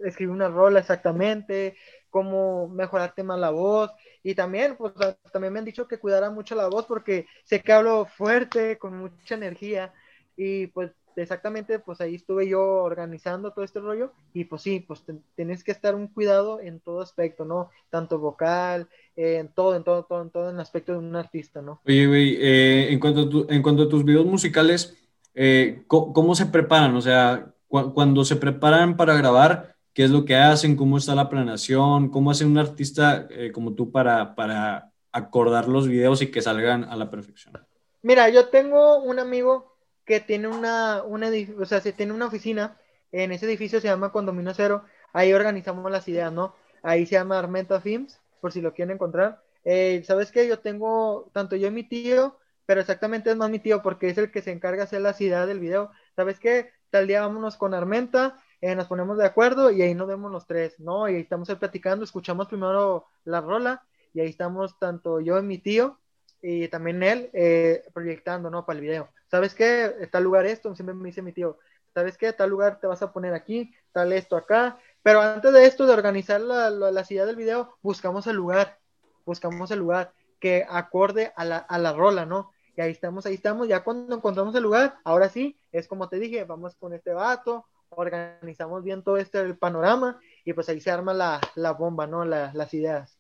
escribir 0.03 0.31
una 0.33 0.49
rola 0.49 0.81
exactamente, 0.81 1.77
cómo 2.09 2.67
mejorarte 2.67 3.23
más 3.23 3.39
la 3.39 3.51
voz. 3.51 3.91
Y 4.23 4.35
también, 4.35 4.77
pues 4.79 4.95
también 5.31 5.53
me 5.53 5.59
han 5.59 5.67
dicho 5.67 5.87
que 5.87 5.99
cuidara 5.99 6.31
mucho 6.31 6.55
la 6.55 6.69
voz 6.69 6.87
porque 6.87 7.27
sé 7.45 7.61
que 7.61 7.71
hablo 7.71 8.07
fuerte, 8.07 8.79
con 8.79 8.97
mucha 8.97 9.35
energía. 9.35 9.93
Y 10.39 10.69
pues 10.69 10.93
exactamente, 11.17 11.81
pues 11.81 12.01
ahí 12.01 12.15
estuve 12.15 12.49
yo 12.49 12.63
organizando 12.63 13.53
todo 13.53 13.63
este 13.63 13.81
rollo. 13.81 14.15
Y 14.33 14.47
pues 14.47 14.63
sí, 14.63 14.81
pues 14.81 15.05
tienes 15.35 15.63
que 15.63 15.73
estar 15.73 15.95
un 15.95 16.09
cuidado 16.09 16.61
en 16.61 16.81
todo 16.81 17.03
aspecto, 17.03 17.45
¿no? 17.45 17.69
Tanto 17.91 18.19
vocal, 18.19 18.89
en 19.17 19.49
todo, 19.49 19.77
en 19.77 19.85
todo, 19.85 20.05
todo, 20.05 20.23
en 20.23 20.31
todo 20.31 20.49
el 20.49 20.59
aspecto 20.59 20.93
de 20.93 20.99
un 20.99 21.15
artista, 21.15 21.61
¿no? 21.61 21.83
Oye, 21.85 22.07
güey, 22.07 22.39
eh, 22.41 22.91
en, 22.91 22.99
cuanto 22.99 23.45
a 23.47 23.55
en 23.55 23.63
cuanto 23.63 23.83
a 23.83 23.89
tus 23.91 24.03
videos 24.03 24.25
musicales, 24.25 24.97
eh, 25.35 25.85
¿cómo, 25.87 26.35
se 26.35 26.47
preparan? 26.47 26.95
O 26.97 27.01
sea, 27.01 27.53
cuando 27.73 28.25
se 28.25 28.37
preparan 28.37 28.99
para 28.99 29.17
grabar, 29.17 29.77
¿qué 29.95 30.05
es 30.05 30.11
lo 30.11 30.27
que 30.27 30.37
hacen? 30.37 30.77
¿Cómo 30.77 30.99
está 30.99 31.15
la 31.15 31.31
planeación? 31.31 32.11
¿Cómo 32.11 32.31
hace 32.31 32.45
un 32.45 32.59
artista 32.59 33.27
eh, 33.31 33.51
como 33.51 33.75
tú 33.75 33.91
para, 33.91 34.35
para 34.35 34.93
acordar 35.11 35.69
los 35.69 35.89
videos 35.89 36.21
y 36.21 36.31
que 36.31 36.43
salgan 36.43 36.85
a 36.85 36.97
la 36.97 37.11
perfección? 37.11 37.55
Mira, 38.03 38.29
yo 38.29 38.49
tengo 38.49 38.99
un 38.99 39.19
amigo 39.19 39.75
que 40.05 40.21
tiene 40.21 40.49
una, 40.49 41.03
una, 41.03 41.31
o 41.59 41.65
sea, 41.65 41.81
se 41.81 41.95
tiene 41.95 42.13
una 42.13 42.27
oficina, 42.27 42.77
en 43.11 43.33
ese 43.33 43.47
edificio 43.47 43.81
se 43.81 43.89
llama 43.89 44.13
Condominio 44.13 44.53
Cero, 44.55 44.85
ahí 45.15 45.33
organizamos 45.33 45.91
las 45.91 46.07
ideas, 46.09 46.33
¿no? 46.33 46.55
Ahí 46.83 47.07
se 47.07 47.15
llama 47.15 47.39
Armenta 47.39 47.81
Films, 47.81 48.21
por 48.41 48.53
si 48.53 48.61
lo 48.61 48.75
quieren 48.75 48.97
encontrar. 48.97 49.41
Eh, 49.65 50.03
¿Sabes 50.05 50.31
qué? 50.31 50.47
Yo 50.47 50.59
tengo, 50.59 51.31
tanto 51.33 51.57
yo 51.57 51.69
y 51.69 51.71
mi 51.71 51.85
tío, 51.85 52.37
pero 52.67 52.81
exactamente 52.81 53.31
es 53.31 53.37
más 53.37 53.49
mi 53.49 53.61
tío 53.61 53.83
porque 53.83 54.09
es 54.11 54.19
el 54.19 54.31
que 54.31 54.43
se 54.43 54.51
encarga 54.51 54.79
de 54.79 54.85
hacer 54.85 55.01
las 55.01 55.21
ideas 55.21 55.47
del 55.47 55.61
video. 55.61 55.91
¿Sabes 56.17 56.39
qué? 56.39 56.71
Tal 56.93 57.09
día 57.09 57.23
vámonos 57.23 57.57
con 57.57 57.75
Armenta, 57.75 58.37
eh, 58.61 58.77
nos 58.77 58.87
ponemos 58.87 59.19
de 59.19 59.27
acuerdo 59.27 59.71
y 59.73 59.83
ahí 59.83 59.95
nos 59.95 60.07
vemos 60.07 60.31
los 60.31 60.47
tres, 60.47 60.79
¿no? 60.79 61.09
Y 61.09 61.17
ahí 61.17 61.23
estamos 61.23 61.51
ahí 61.51 61.57
platicando, 61.57 62.05
escuchamos 62.05 62.47
primero 62.47 63.07
la 63.25 63.41
rola 63.41 63.83
y 64.15 64.21
ahí 64.21 64.29
estamos 64.29 64.79
tanto 64.79 65.21
yo 65.21 65.39
y 65.39 65.43
mi 65.43 65.59
tío 65.59 65.99
y 66.41 66.69
también 66.69 67.03
él 67.03 67.31
eh, 67.33 67.83
proyectando, 67.95 68.51
¿no? 68.51 68.65
Para 68.67 68.79
el 68.79 68.83
video. 68.85 69.09
¿Sabes 69.31 69.55
qué? 69.55 70.09
Tal 70.13 70.25
lugar 70.25 70.47
esto, 70.47 70.75
siempre 70.75 70.95
me 70.95 71.09
dice 71.09 71.23
mi 71.23 71.33
tío, 71.33 71.59
¿sabes 71.95 72.17
qué? 72.19 72.33
Tal 72.33 72.51
lugar 72.51 72.79
te 72.81 72.87
vas 72.87 73.03
a 73.03 73.13
poner 73.13 73.35
aquí, 73.35 73.75
tal 73.93 74.13
esto 74.13 74.37
acá. 74.37 74.79
Pero 75.03 75.21
antes 75.21 75.53
de 75.53 75.67
esto, 75.67 75.87
de 75.87 75.95
organizar 75.95 76.41
la, 76.41 76.71
la, 76.71 76.91
la 76.91 77.03
del 77.03 77.37
video, 77.37 77.77
buscamos 77.83 78.27
el 78.27 78.37
lugar. 78.37 78.79
buscamos 79.25 79.71
el 79.71 79.79
lugar 79.81 80.13
que 80.41 80.67
acorde 80.69 81.33
a 81.37 81.45
la, 81.45 81.59
a 81.59 81.79
la 81.79 81.93
rola, 81.93 82.27
¿no? 82.27 82.52
Y 82.77 82.81
ahí 82.81 82.91
estamos, 82.91 83.27
ahí 83.27 83.35
estamos, 83.35 83.69
ya 83.69 83.85
cuando 83.85 84.17
encontramos 84.17 84.55
el 84.55 84.63
lugar, 84.63 84.97
ahora 85.05 85.29
sí, 85.29 85.59
es 85.73 85.87
como 85.87 86.09
te 86.09 86.19
dije, 86.19 86.45
vamos 86.45 86.75
con 86.77 86.95
este 86.95 87.13
vato, 87.13 87.67
organizamos 87.91 88.83
bien 88.83 89.03
todo 89.03 89.19
este 89.19 89.41
el 89.41 89.57
panorama 89.57 90.19
y 90.45 90.53
pues 90.55 90.69
ahí 90.69 90.81
se 90.81 90.91
arma 90.91 91.13
la, 91.13 91.41
la 91.55 91.73
bomba, 91.73 92.07
¿no? 92.07 92.25
las 92.25 92.75
ideas. 92.75 93.19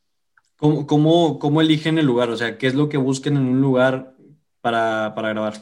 ¿Cómo, 0.57 0.87
¿Cómo, 0.87 1.39
cómo, 1.39 1.61
eligen 1.61 1.99
el 1.99 2.07
lugar? 2.07 2.31
O 2.31 2.37
sea, 2.37 2.57
¿qué 2.57 2.67
es 2.67 2.75
lo 2.75 2.89
que 2.89 2.97
busquen 2.97 3.37
en 3.37 3.43
un 3.43 3.61
lugar 3.61 4.15
para, 4.61 5.13
para 5.15 5.31
grabar? 5.31 5.55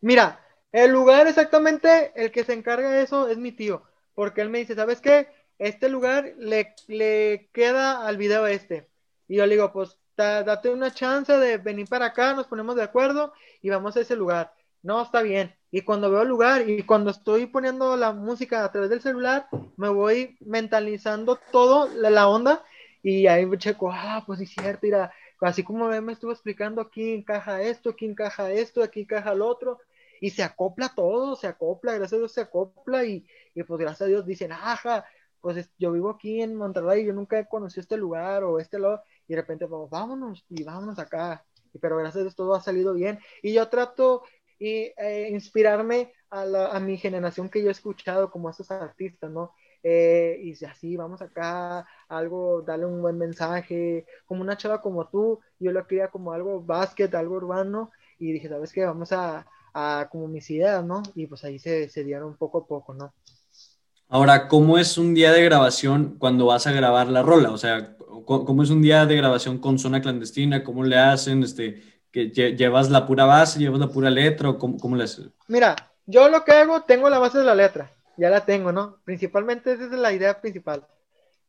Mira, 0.00 0.40
el 0.72 0.90
lugar 0.90 1.26
exactamente, 1.26 2.12
el 2.14 2.32
que 2.32 2.44
se 2.44 2.54
encarga 2.54 2.90
de 2.90 3.02
eso 3.02 3.28
es 3.28 3.38
mi 3.38 3.52
tío, 3.52 3.82
porque 4.14 4.40
él 4.40 4.48
me 4.48 4.58
dice, 4.58 4.74
¿sabes 4.74 5.00
qué? 5.00 5.28
Este 5.58 5.88
lugar 5.88 6.32
le, 6.38 6.74
le 6.86 7.50
queda 7.52 8.06
al 8.06 8.16
video 8.16 8.46
este. 8.46 8.88
Y 9.28 9.36
yo 9.36 9.46
le 9.46 9.54
digo, 9.54 9.72
pues 9.72 9.98
date 10.18 10.70
una 10.70 10.92
chance 10.92 11.32
de 11.32 11.58
venir 11.58 11.88
para 11.88 12.06
acá, 12.06 12.34
nos 12.34 12.46
ponemos 12.46 12.76
de 12.76 12.82
acuerdo 12.82 13.32
y 13.62 13.70
vamos 13.70 13.96
a 13.96 14.00
ese 14.00 14.16
lugar. 14.16 14.52
No, 14.82 15.02
está 15.02 15.22
bien. 15.22 15.54
Y 15.70 15.82
cuando 15.82 16.10
veo 16.10 16.22
el 16.22 16.28
lugar 16.28 16.68
y 16.68 16.82
cuando 16.82 17.10
estoy 17.10 17.46
poniendo 17.46 17.96
la 17.96 18.12
música 18.12 18.64
a 18.64 18.72
través 18.72 18.90
del 18.90 19.00
celular, 19.00 19.46
me 19.76 19.88
voy 19.88 20.36
mentalizando 20.40 21.38
todo, 21.52 21.88
la, 21.94 22.28
onda, 22.28 22.64
y 23.02 23.26
ahí 23.26 23.46
checo, 23.58 23.90
ah, 23.92 24.24
pues 24.26 24.40
es 24.40 24.50
cierto, 24.50 24.80
mira, 24.82 25.12
así 25.40 25.62
como 25.62 25.88
me 25.88 26.12
estuvo 26.12 26.32
explicando, 26.32 26.80
aquí 26.80 27.12
encaja 27.12 27.62
esto, 27.62 27.90
aquí 27.90 28.06
encaja 28.06 28.50
esto, 28.50 28.82
aquí 28.82 29.00
encaja 29.02 29.32
el 29.32 29.42
otro, 29.42 29.78
y 30.20 30.30
se 30.30 30.42
acopla 30.42 30.92
todo, 30.94 31.36
se 31.36 31.46
acopla, 31.46 31.92
gracias 31.94 32.14
a 32.14 32.18
Dios 32.18 32.32
se 32.32 32.40
acopla, 32.40 33.04
y, 33.04 33.26
y 33.54 33.62
pues 33.62 33.78
gracias 33.78 34.02
a 34.02 34.06
Dios 34.06 34.26
dicen, 34.26 34.52
ajá, 34.52 35.04
pues 35.40 35.70
yo 35.78 35.92
vivo 35.92 36.10
aquí 36.10 36.42
en 36.42 36.56
Monterrey, 36.56 37.04
yo 37.04 37.12
nunca 37.12 37.38
he 37.38 37.46
conocido 37.46 37.82
este 37.82 37.96
lugar 37.96 38.42
o 38.44 38.58
este 38.58 38.78
lado, 38.78 39.02
y 39.28 39.34
de 39.34 39.40
repente 39.40 39.66
vamos, 39.66 39.90
vámonos, 39.90 40.44
y 40.48 40.64
vámonos 40.64 40.98
acá, 40.98 41.44
pero 41.80 41.96
gracias 41.96 42.16
a 42.16 42.22
Dios 42.22 42.34
todo 42.34 42.54
ha 42.54 42.60
salido 42.60 42.94
bien, 42.94 43.18
y 43.42 43.52
yo 43.52 43.68
trato 43.68 44.24
y 44.58 44.92
eh, 44.96 45.28
inspirarme 45.30 46.12
a, 46.30 46.44
la, 46.44 46.68
a, 46.68 46.80
mi 46.80 46.96
generación 46.96 47.48
que 47.48 47.62
yo 47.62 47.68
he 47.68 47.72
escuchado 47.72 48.30
como 48.30 48.50
estos 48.50 48.70
artistas, 48.70 49.30
¿no? 49.30 49.54
Eh, 49.82 50.40
y 50.42 50.64
así, 50.64 50.96
vamos 50.96 51.22
acá, 51.22 51.86
algo, 52.08 52.62
darle 52.62 52.86
un 52.86 53.00
buen 53.00 53.16
mensaje, 53.16 54.04
como 54.26 54.42
una 54.42 54.56
chava 54.56 54.80
como 54.82 55.08
tú, 55.08 55.40
yo 55.60 55.70
lo 55.72 55.86
quería 55.86 56.08
como 56.08 56.32
algo 56.32 56.60
básquet, 56.62 57.14
algo 57.14 57.36
urbano, 57.36 57.90
y 58.18 58.32
dije, 58.32 58.48
¿sabes 58.48 58.72
qué? 58.72 58.84
Vamos 58.84 59.12
a, 59.12 59.46
a 59.72 60.08
como 60.10 60.26
mis 60.28 60.50
ideas, 60.50 60.84
¿no? 60.84 61.02
Y 61.14 61.26
pues 61.26 61.44
ahí 61.44 61.58
se, 61.58 61.88
se 61.88 62.04
dieron 62.04 62.36
poco 62.36 62.58
a 62.58 62.66
poco, 62.66 62.94
¿no? 62.94 63.14
Ahora, 64.10 64.48
¿cómo 64.48 64.78
es 64.78 64.96
un 64.96 65.14
día 65.14 65.32
de 65.32 65.44
grabación 65.44 66.16
cuando 66.18 66.46
vas 66.46 66.66
a 66.66 66.72
grabar 66.72 67.08
la 67.08 67.22
rola? 67.22 67.50
O 67.50 67.58
sea, 67.58 67.94
¿cómo 68.24 68.62
es 68.62 68.70
un 68.70 68.80
día 68.80 69.04
de 69.04 69.16
grabación 69.16 69.58
con 69.58 69.78
zona 69.78 70.00
clandestina? 70.00 70.64
¿Cómo 70.64 70.82
le 70.82 70.96
hacen? 70.96 71.42
Este, 71.42 71.82
que 72.10 72.30
llevas 72.30 72.90
la 72.90 73.06
pura 73.06 73.26
base, 73.26 73.58
llevas 73.58 73.80
la 73.80 73.88
pura 73.88 74.10
letra 74.10 74.54
cómo, 74.54 74.78
cómo 74.78 74.96
le? 74.96 75.04
Mira, 75.48 75.76
yo 76.06 76.28
lo 76.28 76.42
que 76.42 76.52
hago, 76.52 76.82
tengo 76.84 77.10
la 77.10 77.18
base 77.18 77.38
de 77.38 77.44
la 77.44 77.54
letra, 77.54 77.92
ya 78.16 78.30
la 78.30 78.44
tengo, 78.44 78.72
¿no? 78.72 78.96
Principalmente 79.04 79.72
esa 79.72 79.84
es 79.84 79.90
la 79.90 80.12
idea 80.12 80.40
principal. 80.40 80.86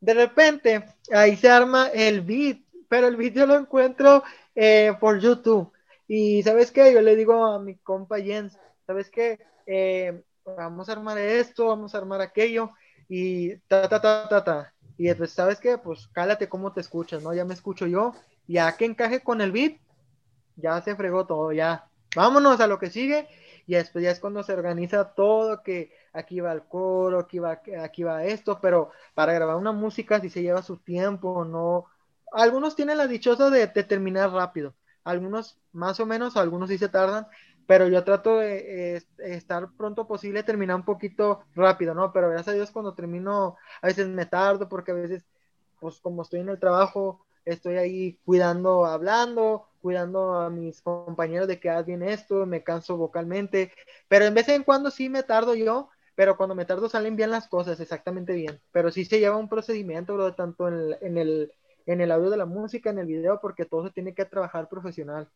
De 0.01 0.14
repente, 0.14 0.84
ahí 1.14 1.38
se 1.38 1.49
arma 1.49 1.88
el 1.88 2.22
beat, 2.22 2.57
pero 2.89 3.07
el 3.07 3.16
beat 3.16 3.36
yo 3.36 3.45
lo 3.45 3.55
encuentro 3.55 4.24
eh, 4.53 4.93
por 4.99 5.20
YouTube. 5.20 5.72
Y 6.07 6.43
¿sabes 6.43 6.72
qué? 6.72 6.93
Yo 6.93 7.01
le 7.01 7.16
digo 7.16 7.45
a 7.45 7.60
mi 7.60 7.76
compa 7.76 8.20
Jens, 8.20 8.57
¿sabes 8.86 9.10
qué? 9.10 9.39
Eh, 9.66 10.24
vamos 10.46 10.90
a 10.90 10.94
armar 10.94 11.18
esto, 11.18 11.68
vamos 11.68 11.94
a 11.94 11.98
armar 11.98 12.22
aquello, 12.22 12.72
y 13.08 13.58
ta, 13.68 13.88
ta, 13.88 14.02
ta, 14.02 14.28
ta, 14.30 14.44
ta. 14.44 14.74
Y 14.98 15.06
después, 15.06 15.32
¿sabes 15.32 15.60
qué? 15.60 15.78
Pues 15.78 16.08
cálate 16.08 16.50
cómo 16.50 16.74
te 16.74 16.82
escuchas, 16.82 17.24
¿no? 17.24 17.34
Ya 17.34 17.46
me 17.46 17.54
escucho 17.54 17.88
yo, 17.88 18.14
ya 18.48 18.76
que 18.76 18.86
encaje 18.86 19.22
con 19.22 19.42
el 19.42 19.52
beat, 19.52 19.80
ya 20.56 20.82
se 20.82 20.96
fregó 20.96 21.26
todo, 21.26 21.52
ya. 21.52 21.90
Vámonos 22.16 22.60
a 22.60 22.68
lo 22.68 22.80
que 22.80 22.90
sigue. 22.90 23.28
Y 23.70 23.76
después 23.76 24.04
ya 24.04 24.10
es 24.10 24.20
cuando 24.20 24.42
se 24.42 24.54
organiza 24.54 25.14
todo, 25.14 25.62
que 25.62 25.92
aquí 26.12 26.40
va 26.40 26.52
el 26.52 26.64
coro, 26.64 27.20
aquí 27.20 27.38
va, 27.38 27.62
aquí 27.84 28.02
va 28.02 28.24
esto, 28.24 28.60
pero 28.60 28.90
para 29.14 29.32
grabar 29.34 29.58
una 29.58 29.72
música 29.72 30.20
si 30.20 30.30
se 30.32 30.42
lleva 30.42 30.64
su 30.64 30.78
tiempo, 30.78 31.46
no. 31.46 31.86
Algunos 32.32 32.76
tienen 32.76 32.98
la 32.98 33.06
dichosa 33.06 33.52
de, 33.52 33.68
terminar 33.68 34.32
rápido, 34.32 34.74
algunos 35.04 35.60
más 35.72 36.00
o 36.00 36.08
menos, 36.08 36.36
algunos 36.36 36.70
sí 36.70 36.80
se 36.80 36.90
tardan, 36.90 37.28
pero 37.70 37.88
yo 37.88 38.03
trato 38.03 38.39
de 38.39 38.99
estar 39.20 39.70
pronto 39.78 40.07
posible, 40.07 40.41
terminar 40.41 40.76
un 40.76 40.86
poquito 40.86 41.43
rápido, 41.53 41.93
¿no? 41.93 42.11
Pero 42.11 42.28
gracias 42.28 42.47
a 42.47 42.53
Dios 42.53 42.72
cuando 42.72 42.95
termino, 42.95 43.57
a 43.84 43.86
veces 43.86 44.07
me 44.07 44.26
tardo 44.26 44.67
porque 44.67 44.89
a 44.89 44.95
veces, 44.95 45.24
pues 45.80 45.99
como 45.99 46.24
estoy 46.24 46.39
en 46.39 46.49
el 46.49 46.59
trabajo, 46.59 47.28
estoy 47.45 47.78
ahí 47.78 48.17
cuidando, 48.26 48.88
hablando, 48.88 49.67
cuidando 49.84 50.34
a 50.34 50.49
mis 50.49 50.82
compañeros 50.82 51.47
de 51.47 51.59
que 51.59 51.70
haz 51.70 51.86
bien 51.86 52.01
esto, 52.01 52.47
me 52.47 52.63
canso 52.63 52.97
vocalmente, 52.97 53.72
pero 54.07 54.26
en 54.26 54.34
vez 54.34 54.49
en 54.49 54.63
cuando 54.63 54.89
sí 54.89 55.07
me 55.07 55.22
tardo 55.22 55.53
yo, 55.53 55.89
pero 56.15 56.38
cuando 56.38 56.55
me 56.55 56.65
tardo 56.65 56.89
salen 56.89 57.15
bien 57.15 57.30
las 57.30 57.47
cosas, 57.47 57.80
exactamente 57.80 58.34
bien, 58.34 58.59
pero 58.72 58.89
sí 58.89 59.05
se 59.05 59.20
lleva 59.20 59.38
un 59.38 59.47
procedimiento, 59.47 60.15
bro, 60.15 60.34
tanto 60.34 60.70
en 60.70 60.74
el, 60.74 60.97
en 61.01 61.17
el, 61.20 61.53
en 61.86 62.01
el 62.01 62.11
audio 62.11 62.32
de 62.32 62.38
la 62.38 62.47
música, 62.47 62.89
en 62.89 62.97
el 62.97 63.05
video, 63.05 63.39
porque 63.39 63.65
todo 63.65 63.86
se 63.86 63.93
tiene 63.93 64.15
que 64.15 64.26
trabajar 64.26 64.70
profesional. 64.70 65.30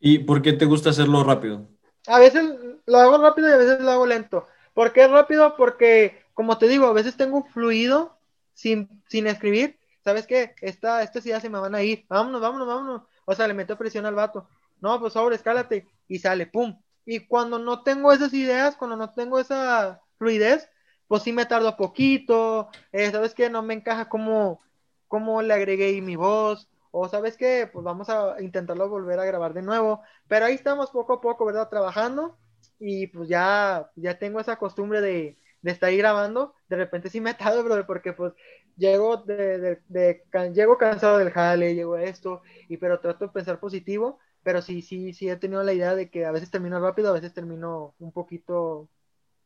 ¿Y 0.00 0.20
por 0.20 0.42
qué 0.42 0.52
te 0.52 0.64
gusta 0.64 0.90
hacerlo 0.90 1.24
rápido? 1.24 1.68
A 2.06 2.18
veces 2.18 2.44
lo 2.86 2.98
hago 2.98 3.18
rápido 3.18 3.48
y 3.48 3.52
a 3.52 3.56
veces 3.56 3.80
lo 3.80 3.90
hago 3.90 4.06
lento. 4.06 4.46
¿Por 4.74 4.92
qué 4.92 5.08
rápido? 5.08 5.56
Porque, 5.56 6.22
como 6.34 6.58
te 6.58 6.68
digo, 6.68 6.86
a 6.86 6.92
veces 6.92 7.16
tengo 7.16 7.44
fluido 7.44 8.18
sin, 8.54 9.02
sin 9.08 9.26
escribir. 9.26 9.78
¿Sabes 10.04 10.26
qué? 10.26 10.54
Esta, 10.60 11.02
estas 11.02 11.26
ideas 11.26 11.42
se 11.42 11.50
me 11.50 11.58
van 11.58 11.74
a 11.74 11.82
ir. 11.82 12.04
Vámonos, 12.08 12.40
vámonos, 12.40 12.66
vámonos. 12.68 13.02
O 13.24 13.34
sea, 13.34 13.48
le 13.48 13.54
meto 13.54 13.76
presión 13.76 14.06
al 14.06 14.14
vato. 14.14 14.48
No, 14.80 15.00
pues 15.00 15.14
sobre, 15.14 15.36
escálate. 15.36 15.86
Y 16.08 16.18
sale, 16.18 16.46
pum. 16.46 16.78
Y 17.04 17.20
cuando 17.26 17.58
no 17.58 17.82
tengo 17.82 18.12
esas 18.12 18.32
ideas, 18.34 18.76
cuando 18.76 18.96
no 18.96 19.10
tengo 19.14 19.40
esa 19.40 20.00
fluidez, 20.18 20.68
pues 21.08 21.22
sí 21.22 21.32
me 21.32 21.46
tardo 21.46 21.76
poquito. 21.76 22.68
Eh, 22.92 23.10
¿Sabes 23.10 23.34
qué? 23.34 23.50
No 23.50 23.62
me 23.62 23.74
encaja 23.74 24.08
cómo, 24.08 24.60
cómo 25.08 25.42
le 25.42 25.54
agregué 25.54 26.00
mi 26.02 26.16
voz. 26.16 26.68
O 26.98 27.08
sabes 27.10 27.36
qué, 27.36 27.68
pues 27.70 27.84
vamos 27.84 28.08
a 28.08 28.40
intentarlo 28.40 28.88
volver 28.88 29.18
a 29.18 29.26
grabar 29.26 29.52
de 29.52 29.60
nuevo. 29.60 30.00
Pero 30.28 30.46
ahí 30.46 30.54
estamos 30.54 30.90
poco 30.90 31.12
a 31.12 31.20
poco, 31.20 31.44
¿verdad? 31.44 31.68
Trabajando. 31.68 32.38
Y 32.78 33.08
pues 33.08 33.28
ya, 33.28 33.90
ya 33.96 34.18
tengo 34.18 34.40
esa 34.40 34.56
costumbre 34.56 35.02
de, 35.02 35.38
de 35.60 35.70
estar 35.70 35.90
ahí 35.90 35.98
grabando. 35.98 36.54
De 36.70 36.76
repente 36.76 37.10
sí 37.10 37.20
me 37.20 37.34
tardo, 37.34 37.62
brother, 37.64 37.84
porque 37.84 38.14
pues 38.14 38.32
llego, 38.78 39.18
de, 39.18 39.78
de, 39.88 40.22
llego 40.54 40.78
cansado 40.78 41.18
del 41.18 41.32
jale, 41.32 41.74
llego 41.74 41.96
a 41.96 42.04
esto, 42.04 42.40
y 42.66 42.78
pero 42.78 43.00
trato 43.00 43.26
de 43.26 43.32
pensar 43.32 43.60
positivo, 43.60 44.18
pero 44.42 44.62
sí, 44.62 44.80
sí, 44.80 45.12
sí 45.12 45.28
he 45.28 45.36
tenido 45.36 45.62
la 45.62 45.74
idea 45.74 45.94
de 45.94 46.08
que 46.08 46.24
a 46.24 46.30
veces 46.30 46.50
termino 46.50 46.80
rápido, 46.80 47.10
a 47.10 47.14
veces 47.14 47.34
termino 47.34 47.94
un 47.98 48.12
poquito, 48.12 48.88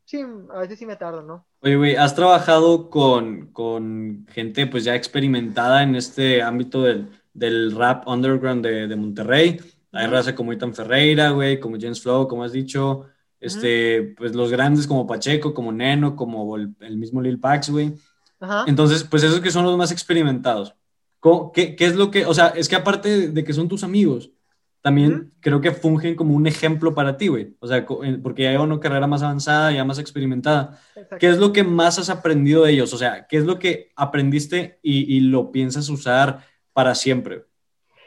sí, 0.05 0.25
a 0.53 0.61
veces 0.61 0.79
sí 0.79 0.87
me 0.87 0.95
tardo, 0.95 1.23
¿no? 1.23 1.47
Oye, 1.63 1.77
güey, 1.77 1.97
has 1.97 2.15
trabajado 2.15 2.91
con, 2.91 3.47
con, 3.53 4.27
gente 4.31 4.67
pues 4.67 4.85
ya 4.85 4.95
experimentada 4.95 5.83
en 5.83 5.97
este 5.97 6.43
ámbito 6.43 6.83
del, 6.83 7.11
del 7.41 7.73
rap 7.73 8.07
underground 8.07 8.65
de, 8.65 8.87
de 8.87 8.97
Monterrey. 8.97 9.59
Hay 9.93 10.07
raza 10.07 10.35
como 10.35 10.53
Itan 10.53 10.75
Ferreira, 10.75 11.31
güey, 11.31 11.59
como 11.59 11.79
James 11.81 12.01
Flow, 12.01 12.29
como 12.29 12.45
has 12.45 12.53
dicho. 12.53 13.07
Este, 13.41 14.15
pues 14.19 14.35
los 14.35 14.51
grandes 14.51 14.87
como 14.87 15.07
Pacheco, 15.07 15.55
como 15.55 15.73
Neno, 15.73 16.15
como 16.15 16.57
el, 16.57 16.75
el 16.81 16.99
mismo 16.99 17.23
Lil 17.23 17.41
Pax, 17.41 17.71
güey. 17.71 17.95
Entonces, 18.67 19.05
pues 19.05 19.23
esos 19.23 19.41
que 19.41 19.51
son 19.51 19.65
los 19.65 19.77
más 19.79 19.91
experimentados. 19.91 20.75
¿Qué, 21.55 21.75
¿Qué, 21.77 21.87
es 21.87 21.97
lo 21.97 22.11
que, 22.11 22.27
o 22.27 22.35
sea, 22.35 22.49
es 22.49 22.69
que 22.69 22.77
aparte 22.77 23.29
de 23.29 23.45
que 23.45 23.53
son 23.53 23.69
tus 23.69 23.83
amigos, 23.83 24.31
también 24.83 25.33
creo 25.41 25.61
que 25.61 25.73
fungen 25.73 26.15
como 26.15 26.35
un 26.35 26.47
ejemplo 26.47 26.95
para 26.95 27.17
ti, 27.17 27.29
güey. 27.29 27.57
O 27.61 27.67
sea, 27.67 27.85
porque 28.23 28.45
ya 28.45 28.51
hay 28.51 28.57
una 28.57 28.81
carrera 28.81 29.07
más 29.07 29.23
avanzada, 29.23 29.73
ya 29.73 29.85
más 29.85 29.99
experimentada. 29.99 30.79
¿Qué 31.19 31.29
es 31.29 31.39
lo 31.39 31.53
que 31.53 31.65
más 31.65 31.99
has 31.99 32.11
aprendido 32.11 32.65
de 32.65 32.73
ellos? 32.73 32.93
O 32.93 32.99
sea, 32.99 33.27
¿qué 33.27 33.39
es 33.39 33.45
lo 33.45 33.59
que 33.59 33.93
aprendiste 33.97 34.79
y, 34.83 35.17
y 35.17 35.21
lo 35.21 35.51
piensas 35.53 35.89
usar 35.89 36.50
para 36.81 36.95
siempre? 36.95 37.45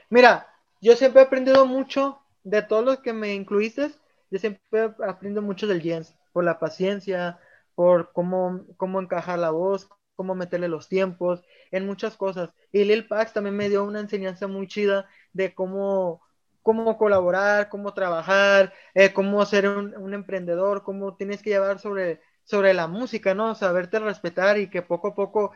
Mira, 0.10 0.48
yo 0.82 0.96
siempre 0.96 1.22
he 1.22 1.26
aprendido 1.26 1.68
mucho 1.68 2.20
de 2.44 2.64
todos 2.64 2.84
los 2.84 3.00
que 3.02 3.14
me 3.14 3.36
incluiste. 3.36 3.92
Yo 4.32 4.40
siempre 4.40 4.96
aprendo 5.08 5.44
mucho 5.44 5.68
del 5.68 5.80
Jens, 5.80 6.16
por 6.32 6.44
la 6.44 6.58
paciencia, 6.58 7.38
por 7.76 8.12
cómo, 8.14 8.66
cómo 8.78 9.00
encajar 9.00 9.38
la 9.38 9.52
voz, 9.52 9.88
cómo 10.16 10.34
meterle 10.34 10.70
los 10.70 10.88
tiempos, 10.90 11.44
en 11.70 11.86
muchas 11.86 12.18
cosas. 12.18 12.50
Y 12.72 12.84
Lil 12.84 13.08
Pax 13.08 13.34
también 13.34 13.56
me 13.56 13.70
dio 13.70 13.84
una 13.84 14.00
enseñanza 14.00 14.48
muy 14.48 14.68
chida 14.68 15.08
de 15.34 15.54
cómo, 15.54 16.24
cómo 16.64 16.98
colaborar, 16.98 17.70
cómo 17.70 17.94
trabajar, 17.94 18.74
eh, 18.96 19.14
cómo 19.14 19.46
ser 19.46 19.68
un, 19.68 20.14
emprendedor, 20.16 20.82
cómo 20.82 21.16
tienes 21.16 21.44
que 21.44 21.52
llevar 21.52 21.78
sobre, 21.78 22.22
sobre 22.44 22.74
la 22.74 22.88
música, 22.88 23.36
¿no? 23.36 23.54
Saberte 23.54 24.00
respetar 24.00 24.58
y 24.58 24.68
que 24.68 24.82
poco 24.82 25.10
a 25.10 25.16
poco 25.16 25.52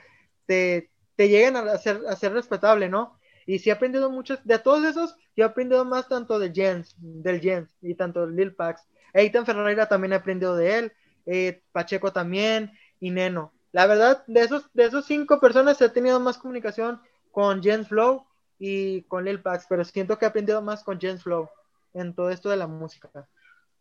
te, 0.45 0.91
te 1.17 1.27
lleguen 1.27 1.57
a 1.57 1.77
ser, 1.77 2.31
respetable, 2.31 2.87
¿no? 2.87 3.19
Y 3.45 3.59
sí 3.59 3.69
he 3.69 3.73
aprendido 3.73 4.09
mucho, 4.09 4.37
de 4.43 4.59
todos 4.59 4.85
esos, 4.85 5.15
yo 5.35 5.43
he 5.43 5.47
aprendido 5.47 5.83
más 5.83 6.07
tanto 6.07 6.37
de 6.37 6.53
Jens, 6.53 6.95
del 6.99 7.41
Jens 7.41 7.75
y 7.81 7.95
tanto 7.95 8.27
de 8.27 8.33
Lil 8.33 8.53
Pax. 8.53 8.87
Eitan 9.13 9.45
Ferreira 9.45 9.87
también 9.87 10.13
he 10.13 10.17
aprendido 10.17 10.55
de 10.55 10.77
él, 10.77 10.93
eh, 11.25 11.63
Pacheco 11.71 12.13
también 12.13 12.71
y 12.99 13.09
Neno. 13.09 13.51
La 13.71 13.87
verdad, 13.87 14.23
de 14.27 14.41
esos, 14.41 14.71
de 14.73 14.85
esos 14.85 15.05
cinco 15.05 15.39
personas 15.39 15.81
he 15.81 15.89
tenido 15.89 16.19
más 16.19 16.37
comunicación 16.37 17.01
con 17.31 17.63
Jens 17.63 17.87
Flow 17.87 18.25
y 18.59 19.01
con 19.03 19.25
Lil 19.25 19.41
Pax, 19.41 19.65
pero 19.67 19.83
siento 19.83 20.19
que 20.19 20.25
he 20.25 20.27
aprendido 20.27 20.61
más 20.61 20.83
con 20.83 20.99
Jens 20.99 21.23
Flow 21.23 21.49
en 21.95 22.13
todo 22.13 22.29
esto 22.29 22.49
de 22.49 22.57
la 22.57 22.67
música. 22.67 23.09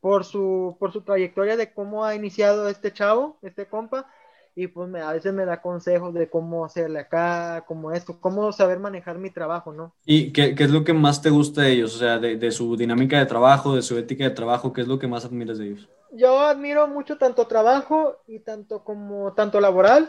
Por 0.01 0.24
su, 0.24 0.76
por 0.80 0.93
su 0.93 1.03
trayectoria 1.03 1.57
de 1.57 1.74
cómo 1.74 2.05
ha 2.05 2.14
iniciado 2.14 2.68
este 2.68 2.93
chavo, 2.93 3.39
este 3.43 3.66
compa, 3.66 4.11
y 4.59 4.69
pues 4.69 4.89
me, 4.89 5.03
a 5.03 5.13
veces 5.13 5.35
me 5.35 5.45
da 5.45 5.61
consejos 5.61 6.15
de 6.15 6.31
cómo 6.31 6.65
hacerle 6.65 7.01
acá, 7.01 7.63
cómo 7.69 7.93
esto, 7.93 8.19
cómo 8.19 8.51
saber 8.53 8.79
manejar 8.79 9.19
mi 9.19 9.31
trabajo, 9.31 9.71
¿no? 9.71 9.95
¿Y 10.07 10.33
qué, 10.33 10.55
qué 10.55 10.65
es 10.65 10.71
lo 10.71 10.83
que 10.83 10.95
más 10.95 11.21
te 11.21 11.29
gusta 11.29 11.61
de 11.61 11.73
ellos? 11.73 11.95
O 11.95 11.99
sea, 11.99 12.19
de, 12.19 12.39
de, 12.39 12.51
su 12.51 12.75
dinámica 12.75 13.19
de 13.19 13.27
trabajo, 13.27 13.77
de 13.77 13.83
su 13.83 13.99
ética 13.99 14.25
de 14.25 14.31
trabajo, 14.31 14.73
¿qué 14.73 14.81
es 14.81 14.89
lo 14.89 14.99
que 14.99 15.07
más 15.07 15.27
admiras 15.27 15.59
de 15.59 15.67
ellos? 15.67 15.89
Yo 16.11 16.41
admiro 16.41 16.89
mucho 16.89 17.19
tanto 17.19 17.47
trabajo 17.47 18.17
y 18.27 18.39
tanto 18.39 18.83
como, 18.83 19.35
tanto 19.35 19.61
laboral 19.61 20.09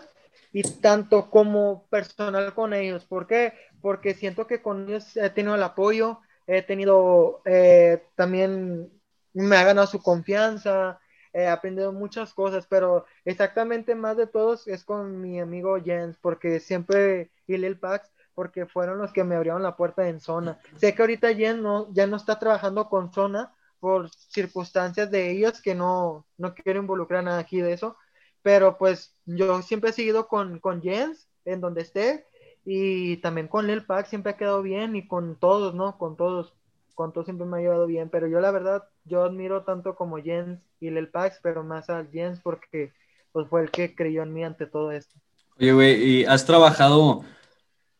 y 0.54 0.64
tanto 0.64 1.30
como 1.30 1.86
personal 1.89 2.54
con 2.54 2.74
ellos. 2.74 3.04
¿Por 3.04 3.28
qué? 3.28 3.52
Porque 3.82 4.14
siento 4.14 4.48
que 4.48 4.62
con 4.62 4.88
ellos 4.88 5.18
he 5.18 5.30
tenido 5.30 5.56
el 5.56 5.64
apoyo, 5.64 6.22
he 6.48 6.62
tenido 6.62 7.41
eh, 7.43 8.02
también, 8.16 8.89
me 9.34 9.58
ha 9.58 9.66
ganado 9.66 9.88
su 9.88 10.02
confianza, 10.02 11.02
he 11.38 11.47
aprendido 11.47 11.93
muchas 11.93 12.33
cosas, 12.33 12.65
pero 12.67 13.05
exactamente 13.23 13.93
más 13.93 14.17
de 14.17 14.25
todos 14.25 14.67
es 14.67 14.83
con 14.83 15.21
mi 15.21 15.39
amigo 15.39 15.77
Jens, 15.83 16.17
porque 16.19 16.59
siempre, 16.59 17.29
y 17.45 17.57
Lil 17.57 17.77
Pax, 17.79 18.11
porque 18.33 18.65
fueron 18.65 18.97
los 18.97 19.13
que 19.13 19.23
me 19.23 19.35
abrieron 19.35 19.61
la 19.61 19.77
puerta 19.77 20.07
en 20.09 20.19
zona. 20.19 20.59
Sé 20.77 20.95
que 20.95 21.01
ahorita 21.03 21.35
Jens 21.35 21.61
no, 21.61 21.93
ya 21.93 22.07
no 22.07 22.17
está 22.17 22.39
trabajando 22.39 22.89
con 22.89 23.13
zona 23.13 23.53
por 23.79 24.09
circunstancias 24.09 25.11
de 25.11 25.29
ellos 25.31 25.61
que 25.61 25.75
no, 25.75 26.25
no 26.38 26.55
quiero 26.55 26.79
involucrar 26.79 27.23
nada 27.23 27.39
aquí 27.39 27.61
de 27.61 27.73
eso, 27.73 27.97
pero 28.41 28.77
pues 28.79 29.15
yo 29.25 29.61
siempre 29.61 29.91
he 29.91 29.93
seguido 29.93 30.27
con, 30.27 30.59
con 30.59 30.81
Jens 30.81 31.29
en 31.45 31.61
donde 31.61 31.81
esté 31.81 32.25
y 32.65 33.17
también 33.17 33.47
con 33.47 33.67
Lil 33.67 33.85
Pax 33.85 34.09
siempre 34.09 34.31
ha 34.31 34.38
quedado 34.38 34.63
bien 34.63 34.95
y 34.95 35.07
con 35.07 35.35
todos, 35.39 35.75
¿no? 35.75 35.99
Con 35.99 36.17
todos 36.17 36.55
con 36.95 37.13
todo 37.13 37.23
siempre 37.23 37.45
me 37.45 37.57
ha 37.59 37.61
llevado 37.61 37.85
bien, 37.85 38.09
pero 38.09 38.27
yo 38.27 38.39
la 38.39 38.49
verdad, 38.49 38.89
yo 39.08 39.24
admiro 39.24 39.64
tanto 39.64 39.95
como 39.95 40.18
Jens 40.18 40.60
y 40.80 40.89
Lil 40.89 41.10
Pax, 41.10 41.39
pero 41.41 41.64
más 41.64 41.89
a 41.89 42.05
Jens 42.12 42.39
porque 42.41 42.93
pues 43.32 43.47
fue 43.47 43.62
el 43.62 43.72
que 43.72 43.95
creyó 43.95 44.24
en 44.24 44.34
mí 44.34 44.43
ante 44.43 44.66
todo 44.66 44.91
esto. 44.91 45.16
Oye, 45.60 45.74
güey, 45.74 46.03
y 46.03 46.26
has 46.26 46.45
trabajado, 46.45 47.24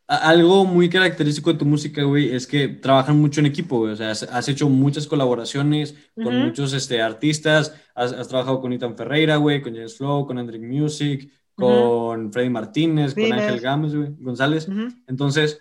algo 0.06 0.64
muy 0.64 0.88
característico 0.88 1.52
de 1.52 1.58
tu 1.58 1.64
música, 1.64 2.02
güey, 2.02 2.34
es 2.34 2.46
que 2.46 2.68
trabajan 2.68 3.18
mucho 3.18 3.40
en 3.40 3.46
equipo, 3.46 3.78
güey, 3.78 3.92
o 3.92 3.96
sea, 3.96 4.10
has, 4.10 4.48
hecho 4.48 4.68
muchas 4.68 5.06
colaboraciones 5.06 5.94
con 6.14 6.34
muchos 6.38 6.72
este, 6.72 7.02
artistas, 7.02 7.74
has, 7.94 8.28
trabajado 8.28 8.60
con 8.60 8.72
Ethan 8.72 8.96
Ferreira, 8.96 9.36
güey, 9.36 9.60
con 9.60 9.74
Jens 9.74 9.96
Flow, 9.96 10.26
con 10.26 10.38
Andrick 10.38 10.62
Music, 10.62 11.30
con 11.54 12.32
Freddy 12.32 12.50
Martínez, 12.50 13.14
con 13.14 13.32
Ángel 13.32 13.60
Gámez, 13.60 13.94
güey, 13.94 14.14
González, 14.18 14.68
entonces 15.06 15.60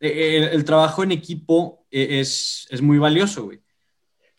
eh, 0.00 0.50
el, 0.52 0.64
trabajo 0.64 1.02
en 1.02 1.12
equipo 1.12 1.86
eh, 1.90 2.20
es, 2.20 2.66
es 2.70 2.80
muy 2.80 2.98
valioso, 2.98 3.44
güey. 3.44 3.60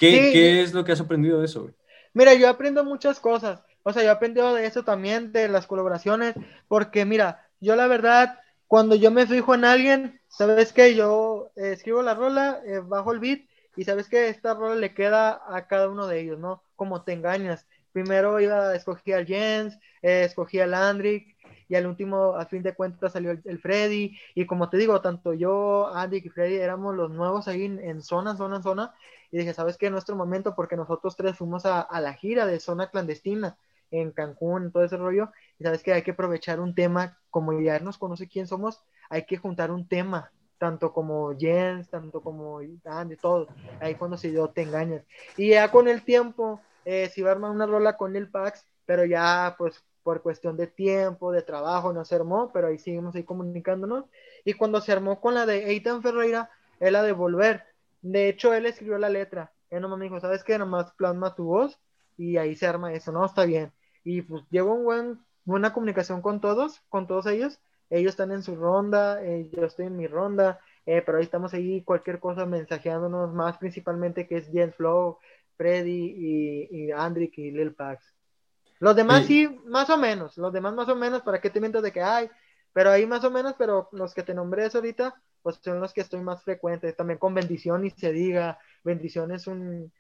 ¿Qué, 0.02 0.32
¿Qué, 0.34 0.62
es 0.62 0.74
lo 0.74 0.84
que 0.84 0.92
has 0.92 1.00
aprendido 1.00 1.40
de 1.40 1.46
eso, 1.46 1.62
güey? 1.62 1.76
Mira, 2.14 2.34
yo 2.34 2.50
aprendo 2.50 2.84
muchas 2.84 3.20
cosas. 3.20 3.62
O 3.84 3.94
sea, 3.94 4.02
yo 4.02 4.10
he 4.10 4.12
aprendido 4.12 4.54
de 4.54 4.66
eso 4.66 4.84
también, 4.84 5.32
de 5.32 5.48
las 5.48 5.68
colaboraciones, 5.68 6.36
porque 6.68 7.06
mira, 7.06 7.48
yo 7.60 7.76
la 7.76 7.88
verdad, 7.88 8.40
cuando 8.68 8.96
yo 8.96 9.12
me 9.12 9.28
fijo 9.28 9.56
en 9.56 9.66
alguien, 9.66 10.20
sabes 10.28 10.74
que 10.74 10.96
yo 10.96 11.52
eh, 11.56 11.74
escribo 11.74 12.02
la 12.02 12.16
rola, 12.16 12.60
bajo 12.86 13.12
el 13.12 13.20
beat, 13.20 13.42
y 13.76 13.84
sabes 13.84 14.10
que 14.10 14.28
esta 14.30 14.54
rola 14.54 14.76
le 14.76 14.94
queda 14.94 15.42
a 15.48 15.68
cada 15.68 15.88
uno 15.88 16.08
de 16.08 16.20
ellos, 16.20 16.40
¿no? 16.40 16.64
Como 16.76 17.04
te 17.04 17.14
engañas. 17.14 17.68
Primero 17.92 18.40
iba, 18.40 18.76
escogí 18.76 19.14
al 19.14 19.26
Jens, 19.26 19.78
escogí 20.02 20.60
al 20.60 20.74
Andrick, 20.74 21.36
y 21.72 21.76
al 21.76 21.88
último, 21.88 22.36
a 22.36 22.46
fin 22.48 22.64
de 22.64 22.76
cuentas, 22.76 23.14
salió 23.14 23.32
el, 23.32 23.60
Freddy, 23.60 24.18
y 24.36 24.46
como 24.46 24.70
te 24.70 24.76
digo, 24.76 25.00
tanto 25.00 25.34
yo, 25.34 25.88
Andy 25.96 26.18
y 26.18 26.30
Freddy 26.30 26.56
éramos 26.56 26.94
los 26.98 27.10
nuevos 27.12 27.48
ahí 27.48 27.64
en, 27.64 28.02
zona, 28.02 28.36
zona, 28.36 28.62
zona, 28.62 28.94
y 29.32 29.38
dije, 29.38 29.54
¿sabes 29.54 29.78
qué? 29.78 29.90
Nuestro 29.90 30.16
momento, 30.16 30.56
porque 30.56 30.76
nosotros 30.76 31.16
tres 31.16 31.38
fuimos 31.38 31.66
a, 31.66 31.88
la 32.00 32.14
gira 32.14 32.46
de 32.46 32.60
zona 32.60 32.90
clandestina 32.90 33.58
en 33.90 34.12
Cancún, 34.12 34.72
todo 34.72 34.84
ese 34.84 34.98
rollo, 34.98 35.32
y 35.60 35.64
sabes 35.64 35.84
que 35.84 35.94
hay 35.94 36.02
que 36.02 36.12
aprovechar 36.12 36.60
un 36.60 36.76
tema, 36.76 37.18
como 37.30 37.60
ya 37.60 37.80
nos 37.80 37.98
conoce 37.98 38.28
quién 38.28 38.48
somos, 38.48 38.82
hay 39.10 39.26
que 39.26 39.38
juntar 39.38 39.72
un 39.72 39.88
tema, 39.88 40.32
tanto 40.58 40.94
como 40.94 41.36
Jens, 41.38 41.90
tanto 41.90 42.22
como 42.22 42.60
Andy, 42.86 43.16
todo, 43.18 43.48
ahí 43.80 43.96
cuando 43.96 44.18
se 44.18 44.30
dio 44.30 44.50
te 44.50 44.62
engañas. 44.62 45.04
Y 45.38 45.50
ya 45.50 45.72
con 45.72 45.88
el 45.88 46.04
tiempo, 46.04 46.62
eh, 46.86 47.10
si 47.10 47.22
va 47.22 47.30
a 47.30 47.34
armar 47.34 47.52
una 47.52 47.66
rola 47.66 47.98
con 47.98 48.16
el 48.16 48.30
Pax, 48.30 48.66
pero 48.86 49.06
ya 49.06 49.56
pues 49.58 49.84
por 50.04 50.22
cuestión 50.22 50.58
de 50.58 50.68
tiempo, 50.68 51.32
de 51.32 51.42
trabajo, 51.42 51.94
no 51.94 52.04
se 52.06 52.16
armó, 52.16 52.52
pero 52.52 52.68
ahí 52.68 52.78
seguimos 52.78 53.16
ahí 53.16 53.24
comunicándonos. 53.24 54.06
Y 54.44 54.54
cuando 54.54 54.82
se 54.82 54.92
armó 54.92 55.22
con 55.22 55.36
la 55.36 55.46
de 55.46 55.70
Eitan 55.70 56.02
Ferreira, 56.02 56.50
él 56.80 56.94
la 56.94 57.04
de 57.04 57.12
volver. 57.12 57.71
De 58.02 58.30
hecho, 58.30 58.54
él 58.54 58.66
escribió 58.66 58.98
la 58.98 59.10
letra. 59.10 59.52
Él 59.70 59.82
nomás 59.82 60.00
me 60.00 60.06
dijo, 60.06 60.20
¿sabes 60.20 60.44
qué? 60.44 60.58
Nomás 60.58 60.92
plasma 60.94 61.36
tu 61.36 61.46
voz 61.46 61.80
y 62.18 62.38
ahí 62.38 62.56
se 62.56 62.68
arma 62.68 62.94
eso, 62.94 63.12
¿no? 63.12 63.26
Está 63.26 63.46
bien. 63.46 63.72
Y 64.04 64.22
pues 64.24 64.44
llevo 64.50 64.74
un 64.74 64.84
buen, 64.84 65.20
buena 65.46 65.74
comunicación 65.74 66.22
con 66.22 66.42
todos, 66.42 66.82
con 66.90 67.08
todos 67.08 67.26
ellos. 67.28 67.60
Ellos 67.90 68.12
están 68.12 68.32
en 68.32 68.44
su 68.44 68.56
ronda, 68.56 69.24
eh, 69.24 69.50
yo 69.52 69.66
estoy 69.66 69.88
en 69.88 69.98
mi 69.98 70.08
ronda, 70.08 70.60
eh, 70.86 71.02
pero 71.06 71.18
ahí 71.18 71.24
estamos 71.24 71.54
ahí, 71.54 71.84
cualquier 71.84 72.20
cosa 72.20 72.46
mensajeándonos, 72.46 73.34
más 73.34 73.58
principalmente 73.58 74.28
que 74.28 74.38
es 74.38 74.50
Jens 74.50 74.76
Flow, 74.76 75.18
Freddy 75.58 76.16
y, 76.18 76.68
y 76.72 76.92
Andrick 76.92 77.38
y 77.38 77.52
Lil 77.52 77.74
Pax. 77.74 78.16
Los 78.80 78.96
demás 78.96 79.26
sí. 79.26 79.48
más 79.66 79.90
o 79.90 79.98
menos. 79.98 80.38
Los 80.38 80.52
demás 80.52 80.74
más 80.74 80.90
o 80.90 80.96
menos, 80.96 81.22
¿para 81.22 81.40
qué 81.40 81.50
te 81.50 81.60
miento 81.60 81.82
de 81.82 81.92
que 81.92 82.02
hay? 82.02 82.30
Pero 82.74 82.90
ahí 82.90 83.06
más 83.06 83.24
o 83.24 83.30
menos, 83.30 83.54
pero 83.58 83.90
los 83.92 84.14
que 84.14 84.24
te 84.24 84.34
nombré 84.34 84.70
ahorita, 84.74 85.14
pues 85.42 85.60
son 85.62 85.80
los 85.80 85.94
que 85.94 86.02
estoy 86.02 86.22
más 86.22 86.44
frecuentes. 86.44 86.96
También 86.96 87.20
con 87.20 87.34
Bendición 87.34 87.86
y 87.86 87.90
se 87.92 88.12
diga. 88.12 88.60
Bendición 88.84 89.32
es 89.32 89.48
un 89.48 89.92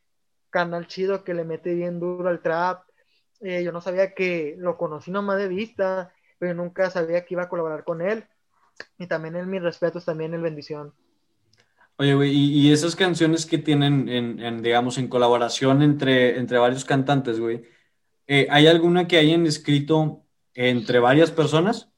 canal 0.49 0.87
chido 0.87 1.23
que 1.23 1.33
le 1.33 1.43
mete 1.43 1.73
bien 1.73 1.99
duro 1.99 2.29
al 2.29 2.41
trap. 2.41 2.83
Eh, 3.41 3.63
yo 3.63 3.71
no 3.71 3.81
sabía 3.81 4.13
que 4.13 4.55
lo 4.57 4.77
conocí 4.77 5.11
nomás 5.11 5.39
de 5.39 5.47
vista, 5.47 6.13
pero 6.37 6.53
nunca 6.53 6.89
sabía 6.89 7.25
que 7.25 7.33
iba 7.33 7.43
a 7.43 7.49
colaborar 7.49 7.83
con 7.83 8.01
él. 8.01 8.25
Y 8.97 9.07
también 9.07 9.35
en 9.35 9.49
mis 9.49 9.61
respetos, 9.61 10.05
también 10.05 10.33
el 10.33 10.41
Bendición. 10.41 10.93
Oye, 11.97 12.15
güey, 12.15 12.31
y, 12.31 12.71
esas 12.71 12.95
canciones 12.95 13.45
que 13.45 13.59
tienen, 13.59 14.09
en, 14.09 14.61
digamos, 14.63 14.97
en 14.97 15.07
colaboración 15.07 15.83
entre, 15.83 16.39
entre 16.39 16.57
varios 16.57 16.83
cantantes, 16.83 17.39
güey, 17.39 17.63
eh, 18.25 18.47
¿hay 18.49 18.65
alguna 18.65 19.07
que 19.07 19.17
hayan 19.17 19.45
escrito 19.45 20.25
entre 20.55 20.97
varias 20.97 21.29
personas? 21.29 21.90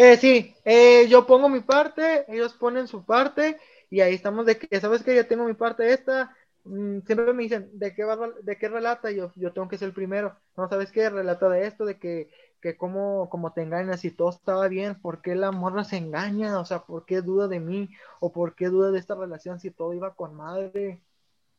Eh, 0.00 0.16
sí, 0.16 0.54
eh, 0.64 1.08
yo 1.08 1.26
pongo 1.26 1.48
mi 1.48 1.58
parte, 1.60 2.24
ellos 2.32 2.54
ponen 2.54 2.86
su 2.86 3.04
parte 3.04 3.58
y 3.90 4.00
ahí 4.00 4.14
estamos 4.14 4.46
de 4.46 4.56
que, 4.56 4.80
¿sabes 4.80 5.02
que 5.02 5.14
Ya 5.14 5.26
tengo 5.26 5.44
mi 5.44 5.54
parte 5.54 5.92
esta. 5.92 6.36
Mm, 6.64 7.00
siempre 7.00 7.32
me 7.32 7.42
dicen, 7.42 7.68
¿de 7.78 7.94
qué, 7.94 8.04
de 8.42 8.56
qué 8.58 8.68
relata? 8.68 9.10
Yo, 9.10 9.32
yo 9.34 9.52
tengo 9.52 9.66
que 9.68 9.76
ser 9.78 9.88
el 9.88 9.94
primero. 9.94 10.38
No, 10.56 10.68
¿sabes 10.68 10.92
qué? 10.92 11.10
Relata 11.10 11.48
de 11.48 11.66
esto, 11.66 11.84
de 11.84 11.98
que, 11.98 12.30
que 12.60 12.76
cómo, 12.76 13.28
cómo 13.28 13.52
te 13.52 13.62
engañas 13.62 14.04
y 14.04 14.12
todo 14.12 14.30
estaba 14.30 14.68
bien, 14.68 15.00
¿por 15.00 15.20
qué 15.20 15.34
la 15.34 15.50
morra 15.50 15.82
se 15.84 15.96
engaña? 15.96 16.60
O 16.60 16.64
sea, 16.64 16.80
¿por 16.84 17.04
qué 17.04 17.20
duda 17.20 17.48
de 17.48 17.58
mí? 17.60 17.88
¿O 18.20 18.32
por 18.32 18.54
qué 18.54 18.66
duda 18.68 18.90
de 18.92 18.98
esta 19.00 19.16
relación 19.16 19.58
si 19.58 19.70
todo 19.72 19.94
iba 19.94 20.14
con 20.14 20.34
madre? 20.36 21.02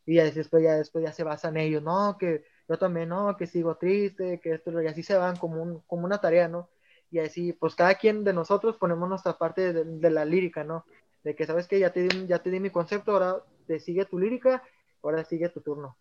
Y 0.05 0.15
después 0.15 0.63
ya, 0.63 0.75
después 0.75 1.03
ya 1.05 1.13
se 1.13 1.23
basan 1.23 1.57
ellos, 1.57 1.83
¿no? 1.83 2.17
Que 2.19 2.43
yo 2.67 2.77
también, 2.77 3.09
¿no? 3.09 3.37
Que 3.37 3.47
sigo 3.47 3.75
triste, 3.77 4.39
que 4.41 4.53
esto, 4.55 4.81
y 4.81 4.87
así 4.87 5.03
se 5.03 5.17
van 5.17 5.37
como, 5.37 5.61
un, 5.63 5.81
como 5.87 6.05
una 6.05 6.19
tarea, 6.21 6.47
¿no? 6.47 6.69
Y 7.11 7.19
así, 7.19 7.53
pues 7.53 7.75
cada 7.75 7.95
quien 7.95 8.23
de 8.23 8.33
nosotros 8.33 8.77
ponemos 8.77 9.09
nuestra 9.09 9.37
parte 9.37 9.73
de, 9.73 10.09
la 10.09 10.25
lírica, 10.25 10.63
¿no? 10.63 10.85
De 11.23 11.35
que, 11.35 11.45
¿sabes 11.45 11.67
que 11.67 11.79
Ya 11.79 11.91
te, 11.91 12.07
di, 12.07 12.27
ya 12.27 12.39
te 12.39 12.51
di 12.51 12.59
mi 12.59 12.69
concepto, 12.69 13.11
ahora 13.11 13.37
te 13.67 13.79
sigue 13.79 14.05
tu 14.05 14.19
lírica, 14.19 14.63
ahora 15.01 15.23
sigue 15.25 15.49
tu 15.49 15.61
turno. 15.61 15.97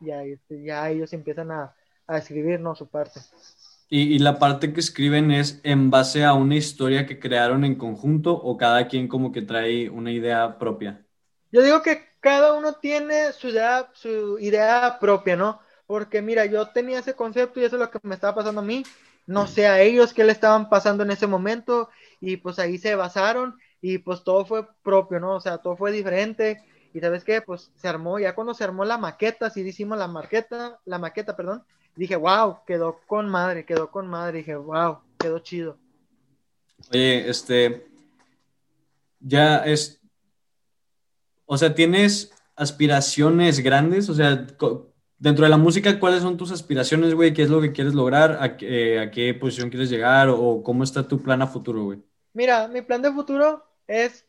Ya, 0.00 0.22
ya 0.48 0.90
ellos 0.90 1.12
empiezan 1.12 1.50
a, 1.50 1.74
a 2.06 2.18
escribir, 2.18 2.60
¿no? 2.60 2.74
Su 2.74 2.88
parte. 2.88 3.20
¿Y, 3.88 4.14
¿Y, 4.14 4.18
la 4.18 4.38
parte 4.38 4.72
que 4.72 4.80
escriben 4.80 5.30
es 5.30 5.60
en 5.62 5.90
base 5.90 6.24
a 6.24 6.34
una 6.34 6.56
historia 6.56 7.06
que 7.06 7.18
crearon 7.18 7.64
en 7.64 7.76
conjunto 7.76 8.32
o 8.34 8.56
cada 8.56 8.86
quien 8.88 9.08
como 9.08 9.32
que 9.32 9.42
trae 9.42 9.88
una 9.88 10.10
idea 10.10 10.58
propia? 10.58 11.06
Yo 11.50 11.62
digo 11.62 11.82
que 11.82 12.02
cada 12.20 12.52
uno 12.52 12.74
tiene 12.74 13.32
su 13.32 13.48
idea, 13.48 13.88
su 13.94 14.38
idea 14.38 14.98
propia, 15.00 15.36
¿no? 15.36 15.60
porque 15.88 16.20
mira, 16.20 16.44
yo 16.44 16.66
tenía 16.68 16.98
ese 16.98 17.14
concepto 17.14 17.58
y 17.58 17.64
eso 17.64 17.76
es 17.76 17.80
lo 17.80 17.90
que 17.90 17.98
me 18.02 18.14
estaba 18.14 18.34
pasando 18.34 18.60
a 18.60 18.64
mí, 18.64 18.84
no 19.28 19.46
sé 19.46 19.66
a 19.66 19.80
ellos 19.82 20.14
qué 20.14 20.24
le 20.24 20.32
estaban 20.32 20.70
pasando 20.70 21.04
en 21.04 21.10
ese 21.10 21.26
momento 21.26 21.90
y 22.18 22.38
pues 22.38 22.58
ahí 22.58 22.78
se 22.78 22.94
basaron 22.94 23.58
y 23.82 23.98
pues 23.98 24.24
todo 24.24 24.46
fue 24.46 24.66
propio, 24.82 25.20
¿no? 25.20 25.36
O 25.36 25.40
sea, 25.40 25.58
todo 25.58 25.76
fue 25.76 25.92
diferente 25.92 26.64
y 26.94 27.00
sabes 27.00 27.24
qué, 27.24 27.42
pues 27.42 27.70
se 27.76 27.88
armó, 27.88 28.18
ya 28.18 28.34
cuando 28.34 28.54
se 28.54 28.64
armó 28.64 28.86
la 28.86 28.96
maqueta, 28.96 29.50
sí 29.50 29.60
hicimos 29.60 29.98
la 29.98 30.08
maqueta, 30.08 30.80
la 30.86 30.98
maqueta, 30.98 31.36
perdón, 31.36 31.62
dije, 31.94 32.16
wow, 32.16 32.60
quedó 32.66 33.00
con 33.06 33.28
madre, 33.28 33.66
quedó 33.66 33.90
con 33.90 34.06
madre, 34.06 34.38
dije, 34.38 34.56
wow, 34.56 35.00
quedó 35.18 35.38
chido. 35.40 35.76
Oye, 36.90 37.28
este, 37.28 37.86
ya 39.20 39.58
es, 39.58 40.00
o 41.44 41.58
sea, 41.58 41.74
¿tienes 41.74 42.32
aspiraciones 42.56 43.60
grandes? 43.60 44.08
O 44.08 44.14
sea, 44.14 44.46
Dentro 45.18 45.44
de 45.44 45.50
la 45.50 45.56
música, 45.56 45.98
¿cuáles 45.98 46.22
son 46.22 46.36
tus 46.36 46.52
aspiraciones, 46.52 47.12
güey? 47.12 47.34
¿Qué 47.34 47.42
es 47.42 47.50
lo 47.50 47.60
que 47.60 47.72
quieres 47.72 47.92
lograr? 47.92 48.38
¿A, 48.40 48.56
qué 48.56 49.36
posición 49.38 49.68
quieres 49.68 49.90
llegar? 49.90 50.28
¿O 50.28 50.62
cómo 50.62 50.84
está 50.84 51.08
tu 51.08 51.20
plan 51.20 51.42
a 51.42 51.48
futuro, 51.48 51.84
güey? 51.84 52.02
Mira, 52.34 52.68
mi 52.68 52.82
plan 52.82 53.02
de 53.02 53.12
futuro 53.12 53.64
es 53.88 54.24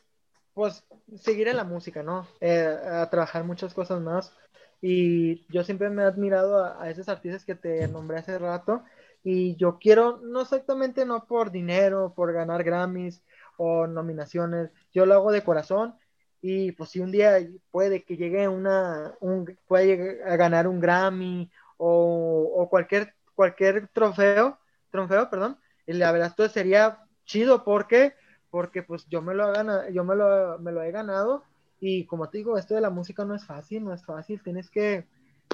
pues 0.56 0.84
seguir 1.18 1.48
en 1.48 1.58
la 1.58 1.64
música, 1.64 2.02
¿no? 2.02 2.28
Eh, 2.42 2.76
a 2.92 3.08
trabajar 3.10 3.44
muchas 3.44 3.74
cosas 3.74 4.02
más. 4.02 4.34
Y 4.82 5.46
yo 5.54 5.64
siempre 5.64 5.90
me 5.90 6.02
he 6.04 6.06
admirado 6.06 6.64
a, 6.64 6.90
esos 6.90 7.08
artistas 7.08 7.46
que 7.46 7.56
te 7.56 7.88
nombré 7.88 8.18
hace 8.18 8.40
rato. 8.40 8.84
Y 9.24 9.56
yo 9.58 9.78
quiero, 9.80 10.18
no 10.24 10.42
exactamente 10.42 11.06
no 11.06 11.26
por 11.26 11.52
dinero, 11.52 12.14
por 12.16 12.34
ganar 12.34 12.64
Grammys 12.64 13.22
o 13.58 13.88
nominaciones, 13.88 14.72
yo 14.94 15.06
lo 15.06 15.14
hago 15.14 15.32
de 15.32 15.44
corazón. 15.44 15.96
Y 16.42 16.72
pues 16.74 16.92
si 16.92 17.00
un 17.00 17.12
día 17.12 17.38
puede 17.72 18.04
que 18.04 18.16
llegue 18.18 18.48
una, 18.48 19.14
un, 19.20 19.58
puede 19.68 20.24
a 20.24 20.36
ganar 20.38 20.68
un 20.68 20.80
Grammy 20.80 21.52
o, 21.78 22.54
o 22.56 22.70
cualquier, 22.70 23.14
cualquier 23.36 23.90
trofeo, 23.90 24.58
trofeo, 24.92 25.30
perdón, 25.30 25.58
y 25.86 25.94
la 25.94 26.12
verdad 26.12 26.30
esto 26.30 26.48
sería 26.50 27.00
chido. 27.26 27.64
Porque 27.64 28.14
porque 28.50 28.84
pues 28.84 29.08
yo 29.08 29.22
me 29.22 29.34
lo 29.34 29.52
ganado, 29.52 29.90
yo 29.90 30.04
me 30.04 30.16
lo, 30.16 30.60
me 30.60 30.72
lo 30.72 30.82
he 30.82 30.92
ganado 30.92 31.44
y 31.80 32.06
como 32.06 32.30
te 32.30 32.40
digo, 32.40 32.58
esto 32.58 32.76
de 32.76 32.82
la 32.82 32.90
música 32.90 33.24
no 33.26 33.36
es 33.36 33.46
fácil, 33.46 33.84
no 33.86 33.94
es 33.94 34.04
fácil, 34.06 34.42
tienes 34.44 34.70
que 34.70 35.08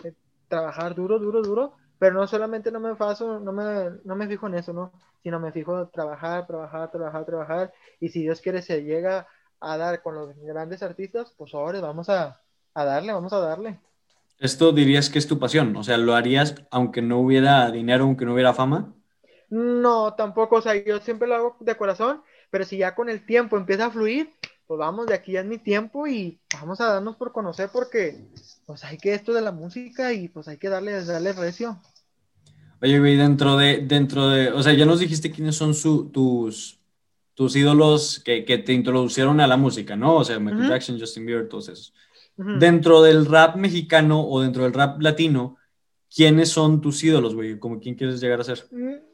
eh, 0.04 0.14
trabajar 0.48 0.96
duro, 0.96 1.20
duro, 1.20 1.42
duro, 1.42 1.74
pero 2.00 2.16
no 2.16 2.26
solamente 2.28 2.72
no 2.72 2.80
me 2.80 2.96
paso, 2.96 3.40
no 3.40 3.52
me, 3.52 3.92
no 4.04 4.16
me 4.16 4.28
fijo 4.28 4.48
en 4.48 4.56
eso, 4.56 4.74
¿no? 4.74 4.92
Sino 5.24 5.40
me 5.40 5.52
fijo 5.52 5.88
trabajar, 5.90 6.48
trabajar, 6.48 6.92
trabajar, 6.92 7.26
trabajar 7.26 7.74
y 8.00 8.10
si 8.10 8.22
Dios 8.22 8.42
quiere 8.42 8.62
se 8.62 8.84
llega 8.84 9.28
a 9.66 9.78
dar 9.78 10.02
con 10.02 10.16
los 10.16 10.36
grandes 10.38 10.84
artistas, 10.84 11.34
pues 11.38 11.54
ahora 11.54 11.82
vamos 11.82 12.10
a, 12.10 12.40
a 12.74 12.86
darle, 12.86 13.14
vamos 13.14 13.34
a 13.34 13.40
darle. 13.40 13.80
Esto 14.40 14.72
dirías 14.72 15.10
que 15.10 15.20
es 15.20 15.28
tu 15.28 15.40
pasión, 15.40 15.76
o 15.76 15.84
sea, 15.84 15.98
¿lo 15.98 16.14
harías 16.14 16.56
aunque 16.72 17.02
no 17.02 17.20
hubiera 17.20 17.72
dinero, 17.72 18.04
aunque 18.04 18.26
no 18.26 18.34
hubiera 18.34 18.54
fama? 18.54 18.94
No, 19.50 20.14
tampoco, 20.16 20.58
o 20.58 20.62
sea, 20.62 20.76
yo 20.84 21.00
siempre 21.00 21.28
lo 21.28 21.36
hago 21.36 21.58
de 21.60 21.78
corazón 21.78 22.22
pero 22.56 22.64
si 22.64 22.78
ya 22.78 22.96
con 22.96 23.10
el 23.10 23.26
tiempo 23.26 23.58
empieza 23.58 23.88
a 23.88 23.92
fluir, 23.92 24.30
pues 24.66 24.78
vamos, 24.78 25.08
de 25.08 25.14
aquí 25.14 25.34
ya 25.34 25.42
es 25.42 25.46
mi 25.46 25.58
tiempo 25.58 26.08
y 26.08 26.40
vamos 26.54 26.80
a 26.80 26.86
darnos 26.86 27.18
por 27.18 27.34
conocer 27.34 27.70
porque 27.72 28.18
pues 28.66 28.84
hay 28.86 28.98
que 28.98 29.14
esto 29.14 29.34
de 29.34 29.42
la 29.42 29.52
música 29.52 30.14
y 30.14 30.30
pues 30.30 30.48
hay 30.48 30.56
que 30.56 30.70
darle, 30.70 31.04
darle 31.04 31.34
recio. 31.34 31.78
Oye, 32.82 32.98
güey, 32.98 33.18
dentro 33.18 33.58
de, 33.58 33.80
dentro 33.80 34.30
de, 34.30 34.54
o 34.54 34.64
sea, 34.64 34.72
ya 34.74 34.86
nos 34.86 35.02
dijiste 35.02 35.32
quiénes 35.32 35.58
son 35.58 35.74
su, 35.74 36.10
tus, 36.10 36.75
tus 37.36 37.56
ídolos 37.56 38.22
que, 38.24 38.46
que, 38.46 38.58
te 38.58 38.74
introducieron 38.74 39.40
a 39.42 39.48
la 39.48 39.58
música, 39.58 39.96
¿no? 39.96 40.16
O 40.16 40.24
sea, 40.24 40.40
Michael 40.40 40.70
Jackson, 40.70 41.00
Justin 41.00 41.26
Bieber, 41.26 41.48
todos 41.48 41.70
esos. 41.70 41.94
Dentro 42.38 43.02
del 43.02 43.26
rap 43.26 43.56
mexicano 43.56 44.22
o 44.28 44.42
dentro 44.42 44.64
del 44.64 44.74
rap 44.74 45.02
latino, 45.02 45.58
¿quiénes 46.14 46.50
son 46.50 46.82
tus 46.82 47.04
ídolos, 47.04 47.36
güey? 47.36 47.60
¿Cómo 47.60 47.80
quién 47.80 47.96
quieres 47.96 48.20
llegar 48.20 48.40
a 48.40 48.44
ser? 48.44 48.66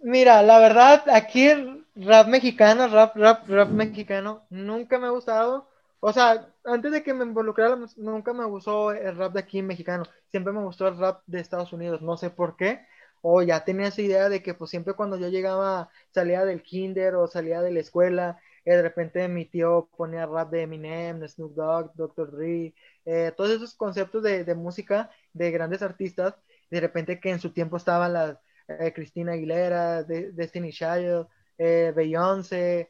Mira, 0.02 0.42
la 0.42 0.60
verdad, 0.60 1.04
aquí 1.12 1.50
rap 1.96 2.28
mexicano, 2.28 2.88
rap, 2.88 3.16
rap, 3.16 3.48
rap 3.48 3.70
mexicano, 3.70 4.44
nunca 4.50 4.98
me 4.98 5.08
ha 5.08 5.12
gustado. 5.12 5.68
O 6.00 6.12
sea, 6.14 6.48
antes 6.66 6.92
de 6.92 7.04
que 7.04 7.14
me 7.14 7.26
involucrara, 7.26 7.78
nunca 7.98 8.34
me 8.34 8.46
gustó 8.46 8.92
el 8.92 9.16
rap 9.16 9.34
de 9.34 9.40
aquí 9.40 9.62
mexicano. 9.62 10.04
Siempre 10.32 10.52
me 10.52 10.64
gustó 10.64 10.88
el 10.88 10.98
rap 10.98 11.22
de 11.28 11.40
Estados 11.40 11.74
Unidos. 11.74 12.02
No 12.02 12.18
sé 12.18 12.32
por 12.32 12.56
qué. 12.56 12.82
O 13.22 13.42
ya 13.44 13.64
tenía 13.64 13.88
esa 13.88 14.02
idea 14.02 14.30
de 14.30 14.42
que, 14.44 14.54
pues, 14.54 14.72
siempre 14.72 14.94
cuando 14.94 15.18
yo 15.18 15.30
llegaba, 15.30 15.90
salía 16.12 16.46
del 16.46 16.64
kinder 16.64 17.16
o 17.16 17.28
salía 17.28 17.62
de 17.62 17.72
la 17.72 17.80
escuela, 17.80 18.40
eh, 18.66 18.76
de 18.76 18.82
repente 18.82 19.28
mi 19.28 19.46
tío 19.46 19.90
ponía 19.98 20.26
rap 20.26 20.52
de 20.52 20.64
Eminem, 20.64 21.28
Snoop 21.28 21.56
Dogg, 21.56 21.94
Dr. 21.96 22.32
Dre, 22.32 22.74
eh, 23.06 23.32
todos 23.36 23.52
esos 23.52 23.76
conceptos 23.76 24.24
de, 24.24 24.44
de, 24.44 24.56
música 24.56 25.10
de 25.34 25.52
grandes 25.52 25.82
artistas. 25.82 26.36
De 26.70 26.80
repente 26.80 27.20
que 27.20 27.32
en 27.32 27.40
su 27.40 27.52
tiempo 27.52 27.78
estaban 27.78 28.14
las 28.14 28.38
eh, 28.68 28.94
Cristina 28.94 29.34
Aguilera, 29.34 30.04
de, 30.04 30.32
Destiny 30.32 30.72
Child, 30.72 31.28
eh, 31.58 31.92
Beyoncé, 31.96 32.90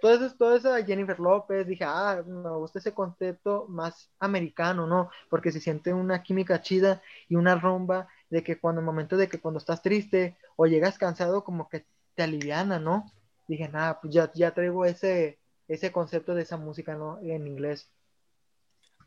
todo 0.00 0.54
eso, 0.56 0.76
Jennifer 0.86 1.18
López, 1.18 1.66
dije, 1.66 1.84
ah, 1.84 2.22
me 2.24 2.50
gusta 2.50 2.78
ese 2.78 2.92
concepto 2.94 3.66
más 3.68 4.08
americano, 4.20 4.86
¿no? 4.86 5.10
Porque 5.28 5.50
se 5.50 5.60
siente 5.60 5.92
una 5.92 6.22
química 6.22 6.60
chida 6.60 7.02
y 7.28 7.34
una 7.34 7.56
rumba 7.56 8.08
de 8.34 8.42
que 8.42 8.58
cuando 8.58 8.80
el 8.80 8.84
momento 8.84 9.16
de 9.16 9.28
que 9.28 9.38
cuando 9.38 9.58
estás 9.58 9.82
triste 9.82 10.36
o 10.56 10.66
llegas 10.66 10.98
cansado, 10.98 11.44
como 11.44 11.68
que 11.68 11.84
te 12.14 12.22
aliviana, 12.22 12.78
¿no? 12.78 13.10
Dije, 13.46 13.68
nada, 13.68 14.00
pues 14.00 14.12
ya, 14.12 14.30
ya 14.34 14.52
traigo 14.52 14.84
ese, 14.84 15.38
ese 15.68 15.92
concepto 15.92 16.34
de 16.34 16.42
esa 16.42 16.56
música, 16.56 16.94
¿no? 16.94 17.18
En 17.22 17.46
inglés. 17.46 17.88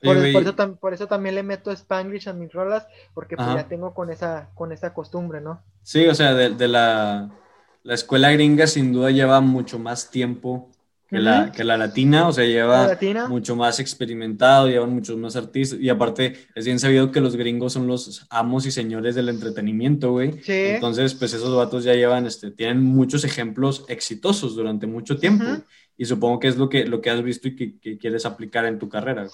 Por, 0.02 0.94
eso, 0.94 1.08
también 1.08 1.36
le 1.36 1.44
meto 1.44 1.72
Spanglish 1.72 2.30
a 2.30 2.34
mis 2.34 2.54
rolas, 2.54 2.88
porque 3.14 3.36
pues 3.36 3.48
ya 3.48 3.68
tengo 3.68 3.94
con 3.94 4.12
esa, 4.12 4.50
con 4.54 4.72
esa 4.72 4.94
costumbre, 4.94 5.42
¿no? 5.42 5.64
Sí, 5.82 6.08
o 6.08 6.14
sea, 6.14 6.34
de 6.36 6.68
la 6.68 7.32
la 7.88 7.94
escuela 7.94 8.30
gringa 8.32 8.68
sin 8.68 8.92
duda 8.92 9.12
lleva 9.12 9.40
mucho 9.40 9.80
más 9.80 10.12
tiempo 10.12 10.70
que, 11.08 11.20
la, 11.20 11.52
que 11.52 11.64
la 11.64 11.78
latina, 11.78 12.28
o 12.28 12.34
sea, 12.34 12.46
lleva 12.46 12.98
mucho 13.30 13.56
más 13.56 13.80
experimentado, 13.80 14.68
llevan 14.68 14.94
muchos 14.94 15.18
más 15.18 15.36
artistas, 15.36 15.80
y 15.80 15.90
aparte 15.90 16.48
es 16.54 16.66
bien 16.66 16.80
sabido 16.80 17.12
que 17.12 17.22
los 17.22 17.36
gringos 17.36 17.74
son 17.74 17.88
los 17.88 18.28
amos 18.30 18.66
y 18.66 18.72
señores 18.72 19.16
del 19.16 19.30
entretenimiento, 19.30 20.12
güey. 20.12 20.34
Sí. 20.44 20.54
Entonces, 20.54 21.14
pues 21.16 21.34
esos 21.34 21.56
vatos 21.56 21.84
ya 21.84 21.94
llevan, 21.94 22.26
este, 22.26 22.52
tienen 22.52 22.84
muchos 22.84 23.24
ejemplos 23.24 23.86
exitosos 23.88 24.56
durante 24.56 24.88
mucho 24.88 25.18
tiempo, 25.18 25.46
y 25.96 26.06
supongo 26.06 26.40
que 26.40 26.50
es 26.50 26.58
lo 26.58 26.70
que, 26.70 26.86
lo 26.86 27.02
que 27.02 27.10
has 27.10 27.24
visto 27.24 27.48
y 27.48 27.56
que, 27.56 27.80
que 27.80 27.98
quieres 27.98 28.26
aplicar 28.26 28.66
en 28.66 28.78
tu 28.78 28.90
carrera. 28.90 29.28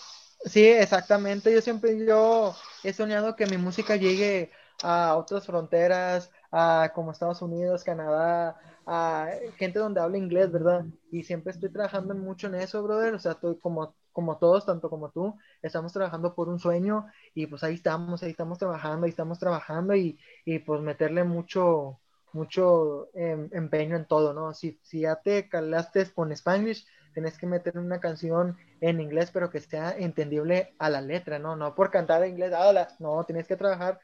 Sí, 0.45 0.65
exactamente, 0.65 1.53
yo 1.53 1.61
siempre, 1.61 2.05
yo 2.05 2.55
he 2.83 2.93
soñado 2.93 3.35
que 3.35 3.47
mi 3.47 3.57
música 3.57 3.95
llegue 3.95 4.51
a 4.81 5.15
otras 5.15 5.45
fronteras, 5.45 6.29
a 6.51 6.91
como 6.93 7.11
Estados 7.11 7.41
Unidos, 7.41 7.83
Canadá, 7.83 8.59
a 8.85 9.29
gente 9.57 9.79
donde 9.79 10.01
habla 10.01 10.17
inglés, 10.17 10.51
¿verdad? 10.51 10.85
Y 11.11 11.23
siempre 11.23 11.51
estoy 11.51 11.69
trabajando 11.71 12.15
mucho 12.15 12.47
en 12.47 12.55
eso, 12.55 12.83
brother. 12.83 13.13
O 13.13 13.19
sea, 13.19 13.33
estoy 13.33 13.57
como, 13.59 13.95
como 14.11 14.37
todos, 14.37 14.65
tanto 14.65 14.89
como 14.89 15.11
tú, 15.11 15.35
estamos 15.61 15.93
trabajando 15.93 16.35
por 16.35 16.49
un 16.49 16.59
sueño 16.59 17.05
y 17.33 17.47
pues 17.47 17.63
ahí 17.63 17.75
estamos, 17.75 18.23
ahí 18.23 18.31
estamos 18.31 18.59
trabajando, 18.59 19.05
ahí 19.05 19.09
estamos 19.11 19.39
trabajando 19.39 19.95
y, 19.95 20.19
y 20.45 20.59
pues 20.59 20.81
meterle 20.81 21.23
mucho, 21.23 21.99
mucho 22.33 23.09
em, 23.13 23.49
empeño 23.53 23.95
en 23.95 24.05
todo, 24.05 24.33
¿no? 24.33 24.53
Si, 24.53 24.79
si 24.83 25.01
ya 25.01 25.15
te 25.17 25.49
calaste 25.49 26.11
con 26.13 26.31
Spanglish, 26.31 26.85
tienes 27.13 27.37
que 27.37 27.47
meter 27.47 27.77
una 27.77 27.99
canción 27.99 28.57
en 28.81 28.99
inglés, 28.99 29.31
pero 29.31 29.49
que 29.49 29.59
sea 29.59 29.91
entendible 29.97 30.73
a 30.79 30.89
la 30.89 31.01
letra, 31.01 31.39
¿no? 31.39 31.55
No 31.55 31.75
por 31.75 31.91
cantar 31.91 32.23
en 32.23 32.31
inglés, 32.31 32.53
ah, 32.55 32.87
no, 32.99 33.23
tienes 33.25 33.47
que 33.47 33.55
trabajar 33.55 33.99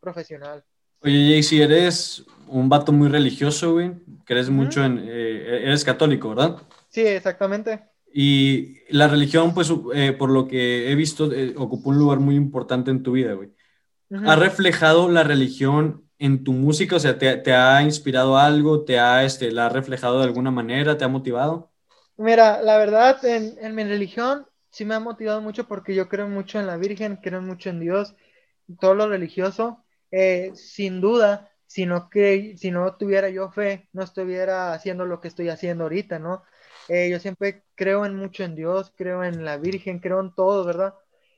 profesional. 0.00 0.64
Oye, 1.02 1.30
Jay, 1.30 1.42
si 1.42 1.60
eres 1.60 2.24
un 2.48 2.68
vato 2.68 2.92
muy 2.92 3.08
religioso, 3.08 3.72
güey, 3.72 3.92
crees 4.24 4.50
mucho 4.50 4.84
en... 4.84 4.98
Eh, 5.02 5.62
eres 5.64 5.84
católico, 5.84 6.30
¿verdad? 6.30 6.56
Sí, 6.88 7.02
exactamente. 7.02 7.82
Y 8.12 8.78
la 8.88 9.08
religión, 9.08 9.52
pues, 9.52 9.70
eh, 9.94 10.12
por 10.12 10.30
lo 10.30 10.48
que 10.48 10.90
he 10.90 10.94
visto, 10.94 11.30
eh, 11.32 11.54
ocupó 11.56 11.90
un 11.90 11.98
lugar 11.98 12.18
muy 12.18 12.34
importante 12.34 12.90
en 12.90 13.02
tu 13.02 13.12
vida, 13.12 13.34
güey. 13.34 13.50
¿Ha 14.24 14.36
reflejado 14.36 15.10
la 15.10 15.24
religión 15.24 16.08
en 16.18 16.44
tu 16.44 16.52
música? 16.52 16.96
O 16.96 17.00
sea, 17.00 17.18
¿te, 17.18 17.52
ha 17.52 17.82
inspirado 17.82 18.38
algo? 18.38 18.84
¿Te 18.84 18.98
ha, 18.98 19.24
este, 19.24 19.50
la 19.50 19.66
ha 19.66 19.68
reflejado 19.68 20.20
de 20.20 20.24
alguna 20.24 20.50
manera? 20.50 20.96
¿Te 20.96 21.04
ha 21.04 21.08
motivado? 21.08 21.70
Mira, 22.16 22.62
la 22.62 22.78
verdad, 22.78 23.22
en, 23.24 23.56
en 23.60 23.74
mi 23.74 23.84
religión 23.84 24.46
sí 24.70 24.84
me 24.84 24.94
ha 24.94 25.00
motivado 25.00 25.40
mucho 25.42 25.66
porque 25.66 25.94
yo 25.94 26.08
creo 26.08 26.28
mucho 26.28 26.60
en 26.60 26.66
la 26.66 26.76
Virgen, 26.76 27.16
creo 27.16 27.42
mucho 27.42 27.68
en 27.68 27.80
Dios, 27.80 28.14
todo 28.80 28.94
lo 28.94 29.08
religioso 29.08 29.84
eh, 30.10 30.52
sin 30.54 31.00
duda, 31.00 31.50
si 31.66 31.86
no, 31.86 32.08
que, 32.10 32.54
si 32.56 32.70
no 32.70 32.96
tuviera 32.96 33.28
yo 33.28 33.50
fe, 33.50 33.88
no 33.92 34.02
estuviera 34.02 34.72
haciendo 34.72 35.04
lo 35.06 35.20
que 35.20 35.28
estoy 35.28 35.48
haciendo 35.48 35.84
ahorita, 35.84 36.18
¿no? 36.18 36.42
Eh, 36.88 37.10
yo 37.10 37.18
siempre 37.18 37.64
creo 37.74 38.06
en 38.06 38.14
mucho 38.14 38.44
en 38.44 38.54
Dios, 38.54 38.92
creo 38.96 39.24
en 39.24 39.44
la 39.44 39.56
Virgen, 39.58 39.98
creo 39.98 40.20
en 40.20 40.34
todo, 40.34 40.64
¿verdad? 40.64 40.94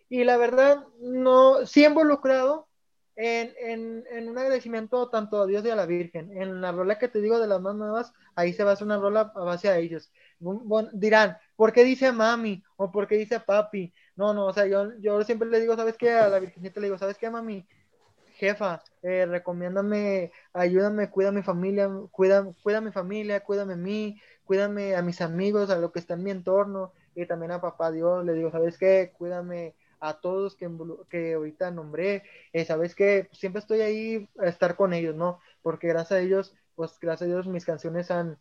Y 0.08 0.24
la 0.24 0.36
verdad, 0.36 0.86
no, 1.00 1.66
sí 1.66 1.84
involucrado 1.84 2.68
en, 3.16 3.52
en, 3.58 4.04
en, 4.10 4.28
un 4.28 4.38
agradecimiento 4.38 5.08
tanto 5.10 5.42
a 5.42 5.46
Dios 5.46 5.64
y 5.64 5.70
a 5.70 5.76
la 5.76 5.86
Virgen. 5.86 6.30
En 6.40 6.60
la 6.60 6.72
rola 6.72 6.98
que 6.98 7.08
te 7.08 7.20
digo 7.20 7.38
de 7.40 7.46
las 7.46 7.60
más 7.60 7.74
nuevas, 7.74 8.12
ahí 8.36 8.52
se 8.52 8.64
va 8.64 8.70
a 8.70 8.72
hacer 8.74 8.86
una 8.86 8.98
rola 8.98 9.32
a 9.34 9.40
base 9.40 9.68
a 9.68 9.78
ellos. 9.78 10.12
dirán, 10.92 11.36
¿por 11.56 11.72
qué 11.72 11.84
dice 11.84 12.12
mami? 12.12 12.62
¿O 12.76 12.90
por 12.92 13.08
qué 13.08 13.16
dice 13.16 13.40
papi? 13.40 13.92
No, 14.16 14.32
no, 14.34 14.46
o 14.46 14.52
sea, 14.52 14.66
yo, 14.66 14.92
yo 15.00 15.22
siempre 15.24 15.48
le 15.48 15.60
digo, 15.60 15.76
¿sabes 15.76 15.96
qué? 15.96 16.12
A 16.12 16.28
la 16.28 16.38
Virgencita 16.38 16.80
le 16.80 16.86
digo, 16.86 16.98
¿sabes 16.98 17.18
qué, 17.18 17.28
mami? 17.30 17.66
Jefa, 18.38 18.82
eh, 19.02 19.26
recomiéndame, 19.26 20.32
ayúdame, 20.52 21.10
cuida 21.10 21.30
a 21.30 21.32
mi 21.32 21.42
familia, 21.42 21.90
cuida, 22.12 22.46
cuida 22.62 22.78
a 22.78 22.80
mi 22.80 22.92
familia, 22.92 23.40
cuídame 23.40 23.74
a 23.74 23.76
mí, 23.76 24.20
cuídame 24.44 24.94
a 24.94 25.02
mis 25.02 25.20
amigos, 25.20 25.70
a 25.70 25.76
lo 25.78 25.90
que 25.92 25.98
está 25.98 26.14
en 26.14 26.22
mi 26.22 26.30
entorno, 26.30 26.92
y 27.16 27.26
también 27.26 27.50
a 27.52 27.60
papá 27.60 27.90
Dios, 27.90 28.24
le 28.24 28.34
digo, 28.34 28.50
¿sabes 28.52 28.78
qué? 28.78 29.12
Cuídame 29.18 29.74
a 30.00 30.20
todos 30.20 30.54
que, 30.54 30.70
que 31.10 31.34
ahorita 31.34 31.72
nombré, 31.72 32.22
eh, 32.52 32.64
¿sabes 32.64 32.94
qué? 32.94 33.28
Siempre 33.32 33.58
estoy 33.60 33.80
ahí 33.80 34.28
a 34.38 34.46
estar 34.46 34.76
con 34.76 34.94
ellos, 34.94 35.16
¿no? 35.16 35.40
Porque 35.62 35.88
gracias 35.88 36.12
a 36.12 36.20
ellos, 36.22 36.54
pues 36.76 36.96
gracias 37.00 37.28
a 37.28 37.32
Dios 37.32 37.48
mis 37.48 37.64
canciones 37.64 38.10
han, 38.12 38.38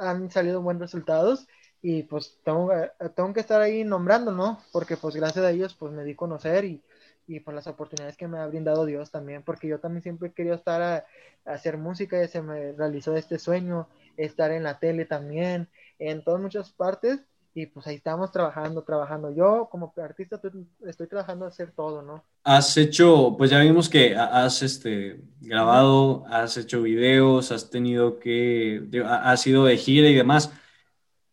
han 0.00 0.30
salido 0.32 0.60
buenos 0.62 0.82
resultados 0.82 1.46
y 1.80 2.02
pues 2.02 2.40
tengo, 2.44 2.72
eh, 2.72 2.90
tengo 3.14 3.32
que 3.32 3.40
estar 3.40 3.60
ahí 3.60 3.84
nombrando, 3.84 4.32
¿no? 4.32 4.58
Porque 4.72 4.96
pues 4.96 5.14
gracias 5.14 5.44
a 5.44 5.50
ellos 5.52 5.76
pues 5.78 5.92
me 5.92 6.02
di 6.02 6.16
conocer 6.16 6.64
y, 6.64 6.82
y 7.28 7.40
por 7.40 7.54
las 7.54 7.66
oportunidades 7.66 8.16
que 8.16 8.26
me 8.26 8.38
ha 8.38 8.46
brindado 8.46 8.86
Dios 8.86 9.10
también, 9.10 9.42
porque 9.42 9.68
yo 9.68 9.78
también 9.78 10.02
siempre 10.02 10.28
he 10.28 10.32
querido 10.32 10.54
estar 10.54 10.82
a, 10.82 11.04
hacer 11.44 11.78
música 11.78 12.22
y 12.22 12.28
se 12.28 12.42
me 12.42 12.72
realizó 12.72 13.14
este 13.16 13.38
sueño, 13.38 13.88
estar 14.16 14.50
en 14.50 14.64
la 14.64 14.78
tele 14.78 15.04
también, 15.04 15.68
en 15.98 16.22
todas 16.22 16.40
muchas 16.40 16.70
partes, 16.72 17.20
y 17.54 17.66
pues 17.66 17.86
ahí 17.86 17.96
estamos 17.96 18.30
trabajando, 18.30 18.82
trabajando. 18.82 19.34
Yo 19.34 19.68
como 19.70 19.92
artista 19.96 20.40
estoy, 20.86 21.06
trabajando 21.06 21.44
a 21.44 21.48
hacer 21.48 21.72
todo, 21.72 22.02
¿no? 22.02 22.22
Has 22.44 22.76
hecho, 22.76 23.34
pues 23.36 23.50
ya 23.50 23.60
vimos 23.60 23.88
que 23.88 24.14
has 24.14 24.62
este, 24.62 25.20
grabado, 25.40 26.24
has 26.28 26.56
hecho 26.56 26.82
videos, 26.82 27.50
has 27.50 27.70
tenido 27.70 28.18
que, 28.18 28.82
has 29.06 29.46
ido 29.46 29.64
de 29.64 29.76
gira 29.76 30.08
y 30.08 30.14
demás. 30.14 30.52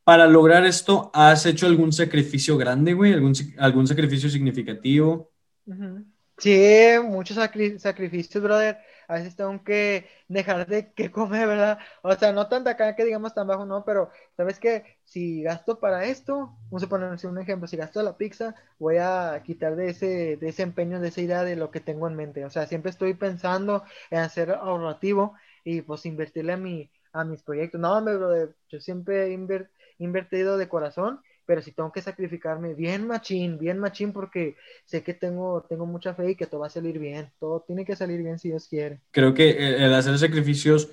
Para 0.03 0.27
lograr 0.27 0.65
esto, 0.65 1.11
¿has 1.13 1.45
hecho 1.45 1.67
algún 1.67 1.91
sacrificio 1.91 2.57
grande, 2.57 2.93
güey? 2.93 3.13
¿Algún, 3.13 3.33
algún 3.57 3.87
sacrificio 3.87 4.29
significativo? 4.29 5.34
Sí, 6.37 6.91
muchos 7.03 7.37
sacrificios, 7.37 8.43
brother 8.43 8.77
a 9.07 9.15
veces 9.15 9.35
tengo 9.35 9.63
que 9.63 10.07
dejar 10.27 10.67
de 10.67 10.91
que 10.93 11.11
comer, 11.11 11.47
¿verdad? 11.47 11.79
O 12.01 12.13
sea, 12.15 12.33
no 12.33 12.49
tan 12.49 12.67
acá 12.67 12.95
que 12.95 13.05
digamos 13.05 13.33
tan 13.33 13.47
bajo, 13.47 13.65
no, 13.65 13.85
pero 13.85 14.09
sabes 14.35 14.59
que 14.59 14.83
si 15.05 15.43
gasto 15.43 15.79
para 15.79 16.05
esto, 16.05 16.57
vamos 16.69 16.83
a 16.83 16.87
poner 16.89 17.17
un 17.25 17.37
ejemplo, 17.39 17.67
si 17.67 17.77
gasto 17.77 18.01
la 18.03 18.17
pizza, 18.17 18.55
voy 18.79 18.97
a 18.97 19.41
quitar 19.45 19.75
de 19.75 19.89
ese, 19.91 20.37
de 20.37 20.49
ese 20.49 20.63
empeño, 20.63 20.99
de 20.99 21.07
esa 21.09 21.21
idea 21.21 21.43
de 21.43 21.55
lo 21.55 21.71
que 21.71 21.79
tengo 21.79 22.07
en 22.07 22.15
mente. 22.15 22.43
O 22.45 22.49
sea, 22.49 22.65
siempre 22.67 22.89
estoy 22.91 23.13
pensando 23.13 23.83
en 24.09 24.19
hacer 24.19 24.51
ahorrativo 24.51 25.35
y 25.63 25.81
pues 25.83 26.05
invertirle 26.05 26.53
a 26.53 26.57
mi, 26.57 26.91
a 27.13 27.23
mis 27.23 27.43
proyectos. 27.43 27.79
No, 27.79 27.93
hombre, 27.97 28.17
brother, 28.17 28.55
yo 28.69 28.79
siempre 28.81 29.27
he 29.27 29.33
invertido 29.99 30.57
de 30.57 30.67
corazón 30.67 31.21
pero 31.45 31.61
si 31.61 31.71
tengo 31.71 31.91
que 31.91 32.01
sacrificarme 32.01 32.73
bien 32.73 33.07
machín, 33.07 33.57
bien 33.57 33.79
machín, 33.79 34.11
porque 34.11 34.55
sé 34.85 35.03
que 35.03 35.13
tengo, 35.13 35.65
tengo 35.69 35.85
mucha 35.85 36.13
fe 36.13 36.31
y 36.31 36.35
que 36.35 36.47
todo 36.47 36.61
va 36.61 36.67
a 36.67 36.71
salir 36.71 36.99
bien, 36.99 37.31
todo 37.39 37.63
tiene 37.65 37.85
que 37.85 37.95
salir 37.95 38.21
bien 38.21 38.39
si 38.39 38.49
Dios 38.49 38.67
quiere. 38.67 39.01
Creo 39.11 39.33
que 39.33 39.75
el 39.83 39.93
hacer 39.93 40.17
sacrificios, 40.17 40.89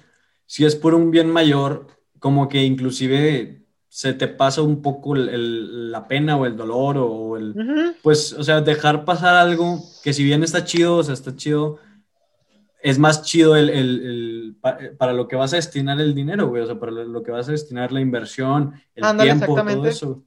si 0.47 0.65
es 0.65 0.77
por 0.77 0.95
un 0.95 1.11
bien 1.11 1.31
mayor, 1.31 1.87
como 2.19 2.49
que 2.49 2.63
inclusive 2.63 3.63
se 3.89 4.15
te 4.15 4.27
pasa 4.27 4.63
un 4.63 4.81
poco 4.81 5.15
la 5.15 6.09
pena 6.09 6.37
o 6.37 6.47
el 6.47 6.57
dolor 6.57 6.97
o 6.99 7.37
el, 7.37 7.95
pues, 8.03 8.33
o 8.33 8.43
sea, 8.43 8.61
dejar 8.63 9.05
pasar 9.05 9.35
algo 9.35 9.81
que 10.03 10.15
si 10.15 10.25
bien 10.25 10.43
está 10.43 10.65
chido, 10.65 10.97
o 10.97 11.03
sea, 11.03 11.13
está 11.13 11.37
chido, 11.37 11.79
es 12.83 12.99
más 12.99 13.23
chido 13.23 13.55
el, 13.55 13.69
el, 13.69 14.57
para 14.97 15.13
lo 15.13 15.29
que 15.29 15.37
vas 15.37 15.53
a 15.53 15.57
destinar 15.57 16.01
el 16.01 16.15
dinero, 16.15 16.49
güey, 16.49 16.63
o 16.63 16.67
sea, 16.67 16.79
para 16.79 16.91
lo 16.93 17.23
que 17.23 17.31
vas 17.31 17.49
a 17.49 17.53
destinar 17.53 17.93
la 17.93 18.01
inversión, 18.01 18.81
el 18.95 19.17
tiempo, 19.19 19.55
todo 19.55 19.87
eso. 19.87 20.25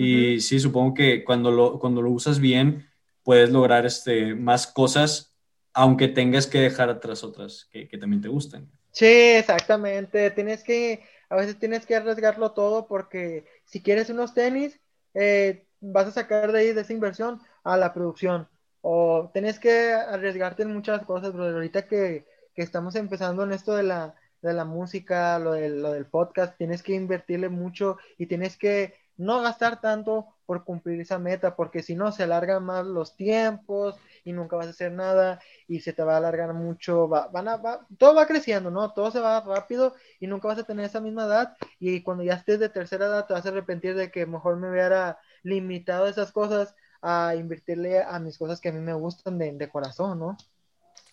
Y 0.00 0.40
sí, 0.42 0.60
supongo 0.60 0.94
que 0.94 1.24
cuando 1.24 1.50
lo, 1.50 1.80
cuando 1.80 2.02
lo 2.02 2.12
usas 2.12 2.38
bien, 2.38 2.88
puedes 3.24 3.50
lograr 3.50 3.84
este, 3.84 4.32
más 4.36 4.68
cosas, 4.68 5.34
aunque 5.72 6.06
tengas 6.06 6.46
que 6.46 6.60
dejar 6.60 6.88
atrás 6.88 7.24
otras 7.24 7.68
que, 7.72 7.88
que 7.88 7.98
también 7.98 8.22
te 8.22 8.28
gustan. 8.28 8.70
Sí, 8.92 9.06
exactamente. 9.06 10.30
Tienes 10.30 10.62
que, 10.62 11.02
a 11.28 11.34
veces 11.34 11.58
tienes 11.58 11.84
que 11.84 11.96
arriesgarlo 11.96 12.52
todo 12.52 12.86
porque 12.86 13.44
si 13.64 13.82
quieres 13.82 14.08
unos 14.08 14.34
tenis, 14.34 14.78
eh, 15.14 15.66
vas 15.80 16.06
a 16.06 16.12
sacar 16.12 16.52
de 16.52 16.60
ahí 16.60 16.72
de 16.72 16.82
esa 16.82 16.92
inversión 16.92 17.40
a 17.64 17.76
la 17.76 17.92
producción. 17.92 18.48
O 18.82 19.30
tienes 19.32 19.58
que 19.58 19.94
arriesgarte 19.94 20.62
en 20.62 20.72
muchas 20.72 21.04
cosas, 21.04 21.32
pero 21.32 21.48
ahorita 21.48 21.88
que, 21.88 22.24
que 22.54 22.62
estamos 22.62 22.94
empezando 22.94 23.42
en 23.42 23.50
esto 23.50 23.74
de 23.74 23.82
la, 23.82 24.14
de 24.42 24.52
la 24.52 24.64
música, 24.64 25.40
lo, 25.40 25.54
de, 25.54 25.70
lo 25.70 25.92
del 25.92 26.06
podcast, 26.06 26.56
tienes 26.56 26.84
que 26.84 26.94
invertirle 26.94 27.48
mucho 27.48 27.98
y 28.16 28.26
tienes 28.26 28.56
que 28.56 29.07
no 29.18 29.42
gastar 29.42 29.80
tanto 29.80 30.26
por 30.46 30.64
cumplir 30.64 31.00
esa 31.00 31.18
meta, 31.18 31.54
porque 31.56 31.82
si 31.82 31.94
no 31.94 32.10
se 32.10 32.22
alargan 32.22 32.64
más 32.64 32.86
los 32.86 33.14
tiempos 33.16 33.96
y 34.24 34.32
nunca 34.32 34.56
vas 34.56 34.68
a 34.68 34.70
hacer 34.70 34.92
nada 34.92 35.40
y 35.66 35.80
se 35.80 35.92
te 35.92 36.02
va 36.02 36.14
a 36.14 36.16
alargar 36.16 36.54
mucho, 36.54 37.08
va, 37.08 37.28
van 37.28 37.48
a, 37.48 37.60
todo 37.98 38.14
va 38.14 38.26
creciendo, 38.26 38.70
¿no? 38.70 38.92
Todo 38.92 39.10
se 39.10 39.20
va 39.20 39.40
rápido 39.40 39.94
y 40.20 40.26
nunca 40.26 40.48
vas 40.48 40.58
a 40.58 40.64
tener 40.64 40.86
esa 40.86 41.00
misma 41.00 41.26
edad 41.26 41.56
y 41.78 42.00
cuando 42.02 42.24
ya 42.24 42.34
estés 42.34 42.60
de 42.60 42.70
tercera 42.70 43.06
edad 43.06 43.26
te 43.26 43.34
vas 43.34 43.44
a 43.44 43.50
arrepentir 43.50 43.94
de 43.94 44.10
que 44.10 44.24
mejor 44.24 44.56
me 44.56 44.70
hubiera 44.70 45.18
limitado 45.42 46.06
esas 46.06 46.32
cosas 46.32 46.74
a 47.02 47.34
invertirle 47.36 48.02
a 48.02 48.18
mis 48.18 48.38
cosas 48.38 48.60
que 48.60 48.70
a 48.70 48.72
mí 48.72 48.80
me 48.80 48.94
gustan 48.94 49.36
de, 49.36 49.52
de 49.52 49.68
corazón, 49.68 50.18
¿no? 50.18 50.36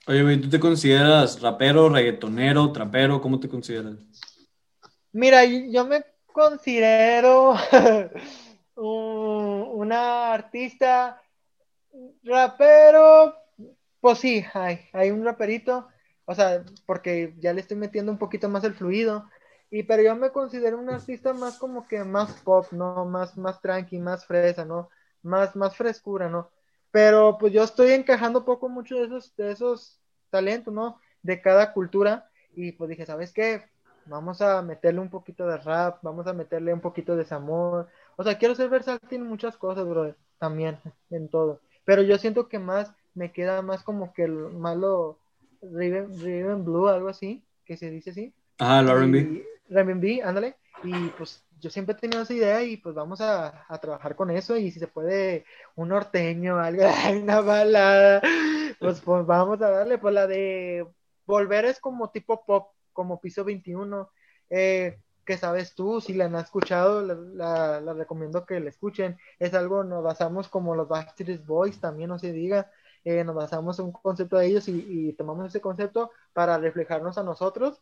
Oye, 0.07 0.37
¿tú 0.37 0.49
te 0.49 0.59
consideras 0.59 1.41
rapero, 1.41 1.89
reggaetonero, 1.89 2.71
trapero? 2.71 3.19
¿Cómo 3.19 3.39
te 3.39 3.49
consideras? 3.49 3.95
Mira, 5.11 5.43
yo 5.45 5.85
me 5.85 6.05
considero 6.35 7.55
una 8.75 10.33
artista 10.33 11.21
rapero, 12.23 13.33
pues 14.01 14.19
sí, 14.19 14.43
hay, 14.53 14.81
hay 14.91 15.11
un 15.11 15.23
raperito, 15.23 15.87
o 16.25 16.35
sea, 16.35 16.65
porque 16.85 17.33
ya 17.39 17.53
le 17.53 17.61
estoy 17.61 17.77
metiendo 17.77 18.11
un 18.11 18.17
poquito 18.17 18.49
más 18.49 18.65
el 18.65 18.73
fluido, 18.73 19.29
y 19.69 19.83
pero 19.83 20.03
yo 20.03 20.13
me 20.17 20.31
considero 20.31 20.77
un 20.77 20.89
artista 20.89 21.33
más 21.33 21.57
como 21.57 21.87
que 21.87 22.03
más 22.03 22.33
pop, 22.41 22.67
¿no? 22.71 23.05
Más, 23.05 23.37
más 23.37 23.61
tranqui, 23.61 23.97
más 23.99 24.25
fresa, 24.25 24.65
¿no? 24.65 24.89
Más, 25.21 25.55
más 25.55 25.77
frescura, 25.77 26.27
¿no? 26.27 26.51
Pero 26.91 27.37
pues 27.37 27.53
yo 27.53 27.63
estoy 27.63 27.91
encajando 27.91 28.43
poco 28.43 28.67
mucho 28.67 28.97
de 28.97 29.05
esos, 29.05 29.33
de 29.37 29.51
esos 29.51 30.01
talentos, 30.29 30.73
¿no? 30.73 30.99
De 31.21 31.41
cada 31.41 31.71
cultura, 31.71 32.29
y 32.53 32.73
pues 32.73 32.89
dije, 32.89 33.05
¿sabes 33.05 33.31
qué? 33.31 33.63
Vamos 34.05 34.41
a 34.41 34.61
meterle 34.61 34.99
un 34.99 35.09
poquito 35.09 35.47
de 35.47 35.57
rap, 35.57 35.99
vamos 36.01 36.27
a 36.27 36.33
meterle 36.33 36.73
un 36.73 36.81
poquito 36.81 37.13
de 37.13 37.19
desamor. 37.19 37.87
O 38.15 38.23
sea, 38.23 38.37
quiero 38.37 38.55
ser 38.55 38.69
versátil 38.69 39.21
en 39.21 39.27
muchas 39.27 39.57
cosas, 39.57 39.87
bro, 39.87 40.15
también, 40.37 40.79
en 41.09 41.29
todo. 41.29 41.61
Pero 41.83 42.01
yo 42.01 42.17
siento 42.17 42.47
que 42.47 42.59
más 42.59 42.93
me 43.13 43.31
queda 43.31 43.61
más 43.61 43.83
como 43.83 44.13
que 44.13 44.23
el 44.23 44.33
malo 44.33 45.19
Riven, 45.61 46.65
Blue, 46.65 46.87
algo 46.87 47.09
así, 47.09 47.43
que 47.65 47.77
se 47.77 47.89
dice 47.89 48.11
así. 48.11 48.33
Ah, 48.59 48.79
el 48.79 48.89
R&B. 48.89 49.45
R&B, 49.69 50.21
ándale. 50.23 50.55
Y 50.83 51.09
pues 51.09 51.43
yo 51.59 51.69
siempre 51.69 51.95
he 51.95 51.99
tenido 51.99 52.21
esa 52.21 52.33
idea 52.33 52.63
y 52.63 52.77
pues 52.77 52.93
vamos 52.93 53.21
a, 53.21 53.65
a, 53.67 53.77
trabajar 53.79 54.15
con 54.15 54.29
eso 54.29 54.57
y 54.57 54.71
si 54.71 54.79
se 54.79 54.87
puede 54.87 55.45
un 55.75 55.89
norteño, 55.89 56.59
algo, 56.59 56.83
una 57.13 57.41
balada, 57.41 58.21
pues, 58.79 59.01
pues 59.01 59.25
vamos 59.25 59.61
a 59.61 59.69
darle, 59.69 59.97
pues 59.97 60.13
la 60.13 60.27
de 60.27 60.85
volver 61.25 61.65
es 61.65 61.79
como 61.79 62.11
tipo 62.11 62.45
pop, 62.45 62.74
como 62.95 63.21
Piso 63.21 63.43
21, 63.45 64.09
eh, 64.49 64.97
que 65.25 65.37
sabes 65.37 65.75
tú, 65.75 66.01
si 66.01 66.13
la 66.13 66.25
han 66.25 66.35
escuchado, 66.35 67.01
la, 67.03 67.93
recomiendo 67.93 68.45
que 68.45 68.59
la 68.59 68.69
escuchen. 68.69 69.17
Es 69.39 69.53
algo, 69.53 69.83
nos 69.83 70.03
basamos 70.03 70.47
como 70.47 70.75
los 70.75 70.87
Backstreet 70.87 71.45
Boys, 71.45 71.79
también 71.79 72.09
no 72.09 72.19
se 72.19 72.31
diga, 72.31 72.71
eh, 73.03 73.23
nos 73.23 73.35
basamos 73.35 73.79
en 73.79 73.85
un 73.85 73.91
concepto 73.91 74.37
de 74.37 74.47
ellos 74.47 74.67
y, 74.67 75.13
tomamos 75.13 75.47
ese 75.47 75.61
concepto 75.61 76.11
para 76.33 76.57
reflejarnos 76.57 77.17
a 77.17 77.23
nosotros. 77.23 77.81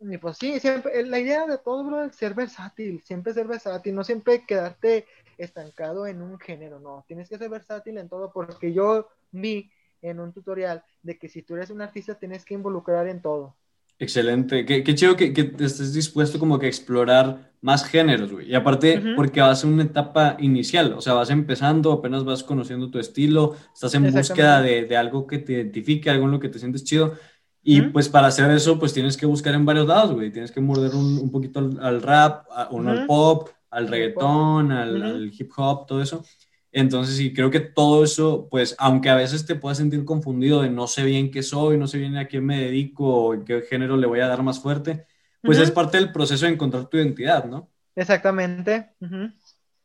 Y 0.00 0.18
pues 0.18 0.36
sí, 0.38 0.60
siempre, 0.60 1.04
la 1.04 1.18
idea 1.18 1.46
de 1.46 1.58
todo, 1.58 1.84
bro, 1.84 2.04
es 2.04 2.16
ser 2.16 2.34
versátil, 2.34 3.02
siempre 3.04 3.32
ser 3.32 3.46
versátil, 3.46 3.94
no 3.94 4.04
siempre 4.04 4.44
quedarte 4.46 5.06
estancado 5.38 6.06
en 6.06 6.20
un 6.22 6.38
género, 6.38 6.80
no, 6.80 7.04
tienes 7.08 7.28
que 7.28 7.38
ser 7.38 7.48
versátil 7.48 7.98
en 7.98 8.08
todo, 8.08 8.32
porque 8.32 8.72
yo 8.72 9.08
vi 9.30 9.70
en 10.02 10.20
un 10.20 10.32
tutorial 10.32 10.84
de 11.02 11.18
que 11.18 11.28
si 11.28 11.42
tú 11.42 11.56
eres 11.56 11.70
un 11.70 11.80
artista 11.80 12.18
tienes 12.18 12.44
que 12.44 12.54
involucrar 12.54 13.08
en 13.08 13.22
todo. 13.22 13.56
Excelente. 13.98 14.64
Qué, 14.66 14.82
qué 14.82 14.94
chido 14.94 15.16
que, 15.16 15.32
que, 15.32 15.52
estés 15.60 15.94
dispuesto 15.94 16.38
como 16.38 16.58
que 16.58 16.66
a 16.66 16.68
explorar 16.68 17.52
más 17.60 17.84
géneros, 17.84 18.32
güey. 18.32 18.50
Y 18.50 18.54
aparte, 18.54 19.02
porque 19.16 19.40
vas 19.40 19.64
en 19.64 19.72
una 19.72 19.84
etapa 19.84 20.36
inicial, 20.38 20.92
o 20.92 21.00
sea, 21.00 21.14
vas 21.14 21.30
empezando, 21.30 21.92
apenas 21.92 22.24
vas 22.24 22.42
conociendo 22.42 22.90
tu 22.90 22.98
estilo, 22.98 23.54
estás 23.72 23.94
en 23.94 24.12
búsqueda 24.12 24.60
de, 24.60 24.84
de, 24.84 24.96
algo 24.96 25.26
que 25.26 25.38
te 25.38 25.54
identifique, 25.54 26.10
algo 26.10 26.26
en 26.26 26.32
lo 26.32 26.40
que 26.40 26.48
te 26.48 26.58
sientes 26.58 26.84
chido. 26.84 27.14
Y 27.62 27.80
pues 27.80 28.10
para 28.10 28.26
hacer 28.26 28.50
eso, 28.50 28.78
pues 28.78 28.92
tienes 28.92 29.16
que 29.16 29.24
buscar 29.24 29.54
en 29.54 29.64
varios 29.64 29.86
lados, 29.86 30.12
güey. 30.12 30.30
Tienes 30.30 30.52
que 30.52 30.60
morder 30.60 30.94
un, 30.94 31.18
un 31.18 31.30
poquito 31.30 31.60
al, 31.80 32.02
rap, 32.02 32.46
a, 32.50 32.68
uno 32.70 32.90
al 32.90 33.06
pop, 33.06 33.48
al 33.70 33.88
reggaetón, 33.88 34.70
al, 34.70 35.02
al 35.02 35.32
hip 35.32 35.50
hop, 35.56 35.86
todo 35.86 36.02
eso. 36.02 36.22
Entonces, 36.76 37.16
sí, 37.16 37.32
creo 37.32 37.52
que 37.52 37.60
todo 37.60 38.02
eso, 38.02 38.48
pues, 38.50 38.74
aunque 38.80 39.08
a 39.08 39.14
veces 39.14 39.46
te 39.46 39.54
puedas 39.54 39.78
sentir 39.78 40.04
confundido 40.04 40.60
de 40.60 40.70
no 40.70 40.88
sé 40.88 41.04
bien 41.04 41.30
qué 41.30 41.44
soy, 41.44 41.78
no 41.78 41.86
sé 41.86 41.98
bien 41.98 42.16
a 42.16 42.26
quién 42.26 42.44
me 42.44 42.60
dedico, 42.60 43.04
o 43.04 43.34
en 43.34 43.44
qué 43.44 43.62
género 43.62 43.96
le 43.96 44.08
voy 44.08 44.18
a 44.18 44.26
dar 44.26 44.42
más 44.42 44.58
fuerte, 44.58 45.06
pues 45.40 45.58
es 45.58 45.70
parte 45.70 45.98
del 45.98 46.10
proceso 46.10 46.46
de 46.46 46.52
encontrar 46.52 46.86
tu 46.86 46.96
identidad, 46.96 47.44
¿no? 47.44 47.70
Exactamente. 47.94 48.90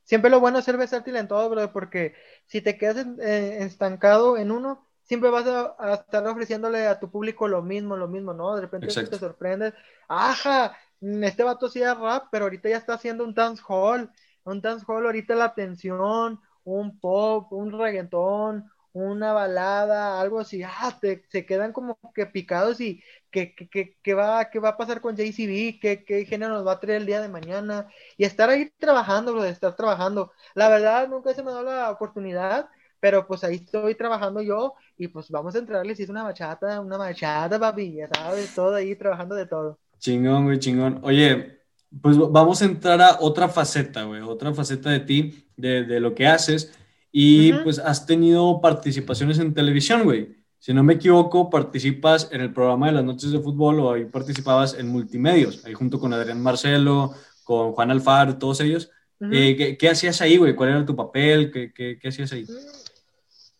Siempre 0.03 0.31
lo 0.31 0.39
bueno 0.39 0.57
es 0.57 0.65
ser 0.65 0.77
versátil 0.77 1.15
en 1.17 1.27
todo, 1.27 1.71
porque 1.71 2.15
si 2.47 2.59
te 2.59 2.75
quedas 2.75 3.05
eh, 3.21 3.57
estancado 3.59 4.35
en 4.35 4.49
uno, 4.49 4.87
siempre 5.03 5.29
vas 5.29 5.45
a, 5.45 5.93
estar 5.93 6.25
ofreciéndole 6.25 6.87
a 6.87 6.99
tu 6.99 7.11
público 7.11 7.47
lo 7.47 7.61
mismo, 7.61 7.97
lo 7.97 8.07
mismo, 8.07 8.33
¿no? 8.33 8.55
De 8.55 8.61
repente 8.61 8.87
te 8.87 9.19
sorprendes, 9.19 9.75
ajá, 10.07 10.75
este 11.01 11.43
vato 11.43 11.67
hacía 11.67 11.93
rap, 11.93 12.29
pero 12.31 12.45
ahorita 12.45 12.67
ya 12.67 12.77
está 12.77 12.95
haciendo 12.95 13.23
un 13.23 13.35
dance 13.35 13.61
hall, 13.67 14.09
un 14.43 14.59
dance 14.59 14.83
hall, 14.87 15.05
ahorita 15.05 15.35
la 15.35 15.45
atención, 15.45 16.39
un 16.77 16.99
pop, 16.99 17.51
un 17.53 17.71
reggaetón, 17.71 18.69
una 18.93 19.33
balada, 19.33 20.19
algo 20.19 20.39
así, 20.39 20.61
ah, 20.63 20.97
te, 20.99 21.23
se 21.29 21.45
quedan 21.45 21.73
como 21.73 21.99
que 22.13 22.25
picados 22.25 22.81
y 22.81 23.01
¿qué, 23.31 23.53
qué, 23.55 24.13
va, 24.13 24.49
qué 24.49 24.59
va 24.59 24.69
a 24.69 24.77
pasar 24.77 25.01
con 25.01 25.15
JCB? 25.15 25.79
¿Qué, 25.79 26.03
¿Qué 26.05 26.25
género 26.25 26.53
nos 26.55 26.65
va 26.67 26.73
a 26.73 26.79
traer 26.79 27.01
el 27.01 27.05
día 27.07 27.21
de 27.21 27.29
mañana? 27.29 27.87
Y 28.17 28.25
estar 28.25 28.49
ahí 28.49 28.71
trabajando, 28.77 29.33
bro, 29.33 29.45
estar 29.45 29.75
trabajando. 29.75 30.31
La 30.55 30.69
verdad, 30.69 31.07
nunca 31.07 31.33
se 31.33 31.43
me 31.43 31.51
dio 31.51 31.61
la 31.63 31.91
oportunidad, 31.91 32.69
pero 32.99 33.27
pues 33.27 33.43
ahí 33.43 33.55
estoy 33.55 33.95
trabajando 33.95 34.41
yo 34.41 34.73
y 34.97 35.07
pues 35.07 35.29
vamos 35.29 35.55
a 35.55 35.59
entrarle 35.59 35.95
si 35.95 36.03
es 36.03 36.09
una 36.09 36.23
bachata, 36.23 36.81
una 36.81 36.97
bachata, 36.97 37.59
papi, 37.59 37.93
ya 37.95 38.07
sabes, 38.07 38.53
todo 38.53 38.75
ahí 38.75 38.95
trabajando 38.95 39.35
de 39.35 39.45
todo. 39.47 39.79
Chingón, 39.99 40.45
güey, 40.45 40.59
chingón. 40.59 40.99
Oye, 41.03 41.58
pues 42.01 42.17
vamos 42.17 42.61
a 42.61 42.65
entrar 42.65 43.01
a 43.01 43.17
otra 43.19 43.49
faceta, 43.49 44.03
güey, 44.03 44.21
otra 44.21 44.53
faceta 44.53 44.89
de 44.89 44.99
ti, 44.99 45.45
de, 45.57 45.83
de 45.83 45.99
lo 45.99 46.13
que 46.13 46.27
haces. 46.27 46.71
Y 47.11 47.53
pues 47.53 47.79
has 47.79 48.05
tenido 48.05 48.61
participaciones 48.61 49.39
en 49.39 49.53
televisión, 49.53 50.03
güey. 50.03 50.37
Si 50.59 50.73
no 50.73 50.83
me 50.83 50.95
equivoco, 50.95 51.49
participas 51.49 52.29
en 52.31 52.41
el 52.41 52.53
programa 52.53 52.87
de 52.87 52.91
las 52.93 53.03
noches 53.03 53.31
de 53.31 53.39
fútbol 53.39 53.79
o 53.79 53.93
ahí 53.93 54.05
participabas 54.05 54.75
en 54.77 54.89
multimedios, 54.89 55.65
ahí 55.65 55.73
junto 55.73 55.99
con 55.99 56.13
Adrián 56.13 56.41
Marcelo, 56.41 57.15
con 57.43 57.71
Juan 57.71 57.91
Alfaro, 57.91 58.37
todos 58.37 58.59
ellos. 58.59 58.91
Eh, 59.31 59.77
¿qué, 59.77 59.89
hacías 59.89 60.21
ahí, 60.21 60.37
güey? 60.37 60.55
¿Cuál 60.55 60.69
era 60.69 60.85
tu 60.85 60.95
papel? 60.95 61.51
¿Qué, 61.51 61.73
qué, 61.73 61.97
qué 61.99 62.07
hacías 62.07 62.31
ahí? 62.31 62.45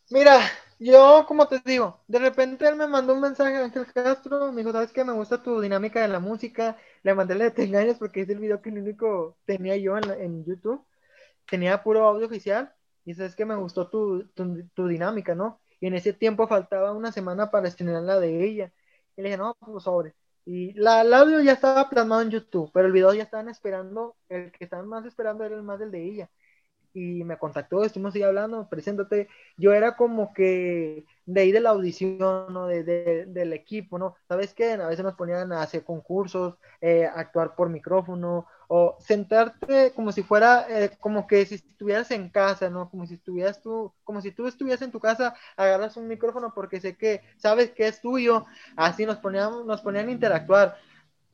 Mira, 0.10 0.40
yo, 0.80 1.26
como 1.28 1.48
te 1.48 1.60
digo, 1.66 2.02
de 2.08 2.20
repente 2.20 2.68
él 2.68 2.76
me 2.78 2.88
mandó 2.88 3.14
un 3.14 3.20
mensaje 3.22 3.58
a 3.58 3.66
Ángel 3.66 3.86
Castro, 3.94 4.52
me 4.54 4.62
dijo, 4.62 4.72
¿sabes 4.72 4.94
qué? 4.94 5.04
Me 5.04 5.12
gusta 5.14 5.44
tu 5.44 5.60
dinámica 5.60 6.02
de 6.02 6.08
la 6.08 6.20
música. 6.20 6.78
Le 7.04 7.14
mandé 7.14 7.34
el 7.34 7.40
de 7.40 7.52
Te 7.52 7.64
engañas 7.66 7.98
porque 8.00 8.22
es 8.22 8.30
el 8.30 8.40
video 8.40 8.62
que 8.62 8.70
el 8.70 8.80
único 8.80 9.38
tenía 9.46 9.76
yo 9.78 9.98
en, 9.98 10.10
en 10.12 10.46
YouTube. 10.46 10.86
Tenía 11.50 11.84
puro 11.84 12.08
audio 12.08 12.28
oficial. 12.28 12.74
Y 13.06 13.14
sabes 13.14 13.36
que 13.36 13.46
me 13.46 13.56
gustó 13.56 13.90
tu, 13.90 14.28
tu, 14.30 14.68
tu, 14.74 14.88
dinámica, 14.88 15.36
¿no? 15.36 15.60
Y 15.82 15.88
en 15.88 15.96
ese 15.96 16.14
tiempo 16.14 16.48
faltaba 16.48 16.94
una 16.94 17.12
semana 17.12 17.52
para 17.52 17.68
estrenar 17.68 18.04
la 18.04 18.20
de 18.20 18.44
ella. 18.46 18.72
Y 19.18 19.22
le 19.22 19.30
dije, 19.30 19.38
no, 19.38 19.56
pues 19.60 19.84
sobre. 19.84 20.16
Y 20.46 20.74
la, 20.74 21.02
el 21.02 21.14
audio 21.14 21.42
ya 21.42 21.54
estaba 21.54 21.90
plasmado 21.90 22.22
en 22.22 22.32
YouTube, 22.32 22.72
pero 22.74 22.88
el 22.88 22.94
video 22.94 23.14
ya 23.14 23.24
estaban 23.24 23.50
esperando, 23.50 24.16
el 24.30 24.52
que 24.52 24.64
estaban 24.64 24.88
más 24.88 25.06
esperando 25.06 25.44
era 25.44 25.56
el 25.56 25.64
más 25.64 25.80
del 25.80 25.92
de 25.92 26.04
ella 26.04 26.30
y 26.94 27.24
me 27.24 27.38
contactó, 27.38 27.84
estuvimos 27.84 28.16
ahí 28.16 28.24
hablando, 28.24 28.68
preséntate. 28.70 29.28
Yo 29.57 29.74
era 29.74 29.95
como 29.95 30.34
que 30.34 31.06
de 31.26 31.41
ahí 31.41 31.52
de 31.52 31.60
la 31.60 31.70
audición, 31.70 32.53
¿no? 32.53 32.68
De, 32.68 33.26
del 33.28 33.53
equipo, 33.53 33.99
¿no? 33.99 34.16
¿Sabes 34.28 34.53
qué? 34.53 34.74
A 34.74 34.88
veces 34.88 35.03
nos 35.03 35.16
ponían 35.16 35.52
a 35.53 35.61
hacer 35.61 35.84
concursos, 35.84 36.56
eh, 36.82 37.06
actuar 37.06 37.56
por 37.56 37.70
micrófono, 37.70 38.48
o 38.68 38.95
sentarte 38.99 39.94
como 39.95 40.11
si 40.11 40.22
fuera, 40.24 40.66
eh, 40.70 40.91
como 40.99 41.26
que 41.26 41.45
si 41.45 41.56
estuvieras 41.56 42.11
en 42.11 42.30
casa, 42.30 42.70
¿no? 42.70 42.90
Como 42.90 43.07
si 43.07 43.16
estuvieras 43.16 43.61
tú, 43.61 43.91
como 44.03 44.22
si 44.22 44.32
tú 44.32 44.48
estuvieras 44.48 44.82
en 44.84 44.91
tu 44.91 44.99
casa, 44.99 45.36
agarras 45.57 45.98
un 45.98 46.07
micrófono 46.07 46.53
porque 46.53 46.80
sé 46.80 46.95
que 46.95 47.22
sabes 47.38 47.72
que 47.72 47.88
es 47.88 47.99
tuyo, 47.99 48.45
así 48.76 49.06
nos 49.06 49.18
ponían, 49.18 49.66
nos 49.66 49.82
ponían 49.82 50.07
a 50.10 50.11
interactuar. 50.11 50.78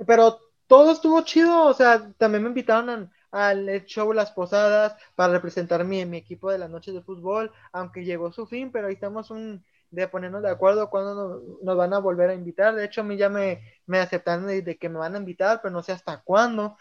Pero 0.07 0.39
todo 0.67 0.91
estuvo 0.91 1.21
chido, 1.23 1.65
o 1.65 1.73
sea, 1.73 2.09
también 2.17 2.43
me 2.43 2.49
invitaron 2.49 2.89
a 2.89 3.09
al 3.35 3.83
show 3.85 4.13
Las 4.13 4.31
Posadas 4.31 4.95
para 5.15 5.33
representar 5.33 5.83
mi, 5.83 6.05
mi 6.05 6.17
equipo 6.17 6.49
de 6.49 6.57
las 6.57 6.69
noches 6.69 6.93
de 6.93 7.01
fútbol, 7.01 7.51
aunque 7.73 8.05
llegó 8.05 8.31
su 8.31 8.47
fin, 8.47 8.71
pero 8.71 8.87
ahí 8.87 8.93
estamos 8.93 9.29
un, 9.29 9.61
de 9.91 10.07
ponernos 10.07 10.41
de 10.41 10.49
acuerdo 10.49 10.89
cuando 10.89 11.41
nos, 11.61 11.77
van 11.77 11.93
a 11.93 11.99
volver 11.99 12.29
a 12.29 12.33
invitar. 12.33 12.75
De 12.75 12.85
hecho, 12.85 13.01
a 13.01 13.03
mí 13.03 13.17
ya 13.17 13.27
me, 13.29 13.61
me 13.85 13.99
aceptaron 13.99 14.47
de, 14.47 14.77
que 14.77 14.89
me 14.89 14.99
van 14.99 15.15
a 15.15 15.17
invitar, 15.17 15.59
pero 15.61 15.73
no 15.73 15.83
sé 15.83 15.91
hasta 15.91 16.21
cuándo. 16.21 16.77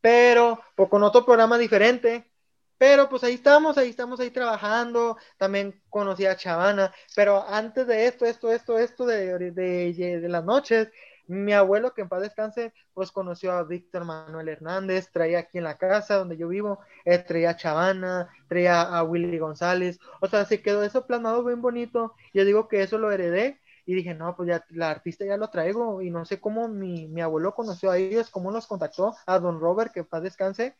Pero, 0.00 0.60
pues, 0.76 0.88
con 0.88 1.02
otro 1.02 1.24
programa 1.24 1.58
diferente. 1.58 2.30
Pero 2.78 3.08
pues 3.08 3.24
ahí 3.24 3.34
estamos, 3.34 3.78
ahí 3.78 3.90
estamos 3.90 4.20
ahí 4.20 4.30
trabajando. 4.30 5.16
También 5.38 5.82
conocí 5.88 6.26
a 6.26 6.36
Chavana. 6.36 6.94
Pero 7.16 7.44
antes 7.48 7.86
de 7.86 8.06
esto, 8.06 8.26
esto, 8.26 8.52
esto, 8.52 8.78
esto 8.78 9.06
de, 9.06 9.50
de, 9.50 10.20
de 10.20 10.28
las 10.28 10.44
noches, 10.44 10.88
mi 11.28 11.52
abuelo, 11.52 11.94
que 11.94 12.02
en 12.02 12.08
paz 12.08 12.22
descanse, 12.22 12.72
pues 12.94 13.12
conoció 13.12 13.52
a 13.52 13.64
Víctor 13.64 14.04
Manuel 14.04 14.48
Hernández, 14.48 15.10
traía 15.12 15.40
aquí 15.40 15.58
en 15.58 15.64
la 15.64 15.78
casa 15.78 16.16
donde 16.16 16.36
yo 16.36 16.48
vivo, 16.48 16.80
eh, 17.04 17.18
traía 17.18 17.50
a 17.50 17.56
Chavana, 17.56 18.28
traía 18.48 18.82
a 18.82 19.02
Willy 19.02 19.38
González, 19.38 19.98
o 20.20 20.26
sea, 20.28 20.44
se 20.44 20.62
quedó 20.62 20.82
eso 20.82 21.06
plasmado 21.06 21.44
bien 21.44 21.62
bonito. 21.62 22.14
Yo 22.34 22.44
digo 22.44 22.68
que 22.68 22.82
eso 22.82 22.98
lo 22.98 23.10
heredé 23.12 23.60
y 23.84 23.94
dije, 23.94 24.14
no, 24.14 24.34
pues 24.36 24.48
ya 24.48 24.64
la 24.70 24.90
artista 24.90 25.24
ya 25.24 25.36
lo 25.36 25.48
traigo 25.50 26.02
y 26.02 26.10
no 26.10 26.24
sé 26.24 26.40
cómo 26.40 26.68
mi, 26.68 27.08
mi 27.08 27.20
abuelo 27.20 27.54
conoció 27.54 27.90
a 27.90 27.98
ellos, 27.98 28.30
cómo 28.30 28.50
los 28.50 28.66
contactó, 28.66 29.14
a 29.26 29.38
don 29.38 29.60
Robert, 29.60 29.92
que 29.92 30.04
paz 30.04 30.22
descanse, 30.22 30.76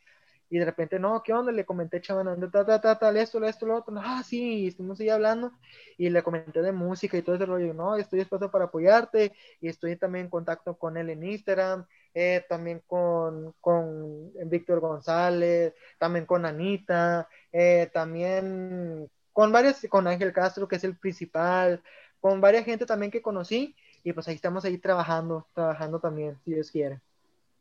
y 0.49 0.59
de 0.59 0.65
repente, 0.65 0.97
no, 0.99 1.21
¿qué 1.23 1.33
onda? 1.33 1.51
Le 1.51 1.65
comenté, 1.65 1.99
chaval, 1.99 2.25
tal, 2.51 2.65
tal, 2.65 2.81
tal, 2.81 2.99
tal, 2.99 3.17
esto, 3.17 3.43
esto, 3.43 3.65
lo 3.65 3.77
otro, 3.77 3.93
ah, 3.97 4.23
sí, 4.23 4.67
estuvimos 4.67 4.99
ahí 4.99 5.09
hablando, 5.09 5.51
y 5.97 6.09
le 6.09 6.23
comenté 6.23 6.61
de 6.61 6.71
música 6.71 7.17
y 7.17 7.21
todo 7.21 7.35
ese 7.35 7.45
rollo, 7.45 7.73
no, 7.73 7.95
estoy 7.95 8.19
dispuesto 8.19 8.49
para 8.49 8.65
apoyarte, 8.65 9.33
y 9.59 9.67
estoy 9.67 9.97
también 9.97 10.25
en 10.25 10.31
contacto 10.31 10.77
con 10.77 10.95
él 10.95 11.09
en 11.09 11.23
Instagram, 11.23 11.85
eh, 12.13 12.45
también 12.47 12.81
con, 12.87 13.53
con 13.59 14.31
Víctor 14.45 14.79
González, 14.79 15.73
también 15.97 16.25
con 16.25 16.45
Anita, 16.45 17.27
eh, 17.51 17.89
también 17.93 19.09
con 19.33 19.51
varios, 19.51 19.85
con 19.89 20.07
Ángel 20.07 20.31
Castro, 20.31 20.67
que 20.67 20.77
es 20.77 20.83
el 20.83 20.95
principal, 20.95 21.81
con 22.21 22.39
varias 22.39 22.65
gente 22.65 22.85
también 22.85 23.11
que 23.11 23.21
conocí, 23.21 23.75
y 24.03 24.13
pues 24.13 24.27
ahí 24.29 24.35
estamos 24.35 24.63
ahí 24.63 24.77
trabajando, 24.77 25.45
trabajando 25.53 25.99
también, 25.99 26.37
si 26.45 26.53
Dios 26.53 26.71
quiere. 26.71 27.01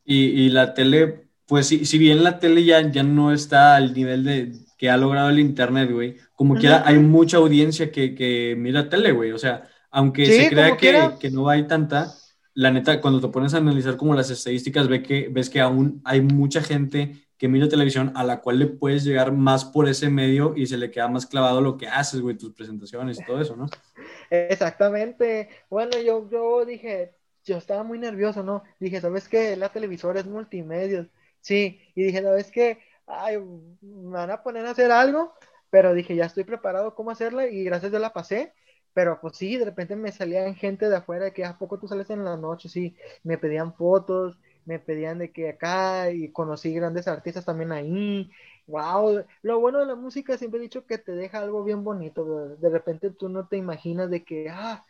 Y, 0.05 0.47
y 0.47 0.51
la 0.51 0.73
tele 0.73 1.26
pues 1.47 1.69
si, 1.69 1.85
si 1.85 1.99
bien 1.99 2.25
la 2.25 2.39
tele 2.39 2.65
ya, 2.65 2.81
ya 2.91 3.03
no 3.03 3.33
está 3.33 3.77
al 3.77 3.95
nivel 3.95 4.25
de 4.25 4.53
que 4.77 4.91
ha 4.91 4.97
logrado 4.97 5.31
el 5.31 5.39
internet, 5.39 5.91
güey, 5.91 6.17
como 6.35 6.55
quiera 6.57 6.83
hay 6.87 6.99
mucha 6.99 7.39
audiencia 7.39 7.91
que, 7.91 8.15
que 8.15 8.55
mira 8.59 8.89
tele, 8.89 9.13
güey, 9.13 9.33
o 9.33 9.39
sea, 9.39 9.69
aunque 9.91 10.27
se 10.27 10.51
crea 10.51 10.77
que, 10.77 11.11
que, 11.19 11.31
no 11.31 11.49
hay 11.49 11.67
tanta, 11.67 12.13
la 12.53 12.71
neta, 12.71 13.01
cuando 13.01 13.21
te 13.21 13.29
pones 13.29 13.55
a 13.55 13.59
analizar 13.59 13.97
como 13.97 14.15
las 14.15 14.29
estadísticas, 14.31 14.89
ve 14.89 15.03
que, 15.03 15.29
ves 15.31 15.49
que 15.49 15.61
aún 15.61 16.03
hay 16.05 16.21
mucha 16.21 16.61
gente 16.61 17.27
que 17.39 17.49
mira 17.49 17.69
televisión 17.69 18.13
a 18.15 18.25
la 18.25 18.41
cual 18.41 18.59
le 18.59 18.67
puedes 18.67 19.05
llegar 19.05 19.33
más 19.33 19.65
por 19.65 19.89
ese 19.89 20.11
medio 20.11 20.55
y 20.57 20.67
se 20.67 20.79
le 20.79 20.91
queda 20.91 21.09
más 21.09 21.27
clavado 21.27 21.61
lo 21.61 21.77
que 21.77 21.87
haces, 21.87 22.21
güey, 22.21 22.37
tus 22.37 22.53
presentaciones 22.53 23.21
y 23.21 23.25
todo 23.25 23.41
eso, 23.41 23.57
¿no? 23.57 23.67
Exactamente. 24.31 25.49
Bueno, 25.71 25.99
yo, 25.99 26.29
yo 26.31 26.65
dije, 26.65 27.15
yo 27.45 27.59
estaba 27.59 27.83
muy 27.83 27.99
nervioso, 27.99 28.43
¿no? 28.43 28.63
Dije, 28.81 29.01
¿sabes 29.01 29.29
qué? 29.29 29.57
La 29.57 29.69
televisora 29.69 30.21
es 30.21 30.27
multimedia 30.27 31.09
Sí, 31.47 31.81
y 31.95 32.03
dije, 32.05 32.23
no, 32.23 32.35
es 32.35 32.51
que, 32.51 32.79
ay, 33.07 33.39
me 33.81 34.11
van 34.11 34.31
a 34.31 34.43
poner 34.43 34.67
a 34.67 34.71
hacer 34.71 34.91
algo, 34.91 35.33
pero 35.71 35.95
dije, 35.95 36.17
ya 36.17 36.25
estoy 36.27 36.45
preparado 36.45 36.95
cómo 36.95 37.11
hacerla 37.13 37.47
y 37.49 37.65
gracias 37.65 37.95
a 37.95 37.99
la 38.01 38.13
pasé, 38.13 38.53
pero 38.93 39.21
pues 39.21 39.37
sí, 39.37 39.57
de 39.57 39.65
repente 39.67 39.95
me 39.97 40.11
salían 40.13 40.55
gente 40.57 40.89
de 40.89 40.97
afuera 40.97 41.33
que 41.33 41.45
a 41.45 41.59
poco 41.59 41.79
tú 41.79 41.87
sales 41.89 42.11
en 42.11 42.25
la 42.25 42.37
noche, 42.37 42.69
sí, 42.69 42.97
me 43.23 43.39
pedían 43.39 43.75
fotos, 43.75 44.39
me 44.65 44.79
pedían 44.81 45.19
de 45.19 45.31
que 45.33 45.51
acá 45.51 46.11
y 46.11 46.33
conocí 46.33 46.73
grandes 46.75 47.07
artistas 47.09 47.45
también 47.45 47.71
ahí. 47.73 48.31
Wow, 48.67 49.25
lo 49.43 49.61
bueno 49.61 49.79
de 49.81 49.87
la 49.87 49.95
música 49.95 50.37
siempre 50.39 50.59
he 50.59 50.63
dicho 50.65 50.87
que 50.87 50.99
te 50.99 51.13
deja 51.13 51.39
algo 51.41 51.63
bien 51.65 51.85
bonito, 51.85 52.25
de 52.57 52.69
repente 52.71 53.11
tú 53.11 53.29
no 53.29 53.47
te 53.49 53.57
imaginas 53.57 54.11
de 54.11 54.25
que, 54.25 54.49
ah, 54.51 54.85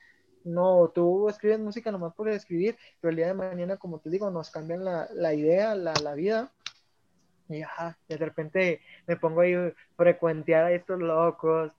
no, 0.46 0.90
tú 0.94 1.28
escribes 1.28 1.58
música 1.58 1.90
nomás 1.90 2.14
por 2.14 2.28
escribir, 2.28 2.76
pero 3.00 3.10
el 3.10 3.16
día 3.16 3.26
de 3.28 3.34
mañana, 3.34 3.76
como 3.76 3.98
te 3.98 4.10
digo, 4.10 4.30
nos 4.30 4.50
cambian 4.50 4.84
la, 4.84 5.08
la 5.12 5.34
idea, 5.34 5.74
la, 5.74 5.92
la, 6.02 6.14
vida. 6.14 6.52
Y 7.48 7.62
ajá, 7.62 7.98
de 8.08 8.16
repente 8.16 8.80
me 9.06 9.16
pongo 9.16 9.40
ahí 9.42 9.54
frecuentear 9.96 10.64
a 10.66 10.72
estos 10.72 10.98
locos, 11.00 11.72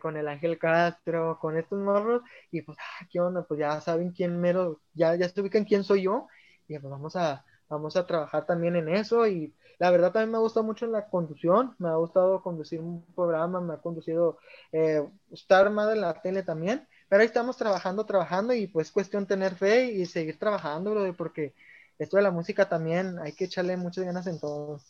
con 0.00 0.16
el 0.16 0.28
Ángel 0.28 0.58
Castro, 0.58 1.38
con 1.40 1.56
estos 1.56 1.78
morros, 1.78 2.22
y 2.50 2.62
pues, 2.62 2.78
ah, 2.80 3.06
¿qué 3.10 3.20
onda? 3.20 3.42
Pues 3.44 3.60
ya 3.60 3.80
saben 3.80 4.12
quién 4.12 4.40
mero, 4.40 4.80
ya, 4.94 5.14
ya 5.16 5.28
se 5.28 5.40
ubican 5.40 5.64
quién 5.64 5.84
soy 5.84 6.02
yo, 6.02 6.28
y 6.68 6.78
pues 6.78 6.90
vamos 6.90 7.16
a, 7.16 7.44
vamos 7.68 7.96
a 7.96 8.06
trabajar 8.06 8.46
también 8.46 8.76
en 8.76 8.88
eso, 8.88 9.26
y 9.26 9.54
la 9.78 9.90
verdad 9.90 10.12
también 10.12 10.30
me 10.30 10.36
ha 10.36 10.40
gustado 10.40 10.64
mucho 10.64 10.86
la 10.86 11.08
conducción, 11.08 11.74
me 11.78 11.88
ha 11.88 11.94
gustado 11.94 12.42
conducir 12.42 12.80
un 12.80 13.04
programa, 13.14 13.60
me 13.60 13.74
ha 13.74 13.78
conducido 13.78 14.38
eh, 14.72 15.06
estar 15.30 15.70
más 15.70 15.92
en 15.92 16.02
la 16.02 16.20
tele 16.20 16.42
también, 16.42 16.86
pero 17.12 17.20
ahí 17.20 17.26
estamos 17.26 17.58
trabajando, 17.58 18.06
trabajando 18.06 18.54
y 18.54 18.68
pues 18.68 18.90
cuestión 18.90 19.26
tener 19.26 19.54
fe 19.54 19.92
y 19.92 20.06
seguir 20.06 20.38
trabajando, 20.38 20.92
bro, 20.92 21.14
porque 21.14 21.52
esto 21.98 22.16
de 22.16 22.22
la 22.22 22.30
música 22.30 22.70
también 22.70 23.18
hay 23.18 23.32
que 23.32 23.44
echarle 23.44 23.76
muchas 23.76 24.06
ganas 24.06 24.26
en 24.26 24.40
todo. 24.40 24.80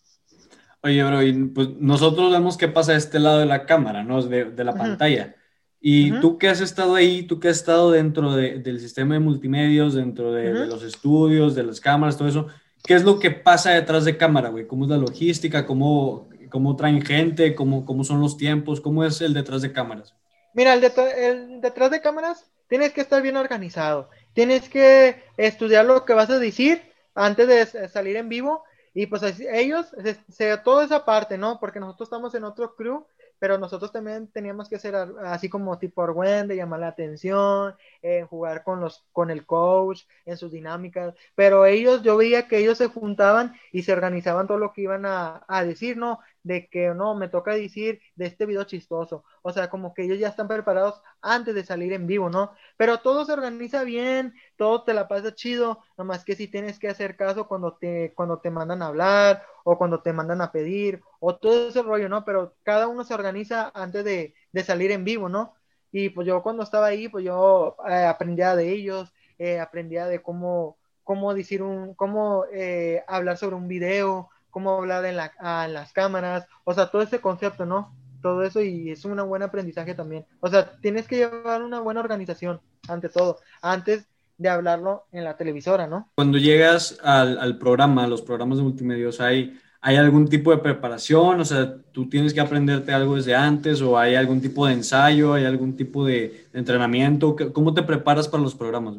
Oye, 0.83 1.03
bro, 1.03 1.21
y 1.21 1.33
pues 1.47 1.71
nosotros 1.81 2.31
vemos 2.31 2.57
qué 2.57 2.69
pasa 2.69 2.93
a 2.93 2.97
este 2.97 3.19
lado 3.19 3.41
de 3.41 3.47
la 3.47 3.67
cámara, 3.67 4.05
¿no? 4.05 4.23
De, 4.23 4.45
de 4.45 4.63
la 4.63 4.73
pantalla. 4.73 5.35
Y 5.81 6.13
tú 6.21 6.39
que 6.39 6.49
has 6.49 6.61
estado 6.61 6.95
ahí, 6.95 7.25
tú 7.25 7.41
que 7.41 7.49
has 7.49 7.57
estado 7.57 7.91
dentro 7.91 8.37
de, 8.37 8.61
del 8.61 8.79
sistema 8.79 9.15
de 9.15 9.21
multimedios, 9.21 9.95
dentro 9.95 10.33
de, 10.33 10.53
de, 10.53 10.67
los 10.69 10.85
estudios, 10.85 11.57
de 11.57 11.65
las 11.65 11.81
cámaras, 11.81 12.17
todo 12.17 12.29
eso, 12.29 12.47
¿qué 12.85 12.95
es 12.95 13.03
lo 13.03 13.19
que 13.19 13.33
pasa 13.33 13.73
detrás 13.73 14.05
de 14.05 14.17
cámara, 14.17 14.51
güey? 14.51 14.69
¿Cómo 14.69 14.85
es 14.85 14.91
la 14.91 14.97
logística? 14.97 15.67
¿Cómo, 15.67 16.29
cómo 16.51 16.77
traen 16.77 17.03
gente? 17.03 17.57
¿Cómo, 17.57 17.85
¿Cómo 17.85 18.05
son 18.05 18.21
los 18.21 18.37
tiempos? 18.37 18.81
¿Cómo 18.81 19.05
es 19.05 19.21
el 19.23 19.35
detrás 19.35 19.61
de 19.63 19.73
cámaras? 19.73 20.15
Mira, 20.55 20.75
el, 20.75 20.85
el, 21.17 21.61
detrás 21.61 21.91
de 21.91 22.01
cámaras 22.01 22.51
tienes 22.69 22.93
que 22.93 23.01
estar 23.01 23.23
bien 23.23 23.37
organizado. 23.37 24.11
Tienes 24.33 24.69
que 24.69 25.23
estudiar 25.37 25.85
lo 25.85 26.05
que 26.05 26.15
vas 26.15 26.31
a 26.31 26.39
decir 26.39 26.83
antes 27.15 27.49
de 27.49 27.89
salir 27.89 28.17
en 28.17 28.29
vivo. 28.29 28.65
Y 28.95 29.07
pues 29.07 29.23
ellos, 29.41 29.87
se, 30.29 30.57
toda 30.59 30.85
esa 30.85 31.05
parte, 31.05 31.39
¿no? 31.39 31.59
Porque 31.59 31.81
nosotros 31.81 32.07
estamos 32.09 32.35
en 32.35 32.45
otro 32.45 32.75
crew, 32.75 33.07
pero 33.39 33.57
nosotros 33.59 33.91
también 33.91 34.29
teníamos 34.31 34.69
que 34.69 34.79
ser 34.79 34.95
así 35.25 35.49
como 35.49 35.79
tipo 35.79 36.07
de 36.07 36.57
llamar 36.57 36.81
la 36.81 36.89
atención, 36.89 37.75
eh, 38.03 38.23
jugar 38.29 38.63
con, 38.63 38.81
los, 38.81 39.05
con 39.13 39.31
el 39.31 39.47
coach 39.47 40.03
en 40.27 40.37
sus 40.37 40.53
dinámicas. 40.53 41.15
Pero 41.35 41.65
ellos, 41.67 42.03
yo 42.03 42.17
veía 42.19 42.47
que 42.49 42.59
ellos 42.59 42.79
se 42.79 42.89
juntaban 42.89 43.55
y 43.73 43.83
se 43.83 43.93
organizaban 43.93 44.47
todo 44.47 44.59
lo 44.59 44.73
que 44.73 44.83
iban 44.83 45.07
a, 45.07 45.43
a 45.49 45.65
decir, 45.65 45.97
¿no? 45.97 46.21
De 46.43 46.69
que 46.69 46.93
no, 46.95 47.15
me 47.15 47.29
toca 47.29 47.53
decir 47.53 48.01
de 48.17 48.27
este 48.27 48.47
video 48.47 48.65
chistoso. 48.65 49.25
O 49.43 49.53
sea, 49.53 49.71
como 49.71 49.95
que 49.95 50.03
ellos 50.03 50.19
ya 50.19 50.29
están 50.29 50.49
preparados 50.49 51.01
antes 51.21 51.55
de 51.55 51.65
salir 51.65 51.93
en 51.93 52.07
vivo, 52.07 52.31
¿no? 52.31 52.53
Pero 52.77 52.99
todo 53.01 53.25
se 53.25 53.33
organiza 53.33 53.85
bien, 53.85 54.35
todo 54.57 54.85
te 54.85 54.95
la 54.95 55.09
pasa 55.09 55.35
chido, 55.35 55.81
nomás 55.97 56.25
que 56.25 56.35
si 56.37 56.49
tienes 56.49 56.79
que 56.79 56.89
hacer 56.89 57.17
caso 57.17 57.49
cuando 57.49 57.77
te, 57.77 58.13
cuando 58.15 58.39
te 58.41 58.51
mandan 58.51 58.83
a 58.83 58.89
hablar 58.89 59.45
o 59.65 59.79
cuando 59.79 60.03
te 60.03 60.13
mandan 60.13 60.41
a 60.41 60.53
pedir 60.53 61.03
o 61.21 61.37
todo 61.37 61.69
ese 61.69 61.83
rollo, 61.83 62.09
¿no? 62.09 62.25
Pero 62.25 62.55
cada 62.63 62.89
uno 62.89 63.05
se 63.05 63.15
organiza 63.15 63.71
antes 63.75 64.05
de, 64.05 64.35
de 64.53 64.65
salir 64.65 64.91
en 64.91 65.05
vivo, 65.05 65.29
¿no? 65.29 65.55
Y 65.93 66.09
pues 66.11 66.27
yo 66.27 66.43
cuando 66.43 66.63
estaba 66.63 66.87
ahí, 66.87 67.09
pues 67.09 67.25
yo 67.25 67.77
eh, 67.89 68.05
aprendía 68.07 68.57
de 68.57 68.71
ellos, 68.71 69.13
eh, 69.39 69.61
aprendía 69.61 70.07
de 70.07 70.23
cómo, 70.23 70.79
cómo 71.05 71.35
decir 71.35 71.63
un, 71.63 71.95
cómo 71.95 72.45
eh, 72.53 73.05
hablar 73.07 73.37
sobre 73.37 73.57
un 73.57 73.69
video, 73.69 74.31
cómo 74.53 74.77
hablar 74.77 75.05
en, 75.07 75.17
la, 75.17 75.33
en 75.65 75.75
las 75.75 75.93
cámaras, 75.93 76.47
o 76.63 76.73
sea, 76.75 76.87
todo 76.87 77.03
ese 77.03 77.21
concepto, 77.21 77.67
¿no? 77.67 77.93
Todo 78.21 78.45
eso 78.45 78.61
y 78.61 78.93
es 78.93 79.05
un 79.05 79.17
buen 79.27 79.43
aprendizaje 79.43 79.95
también. 79.95 80.25
O 80.39 80.49
sea, 80.49 80.77
tienes 80.81 81.09
que 81.09 81.17
llevar 81.17 81.63
una 81.63 81.81
buena 81.81 82.01
organización, 82.01 82.61
ante 82.87 83.09
todo, 83.09 83.39
antes 83.63 84.07
de 84.39 84.49
hablarlo 84.49 85.07
en 85.11 85.25
la 85.25 85.37
televisora, 85.37 85.89
¿no? 85.89 86.09
Cuando 86.15 86.39
llegas 86.39 86.99
al, 87.03 87.39
al 87.39 87.59
programa, 87.59 88.07
los 88.07 88.23
programas 88.23 88.59
de 88.59 88.65
multimedia, 88.65 89.09
hay, 89.19 89.59
¿hay 89.81 89.97
algún 89.97 90.29
tipo 90.29 90.51
de 90.51 90.59
preparación? 90.59 91.41
O 91.41 91.45
sea, 91.45 91.75
¿tú 91.91 92.09
tienes 92.09 92.35
que 92.35 92.41
aprenderte 92.41 92.93
algo 92.93 93.17
desde 93.17 93.35
antes 93.35 93.81
o 93.81 93.99
hay 93.99 94.15
algún 94.15 94.41
tipo 94.41 94.67
de 94.67 94.75
ensayo, 94.75 95.35
hay 95.35 95.47
algún 95.47 95.77
tipo 95.77 96.05
de 96.05 96.47
entrenamiento? 96.53 97.35
¿Cómo 97.53 97.75
te 97.75 97.83
preparas 97.83 98.29
para 98.29 98.43
los 98.43 98.55
programas? 98.55 98.97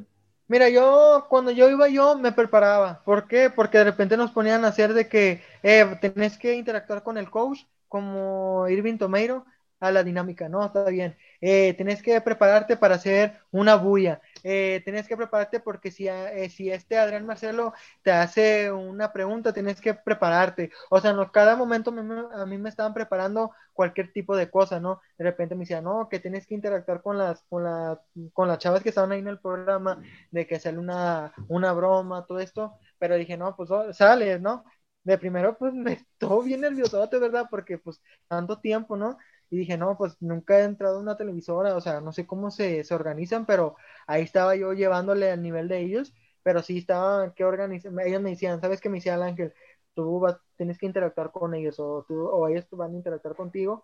Mira, 0.54 0.70
yo 0.70 1.26
cuando 1.30 1.52
yo 1.52 1.70
iba 1.70 1.88
yo 1.90 2.16
me 2.18 2.32
preparaba. 2.32 3.02
¿Por 3.04 3.28
qué? 3.28 3.50
Porque 3.50 3.80
de 3.80 3.86
repente 3.86 4.18
nos 4.18 4.32
ponían 4.32 4.64
a 4.66 4.68
hacer 4.70 4.94
de 4.94 5.08
que 5.10 5.42
eh, 5.64 5.98
tenés 6.02 6.38
que 6.38 6.54
interactuar 6.56 7.04
con 7.04 7.18
el 7.18 7.30
coach 7.32 7.62
como 7.88 8.68
Irving 8.70 8.98
Tomeiro 8.98 9.46
a 9.80 9.92
la 9.92 10.04
dinámica, 10.04 10.50
¿no? 10.50 10.64
Está 10.66 10.86
bien. 10.90 11.18
Eh, 11.46 11.76
que 12.02 12.22
prepararte 12.22 12.78
para 12.78 12.96
hacer 12.96 13.38
una 13.52 13.76
bulla. 13.76 14.22
Eh, 14.44 14.82
que 15.10 15.18
prepararte 15.18 15.60
porque 15.60 15.92
si, 15.92 16.08
eh, 16.08 16.50
si 16.50 16.70
este 16.72 16.98
Adrián 16.98 17.26
Marcelo 17.26 17.74
te 18.02 18.12
hace 18.12 18.72
una 18.72 19.12
pregunta, 19.12 19.52
tienes 19.54 19.82
que 19.82 19.94
prepararte. 19.94 20.72
O 20.90 21.02
sea, 21.02 21.12
no, 21.12 21.32
cada 21.34 21.58
momento 21.58 21.92
a 22.34 22.46
mí 22.46 22.58
me 22.58 22.70
estaban 22.70 22.94
preparando 22.94 23.52
cualquier 23.74 24.14
tipo 24.14 24.38
de 24.38 24.50
cosa, 24.50 24.80
¿no? 24.80 25.02
De 25.18 25.26
repente 25.26 25.56
me 25.56 25.62
decían, 25.62 25.84
no, 25.84 26.08
que 26.10 26.20
tienes 26.22 26.48
que 26.48 26.56
interactuar 26.56 27.02
con 27.02 27.18
las, 27.18 27.44
con, 27.50 27.64
la, 27.66 28.02
con 28.32 28.48
las 28.48 28.60
chavas 28.60 28.82
que 28.82 28.90
estaban 28.90 29.12
ahí 29.12 29.20
en 29.20 29.28
el 29.28 29.40
programa, 29.40 30.02
de 30.32 30.48
que 30.48 30.60
sale 30.62 30.78
una, 30.78 31.34
una 31.50 31.74
broma, 31.74 32.26
todo 32.26 32.40
esto. 32.40 32.74
Pero 33.00 33.16
dije, 33.18 33.36
no, 33.38 33.54
pues 33.58 33.70
oh, 33.72 33.92
sale, 33.94 34.40
¿no? 34.40 34.64
De 35.04 35.18
primero, 35.18 35.58
pues 35.58 35.74
me 35.74 35.94
estuvo 35.94 36.42
bien 36.44 36.62
nervioso, 36.62 37.02
verdad, 37.20 37.48
porque 37.50 37.78
pues 37.78 38.02
tanto 38.28 38.60
tiempo, 38.60 38.96
¿no? 38.96 39.18
Y 39.54 39.58
dije, 39.58 39.78
no, 39.78 39.96
pues 39.96 40.18
nunca 40.20 40.58
he 40.60 40.64
entrado 40.64 40.98
a 40.98 41.00
una 41.00 41.16
televisora, 41.16 41.76
o 41.76 41.82
sea, 41.82 42.02
no 42.02 42.12
sé 42.12 42.26
cómo 42.26 42.50
se, 42.50 42.84
se 42.84 42.96
organizan, 42.96 43.46
pero 43.46 43.76
ahí 44.08 44.24
estaba 44.24 44.56
yo 44.56 44.74
llevándole 44.74 45.30
al 45.30 45.44
nivel 45.44 45.68
de 45.68 45.80
ellos, 45.82 46.12
pero 46.42 46.64
sí 46.64 46.80
estaba, 46.80 47.36
que 47.36 47.46
organizan, 47.46 48.00
ellos 48.00 48.20
me 48.20 48.32
decían, 48.32 48.60
¿sabes 48.62 48.82
qué 48.82 48.90
me 48.90 48.98
decía 48.98 49.14
el 49.14 49.22
ángel? 49.22 49.54
Tú 49.94 50.20
vas, 50.20 50.38
tienes 50.58 50.80
que 50.80 50.88
interactuar 50.88 51.32
con 51.32 51.54
ellos, 51.54 51.80
o, 51.80 52.04
tú, 52.08 52.26
o 52.26 52.48
ellos 52.48 52.66
van 52.72 52.94
a 52.94 52.98
interactuar 52.98 53.36
contigo, 53.36 53.84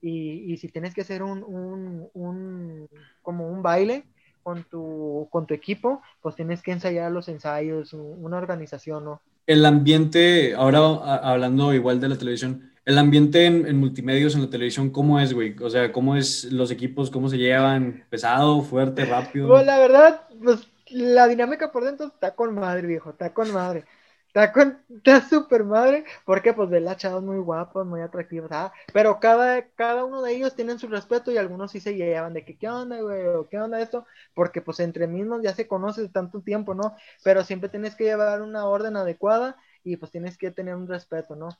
y, 0.00 0.52
y 0.52 0.56
si 0.58 0.68
tienes 0.68 0.94
que 0.94 1.00
hacer 1.00 1.24
un, 1.24 1.42
un, 1.42 2.08
un, 2.14 2.88
como 3.20 3.48
un 3.50 3.60
baile 3.60 4.04
con 4.44 4.62
tu, 4.70 5.26
con 5.32 5.48
tu 5.48 5.54
equipo, 5.54 6.00
pues 6.22 6.36
tienes 6.36 6.62
que 6.62 6.70
ensayar 6.70 7.10
los 7.10 7.28
ensayos, 7.28 7.92
una 7.92 8.36
organización, 8.36 9.04
¿no? 9.04 9.20
El 9.48 9.66
ambiente, 9.66 10.54
ahora 10.54 10.78
hablando 10.78 11.74
igual 11.74 11.98
de 11.98 12.08
la 12.08 12.16
televisión, 12.16 12.70
el 12.88 12.96
ambiente 12.96 13.44
en, 13.44 13.78
multimedios, 13.78 14.34
en 14.34 14.40
la 14.40 14.48
televisión, 14.48 14.88
¿cómo 14.88 15.20
es, 15.20 15.34
güey? 15.34 15.54
O 15.60 15.68
sea, 15.68 15.92
¿cómo 15.92 16.16
es 16.16 16.44
los 16.44 16.70
equipos, 16.70 17.10
cómo 17.10 17.28
se 17.28 17.36
llevan? 17.36 18.06
¿Pesado, 18.08 18.62
fuerte, 18.62 19.04
rápido? 19.04 19.46
Pues 19.46 19.66
la 19.66 19.78
verdad, 19.78 20.22
pues 20.42 20.66
la 20.88 21.28
dinámica 21.28 21.70
por 21.70 21.84
dentro 21.84 22.06
está 22.06 22.34
con 22.34 22.54
madre, 22.54 22.86
viejo, 22.86 23.10
está 23.10 23.34
con 23.34 23.52
madre. 23.52 23.84
Está 24.28 24.52
con, 24.54 24.78
está 24.88 25.20
súper 25.20 25.64
madre, 25.64 26.06
porque 26.24 26.54
pues 26.54 26.70
de 26.70 26.80
la 26.80 26.96
chavos 26.96 27.22
muy 27.22 27.36
guapos, 27.36 27.86
muy 27.86 28.00
atractivos, 28.00 28.50
¿ah? 28.52 28.72
pero 28.94 29.20
cada, 29.20 29.68
cada 29.74 30.06
uno 30.06 30.22
de 30.22 30.32
ellos 30.34 30.54
tienen 30.54 30.78
su 30.78 30.88
respeto 30.88 31.30
y 31.30 31.36
algunos 31.36 31.72
sí 31.72 31.80
se 31.80 31.94
llevan 31.94 32.32
de 32.32 32.46
que, 32.46 32.56
¿qué 32.56 32.70
onda, 32.70 33.02
güey? 33.02 33.26
¿O 33.26 33.46
qué 33.50 33.58
onda 33.58 33.82
esto? 33.82 34.06
Porque 34.32 34.62
pues 34.62 34.80
entre 34.80 35.06
mismos 35.06 35.42
ya 35.42 35.54
se 35.54 35.68
conoce 35.68 36.08
tanto 36.08 36.40
tiempo, 36.40 36.74
¿no? 36.74 36.96
Pero 37.22 37.44
siempre 37.44 37.68
tienes 37.68 37.94
que 37.94 38.04
llevar 38.04 38.40
una 38.40 38.64
orden 38.64 38.96
adecuada 38.96 39.56
y 39.84 39.96
pues 39.98 40.10
tienes 40.10 40.38
que 40.38 40.50
tener 40.50 40.74
un 40.74 40.88
respeto, 40.88 41.36
¿no? 41.36 41.50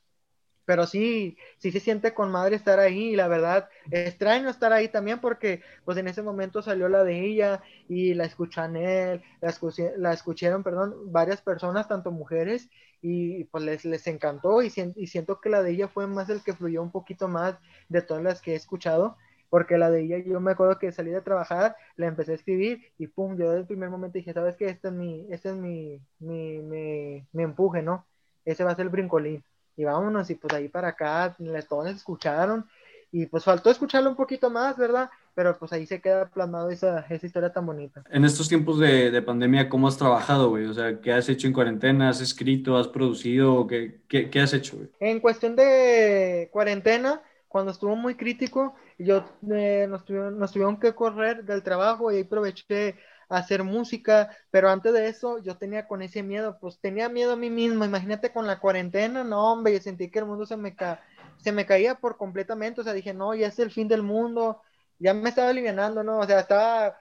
Pero 0.68 0.86
sí, 0.86 1.38
sí 1.56 1.72
se 1.72 1.80
siente 1.80 2.12
con 2.12 2.30
madre 2.30 2.54
estar 2.54 2.78
ahí 2.78 3.14
y 3.14 3.16
la 3.16 3.26
verdad, 3.26 3.70
extraño 3.90 4.50
estar 4.50 4.70
ahí 4.70 4.88
también 4.88 5.18
porque 5.18 5.62
pues 5.86 5.96
en 5.96 6.08
ese 6.08 6.20
momento 6.20 6.60
salió 6.60 6.90
la 6.90 7.04
de 7.04 7.24
ella 7.24 7.62
y 7.88 8.12
la 8.12 8.26
escuchan 8.26 8.76
él, 8.76 9.22
la, 9.40 9.54
la 9.96 10.12
escucharon, 10.12 10.62
perdón, 10.62 11.10
varias 11.10 11.40
personas, 11.40 11.88
tanto 11.88 12.10
mujeres, 12.10 12.68
y 13.00 13.44
pues 13.44 13.64
les, 13.64 13.86
les 13.86 14.06
encantó 14.08 14.60
y, 14.62 14.70
y, 14.96 15.06
siento 15.06 15.40
que 15.40 15.48
la 15.48 15.62
de 15.62 15.70
ella 15.70 15.88
fue 15.88 16.06
más 16.06 16.28
el 16.28 16.42
que 16.42 16.52
fluyó 16.52 16.82
un 16.82 16.92
poquito 16.92 17.28
más 17.28 17.56
de 17.88 18.02
todas 18.02 18.22
las 18.22 18.42
que 18.42 18.52
he 18.52 18.56
escuchado. 18.56 19.16
Porque 19.48 19.78
la 19.78 19.90
de 19.90 20.02
ella, 20.02 20.18
yo 20.18 20.38
me 20.40 20.50
acuerdo 20.52 20.78
que 20.78 20.92
salí 20.92 21.10
de 21.10 21.22
trabajar, 21.22 21.76
la 21.96 22.06
empecé 22.06 22.32
a 22.32 22.34
escribir 22.34 22.92
y 22.98 23.06
pum, 23.06 23.38
yo 23.38 23.46
desde 23.46 23.60
el 23.60 23.66
primer 23.66 23.88
momento 23.88 24.18
dije, 24.18 24.34
¿sabes 24.34 24.56
qué? 24.56 24.66
Este 24.66 24.88
es 24.88 24.94
mi, 24.94 25.26
este 25.30 25.48
es 25.48 25.54
mi, 25.56 26.02
mi, 26.18 26.58
mi, 26.58 27.26
mi 27.32 27.42
empuje, 27.42 27.80
¿no? 27.82 28.06
Ese 28.44 28.64
va 28.64 28.72
a 28.72 28.76
ser 28.76 28.84
el 28.84 28.90
brincolín 28.90 29.42
y 29.78 29.84
vámonos, 29.84 30.28
y 30.28 30.34
pues 30.34 30.52
ahí 30.52 30.68
para 30.68 30.88
acá, 30.88 31.36
todos 31.68 31.86
escucharon, 31.86 32.66
y 33.12 33.26
pues 33.26 33.44
faltó 33.44 33.70
escucharlo 33.70 34.10
un 34.10 34.16
poquito 34.16 34.50
más, 34.50 34.76
¿verdad? 34.76 35.08
Pero 35.34 35.56
pues 35.56 35.72
ahí 35.72 35.86
se 35.86 36.00
queda 36.00 36.28
plasmado 36.28 36.68
esa, 36.68 37.06
esa 37.08 37.24
historia 37.24 37.52
tan 37.52 37.64
bonita. 37.64 38.02
En 38.10 38.24
estos 38.24 38.48
tiempos 38.48 38.80
de, 38.80 39.12
de 39.12 39.22
pandemia, 39.22 39.68
¿cómo 39.68 39.86
has 39.86 39.96
trabajado, 39.96 40.50
güey? 40.50 40.66
O 40.66 40.74
sea, 40.74 41.00
¿qué 41.00 41.12
has 41.12 41.28
hecho 41.28 41.46
en 41.46 41.52
cuarentena? 41.52 42.08
¿Has 42.08 42.20
escrito? 42.20 42.76
¿Has 42.76 42.88
producido? 42.88 43.66
¿Qué, 43.68 44.00
qué, 44.08 44.28
qué 44.28 44.40
has 44.40 44.52
hecho, 44.52 44.76
güey? 44.76 44.90
En 44.98 45.20
cuestión 45.20 45.54
de 45.54 46.48
cuarentena, 46.52 47.22
cuando 47.46 47.70
estuvo 47.70 47.94
muy 47.94 48.16
crítico, 48.16 48.74
yo 48.98 49.24
eh, 49.50 49.86
nos, 49.88 50.04
tuvieron, 50.04 50.38
nos 50.38 50.52
tuvieron 50.52 50.80
que 50.80 50.92
correr 50.92 51.44
del 51.44 51.62
trabajo 51.62 52.10
y 52.10 52.16
ahí 52.16 52.24
hacer 53.28 53.62
música, 53.62 54.36
pero 54.50 54.70
antes 54.70 54.92
de 54.92 55.08
eso 55.08 55.38
yo 55.38 55.56
tenía 55.56 55.86
con 55.86 56.02
ese 56.02 56.22
miedo, 56.22 56.58
pues 56.60 56.78
tenía 56.80 57.08
miedo 57.08 57.32
a 57.32 57.36
mí 57.36 57.50
mismo, 57.50 57.84
imagínate 57.84 58.32
con 58.32 58.46
la 58.46 58.58
cuarentena, 58.58 59.24
no 59.24 59.52
hombre, 59.52 59.74
yo 59.74 59.80
sentí 59.80 60.10
que 60.10 60.20
el 60.20 60.26
mundo 60.26 60.46
se 60.46 60.56
me, 60.56 60.74
ca 60.74 61.02
se 61.36 61.52
me 61.52 61.66
caía 61.66 61.96
por 61.96 62.16
completamente, 62.16 62.80
o 62.80 62.84
sea, 62.84 62.92
dije, 62.92 63.14
no, 63.14 63.34
ya 63.34 63.48
es 63.48 63.58
el 63.58 63.70
fin 63.70 63.88
del 63.88 64.02
mundo, 64.02 64.62
ya 64.98 65.14
me 65.14 65.28
estaba 65.28 65.50
alivianando, 65.50 66.02
¿no? 66.02 66.18
O 66.18 66.26
sea, 66.26 66.40
estaba, 66.40 66.96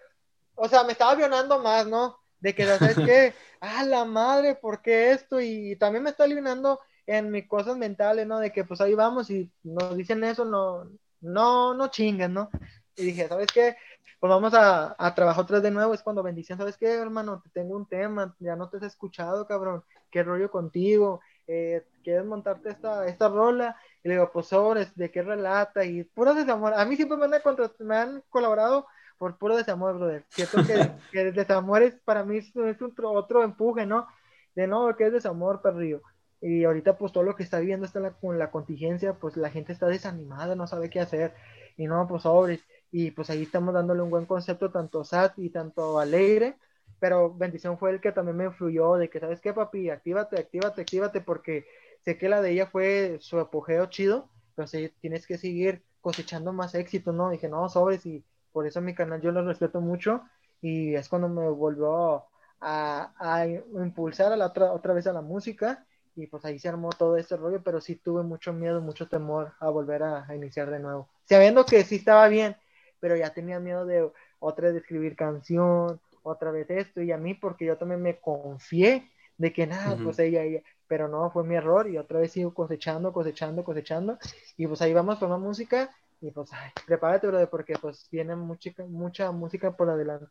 o 0.56 0.68
sea, 0.68 0.84
me 0.84 0.92
estaba 0.92 1.12
avionando 1.12 1.60
más, 1.60 1.88
¿no? 1.88 2.18
De 2.40 2.54
que, 2.54 2.66
¿sabes 2.66 2.96
qué? 2.96 3.34
ah, 3.62 3.84
la 3.84 4.06
madre, 4.06 4.56
¿por 4.56 4.82
qué 4.82 5.12
esto? 5.12 5.42
Y 5.42 5.76
también 5.78 6.04
me 6.04 6.12
está 6.12 6.26
alivianando 6.26 6.80
en 7.08 7.32
mis 7.32 7.48
cosas 7.48 7.78
mentales, 7.78 8.28
¿no? 8.28 8.40
De 8.40 8.52
que 8.52 8.64
pues 8.64 8.82
ahí 8.82 8.94
vamos 8.94 9.30
y 9.32 9.52
nos 9.64 9.96
dicen 9.98 10.24
eso, 10.24 10.46
no, 10.46 10.90
no, 11.22 11.74
no 11.74 11.88
chingan, 11.88 12.34
¿no? 12.34 12.50
Y 12.96 13.06
dije, 13.06 13.28
¿sabes 13.28 13.48
qué? 13.54 13.78
Pues 14.20 14.30
vamos 14.30 14.54
a, 14.54 14.96
a 14.98 15.16
trabajar 15.16 15.44
otra 15.44 15.58
vez 15.58 15.64
de 15.64 15.72
nuevo. 15.72 15.94
Es 15.94 16.02
cuando 16.02 16.24
bendición, 16.24 16.58
¿sabes 16.58 16.78
qué, 16.78 16.94
hermano? 16.94 17.42
Te 17.42 17.50
tengo 17.50 17.76
un 17.76 17.88
tema, 17.88 18.36
ya 18.40 18.56
no 18.56 18.70
te 18.70 18.78
has 18.78 18.84
escuchado, 18.84 19.46
cabrón. 19.48 19.84
¿Qué 20.10 20.24
rollo 20.24 20.50
contigo? 20.50 21.22
Eh, 21.48 21.86
¿Quieres 22.04 22.26
montarte 22.26 22.70
esta, 22.70 23.06
esta 23.08 23.30
rola? 23.30 23.78
Y 24.04 24.10
le 24.10 24.16
digo, 24.16 24.32
pues 24.32 24.48
sobres, 24.48 24.96
¿de 24.96 25.12
qué 25.12 25.22
relata? 25.22 25.86
Y 25.86 26.04
puro 26.04 26.34
desamor. 26.34 26.74
A 26.74 26.86
mí 26.86 26.96
siempre 26.96 27.18
me 27.18 27.26
han, 27.26 27.42
me 27.80 27.96
han 27.96 28.24
colaborado 28.30 28.88
por 29.18 29.38
puro 29.38 29.56
desamor, 29.58 29.98
brother. 29.98 30.26
Cierto 30.30 30.58
que, 30.66 30.74
que 31.12 31.22
el 31.22 31.34
desamor 31.34 31.84
es 31.84 31.96
para 32.06 32.24
mí 32.24 32.38
es, 32.38 32.82
otro, 32.82 33.12
otro 33.12 33.44
empuje, 33.44 33.86
¿no? 33.86 34.08
De 34.56 34.68
no, 34.68 34.96
que 34.96 35.08
es 35.08 35.14
desamor, 35.14 35.62
perrillo. 35.62 36.02
Y 36.42 36.66
ahorita, 36.66 36.98
pues 36.98 37.12
todo 37.12 37.24
lo 37.24 37.36
que 37.36 37.44
está 37.44 37.60
viviendo 37.60 37.86
está 37.86 38.12
con 38.12 38.38
la 38.38 38.52
contingencia, 38.52 39.14
pues 39.14 39.38
la 39.38 39.50
gente 39.50 39.74
está 39.74 39.88
desanimada, 39.88 40.56
no 40.56 40.68
sabe 40.68 40.90
qué 40.90 41.00
hacer. 41.00 41.34
Y 41.78 41.88
no, 41.88 42.08
pues 42.08 42.24
sobres 42.24 42.64
y 42.92 43.12
pues 43.12 43.30
ahí 43.30 43.44
estamos 43.44 43.74
dándole 43.74 44.02
un 44.02 44.10
buen 44.10 44.26
concepto 44.26 44.72
tanto 44.72 45.02
SAT 45.04 45.40
y 45.40 45.50
tanto 45.50 46.00
Alegre, 46.00 46.58
pero 47.00 47.34
bendición 47.34 47.78
fue 47.78 47.92
el 47.92 48.02
que 48.02 48.12
también 48.12 48.38
me 48.38 48.46
influyó 48.46 48.96
de 48.96 49.10
que, 49.10 49.20
¿sabes 49.20 49.42
qué, 49.42 49.54
papi? 49.54 49.90
Actívate, 49.90 50.40
actívate, 50.40 50.82
actívate, 50.82 51.22
porque 51.22 51.66
sé 52.04 52.18
que 52.18 52.30
la 52.30 52.42
de 52.42 52.52
ella 52.52 52.68
fue 52.68 53.18
su 53.20 53.40
apogeo 53.40 53.86
chido, 53.88 54.30
sí, 54.66 54.92
tienes 55.02 55.28
que 55.28 55.38
seguir 55.38 55.84
cosechando 56.02 56.54
más 56.54 56.74
éxito, 56.76 57.12
¿no? 57.12 57.30
Dije, 57.30 57.48
no, 57.50 57.70
sobres, 57.70 58.06
y 58.06 58.24
por 58.52 58.66
eso 58.66 58.82
mi 58.82 58.96
canal 58.96 59.22
yo 59.22 59.32
lo 59.32 59.46
respeto 59.46 59.82
mucho, 59.82 60.24
y 60.62 60.96
es 60.96 61.10
cuando 61.10 61.30
me 61.30 61.48
volvió 61.50 62.26
a, 62.60 63.14
a 63.20 63.46
impulsar 63.48 64.32
a 64.32 64.38
la 64.38 64.48
otra, 64.48 64.72
otra 64.74 64.94
vez 64.94 65.06
a 65.08 65.14
la 65.14 65.22
música, 65.22 65.86
y 66.16 66.26
pues 66.28 66.44
ahí 66.46 66.58
se 66.58 66.68
armó 66.70 66.90
todo 66.90 67.18
este 67.18 67.38
rollo, 67.38 67.62
pero 67.64 67.80
sí 67.80 67.96
tuve 67.96 68.24
mucho 68.24 68.52
miedo, 68.54 68.82
mucho 68.82 69.08
temor 69.08 69.54
a 69.60 69.70
volver 69.70 70.02
a, 70.04 70.26
a 70.28 70.36
iniciar 70.36 70.72
de 70.72 70.80
nuevo, 70.80 71.08
sabiendo 71.26 71.66
que 71.66 71.84
sí 71.84 71.98
estaba 71.98 72.28
bien, 72.28 72.56
pero 73.00 73.16
ya 73.16 73.34
tenía 73.34 73.60
miedo 73.60 73.86
de 73.86 74.10
otra 74.40 74.66
vez 74.66 74.74
de 74.74 74.80
escribir 74.80 75.16
canción, 75.16 76.00
otra 76.24 76.52
vez 76.52 76.70
esto, 76.70 77.02
y 77.02 77.12
a 77.12 77.18
mí 77.18 77.34
porque 77.34 77.66
yo 77.66 77.78
también 77.78 78.02
me 78.02 78.18
confié 78.18 79.10
de 79.38 79.54
que 79.54 79.68
nada, 79.68 79.98
pues 80.04 80.20
ella, 80.20 80.42
pero 80.88 81.08
no, 81.08 81.30
fue 81.32 81.44
mi 81.44 81.56
error 81.56 81.90
y 81.90 81.98
otra 81.98 82.20
vez 82.20 82.32
sigo 82.32 82.54
cosechando, 82.54 83.14
cosechando, 83.14 83.64
cosechando 83.64 84.18
y 84.58 84.68
pues 84.68 84.82
ahí 84.82 84.94
vamos 84.94 85.20
con 85.20 85.30
la 85.30 85.38
música 85.38 85.92
y 86.22 86.32
pues 86.32 86.52
ay, 86.54 86.72
prepárate, 86.86 87.28
brother, 87.28 87.50
porque 87.50 87.76
pues 87.80 88.08
viene 88.12 88.36
mucha, 88.36 88.72
mucha 88.88 89.32
música 89.32 89.76
por 89.76 89.90
adelante. 89.90 90.26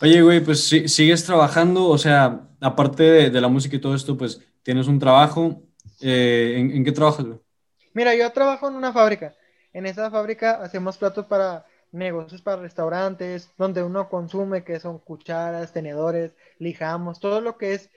Oye, 0.00 0.22
güey, 0.22 0.40
pues 0.40 0.66
sigues 0.66 1.24
trabajando, 1.24 1.86
o 1.86 1.98
sea, 1.98 2.48
aparte 2.60 3.30
de, 3.30 3.40
la 3.40 3.48
música 3.48 3.76
y 3.76 3.80
todo 3.80 3.94
esto, 3.94 4.16
pues 4.16 4.40
tienes 4.62 4.86
un 4.86 4.98
trabajo. 4.98 5.62
Eh, 6.00 6.54
¿en, 6.56 6.82
qué 6.82 6.92
trabajas, 6.92 7.26
güey? 7.26 7.38
Mira, 7.92 8.14
yo 8.14 8.30
trabajo 8.32 8.68
en 8.68 8.76
una 8.76 8.94
fábrica. 8.94 9.34
En 9.74 9.84
esa 9.84 10.10
fábrica 10.10 10.62
hacemos 10.62 10.96
platos 10.96 11.26
para 11.26 11.66
negocios, 11.92 12.42
para 12.42 12.62
restaurantes, 12.62 13.52
donde 13.58 13.82
uno 13.82 14.08
consume, 14.08 14.64
que 14.64 14.80
son 14.80 14.98
cucharas, 14.98 15.72
tenedores, 15.72 16.34
lijamos, 16.58 17.20
todo 17.20 17.40
lo 17.40 17.56
que 17.58 17.74
es 17.74 17.90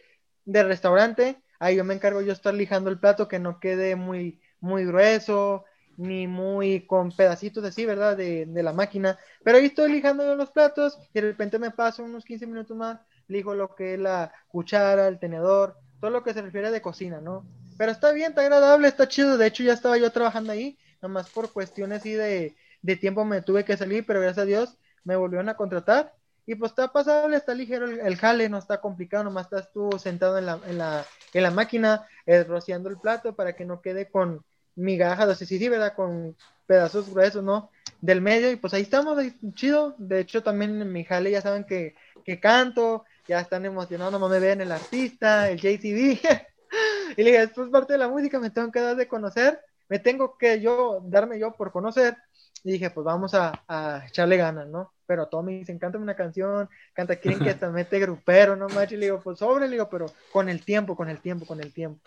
de 0.45 0.63
restaurante. 0.63 1.41
Ahí 1.59 1.75
yo 1.77 1.83
me 1.83 1.93
encargo 1.93 2.21
yo 2.21 2.33
estar 2.33 2.53
lijando 2.53 2.89
el 2.89 2.99
plato, 2.99 3.27
que 3.27 3.39
no 3.39 3.59
quede 3.59 3.95
muy, 3.95 4.41
muy 4.59 4.85
grueso, 4.85 5.65
ni 5.97 6.27
muy 6.27 6.85
con 6.87 7.11
pedacitos 7.11 7.63
así, 7.63 7.85
¿verdad? 7.85 8.17
De, 8.17 8.45
de, 8.45 8.63
la 8.63 8.73
máquina. 8.73 9.17
Pero 9.43 9.57
ahí 9.57 9.65
estoy 9.65 9.91
lijando 9.91 10.35
los 10.35 10.51
platos 10.51 10.97
y 11.13 11.21
de 11.21 11.27
repente 11.27 11.59
me 11.59 11.71
paso 11.71 12.03
unos 12.03 12.25
15 12.25 12.47
minutos 12.47 12.75
más, 12.75 12.99
lijo 13.27 13.53
lo 13.53 13.75
que 13.75 13.93
es 13.93 13.99
la 13.99 14.33
cuchara, 14.47 15.07
el 15.07 15.19
tenedor, 15.19 15.77
todo 15.99 16.11
lo 16.11 16.23
que 16.23 16.33
se 16.33 16.41
refiere 16.41 16.71
de 16.71 16.81
cocina, 16.81 17.21
¿no? 17.21 17.45
Pero 17.77 17.91
está 17.91 18.11
bien, 18.11 18.29
está 18.29 18.41
agradable, 18.41 18.87
está 18.87 19.07
chido. 19.07 19.37
De 19.37 19.47
hecho, 19.47 19.63
ya 19.63 19.73
estaba 19.73 19.97
yo 19.97 20.11
trabajando 20.11 20.51
ahí, 20.51 20.77
nomás 21.01 21.29
por 21.29 21.51
cuestiones 21.51 21.99
así 21.99 22.13
de, 22.13 22.55
de 22.83 22.95
tiempo 22.95 23.25
me 23.25 23.41
tuve 23.41 23.65
que 23.65 23.75
salir, 23.75 24.05
pero 24.05 24.21
gracias 24.21 24.43
a 24.43 24.45
Dios 24.45 24.77
me 25.03 25.15
volvieron 25.15 25.49
a 25.49 25.55
contratar. 25.55 26.13
Y 26.45 26.55
pues 26.55 26.71
está 26.71 26.91
pasable, 26.91 27.37
está 27.37 27.55
ligero 27.55 27.87
el, 27.87 28.17
jale, 28.17 28.49
no 28.49 28.59
está 28.59 28.81
complicado, 28.81 29.23
nomás 29.23 29.45
estás 29.45 29.71
tú 29.71 29.89
sentado 29.97 30.37
en 30.37 30.45
la, 30.45 30.59
en 30.67 30.77
la, 30.77 31.05
en 31.33 31.43
la 31.43 31.51
máquina, 31.51 32.05
eh, 32.25 32.43
rociando 32.43 32.89
el 32.89 32.97
plato 32.97 33.33
para 33.33 33.55
que 33.55 33.65
no 33.65 33.81
quede 33.81 34.11
con, 34.11 34.43
migajas, 34.75 35.27
o 35.29 35.35
sea, 35.35 35.47
sí, 35.47 35.69
¿verdad? 35.69 35.93
Con 35.95 36.35
pedazos 36.65 37.09
gruesos, 37.09 37.43
¿no? 37.43 37.69
Del 38.01 38.21
medio, 38.21 38.51
y 38.51 38.55
pues 38.55 38.73
ahí 38.73 38.81
estamos, 38.81 39.17
ahí, 39.17 39.33
chido. 39.53 39.95
De 39.97 40.19
hecho, 40.19 40.43
también 40.43 40.81
en 40.81 40.91
mi 40.91 41.03
jale 41.03 41.31
ya 41.31 41.41
saben 41.41 41.65
que, 41.65 41.95
que 42.25 42.39
canto, 42.39 43.05
ya 43.27 43.39
están 43.39 43.65
emocionados, 43.65 44.19
no 44.19 44.27
me 44.27 44.39
ven 44.39 44.61
el 44.61 44.71
artista, 44.71 45.49
el 45.49 45.59
JCB. 45.59 46.19
y 47.17 47.23
le 47.23 47.31
dije, 47.31 47.43
esto 47.43 47.63
es 47.63 47.69
parte 47.69 47.93
de 47.93 47.99
la 47.99 48.09
música, 48.09 48.39
me 48.39 48.49
tengo 48.49 48.71
que 48.71 48.81
dar 48.81 48.95
de 48.95 49.07
conocer, 49.07 49.61
me 49.89 49.99
tengo 49.99 50.37
que 50.37 50.59
yo, 50.59 51.01
darme 51.05 51.39
yo 51.39 51.53
por 51.53 51.71
conocer. 51.71 52.17
Y 52.63 52.73
dije, 52.73 52.89
pues 52.89 53.03
vamos 53.03 53.33
a, 53.33 53.63
a 53.67 54.05
echarle 54.07 54.37
ganas, 54.37 54.67
¿no? 54.67 54.93
Pero 55.05 55.27
me 55.43 55.51
dicen, 55.53 55.79
cántame 55.79 56.03
una 56.03 56.15
canción, 56.15 56.69
canta, 56.93 57.17
quieren 57.17 57.39
que 57.39 57.49
hasta 57.49 57.69
mete 57.69 57.99
grupero, 57.99 58.55
¿no, 58.55 58.69
macho? 58.69 58.95
Y 58.95 58.99
le 58.99 59.05
digo, 59.07 59.19
pues 59.21 59.39
sobre, 59.39 59.65
le 59.65 59.73
digo, 59.73 59.89
pero 59.89 60.05
con 60.31 60.47
el 60.47 60.63
tiempo, 60.63 60.95
con 60.95 61.09
el 61.09 61.19
tiempo, 61.19 61.45
con 61.45 61.59
el 61.59 61.73
tiempo. 61.73 61.99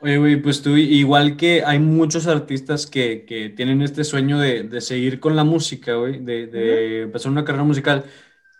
Oye, 0.00 0.16
güey, 0.16 0.36
pues 0.36 0.62
tú, 0.62 0.76
igual 0.76 1.36
que 1.36 1.64
hay 1.64 1.80
muchos 1.80 2.28
artistas 2.28 2.86
que, 2.86 3.24
que 3.26 3.50
tienen 3.50 3.82
este 3.82 4.04
sueño 4.04 4.38
de, 4.38 4.62
de, 4.62 4.80
seguir 4.80 5.18
con 5.18 5.34
la 5.34 5.42
música, 5.42 5.94
güey, 5.94 6.20
de, 6.20 6.46
de 6.46 7.02
empezar 7.02 7.32
una 7.32 7.44
carrera 7.44 7.64
musical, 7.64 8.04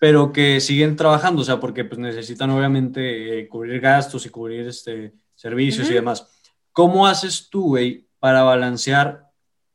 pero 0.01 0.32
que 0.32 0.60
siguen 0.60 0.97
trabajando, 0.97 1.43
o 1.43 1.44
sea, 1.44 1.60
porque 1.60 1.85
pues 1.85 1.98
necesitan 1.98 2.51
obviamente 2.51 3.40
eh, 3.40 3.48
cubrir 3.48 3.80
gastos 3.80 4.26
y 4.26 4.30
cubrir 4.30 4.66
este, 4.66 5.12
servicios 5.35 5.89
y 5.90 5.94
demás. 5.94 6.26
¿Cómo 6.72 7.06
haces 7.06 7.48
tú, 7.48 7.68
güey, 7.68 8.09
para 8.18 8.43
balancear 8.43 9.28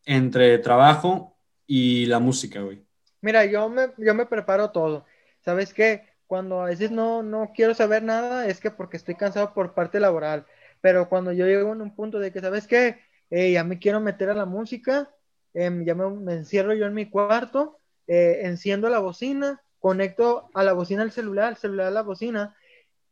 entre 0.06 0.58
trabajo 0.60 1.38
y 1.66 2.06
la 2.06 2.20
música, 2.20 2.62
güey? 2.62 2.86
Mira, 3.22 3.46
yo 3.46 3.70
me, 3.70 3.90
yo 3.98 4.14
me 4.14 4.26
preparo 4.26 4.72
todo. 4.72 5.06
¿Sabes 5.42 5.74
qué? 5.74 6.08
Cuando 6.28 6.62
a 6.62 6.66
veces 6.66 6.92
no, 6.92 7.24
no 7.24 7.52
quiero 7.56 7.74
saber 7.74 8.04
nada, 8.04 8.48
es 8.48 8.60
que 8.60 8.72
porque 8.72 8.98
estoy 8.98 9.16
cansado 9.16 9.54
por 9.54 9.74
parte 9.74 10.00
laboral 10.00 10.46
pero 10.84 11.08
cuando 11.08 11.32
yo 11.32 11.46
llego 11.46 11.70
a 11.70 11.72
un 11.72 11.96
punto 11.96 12.20
de 12.20 12.34
que, 12.34 12.42
¿sabes 12.42 12.68
qué? 12.68 13.00
Eh, 13.30 13.54
ya 13.54 13.64
me 13.64 13.80
quiero 13.80 14.02
meter 14.02 14.30
a 14.30 14.34
la 14.34 14.46
música, 14.46 15.10
em, 15.54 15.86
ya 15.86 15.96
me, 15.96 16.34
encierro 16.34 16.74
yo 16.74 16.86
en 16.86 16.94
mi 16.94 17.10
cuarto, 17.10 17.78
eh, 18.06 18.42
enciendo 18.44 18.90
la 18.90 19.00
bocina, 19.00 19.64
conecto 19.80 20.50
a 20.54 20.62
la 20.62 20.74
bocina 20.74 21.04
el 21.04 21.14
celular, 21.14 21.54
el 21.54 21.58
celular 21.58 21.88
a 21.88 21.92
la 21.92 22.02
bocina, 22.02 22.58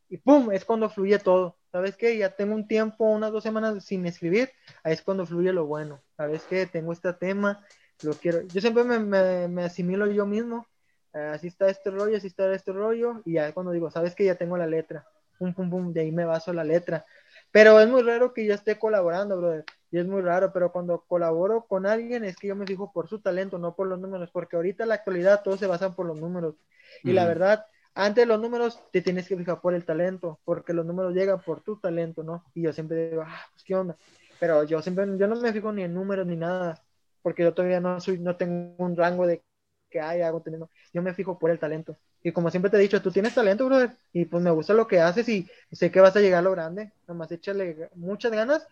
y 0.09 0.17
¡pum! 0.17 0.51
Es 0.51 0.65
cuando 0.65 0.89
fluye 0.89 1.17
todo. 1.19 1.55
¿Sabes 1.71 1.95
qué? 1.95 2.17
Ya 2.17 2.29
tengo 2.35 2.53
un 2.53 2.67
tiempo, 2.67 3.05
unas 3.05 3.31
dos 3.31 3.43
semanas 3.43 3.83
sin 3.85 4.05
escribir, 4.05 4.51
ahí 4.83 4.93
es 4.93 5.01
cuando 5.01 5.25
fluye 5.25 5.53
lo 5.53 5.65
bueno. 5.65 6.01
¿Sabes 6.17 6.43
qué? 6.49 6.65
Tengo 6.65 6.91
este 6.91 7.13
tema, 7.13 7.65
lo 8.03 8.13
quiero. 8.13 8.41
Yo 8.47 8.59
siempre 8.59 8.83
me, 8.83 8.99
me, 8.99 9.47
me 9.47 9.63
asimilo 9.63 10.07
yo 10.07 10.25
mismo, 10.25 10.67
eh, 11.13 11.31
así 11.33 11.47
está 11.47 11.69
este 11.69 11.89
rollo, 11.89 12.17
así 12.17 12.27
está 12.27 12.53
este 12.53 12.71
rollo, 12.73 13.21
y 13.25 13.33
ya 13.33 13.47
es 13.47 13.53
cuando 13.53 13.71
digo, 13.71 13.89
¿sabes 13.89 14.15
qué? 14.15 14.25
Ya 14.25 14.35
tengo 14.35 14.57
la 14.57 14.67
letra, 14.67 15.07
pum, 15.39 15.53
pum, 15.53 15.69
pum, 15.69 15.93
de 15.93 16.01
ahí 16.01 16.11
me 16.11 16.25
baso 16.25 16.51
la 16.51 16.63
letra. 16.63 17.05
Pero 17.51 17.79
es 17.79 17.87
muy 17.87 18.01
raro 18.01 18.33
que 18.33 18.45
yo 18.45 18.53
esté 18.53 18.77
colaborando, 18.79 19.37
brother. 19.37 19.65
Y 19.91 19.97
es 19.97 20.05
muy 20.05 20.21
raro, 20.21 20.53
pero 20.53 20.71
cuando 20.71 21.01
colaboro 21.01 21.65
con 21.65 21.85
alguien 21.85 22.23
es 22.23 22.37
que 22.37 22.47
yo 22.47 22.55
me 22.55 22.65
fijo 22.65 22.93
por 22.93 23.09
su 23.09 23.19
talento, 23.19 23.57
no 23.57 23.75
por 23.75 23.87
los 23.87 23.99
números, 23.99 24.29
porque 24.31 24.55
ahorita 24.55 24.83
en 24.83 24.89
la 24.89 24.95
actualidad 24.95 25.41
todos 25.43 25.59
se 25.59 25.67
basan 25.67 25.93
por 25.93 26.05
los 26.05 26.17
números. 26.17 26.55
Y 27.03 27.11
la 27.11 27.25
verdad, 27.25 27.65
antes 27.93 28.27
los 28.27 28.39
números 28.39 28.79
te 28.91 29.01
tienes 29.01 29.27
que 29.27 29.37
fijar 29.37 29.61
por 29.61 29.73
el 29.73 29.85
talento, 29.85 30.39
porque 30.43 30.73
los 30.73 30.85
números 30.85 31.13
llegan 31.13 31.41
por 31.41 31.61
tu 31.61 31.77
talento, 31.77 32.23
¿no? 32.23 32.43
Y 32.53 32.63
yo 32.63 32.73
siempre 32.73 33.09
digo, 33.09 33.23
ah, 33.25 33.45
pues 33.51 33.63
qué 33.63 33.75
onda. 33.75 33.97
Pero 34.39 34.63
yo 34.63 34.81
siempre, 34.81 35.05
yo 35.17 35.27
no 35.27 35.35
me 35.35 35.53
fijo 35.53 35.71
ni 35.71 35.83
en 35.83 35.93
números 35.93 36.25
ni 36.25 36.35
nada, 36.35 36.83
porque 37.21 37.43
yo 37.43 37.53
todavía 37.53 37.79
no 37.79 37.99
soy, 37.99 38.19
no 38.19 38.35
tengo 38.35 38.75
un 38.77 38.95
rango 38.95 39.27
de 39.27 39.43
que 39.89 39.99
hay, 39.99 40.21
hago 40.21 40.41
teniendo. 40.41 40.69
Yo 40.93 41.01
me 41.01 41.13
fijo 41.13 41.37
por 41.37 41.51
el 41.51 41.59
talento. 41.59 41.97
Y 42.23 42.31
como 42.31 42.49
siempre 42.49 42.69
te 42.71 42.77
he 42.77 42.79
dicho, 42.79 43.01
tú 43.01 43.11
tienes 43.11 43.33
talento, 43.33 43.65
brother, 43.65 43.91
y 44.13 44.25
pues 44.25 44.43
me 44.43 44.51
gusta 44.51 44.73
lo 44.73 44.87
que 44.87 44.99
haces 44.99 45.27
y 45.27 45.47
sé 45.71 45.91
que 45.91 45.99
vas 45.99 46.15
a 46.15 46.21
llegar 46.21 46.39
a 46.39 46.43
lo 46.43 46.51
grande. 46.51 46.91
Nomás 47.07 47.31
échale 47.31 47.89
muchas 47.95 48.31
ganas 48.31 48.67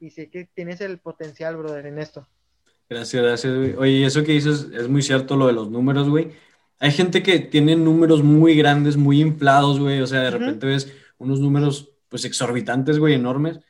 y 0.00 0.10
sé 0.10 0.30
que 0.30 0.48
tienes 0.54 0.80
el 0.80 0.98
potencial, 0.98 1.56
brother, 1.56 1.86
en 1.86 1.98
esto. 1.98 2.26
Gracias, 2.88 3.22
gracias, 3.22 3.54
güey. 3.56 3.74
Oye, 3.76 4.06
eso 4.06 4.22
que 4.24 4.32
dices 4.32 4.68
es 4.72 4.88
muy 4.88 5.02
cierto, 5.02 5.36
lo 5.36 5.46
de 5.46 5.52
los 5.52 5.70
números, 5.70 6.08
güey. 6.08 6.32
Hay 6.80 6.92
gente 6.92 7.22
que 7.22 7.38
tiene 7.38 7.76
números 7.76 8.22
muy 8.22 8.54
grandes, 8.54 8.96
muy 8.96 9.20
inflados, 9.20 9.80
güey. 9.80 10.00
O 10.00 10.06
sea, 10.06 10.20
de 10.20 10.30
repente 10.30 10.66
ves 10.66 10.92
unos 11.18 11.40
números, 11.40 11.92
pues, 12.08 12.24
exorbitantes, 12.24 12.98
güey, 12.98 13.14
enormes, 13.14 13.60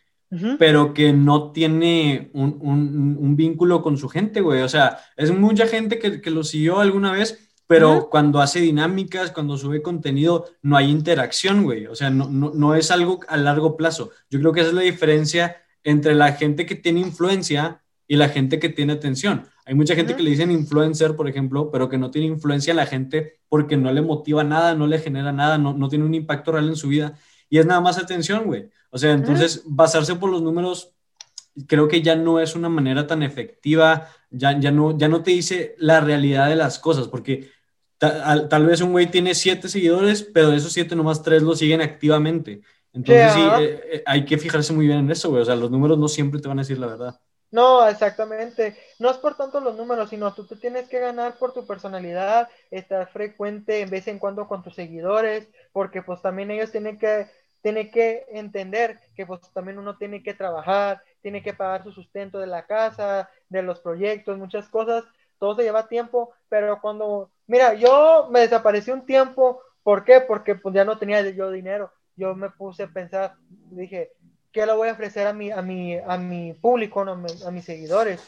pero 0.59 0.95
que 0.95 1.13
no 1.13 1.53
tiene 1.53 2.31
un, 2.33 2.59
un, 2.61 3.17
un, 3.21 3.37
vínculo 3.37 3.83
con 3.83 3.97
su 3.97 4.09
gente, 4.09 4.41
güey. 4.41 4.63
O 4.63 4.69
sea, 4.69 4.99
es 5.17 5.31
mucha 5.31 5.69
gente 5.69 6.01
que, 6.01 6.21
que 6.21 6.31
lo 6.31 6.43
siguió 6.43 6.81
alguna 6.81 7.13
vez 7.13 7.45
pero 7.67 8.09
cuando 8.11 8.41
hace 8.41 8.61
dinámicas, 8.61 9.31
cuando 9.31 9.57
sube 9.57 9.81
contenido, 9.81 10.51
no 10.63 10.77
hay 10.77 10.91
interacción, 10.91 11.65
güey. 11.65 11.87
O 11.87 11.95
sea, 11.95 12.11
no, 12.11 12.29
no, 12.29 12.53
no, 12.55 12.75
es 12.75 12.91
algo 12.91 13.21
a 13.27 13.37
largo 13.37 13.77
plazo. 13.77 14.11
Yo 14.29 14.39
creo 14.39 14.53
que 14.53 14.61
esa 14.61 14.69
es 14.69 14.75
la 14.75 14.83
diferencia 14.83 15.57
entre 15.83 16.15
la 16.15 16.33
gente 16.33 16.67
que 16.67 16.75
tiene 16.75 17.01
influencia 17.01 17.83
y 18.07 18.17
la 18.17 18.29
gente 18.29 18.59
que 18.59 18.69
tiene 18.69 18.93
atención. 18.93 19.49
Hay 19.67 19.75
mucha 19.75 19.95
gente 19.95 20.15
que 20.15 20.23
le 20.23 20.31
dicen 20.31 20.51
influencer, 20.51 21.17
por 21.17 21.29
ejemplo, 21.29 21.71
pero 21.71 21.89
que 21.89 21.97
no 21.97 22.11
tiene 22.11 22.29
influencia 22.29 22.73
en 22.73 22.77
la 22.77 22.87
gente 22.87 23.39
porque 23.49 23.77
no 23.77 23.91
le 23.93 24.03
motiva 24.03 24.45
nada, 24.45 24.75
no 24.75 24.87
le 24.87 24.99
genera 24.99 25.33
nada, 25.33 25.57
no, 25.57 25.73
no 25.73 25.89
tiene 25.89 26.05
un 26.05 26.15
impacto 26.15 26.53
real 26.53 26.69
en 26.69 26.77
su 26.77 26.89
vida. 26.89 27.19
Y 27.49 27.59
es 27.59 27.67
nada 27.67 27.81
más 27.81 27.99
atención, 27.99 28.45
güey. 28.45 28.69
O 28.91 28.99
sea, 28.99 29.13
entonces 29.13 29.63
basarse 29.67 30.17
por 30.17 30.31
los 30.31 30.43
números 30.43 30.95
creo 31.67 31.89
que 31.89 32.03
ya 32.03 32.17
no 32.17 32.41
es 32.41 32.55
una 32.55 32.69
manera 32.69 33.07
tan 33.07 33.23
efectiva, 33.23 34.09
ya, 34.31 34.59
ya, 34.59 34.71
no, 34.71 34.97
ya 34.99 35.09
no 35.09 35.23
te 35.23 35.31
dice 35.31 35.75
la 35.79 36.01
realidad 36.01 36.49
de 36.49 36.57
las 36.57 36.79
cosas, 36.79 37.09
porque 37.09 37.49
tal, 37.99 38.67
vez 38.67 38.81
un 38.81 38.93
güey 38.93 39.11
tiene 39.11 39.35
siete 39.35 39.69
seguidores, 39.69 40.23
pero 40.23 40.51
de 40.51 40.57
esos 40.57 40.73
siete 40.73 40.97
nomás 40.97 41.23
tres 41.23 41.43
lo 41.43 41.55
siguen 41.55 41.81
activamente. 41.81 42.61
Entonces 42.93 43.33
sí, 43.33 43.41
eh, 43.41 43.81
eh, 43.93 44.03
hay 44.07 44.25
que 44.25 44.39
fijarse 44.39 44.73
muy 44.73 44.87
bien 44.87 44.99
en 45.01 45.11
eso, 45.11 45.31
güey. 45.31 45.43
O 45.43 45.45
sea, 45.45 45.57
los 45.57 45.71
números 45.71 45.99
no 45.99 46.09
siempre 46.09 46.41
te 46.41 46.49
van 46.49 46.59
a 46.59 46.63
decir 46.63 46.79
la 46.79 46.87
verdad. 46.87 47.21
No, 47.55 47.87
exactamente. 47.89 48.77
No 48.99 49.11
es 49.11 49.17
por 49.19 49.37
tanto 49.37 49.61
los 49.61 49.77
números, 49.77 50.11
sino 50.11 50.35
tú 50.35 50.45
te 50.47 50.57
tienes 50.57 50.89
que 50.89 50.99
ganar 50.99 51.39
por 51.39 51.53
tu 51.53 51.67
personalidad, 51.67 52.49
estar 52.71 53.09
frecuente 53.11 53.81
en 53.81 53.91
vez 53.91 54.09
en 54.09 54.19
cuando 54.19 54.49
con 54.49 54.63
tus 54.65 54.75
seguidores, 54.75 55.49
porque 55.73 56.03
pues 56.03 56.21
también 56.21 56.51
ellos 56.51 56.73
tienen 56.73 56.99
que, 56.99 57.29
tienen 57.63 57.91
que 57.93 58.27
entender 58.31 58.99
que 59.15 59.25
pues 59.27 59.41
también 59.53 59.79
uno 59.79 59.97
tiene 59.97 60.23
que 60.23 60.35
trabajar, 60.35 61.01
tiene 61.23 61.43
que 61.45 61.55
pagar 61.55 61.85
su 61.85 61.93
sustento 61.93 62.39
de 62.41 62.49
la 62.49 62.67
casa, 62.67 63.31
de 63.49 63.63
los 63.63 63.79
proyectos, 63.81 64.37
muchas 64.39 64.69
cosas 64.69 65.05
todo 65.39 65.57
se 65.57 65.63
lleva 65.65 65.89
tiempo, 65.89 66.33
pero 66.49 66.81
cuando, 66.81 67.31
mira, 67.47 67.75
yo 67.75 68.29
me 68.31 68.41
desaparecí 68.41 68.91
un 68.91 69.05
tiempo, 69.05 69.61
¿por 69.83 70.05
qué? 70.05 70.21
Porque 70.21 70.55
pues 70.55 70.75
ya 70.75 70.85
no 70.85 70.97
tenía 70.99 71.21
yo 71.31 71.51
dinero, 71.51 71.93
yo 72.17 72.35
me 72.35 72.51
puse 72.51 72.85
a 72.85 72.89
pensar, 72.89 73.35
dije, 73.71 74.13
¿qué 74.55 74.65
le 74.65 74.73
voy 74.73 74.89
a 74.89 74.93
ofrecer 74.93 75.27
a 75.27 75.33
mi, 75.35 75.51
a 75.51 75.61
mi, 75.61 75.99
a 75.99 76.17
mi 76.17 76.55
público, 76.55 77.01
a, 77.01 77.51
mis 77.51 77.65
seguidores? 77.65 78.21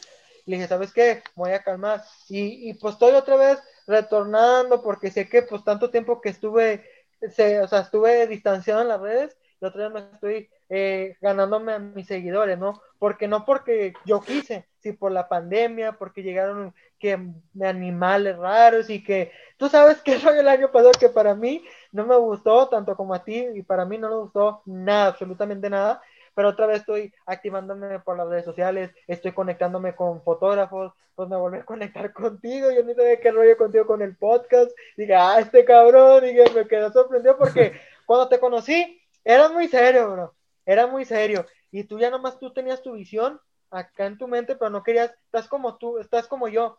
Le 0.45 0.57
dije, 0.57 0.69
¿sabes 0.69 0.93
qué? 0.93 1.23
voy 1.37 1.53
a 1.53 1.63
calmar. 1.63 2.03
Y, 2.29 2.69
y, 2.69 2.75
pues 2.75 2.95
estoy 2.95 3.13
otra 3.13 3.37
vez 3.37 3.63
retornando 3.87 4.83
porque 4.83 5.11
sé 5.11 5.29
que 5.29 5.43
pues 5.43 5.65
tanto 5.65 5.91
tiempo 5.91 6.21
que 6.21 6.31
estuve, 6.31 6.85
se, 7.31 7.61
o 7.61 7.69
sea, 7.69 7.81
estuve 7.81 8.27
distanciado 8.27 8.83
en 8.83 8.89
las 8.89 9.01
redes, 9.01 9.37
y 9.61 9.65
otra 9.65 9.89
vez 9.89 9.93
me 9.93 10.11
estoy 10.13 10.51
eh, 10.69 11.17
ganándome 11.21 11.73
a 11.73 11.79
mis 11.79 12.09
seguidores, 12.09 12.59
¿no? 12.59 12.83
Porque 12.99 13.29
no 13.29 13.45
porque 13.45 13.95
yo 14.05 14.21
quise, 14.21 14.67
sino 14.81 14.97
por 14.97 15.13
la 15.13 15.29
pandemia, 15.29 15.93
porque 15.93 16.23
llegaron 16.23 16.75
que 16.99 17.19
animales 17.63 18.37
raros 18.37 18.91
y 18.91 19.03
que 19.05 19.31
tú 19.57 19.69
sabes 19.69 20.01
que 20.03 20.19
fue 20.19 20.39
el 20.41 20.49
año 20.49 20.73
pasado 20.73 20.93
que 20.99 21.09
para 21.09 21.35
mí 21.35 21.65
no 21.93 22.05
me 22.05 22.17
gustó 22.17 22.69
tanto 22.69 22.97
como 22.97 23.15
a 23.15 23.23
ti 23.23 23.47
y 23.55 23.63
para 23.63 23.85
mí 23.85 23.97
no 23.97 24.09
me 24.09 24.17
gustó 24.17 24.63
nada, 24.67 25.07
absolutamente 25.07 25.71
nada, 25.71 26.03
pero 26.37 26.51
otra 26.51 26.67
vez 26.67 26.81
estoy 26.81 27.15
activándome 27.25 27.99
por 28.01 28.19
las 28.19 28.29
redes 28.29 28.45
sociales, 28.45 28.91
estoy 29.07 29.33
conectándome 29.33 29.97
con 29.97 30.23
fotógrafos, 30.23 30.93
pues 31.15 31.31
me 31.31 31.37
volví 31.37 31.57
a 31.57 31.65
conectar 31.65 32.13
contigo, 32.13 32.71
yo 32.71 32.85
ni 32.85 32.95
sabía 32.95 33.19
qué 33.19 33.33
rollo 33.33 33.57
contigo 33.57 33.87
con 33.87 34.03
el 34.03 34.17
podcast, 34.17 34.71
dije, 34.99 35.15
ah, 35.15 35.39
este 35.41 35.65
cabrón, 35.65 36.23
dije, 36.23 36.45
me 36.55 36.69
quedé 36.69 36.93
sorprendido 36.93 37.39
porque 37.39 37.73
cuando 38.07 38.29
te 38.29 38.39
conocí, 38.39 39.01
eras 39.25 39.51
muy 39.51 39.67
serio, 39.67 40.13
bro, 40.13 40.35
era 40.67 40.87
muy 40.87 41.07
serio, 41.07 41.47
y 41.73 41.85
tú 41.85 41.99
ya 41.99 42.11
nomás 42.11 42.39
tú 42.39 42.53
tenías 42.53 42.83
tu 42.83 42.93
visión 42.93 43.41
acá 43.71 44.05
en 44.05 44.19
tu 44.19 44.29
mente, 44.29 44.57
pero 44.57 44.71
no 44.71 44.83
querías, 44.83 45.15
estás 45.25 45.49
como 45.49 45.79
tú, 45.79 45.97
estás 45.99 46.29
como 46.29 46.49
yo, 46.49 46.77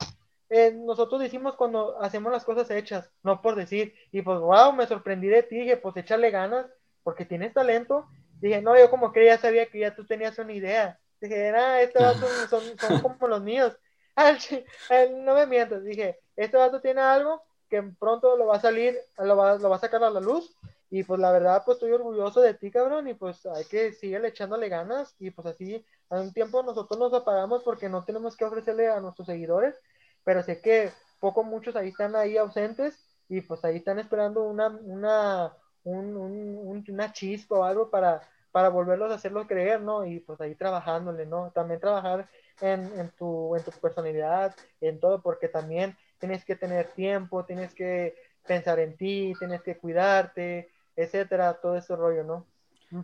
eh, 0.49 0.71
nosotros 0.71 1.19
decimos 1.19 1.55
cuando 1.55 1.99
hacemos 1.99 2.31
las 2.31 2.45
cosas 2.45 2.69
hechas, 2.69 3.09
no 3.23 3.41
por 3.41 3.55
decir, 3.55 3.95
y 4.11 4.21
pues 4.21 4.38
wow, 4.38 4.71
me 4.71 4.85
sorprendí 4.85 5.27
de 5.27 5.41
ti, 5.41 5.61
dije, 5.61 5.77
pues 5.77 5.97
échale 5.97 6.29
ganas, 6.29 6.67
porque 7.01 7.25
tienes 7.25 7.53
talento, 7.53 8.05
dije, 8.39 8.61
no, 8.61 8.77
yo 8.77 8.89
como 8.89 9.11
que 9.11 9.26
ya 9.26 9.38
sabía 9.38 9.68
que 9.68 9.80
ya 9.80 9.95
tú 9.95 10.05
tenías 10.05 10.38
una 10.39 10.53
idea, 10.53 10.99
dije, 11.19 11.49
ah, 11.49 11.81
estos 11.81 12.01
vatos 12.01 12.49
son, 12.49 12.77
son 12.77 13.01
como 13.01 13.27
los 13.27 13.41
míos, 13.41 13.77
no 15.23 15.35
me 15.35 15.45
mientas, 15.45 15.84
dije, 15.84 16.19
este 16.35 16.57
vato 16.57 16.81
tiene 16.81 17.01
algo 17.01 17.43
que 17.69 17.84
pronto 17.99 18.38
lo 18.38 18.47
va 18.47 18.57
a 18.57 18.61
salir, 18.61 18.97
lo 19.18 19.35
va, 19.35 19.57
lo 19.57 19.69
va 19.69 19.76
a 19.76 19.80
sacar 19.80 20.03
a 20.03 20.09
la 20.09 20.19
luz, 20.19 20.55
y 20.89 21.03
pues 21.03 21.19
la 21.19 21.31
verdad, 21.31 21.64
pues 21.65 21.76
estoy 21.76 21.91
orgulloso 21.91 22.39
de 22.41 22.53
ti, 22.53 22.72
cabrón, 22.72 23.07
y 23.09 23.14
pues 23.14 23.45
hay 23.45 23.65
que 23.65 23.91
seguir 23.91 24.23
echándole 24.23 24.69
ganas, 24.69 25.15
y 25.19 25.31
pues 25.31 25.47
así, 25.47 25.85
a 26.09 26.22
un 26.22 26.34
tiempo 26.34 26.64
nosotros 26.64 26.97
nos 26.99 27.14
apagamos 27.14 27.64
porque 27.64 27.89
no 27.89 28.05
tenemos 28.05 28.38
que 28.38 28.45
ofrecerle 28.45 28.88
a 28.88 29.01
nuestros 29.01 29.27
seguidores, 29.27 29.76
pero 30.23 30.41
sé 30.43 30.61
que 30.61 30.91
poco 31.19 31.43
muchos 31.43 31.76
ahí 31.76 31.89
están 31.89 32.15
ahí 32.15 32.38
ausentes 32.38 32.97
y 33.30 33.41
pues 33.41 33.64
ahí 33.65 33.77
están 33.77 33.99
esperando 33.99 34.43
una, 34.43 34.68
una, 34.68 35.53
un, 35.91 36.84
una 36.88 37.11
chispa 37.11 37.55
o 37.55 37.64
algo 37.64 37.89
para, 37.89 38.22
para 38.51 38.69
volverlos 38.69 39.11
a 39.11 39.15
hacerlo 39.15 39.47
creer, 39.47 39.81
¿no? 39.81 40.05
Y 40.05 40.19
pues 40.19 40.39
ahí 40.41 40.55
trabajándole, 40.55 41.26
¿no? 41.26 41.51
También 41.53 41.80
trabajar 41.80 42.27
en, 42.61 42.91
en, 42.99 43.09
tu, 43.18 43.55
en 43.55 43.64
tu 43.64 43.72
personalidad, 43.72 44.55
en 44.81 44.99
todo, 44.99 45.22
porque 45.22 45.47
también 45.47 45.95
tienes 46.19 46.43
que 46.43 46.55
tener 46.55 46.88
tiempo, 46.88 47.45
tienes 47.45 47.73
que 47.73 48.15
pensar 48.45 48.80
en 48.80 48.95
ti, 48.95 49.34
tienes 49.38 49.61
que 49.61 49.77
cuidarte, 49.77 50.69
etcétera, 50.95 51.53
todo 51.61 51.77
ese 51.77 51.95
rollo, 51.95 52.23
¿no? 52.23 52.45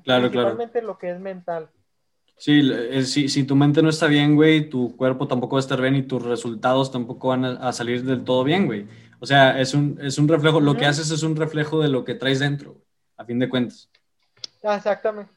Claro, 0.04 0.30
Principalmente 0.30 0.82
lo 0.82 0.98
que 0.98 1.12
es 1.12 1.20
mental. 1.20 1.70
Sí, 2.38 2.62
si, 3.06 3.30
si, 3.30 3.44
tu 3.44 3.56
mente 3.56 3.82
no 3.82 3.90
está 3.90 4.08
bien, 4.08 4.36
güey, 4.36 4.70
tu 4.70 4.96
cuerpo 4.98 5.28
tampoco 5.28 5.56
va 5.56 5.60
a 5.60 5.62
estar 5.62 5.80
bien 5.80 5.96
y 5.96 6.04
tus 6.04 6.24
resultados 6.24 6.92
tampoco 6.92 7.30
van 7.30 7.46
a, 7.46 7.72
salir 7.72 8.04
del 8.04 8.24
todo 8.24 8.44
bien, 8.44 8.66
güey. 8.66 8.88
O 9.24 9.26
sea, 9.26 9.58
es 9.58 9.74
un, 9.74 9.98
es 10.02 10.18
un 10.18 10.28
reflejo, 10.28 10.60
lo 10.60 10.76
que 10.76 10.86
haces 10.86 11.10
es 11.10 11.24
un 11.24 11.38
reflejo 11.38 11.82
de 11.82 11.88
lo 11.88 12.04
que 12.04 12.14
traes 12.14 12.40
dentro, 12.40 12.82
a 13.16 13.24
fin 13.24 13.40
de 13.40 13.48
cuentas. 13.48 13.90
Exactamente. 14.62 15.32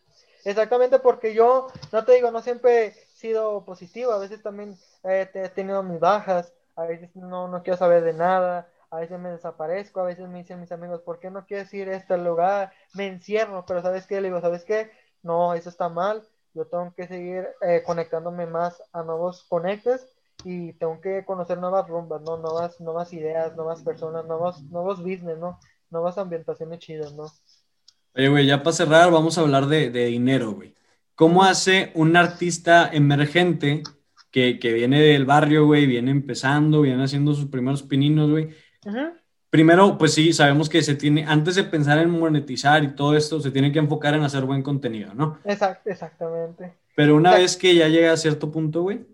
Exactamente, 0.45 0.99
porque 0.99 1.33
yo, 1.33 1.69
no 1.93 2.05
te 2.05 2.15
digo, 2.15 2.33
no 2.33 2.43
siempre 2.43 2.87
he 2.87 2.93
sido 3.15 3.65
positivo, 3.65 4.11
a 4.11 4.19
veces 4.19 4.43
también 4.43 4.77
he 5.05 5.27
tenido 5.55 5.85
mis 5.85 6.01
bajas, 6.01 6.53
a 6.75 6.83
veces 6.83 7.15
no, 7.15 7.47
no 7.47 7.63
quiero 7.63 7.77
saber 7.77 8.03
de 8.03 8.13
nada, 8.13 8.69
a 8.91 8.99
veces 8.99 9.21
me 9.21 9.31
desaparezco, 9.31 10.01
a 10.01 10.07
veces 10.07 10.29
me 10.29 10.39
dicen 10.39 10.61
mis 10.61 10.73
amigos, 10.73 11.03
¿por 11.03 11.21
qué 11.21 11.31
no 11.31 11.47
quieres 11.47 11.73
ir 11.73 11.89
a 11.89 11.97
este 11.97 12.19
lugar? 12.19 12.73
Me 12.93 13.07
encierro, 13.07 13.65
pero 13.69 13.83
¿sabes 13.83 14.09
qué? 14.09 14.21
Le 14.21 14.31
digo, 14.31 14.41
¿sabes 14.41 14.65
qué? 14.65 14.91
No, 15.23 15.55
eso 15.55 15.69
está 15.69 15.89
mal, 15.89 16.27
yo 16.55 16.67
tengo 16.67 16.93
que 16.97 17.07
seguir 17.07 17.47
eh, 17.61 17.85
conectándome 17.87 18.47
más 18.47 18.83
a 18.93 19.05
nuevos 19.05 19.45
conectes 19.45 20.16
y 20.49 20.73
tengo 20.75 21.01
que 21.01 21.25
conocer 21.25 21.59
nuevas 21.59 21.89
rumbas, 21.89 22.23
¿no? 22.23 22.37
Nuevas, 22.37 22.81
nuevas 22.81 23.13
ideas, 23.13 23.57
nuevas 23.57 23.83
personas, 23.83 24.25
nuevos, 24.27 24.63
nuevos 24.63 25.03
business, 25.03 25.37
¿no? 25.39 25.59
Nuevas 25.91 26.19
ambientaciones 26.19 26.79
chidas, 26.79 27.13
¿no? 27.15 27.25
Oye, 28.15 28.29
güey, 28.29 28.47
ya 28.47 28.63
para 28.63 28.77
cerrar, 28.77 29.11
vamos 29.11 29.37
a 29.37 29.41
hablar 29.41 29.67
de, 29.67 29.91
de 29.91 30.07
dinero, 30.07 30.53
güey. 30.53 30.73
¿Cómo 31.17 31.43
hace 31.43 31.91
un 31.95 32.17
artista 32.17 32.89
emergente 32.93 33.83
que, 34.31 34.61
que, 34.61 34.73
viene 34.73 35.01
del 35.03 35.25
barrio, 35.25 35.67
güey, 35.67 35.87
viene 35.87 36.13
empezando, 36.13 36.83
viene 36.83 37.03
haciendo 37.03 37.35
sus 37.35 37.47
primeros 37.47 37.83
pininos, 37.83 38.31
güey? 38.31 38.51
Ajá 38.87 39.15
primero, 39.57 39.97
pues 39.97 40.13
sí, 40.13 40.35
sabemos 40.35 40.69
que 40.69 40.83
se 40.83 40.95
tiene, 40.95 41.25
antes 41.27 41.55
de 41.55 41.65
pensar 41.65 41.97
en 41.97 42.11
monetizar 42.11 42.85
y 42.85 42.95
todo 42.95 43.17
esto, 43.17 43.41
se 43.41 43.51
tiene 43.51 43.73
que 43.73 43.79
enfocar 43.79 44.13
en 44.13 44.23
hacer 44.23 44.45
buen 44.45 44.63
contenido, 44.63 45.15
¿no? 45.15 45.39
Exacto, 45.45 45.89
exactamente. 45.89 46.75
Pero 46.95 47.17
una 47.17 47.33
vez 47.33 47.57
que 47.57 47.75
ya 47.75 47.89
llega 47.89 48.13
a 48.13 48.19
cierto 48.19 48.53
punto, 48.53 48.83
güey. 48.83 49.07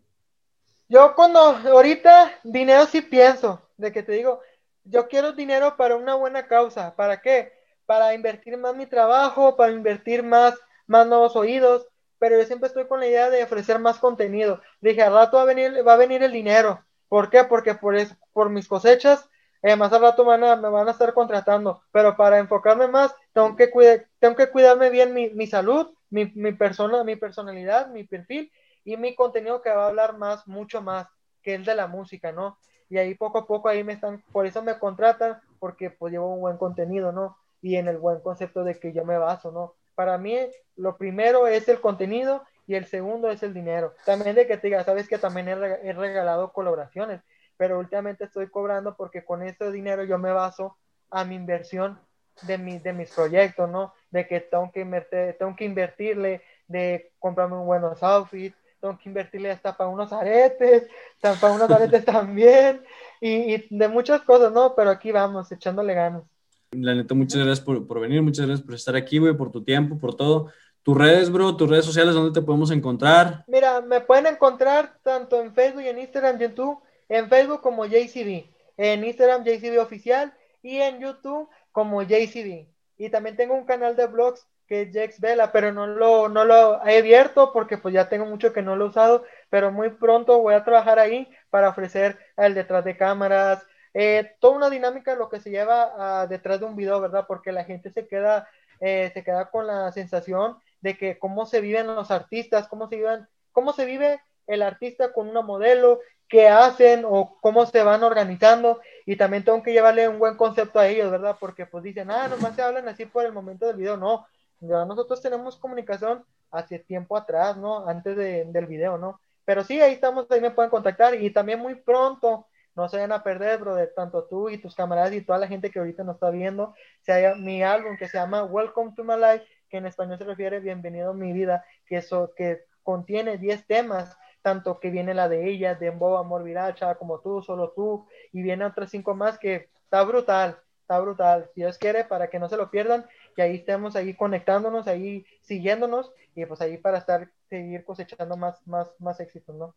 Yo 0.93 1.14
cuando, 1.14 1.40
ahorita, 1.40 2.39
dinero 2.44 2.85
sí 2.85 3.01
pienso, 3.01 3.62
de 3.78 3.93
que 3.93 4.02
te 4.02 4.12
digo, 4.12 4.43
yo 4.85 5.09
quiero 5.09 5.32
dinero 5.32 5.74
para 5.78 5.97
una 5.97 6.16
buena 6.16 6.47
causa, 6.47 6.94
¿para 6.97 7.23
qué? 7.23 7.51
Para 7.86 8.12
invertir 8.12 8.59
más 8.59 8.77
mi 8.77 8.85
trabajo, 8.85 9.56
para 9.56 9.73
invertir 9.73 10.23
más, 10.23 10.55
más 10.86 11.06
nuevos 11.06 11.35
oídos, 11.35 11.89
pero 12.19 12.36
yo 12.39 12.44
siempre 12.44 12.66
estoy 12.66 12.86
con 12.89 13.01
la 13.01 13.06
idea 13.06 13.31
de 13.31 13.43
ofrecer 13.43 13.78
más 13.78 13.98
contenido. 13.98 14.60
Dije, 14.82 15.01
al 15.01 15.14
rato 15.14 15.39
va 15.39 15.44
a 15.44 15.47
venir, 15.47 15.82
va 15.89 15.94
a 15.94 15.97
venir 15.97 16.23
el 16.23 16.32
dinero. 16.32 16.85
¿Por 17.09 17.31
qué? 17.31 17.44
Porque 17.44 17.74
por, 17.74 17.97
por 18.35 18.51
mis 18.51 18.69
cosechas 18.69 19.27
eh, 19.62 19.77
más 19.77 19.94
al 19.94 20.02
rato 20.02 20.27
me 20.27 20.36
van 20.36 20.89
a 20.89 20.90
estar 20.90 21.14
contratando, 21.14 21.85
pero 21.90 22.19
para 22.19 22.36
enfocarme 22.39 22.86
más, 22.86 23.14
tengo 23.32 23.56
que, 23.56 23.70
cuidar, 23.70 24.09
tengo 24.19 24.36
que 24.36 24.51
cuidarme 24.51 24.90
bien 24.90 25.14
mi, 25.14 25.31
mi 25.31 25.47
salud, 25.47 25.94
mi, 26.10 26.31
mi, 26.35 26.52
persona, 26.52 27.02
mi 27.02 27.16
personalidad, 27.16 27.89
mi 27.89 28.05
perfil 28.05 28.52
y 28.84 28.96
mi 28.96 29.14
contenido 29.14 29.62
que 29.62 29.70
va 29.70 29.84
a 29.84 29.88
hablar 29.88 30.18
más, 30.18 30.46
mucho 30.46 30.82
más, 30.82 31.06
que 31.42 31.54
el 31.54 31.64
de 31.64 31.74
la 31.74 31.86
música, 31.86 32.32
¿no? 32.32 32.59
Y 32.88 32.98
ahí 32.98 33.14
poco 33.14 33.38
a 33.38 33.46
poco 33.46 33.68
ahí 33.68 33.82
me 33.84 33.94
están, 33.94 34.22
por 34.32 34.46
eso 34.46 34.62
me 34.62 34.78
contratan, 34.78 35.40
porque 35.59 35.90
pues 35.90 36.12
llevo 36.12 36.34
un 36.34 36.40
buen 36.40 36.56
contenido, 36.56 37.12
¿no? 37.12 37.36
Y 37.60 37.76
en 37.76 37.88
el 37.88 37.98
buen 37.98 38.20
concepto 38.20 38.64
de 38.64 38.78
que 38.78 38.92
yo 38.92 39.04
me 39.04 39.18
baso, 39.18 39.50
¿no? 39.50 39.74
Para 39.94 40.18
mí, 40.18 40.38
lo 40.76 40.96
primero 40.96 41.46
es 41.46 41.68
el 41.68 41.80
contenido 41.80 42.44
y 42.66 42.74
el 42.74 42.86
segundo 42.86 43.30
es 43.30 43.42
el 43.42 43.54
dinero. 43.54 43.94
También 44.04 44.34
de 44.34 44.46
que 44.46 44.56
te 44.56 44.68
diga, 44.68 44.84
sabes 44.84 45.09
que 45.09 45.18
también 45.18 45.48
he 45.48 45.92
regalado 45.92 46.52
colaboraciones 46.52 47.22
pero 47.62 47.78
últimamente 47.78 48.24
estoy 48.24 48.48
cobrando 48.48 48.96
porque 48.96 49.24
con 49.24 49.40
ese 49.42 49.70
dinero 49.70 50.02
yo 50.02 50.18
me 50.18 50.32
baso 50.32 50.76
a 51.10 51.24
mi 51.24 51.36
inversión 51.36 52.00
de, 52.42 52.59
mi, 52.59 52.80
de 52.80 52.92
mis 52.92 53.14
proyectos, 53.14 53.70
¿no? 53.70 53.94
De 54.10 54.26
que 54.26 54.40
tengo 54.40 54.72
que, 54.72 54.80
invertir, 54.80 55.36
tengo 55.38 55.54
que 55.54 55.64
invertirle, 55.64 56.42
de 56.66 57.12
comprarme 57.20 57.54
un 57.56 57.66
buenos 57.66 58.02
outfits, 58.02 58.56
tengo 58.82 58.98
que 58.98 59.09
invertirle 59.09 59.52
hasta 59.52 59.76
para 59.76 59.88
unos 59.88 60.12
aretes, 60.12 60.88
para 61.20 61.52
unos 61.52 61.70
aretes 61.70 62.04
también, 62.04 62.82
y, 63.20 63.54
y, 63.54 63.66
de 63.70 63.86
muchas 63.86 64.22
cosas, 64.22 64.52
¿no? 64.52 64.74
Pero 64.74 64.90
aquí 64.90 65.12
vamos, 65.12 65.50
echándole 65.52 65.94
ganas. 65.94 66.24
La 66.72 66.92
neta, 66.94 67.14
muchas 67.14 67.44
gracias 67.44 67.60
por, 67.60 67.86
por 67.86 68.00
venir, 68.00 68.22
muchas 68.22 68.44
gracias 68.46 68.66
por 68.66 68.74
estar 68.74 68.96
aquí, 68.96 69.18
güey, 69.18 69.36
por 69.36 69.52
tu 69.52 69.62
tiempo, 69.62 69.98
por 69.98 70.16
todo. 70.16 70.50
Tus 70.82 70.98
redes, 70.98 71.30
bro, 71.30 71.56
tus 71.56 71.70
redes 71.70 71.84
sociales, 71.84 72.12
¿dónde 72.12 72.38
te 72.38 72.44
podemos 72.44 72.72
encontrar? 72.72 73.44
Mira, 73.46 73.80
me 73.82 74.00
pueden 74.00 74.26
encontrar 74.26 74.98
tanto 75.04 75.40
en 75.40 75.54
Facebook 75.54 75.82
y 75.82 75.88
en 75.88 76.00
Instagram, 76.00 76.40
YouTube, 76.40 76.80
en 77.09 77.28
Facebook 77.28 77.60
como 77.60 77.86
JCB, 77.86 78.46
en 78.78 79.04
Instagram 79.04 79.44
JCB 79.44 79.80
Oficial 79.80 80.34
y 80.60 80.78
en 80.78 80.98
YouTube 80.98 81.48
como 81.70 82.02
JCB. 82.02 82.66
Y 82.98 83.10
también 83.10 83.36
tengo 83.36 83.54
un 83.54 83.64
canal 83.64 83.94
de 83.94 84.06
blogs 84.06 84.44
que 84.72 84.80
es 84.80 84.92
Jex 84.94 85.20
Vela, 85.20 85.52
pero 85.52 85.70
no 85.70 85.86
lo, 85.86 86.30
no 86.30 86.46
lo 86.46 86.82
he 86.86 86.96
abierto 86.96 87.52
porque 87.52 87.76
pues 87.76 87.92
ya 87.92 88.08
tengo 88.08 88.24
mucho 88.24 88.54
que 88.54 88.62
no 88.62 88.74
lo 88.74 88.86
he 88.86 88.88
usado, 88.88 89.22
pero 89.50 89.70
muy 89.70 89.90
pronto 89.90 90.40
voy 90.40 90.54
a 90.54 90.64
trabajar 90.64 90.98
ahí 90.98 91.28
para 91.50 91.68
ofrecer 91.68 92.18
el 92.38 92.54
detrás 92.54 92.82
de 92.82 92.96
cámaras, 92.96 93.66
eh, 93.92 94.32
toda 94.40 94.56
una 94.56 94.70
dinámica 94.70 95.14
lo 95.14 95.28
que 95.28 95.40
se 95.40 95.50
lleva 95.50 96.26
detrás 96.26 96.58
de 96.58 96.64
un 96.64 96.74
video, 96.74 97.02
¿verdad? 97.02 97.26
Porque 97.28 97.52
la 97.52 97.64
gente 97.64 97.90
se 97.90 98.06
queda, 98.06 98.48
eh, 98.80 99.10
se 99.12 99.22
queda 99.22 99.50
con 99.50 99.66
la 99.66 99.92
sensación 99.92 100.56
de 100.80 100.96
que 100.96 101.18
cómo 101.18 101.44
se 101.44 101.60
viven 101.60 101.86
los 101.88 102.10
artistas, 102.10 102.66
cómo 102.66 102.88
se 102.88 102.96
viven, 102.96 103.28
cómo 103.52 103.74
se 103.74 103.84
vive 103.84 104.22
el 104.46 104.62
artista 104.62 105.12
con 105.12 105.28
una 105.28 105.42
modelo, 105.42 106.00
qué 106.30 106.48
hacen 106.48 107.04
o 107.06 107.36
cómo 107.42 107.66
se 107.66 107.82
van 107.82 108.02
organizando 108.04 108.80
y 109.04 109.16
también 109.16 109.44
tengo 109.44 109.62
que 109.62 109.74
llevarle 109.74 110.08
un 110.08 110.18
buen 110.18 110.38
concepto 110.38 110.78
a 110.78 110.88
ellos, 110.88 111.10
¿verdad? 111.10 111.36
Porque 111.38 111.66
pues 111.66 111.84
dicen, 111.84 112.10
ah, 112.10 112.26
nomás 112.28 112.56
se 112.56 112.62
hablan 112.62 112.88
así 112.88 113.04
por 113.04 113.26
el 113.26 113.32
momento 113.32 113.66
del 113.66 113.76
video, 113.76 113.98
no, 113.98 114.26
ya 114.62 114.84
nosotros 114.84 115.20
tenemos 115.20 115.56
comunicación 115.56 116.24
hace 116.51 116.78
tiempo 116.78 117.16
atrás, 117.16 117.56
¿no? 117.56 117.89
Antes 117.89 118.16
del 118.16 118.66
video, 118.66 118.98
¿no? 118.98 119.20
Pero 119.44 119.64
sí, 119.64 119.80
ahí 119.80 119.93
estamos, 119.94 120.30
ahí 120.30 120.40
me 120.40 120.51
pueden 120.51 120.70
contactar 120.70 121.14
y 121.14 121.30
también 121.32 121.60
muy 121.60 121.74
pronto, 121.74 122.47
no 122.74 122.89
se 122.89 122.97
vayan 122.97 123.12
a 123.12 123.22
perder, 123.22 123.59
brother, 123.59 123.93
tanto 123.94 124.24
tú 124.24 124.48
y 124.48 124.59
tus 124.59 124.74
camaradas 124.74 125.12
y 125.12 125.20
toda 125.20 125.39
la 125.39 125.48
gente 125.48 125.70
que 125.70 125.78
ahorita 125.78 126.05
nos 126.05 126.16
está 126.16 126.30
viendo, 126.30 126.74
se 127.01 127.12
haya 127.12 127.34
mi 127.34 127.62
álbum 127.62 127.97
que 127.97 128.09
se 128.09 128.18
llama 128.18 128.44
Welcome 128.44 128.93
to 128.97 129.05
My 129.05 129.16
Life, 129.16 129.44
que 129.68 129.78
en 129.78 129.86
español 129.86 130.18
se 130.18 130.24
refiere 130.24 130.60
Bienvenido 130.60 131.10
a 131.10 131.14
mi 131.14 131.32
vida, 131.32 131.64
que 131.86 131.97
eso, 131.97 132.32
que 132.36 132.64
contiene 132.82 133.39
10 133.39 133.66
temas 133.66 134.16
tanto 134.43 134.80
que 134.80 134.90
viene 134.90 135.14
la 135.14 135.28
de 135.28 135.48
ella, 135.48 135.76
de 135.76 135.86
Embo, 135.86 136.18
Amor 136.18 136.43
Viracha, 136.43 136.97
como 136.97 137.20
tú, 137.20 137.43
solo 137.43 137.70
tú, 137.70 138.06
y 138.32 138.43
viene 138.43 138.66
otras 138.66 138.90
cinco 138.90 139.14
más 139.14 139.39
que 139.39 139.70
está 139.84 140.02
brutal, 140.02 140.59
está 140.80 141.01
brutal. 141.01 141.48
Si 141.55 141.60
Dios 141.62 141.78
quiere, 141.78 142.05
para 142.05 142.28
que 142.28 142.39
no 142.39 142.48
se 142.48 142.56
lo 142.56 142.70
pierdan, 142.70 143.06
y 143.36 143.40
ahí 143.40 143.56
estemos 143.56 143.96
ahí 143.96 144.14
conectándonos, 144.14 144.86
ahí 144.86 145.24
siguiéndonos, 145.40 146.12
y 146.34 146.44
pues 146.46 146.60
ahí 146.60 146.78
para 146.78 146.98
estar, 146.98 147.30
seguir 147.48 147.84
cosechando 147.84 148.36
más, 148.36 148.66
más, 148.66 148.88
más 148.98 149.20
éxitos, 149.20 149.54
¿no? 149.54 149.74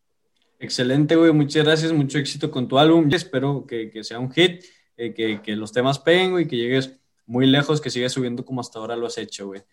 Excelente, 0.59 1.15
güey, 1.15 1.31
muchas 1.31 1.65
gracias, 1.65 1.91
mucho 1.91 2.17
éxito 2.17 2.49
con 2.49 2.67
tu 2.67 2.77
álbum, 2.77 3.09
espero 3.11 3.65
que, 3.65 3.89
que 3.89 4.03
sea 4.03 4.19
un 4.19 4.31
hit, 4.31 4.63
eh, 4.97 5.13
que, 5.13 5.41
que, 5.41 5.55
los 5.55 5.73
temas 5.73 5.99
peguen, 5.99 6.31
güey, 6.31 6.47
que 6.47 6.55
llegues 6.55 6.97
muy 7.25 7.45
lejos, 7.45 7.81
que 7.81 7.89
sigas 7.89 8.13
subiendo 8.13 8.45
como 8.45 8.61
hasta 8.61 8.79
ahora 8.79 8.95
lo 8.95 9.07
has 9.07 9.17
hecho, 9.17 9.47
güey. 9.47 9.63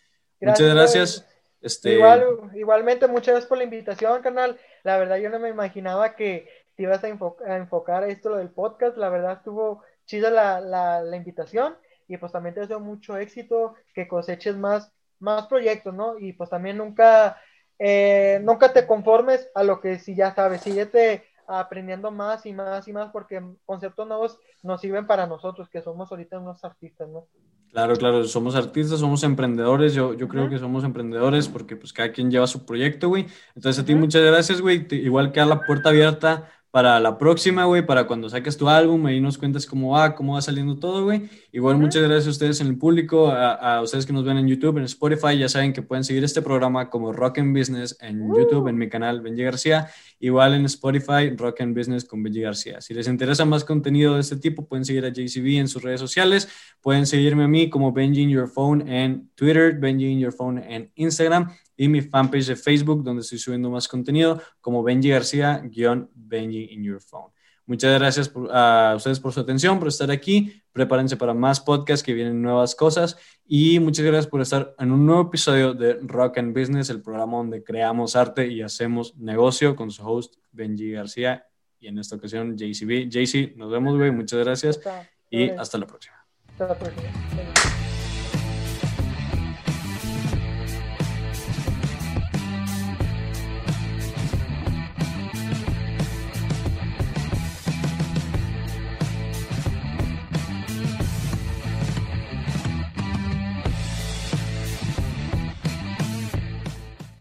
Muchas 0.40 0.74
gracias. 0.74 1.28
Este... 1.60 1.94
Igual, 1.94 2.24
igualmente, 2.54 3.06
muchas 3.06 3.34
gracias 3.34 3.48
por 3.48 3.58
la 3.58 3.64
invitación, 3.64 4.20
canal. 4.22 4.58
La 4.82 4.98
verdad, 4.98 5.18
yo 5.18 5.30
no 5.30 5.38
me 5.38 5.48
imaginaba 5.48 6.16
que 6.16 6.48
te 6.74 6.82
ibas 6.82 7.04
a, 7.04 7.08
enfocar 7.08 8.02
a 8.02 8.08
esto 8.08 8.30
lo 8.30 8.38
del 8.38 8.50
podcast. 8.50 8.96
La 8.96 9.08
verdad, 9.08 9.34
estuvo 9.34 9.82
chida 10.06 10.30
la, 10.30 10.60
la, 10.60 11.02
la, 11.02 11.16
invitación 11.16 11.76
y 12.12 12.18
pues 12.18 12.30
también 12.30 12.54
te 12.54 12.60
deseo 12.60 12.78
mucho 12.78 13.16
éxito, 13.16 13.74
que 13.94 14.06
coseches 14.06 14.54
más, 14.54 14.92
más 15.18 15.46
proyectos, 15.46 15.94
¿no? 15.94 16.18
Y 16.18 16.34
pues 16.34 16.50
también 16.50 16.76
nunca, 16.76 17.40
eh, 17.78 18.38
nunca 18.42 18.70
te 18.70 18.86
conformes 18.86 19.48
a 19.54 19.62
lo 19.62 19.80
que 19.80 19.98
si 19.98 20.14
ya 20.14 20.34
sabes, 20.34 20.60
síguete 20.60 21.24
aprendiendo 21.46 22.10
más 22.10 22.44
y 22.44 22.52
más 22.52 22.86
y 22.86 22.92
más 22.92 23.10
porque 23.10 23.42
conceptos 23.64 24.06
nuevos 24.06 24.38
nos 24.62 24.82
sirven 24.82 25.06
para 25.06 25.26
nosotros, 25.26 25.70
que 25.70 25.80
somos 25.80 26.10
ahorita 26.10 26.38
unos 26.38 26.62
artistas, 26.64 27.08
¿no? 27.08 27.26
Claro, 27.70 27.96
claro, 27.96 28.22
somos 28.24 28.54
artistas, 28.56 29.00
somos 29.00 29.22
emprendedores, 29.22 29.94
yo, 29.94 30.12
yo 30.12 30.28
creo 30.28 30.50
que 30.50 30.58
somos 30.58 30.84
emprendedores 30.84 31.48
porque 31.48 31.76
pues 31.76 31.94
cada 31.94 32.12
quien 32.12 32.30
lleva 32.30 32.46
su 32.46 32.66
proyecto, 32.66 33.08
güey. 33.08 33.26
Entonces 33.54 33.82
a 33.82 33.86
ti 33.86 33.94
muchas 33.94 34.22
gracias, 34.22 34.60
güey. 34.60 34.86
Igual 34.90 35.32
queda 35.32 35.46
la 35.46 35.60
puerta 35.62 35.88
abierta 35.88 36.50
para 36.72 36.98
la 37.00 37.18
próxima, 37.18 37.66
güey, 37.66 37.84
para 37.84 38.06
cuando 38.06 38.30
saques 38.30 38.56
tu 38.56 38.66
álbum, 38.66 39.04
ahí 39.04 39.20
nos 39.20 39.36
cuentas 39.36 39.66
cómo 39.66 39.90
va, 39.90 40.14
cómo 40.14 40.34
va 40.34 40.40
saliendo 40.40 40.78
todo, 40.78 41.04
güey. 41.04 41.28
Igual 41.52 41.76
muchas 41.76 42.02
gracias 42.02 42.28
a 42.28 42.30
ustedes 42.30 42.62
en 42.62 42.68
el 42.68 42.78
público, 42.78 43.30
a, 43.30 43.82
ustedes 43.82 44.06
que 44.06 44.14
nos 44.14 44.24
ven 44.24 44.38
en 44.38 44.48
YouTube, 44.48 44.78
en 44.78 44.84
Spotify, 44.84 45.36
ya 45.36 45.50
saben 45.50 45.74
que 45.74 45.82
pueden 45.82 46.02
seguir 46.02 46.24
este 46.24 46.40
programa 46.40 46.88
como 46.88 47.12
Rock 47.12 47.40
and 47.40 47.54
Business 47.54 47.98
en 48.00 48.22
uh. 48.22 48.38
YouTube, 48.38 48.68
en 48.68 48.78
mi 48.78 48.88
canal 48.88 49.20
Benji 49.20 49.42
García, 49.42 49.90
igual 50.18 50.54
en 50.54 50.64
Spotify, 50.64 51.36
Rock 51.36 51.60
and 51.60 51.76
Business 51.76 52.06
con 52.06 52.22
Benji 52.22 52.40
García. 52.40 52.80
Si 52.80 52.94
les 52.94 53.06
interesa 53.06 53.44
más 53.44 53.64
contenido 53.64 54.14
de 54.14 54.22
este 54.22 54.36
tipo, 54.36 54.66
pueden 54.66 54.86
seguir 54.86 55.04
a 55.04 55.10
JCB 55.10 55.58
en 55.58 55.68
sus 55.68 55.82
redes 55.82 56.00
sociales, 56.00 56.48
pueden 56.80 57.04
seguirme 57.04 57.44
a 57.44 57.48
mí 57.48 57.68
como 57.68 57.92
Benji 57.92 58.22
in 58.22 58.30
Your 58.30 58.48
Phone 58.48 58.88
en 58.88 59.28
Twitter, 59.34 59.74
Benji 59.78 60.06
in 60.06 60.20
Your 60.20 60.32
Phone 60.32 60.56
en 60.56 60.90
Instagram 60.94 61.50
y 61.76 61.88
mi 61.88 62.02
fanpage 62.02 62.46
de 62.46 62.56
Facebook, 62.56 63.02
donde 63.02 63.22
estoy 63.22 63.38
subiendo 63.38 63.70
más 63.70 63.88
contenido, 63.88 64.40
como 64.60 64.82
Benji 64.82 65.10
García, 65.10 65.62
guion 65.64 66.10
Benji 66.14 66.72
in 66.72 66.84
Your 66.84 67.00
Phone. 67.00 67.32
Muchas 67.64 67.98
gracias 67.98 68.32
a 68.50 68.94
ustedes 68.96 69.20
por 69.20 69.32
su 69.32 69.40
atención, 69.40 69.78
por 69.78 69.88
estar 69.88 70.10
aquí. 70.10 70.60
Prepárense 70.72 71.16
para 71.16 71.32
más 71.32 71.60
podcasts 71.60 72.04
que 72.04 72.12
vienen 72.12 72.42
nuevas 72.42 72.74
cosas. 72.74 73.16
Y 73.46 73.78
muchas 73.78 74.04
gracias 74.04 74.26
por 74.26 74.40
estar 74.40 74.74
en 74.78 74.90
un 74.90 75.06
nuevo 75.06 75.22
episodio 75.22 75.72
de 75.72 75.94
Rock 76.02 76.38
and 76.38 76.58
Business, 76.58 76.90
el 76.90 77.00
programa 77.00 77.36
donde 77.38 77.62
creamos 77.62 78.16
arte 78.16 78.48
y 78.48 78.62
hacemos 78.62 79.16
negocio 79.16 79.76
con 79.76 79.90
su 79.90 80.06
host 80.06 80.34
Benji 80.50 80.90
García 80.90 81.46
y 81.78 81.88
en 81.88 81.98
esta 81.98 82.16
ocasión 82.16 82.56
JCB. 82.56 83.08
JC, 83.08 83.56
nos 83.56 83.70
vemos, 83.70 83.96
güey. 83.96 84.10
Muchas 84.10 84.40
gracias 84.40 84.80
y 85.30 85.50
hasta 85.50 85.78
la 85.78 85.86
próxima. 85.86 86.16
Hasta 86.48 86.68
la 86.68 86.78
próxima. 86.78 87.61